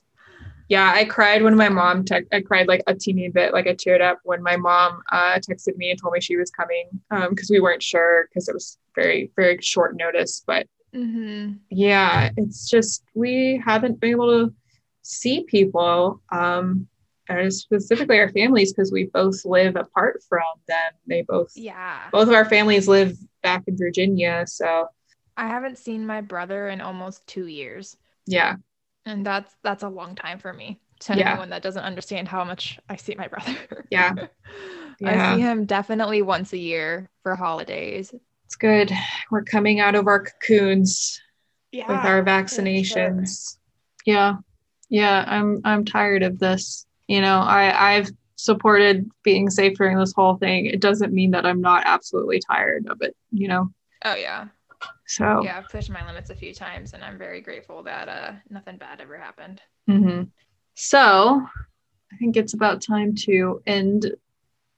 yeah, 0.69 0.93
I 0.94 1.05
cried 1.05 1.43
when 1.43 1.57
my 1.57 1.69
mom 1.69 2.05
te- 2.05 2.28
I 2.32 2.40
cried 2.40 2.69
like 2.69 2.82
a 2.86 2.94
teeny 2.94 3.28
bit, 3.28 3.52
like 3.52 3.66
I 3.66 3.74
teared 3.74 4.01
up 4.01 4.20
when 4.23 4.40
my 4.43 4.57
mom 4.57 5.02
uh, 5.11 5.40
texted 5.40 5.77
me 5.77 5.90
and 5.90 6.01
told 6.01 6.15
me 6.15 6.20
she 6.20 6.36
was 6.36 6.51
coming 6.51 6.89
because 7.11 7.51
um, 7.51 7.55
we 7.55 7.61
weren't 7.61 7.82
sure 7.82 8.28
because 8.28 8.48
it 8.48 8.55
was 8.55 8.78
very 8.94 9.32
very 9.35 9.59
short 9.61 9.97
notice. 9.97 10.44
But 10.47 10.69
mm-hmm. 10.94 11.55
yeah, 11.70 12.31
it's 12.36 12.70
just 12.70 13.02
we 13.15 13.61
haven't 13.65 13.98
been 13.98 14.11
able 14.11 14.47
to 14.47 14.55
see 15.02 15.43
people, 15.43 16.23
um, 16.31 16.86
and 17.28 17.52
specifically 17.52 18.20
our 18.20 18.28
families 18.31 18.73
because 18.73 18.93
we 18.93 19.07
both 19.07 19.44
live 19.44 19.74
apart 19.74 20.23
from 20.28 20.44
them. 20.69 20.93
They 21.09 21.23
both 21.23 21.51
yeah 21.57 22.02
both 22.12 22.28
of 22.28 22.35
our 22.35 22.44
families 22.44 22.86
live 22.86 23.16
back 23.43 23.65
in 23.67 23.77
Virginia, 23.77 24.45
so 24.47 24.87
I 25.37 25.49
haven't 25.49 25.79
seen 25.79 26.07
my 26.07 26.21
brother 26.21 26.69
in 26.69 26.81
almost 26.81 27.27
two 27.27 27.47
years. 27.47 27.97
Yeah 28.27 28.57
and 29.07 29.25
that's 29.25 29.55
that's 29.62 29.83
a 29.83 29.89
long 29.89 30.15
time 30.15 30.39
for 30.39 30.53
me 30.53 30.79
to 31.01 31.17
yeah. 31.17 31.31
anyone 31.31 31.51
that 31.51 31.62
doesn't 31.62 31.83
understand 31.83 32.29
how 32.29 32.45
much 32.45 32.79
I 32.89 32.97
see 32.97 33.15
my 33.15 33.29
brother. 33.29 33.87
Yeah. 33.91 34.12
yeah. 35.01 35.33
I 35.33 35.35
see 35.35 35.41
him 35.41 35.65
definitely 35.65 36.21
once 36.21 36.53
a 36.53 36.59
year 36.59 37.09
for 37.23 37.35
holidays. 37.35 38.12
It's 38.45 38.57
good. 38.57 38.93
We're 39.31 39.45
coming 39.45 39.81
out 39.81 39.95
of 39.95 40.07
our 40.07 40.25
cocoons 40.25 41.21
yeah, 41.73 41.89
with 41.89 42.05
our 42.05 42.23
vaccinations. 42.23 43.55
Sure. 43.55 43.61
Yeah. 44.05 44.35
Yeah, 44.91 45.25
I'm 45.27 45.61
I'm 45.65 45.85
tired 45.85 46.23
of 46.23 46.39
this. 46.39 46.85
You 47.07 47.21
know, 47.21 47.39
I 47.39 47.95
I've 47.95 48.11
supported 48.45 49.11
being 49.23 49.51
safe 49.51 49.77
during 49.77 49.99
this 49.99 50.12
whole 50.12 50.37
thing. 50.37 50.67
It 50.67 50.81
doesn't 50.81 51.12
mean 51.12 51.33
that 51.33 51.47
I'm 51.47 51.61
not 51.61 51.83
absolutely 51.87 52.41
tired 52.41 52.87
of 52.89 53.03
it, 53.03 53.17
you 53.31 53.49
know. 53.49 53.71
Oh 54.05 54.15
yeah. 54.15 54.49
So 55.07 55.43
yeah, 55.43 55.59
I've 55.59 55.69
pushed 55.69 55.91
my 55.91 56.07
limits 56.07 56.31
a 56.31 56.35
few 56.35 56.55
times, 56.55 56.95
and 56.95 57.05
I'm 57.05 57.19
very 57.19 57.41
grateful 57.41 57.83
that 57.83 58.09
uh, 58.09 58.33
nothing 58.49 58.79
bad 58.79 59.01
ever 59.01 59.19
happened. 59.19 59.61
Mm-hmm. 59.89 60.25
So 60.75 61.43
I 62.12 62.17
think 62.17 62.37
it's 62.37 62.55
about 62.55 62.81
time 62.81 63.15
to 63.27 63.61
end 63.67 64.12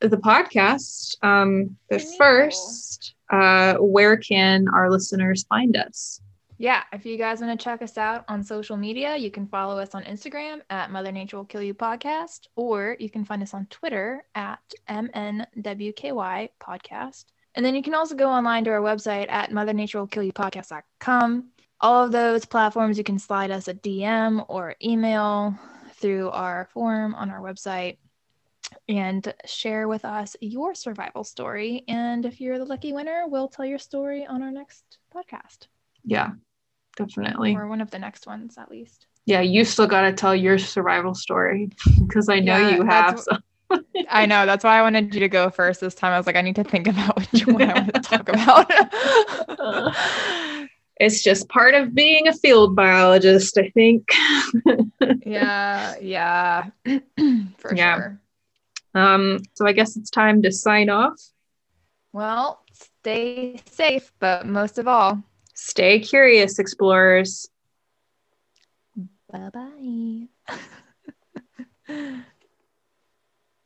the 0.00 0.16
podcast. 0.16 1.16
Um, 1.22 1.76
but 1.88 2.02
first, 2.18 3.14
uh, 3.30 3.74
where 3.74 4.16
can 4.16 4.66
our 4.68 4.90
listeners 4.90 5.44
find 5.44 5.76
us? 5.76 6.20
Yeah, 6.62 6.84
if 6.92 7.04
you 7.04 7.18
guys 7.18 7.40
want 7.40 7.58
to 7.58 7.64
check 7.64 7.82
us 7.82 7.98
out 7.98 8.24
on 8.28 8.44
social 8.44 8.76
media, 8.76 9.16
you 9.16 9.32
can 9.32 9.48
follow 9.48 9.80
us 9.80 9.96
on 9.96 10.04
Instagram 10.04 10.60
at 10.70 10.92
Mother 10.92 11.10
Nature 11.10 11.38
Will 11.38 11.44
Kill 11.44 11.60
You 11.60 11.74
Podcast, 11.74 12.46
or 12.54 12.96
you 13.00 13.10
can 13.10 13.24
find 13.24 13.42
us 13.42 13.52
on 13.52 13.66
Twitter 13.66 14.24
at 14.36 14.60
MNWKY 14.88 16.50
Podcast. 16.62 17.24
And 17.56 17.66
then 17.66 17.74
you 17.74 17.82
can 17.82 17.94
also 17.94 18.14
go 18.14 18.28
online 18.28 18.62
to 18.62 18.70
our 18.70 18.80
website 18.80 19.28
at 19.28 19.50
mothernaturewillkillyoupodcast.com. 19.50 21.48
All 21.80 22.04
of 22.04 22.12
those 22.12 22.44
platforms, 22.44 22.96
you 22.96 23.02
can 23.02 23.18
slide 23.18 23.50
us 23.50 23.66
a 23.66 23.74
DM 23.74 24.46
or 24.48 24.76
email 24.84 25.58
through 25.94 26.30
our 26.30 26.68
form 26.72 27.16
on 27.16 27.28
our 27.28 27.40
website 27.40 27.96
and 28.88 29.34
share 29.46 29.88
with 29.88 30.04
us 30.04 30.36
your 30.40 30.76
survival 30.76 31.24
story. 31.24 31.82
And 31.88 32.24
if 32.24 32.40
you're 32.40 32.58
the 32.58 32.64
lucky 32.64 32.92
winner, 32.92 33.24
we'll 33.26 33.48
tell 33.48 33.66
your 33.66 33.80
story 33.80 34.24
on 34.24 34.44
our 34.44 34.52
next 34.52 34.98
podcast 35.12 35.66
Yeah, 36.04 36.30
definitely. 36.96 37.54
or 37.54 37.66
one 37.68 37.80
of 37.80 37.90
the 37.90 37.98
next 37.98 38.26
ones 38.26 38.56
at 38.58 38.70
least. 38.70 39.06
Yeah, 39.24 39.40
you 39.40 39.64
still 39.64 39.86
got 39.86 40.02
to 40.02 40.12
tell 40.12 40.34
your 40.34 40.58
survival 40.58 41.14
story 41.14 41.70
because 42.06 42.28
I 42.28 42.40
know 42.40 42.56
Yeah, 42.56 42.76
you 42.76 42.82
have. 42.84 43.20
So. 43.20 43.38
I 44.10 44.26
know. 44.26 44.46
That's 44.46 44.64
why 44.64 44.78
I 44.78 44.82
wanted 44.82 45.14
you 45.14 45.20
to 45.20 45.28
go 45.28 45.48
first 45.50 45.80
this 45.80 45.94
time. 45.94 46.12
I 46.12 46.18
was 46.18 46.26
like, 46.26 46.36
I 46.36 46.42
need 46.42 46.56
to 46.56 46.64
think 46.64 46.88
about 46.88 47.16
which 47.32 47.46
one 47.46 47.62
I 47.62 47.74
want 47.74 47.94
to 47.94 48.00
talk 48.00 48.28
about. 48.28 48.70
It's 51.00 51.22
just 51.24 51.48
part 51.48 51.74
of 51.74 51.94
being 51.94 52.28
a 52.28 52.32
field 52.32 52.76
biologist, 52.76 53.58
I 53.58 53.70
think. 53.70 54.06
yeah, 55.26 55.96
yeah, 56.00 56.66
for 57.58 57.74
Yeah. 57.74 57.96
sure. 57.96 58.20
Um, 58.94 59.38
so 59.54 59.66
I 59.66 59.72
guess 59.72 59.96
it's 59.96 60.10
time 60.10 60.42
to 60.42 60.52
sign 60.52 60.90
off. 60.90 61.18
Well, 62.12 62.62
stay 62.72 63.60
safe, 63.66 64.12
but 64.20 64.46
most 64.46 64.78
of 64.78 64.86
all, 64.86 65.22
Stay 65.54 66.00
curious, 66.00 66.58
explorers. 66.58 67.48
bye 69.30 69.50
bye. 69.50 70.28